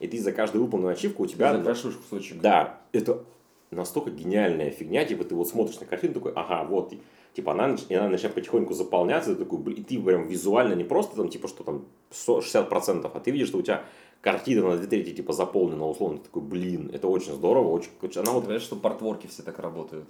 и 0.00 0.06
ты 0.06 0.20
за 0.20 0.32
каждую 0.32 0.64
выполненную 0.64 0.92
ачивку 0.92 1.22
у 1.22 1.26
тебя... 1.26 1.56
Закрашиваешь 1.56 1.96
кусочек. 1.96 2.42
Да, 2.42 2.80
это 2.92 3.24
настолько 3.70 4.10
гениальная 4.10 4.70
фигня, 4.70 5.04
типа 5.04 5.24
ты 5.24 5.34
вот 5.34 5.48
смотришь 5.48 5.80
на 5.80 5.86
картину 5.86 6.14
такой, 6.14 6.32
ага, 6.34 6.64
вот, 6.64 6.92
типа 7.34 7.52
она, 7.52 7.76
и 7.88 7.94
она 7.94 8.08
начинает 8.08 8.34
потихоньку 8.34 8.74
заполняться, 8.74 9.34
ты 9.34 9.44
такой, 9.44 9.72
и 9.74 9.82
ты 9.82 10.00
прям 10.00 10.28
визуально 10.28 10.74
не 10.74 10.84
просто 10.84 11.16
там, 11.16 11.28
типа, 11.28 11.48
что 11.48 11.64
там 11.64 11.84
60%, 12.10 13.10
а 13.12 13.20
ты 13.20 13.30
видишь, 13.30 13.48
что 13.48 13.58
у 13.58 13.62
тебя 13.62 13.84
картина 14.20 14.70
на 14.70 14.76
две 14.76 14.86
трети 14.86 15.14
типа 15.14 15.32
заполнена, 15.32 15.86
условно, 15.86 16.18
ты 16.18 16.24
такой, 16.24 16.42
блин, 16.42 16.90
это 16.92 17.08
очень 17.08 17.32
здорово, 17.32 17.68
очень, 17.68 17.90
она 18.16 18.32
вот... 18.32 18.44
Говорят, 18.44 18.62
что 18.62 18.76
портворки 18.76 19.26
все 19.26 19.42
так 19.42 19.58
работают. 19.58 20.08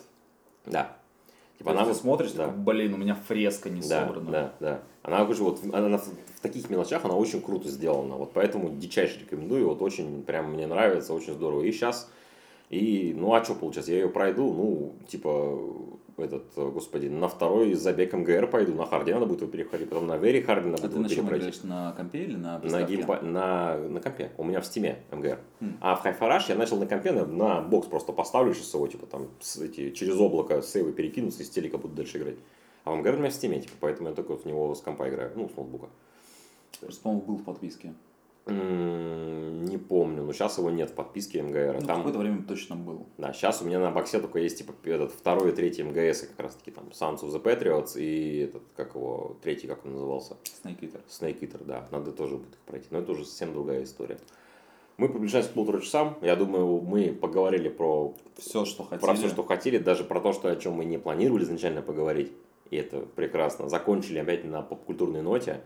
Да. 0.65 0.97
Типа 1.59 1.70
она 1.70 1.85
вот 1.85 1.97
смотришь, 1.97 2.33
да. 2.33 2.47
такой, 2.47 2.61
блин, 2.61 2.95
у 2.95 2.97
меня 2.99 3.15
фреска 3.15 3.70
не 3.70 3.81
да, 3.81 4.07
собрана. 4.07 4.31
Да, 4.31 4.53
да. 4.61 4.81
Она, 5.03 5.24
вот, 5.24 5.61
она 5.73 5.99
в, 5.99 6.05
в 6.05 6.41
таких 6.41 6.69
мелочах 6.69 7.05
она 7.05 7.15
очень 7.15 7.41
круто 7.41 7.69
сделана. 7.69 8.16
Вот 8.16 8.33
поэтому 8.35 8.70
дичайше 8.70 9.20
рекомендую. 9.20 9.69
Вот 9.69 9.81
очень 9.81 10.23
прям 10.23 10.53
мне 10.53 10.66
нравится, 10.66 11.15
очень 11.15 11.33
здорово. 11.33 11.62
И 11.62 11.73
сейчас 11.73 12.11
и, 12.70 13.14
ну, 13.16 13.32
а 13.34 13.44
что 13.44 13.55
получается? 13.55 13.93
Я 13.93 13.98
ее 13.98 14.09
пройду, 14.09 14.52
ну, 14.52 14.94
типа, 15.06 15.60
этот, 16.16 16.44
господи, 16.56 17.06
на 17.06 17.28
второй 17.28 17.74
забег 17.74 18.12
MGR 18.12 18.48
пойду, 18.48 18.74
на 18.74 18.86
hard 18.86 19.09
е 19.09 19.15
надо 19.14 19.26
будет 19.26 19.43
его 19.43 19.51
переходить, 19.51 19.88
потом 19.88 20.06
на 20.06 20.14
very 20.14 20.43
hard 20.43 20.65
е 20.65 20.70
надо 20.70 20.86
а 20.86 20.88
будет 20.88 21.10
его 21.12 21.28
перепройти. 21.28 21.66
на 21.66 21.93
компе 21.93 22.24
или 22.24 22.36
на 22.36 22.59
На, 22.59 22.82
Game 22.82 22.99
Pa... 22.99 23.20
на, 23.20 23.78
на 23.78 24.01
компе. 24.01 24.32
У 24.36 24.44
меня 24.44 24.60
в 24.60 24.66
Steam 24.66 24.98
е 25.12 25.18
MGR. 25.18 25.39
Хм. 25.60 25.76
А 25.80 25.94
в 25.94 26.01
Hi-Fi 26.01 26.27
Rush 26.27 26.48
я 26.48 26.56
начал 26.56 26.78
на 26.78 26.86
компе, 26.86 27.12
на, 27.12 27.26
на 27.26 27.60
бокс 27.60 27.86
просто 27.86 28.12
поставлю 28.12 28.55
сейчас 28.55 28.74
его, 28.74 28.86
типа, 28.88 29.06
там, 29.06 29.28
эти, 29.60 29.90
через 29.90 30.16
облако 30.16 30.62
сейвы 30.62 30.93
перекинуться 30.93 31.43
и 31.43 31.47
с 31.47 31.51
телека 31.51 31.78
буду 31.78 31.94
дальше 31.94 32.18
играть. 32.18 32.36
А 32.84 32.93
в 32.93 32.97
МГР 32.97 33.14
у 33.14 33.18
меня 33.18 33.30
в 33.30 33.34
стиме, 33.34 33.60
типа, 33.60 33.74
поэтому 33.80 34.09
я 34.09 34.14
только 34.14 34.36
в 34.36 34.44
него 34.44 34.74
с 34.74 34.80
компа 34.80 35.09
играю, 35.09 35.32
ну, 35.36 35.48
с 35.48 35.56
ноутбука. 35.56 35.86
Просто, 36.80 37.02
по-моему, 37.02 37.26
был 37.26 37.36
в 37.36 37.44
подписке. 37.44 37.94
Не 38.48 39.77
помню, 39.77 40.23
но 40.23 40.32
сейчас 40.32 40.59
его 40.59 40.70
нет 40.70 40.90
в 40.90 40.94
подписке 40.94 41.43
МГР. 41.43 41.78
Ну, 41.81 41.86
там... 41.86 41.97
какое-то 41.98 42.20
время 42.20 42.44
точно 42.44 42.77
был. 42.77 43.06
Да, 43.18 43.32
сейчас 43.32 43.60
у 43.60 43.64
меня 43.64 43.81
на 43.81 43.90
боксе 43.90 44.20
только 44.20 44.39
есть 44.39 44.59
типа 44.59 44.73
этот 44.85 45.10
второй 45.10 45.51
и 45.51 45.52
третий 45.52 45.82
МГС, 45.82 46.23
как 46.23 46.39
раз 46.39 46.55
таки 46.55 46.70
там 46.70 46.85
Sons 46.93 47.23
of 47.23 47.32
the 47.32 47.43
Patriots 47.43 47.98
и 48.01 48.44
этот, 48.44 48.62
как 48.77 48.94
его, 48.94 49.36
третий, 49.43 49.66
как 49.66 49.85
он 49.85 49.93
назывался? 49.93 50.36
Snake 50.62 50.78
Eater. 50.81 51.01
Snake 51.09 51.40
Eater, 51.40 51.64
да. 51.64 51.89
Надо 51.90 52.12
тоже 52.12 52.36
будет 52.36 52.55
их 52.55 52.60
пройти. 52.60 52.86
Но 52.90 53.01
это 53.01 53.12
уже 53.12 53.24
совсем 53.24 53.52
другая 53.52 53.82
история. 53.82 54.18
Мы 54.97 55.09
приближаемся 55.09 55.51
к 55.51 55.55
полутора 55.55 55.81
часам. 55.81 56.16
Я 56.23 56.36
думаю, 56.36 56.81
мы 56.81 57.12
поговорили 57.12 57.68
про 57.68 58.14
все, 58.36 58.64
что 58.64 58.85
хотели. 58.85 59.01
Про 59.01 59.14
все, 59.14 59.28
что 59.28 59.43
хотели, 59.43 59.78
даже 59.78 60.05
про 60.05 60.20
то, 60.20 60.32
что, 60.32 60.48
о 60.48 60.56
чем 60.56 60.74
мы 60.74 60.85
не 60.85 60.98
планировали 60.98 61.43
изначально 61.43 61.82
поговорить. 61.82 62.32
И 62.70 62.77
это 62.77 63.01
прекрасно. 63.01 63.68
Закончили 63.68 64.18
опять 64.18 64.44
на 64.44 64.62
попкультурной 64.62 65.23
ноте. 65.23 65.62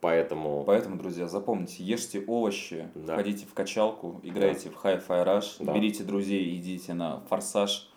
Поэтому... 0.00 0.64
Поэтому, 0.64 0.96
друзья, 0.96 1.28
запомните, 1.28 1.82
ешьте 1.82 2.24
овощи, 2.26 2.88
да. 2.94 3.16
ходите 3.16 3.44
в 3.44 3.52
качалку, 3.52 4.20
играйте 4.22 4.70
да. 4.70 4.74
в 4.74 4.84
Hi-Fi 4.84 5.26
Rush, 5.26 5.64
да. 5.64 5.74
берите 5.74 6.04
друзей, 6.04 6.56
идите 6.56 6.94
на 6.94 7.20
форсаж 7.28 7.90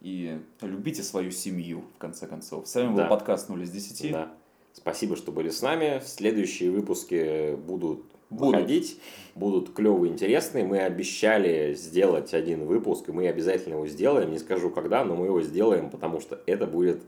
и 0.00 0.40
любите 0.62 1.02
свою 1.02 1.30
семью, 1.30 1.84
в 1.96 1.98
конце 1.98 2.26
концов. 2.26 2.66
С 2.66 2.74
вами 2.74 2.96
да. 2.96 3.02
был 3.02 3.08
подкаст 3.10 3.50
0 3.50 3.62
из 3.62 3.70
10. 3.70 4.12
Да. 4.12 4.32
Спасибо, 4.72 5.16
что 5.16 5.32
были 5.32 5.50
с 5.50 5.60
нами. 5.60 6.00
Следующие 6.02 6.70
выпуски 6.70 7.54
будут, 7.56 8.04
будут. 8.30 8.54
выходить, 8.54 8.98
будут 9.34 9.74
клевые, 9.74 10.12
интересные. 10.12 10.64
Мы 10.64 10.78
обещали 10.78 11.74
сделать 11.74 12.32
один 12.32 12.64
выпуск, 12.64 13.10
и 13.10 13.12
мы 13.12 13.28
обязательно 13.28 13.74
его 13.74 13.86
сделаем. 13.86 14.30
Не 14.30 14.38
скажу 14.38 14.70
когда, 14.70 15.04
но 15.04 15.16
мы 15.16 15.26
его 15.26 15.42
сделаем, 15.42 15.90
потому 15.90 16.20
что 16.20 16.40
это 16.46 16.66
будет 16.66 17.02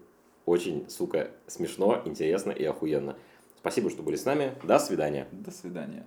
очень, 0.44 0.88
сука, 0.90 1.30
смешно, 1.46 2.02
интересно 2.04 2.50
и 2.50 2.64
охуенно. 2.64 3.16
Спасибо, 3.62 3.90
что 3.90 4.02
были 4.02 4.16
с 4.16 4.24
нами. 4.24 4.55
До 4.64 4.80
свидания. 4.80 5.28
До 5.30 5.52
свидания. 5.52 6.05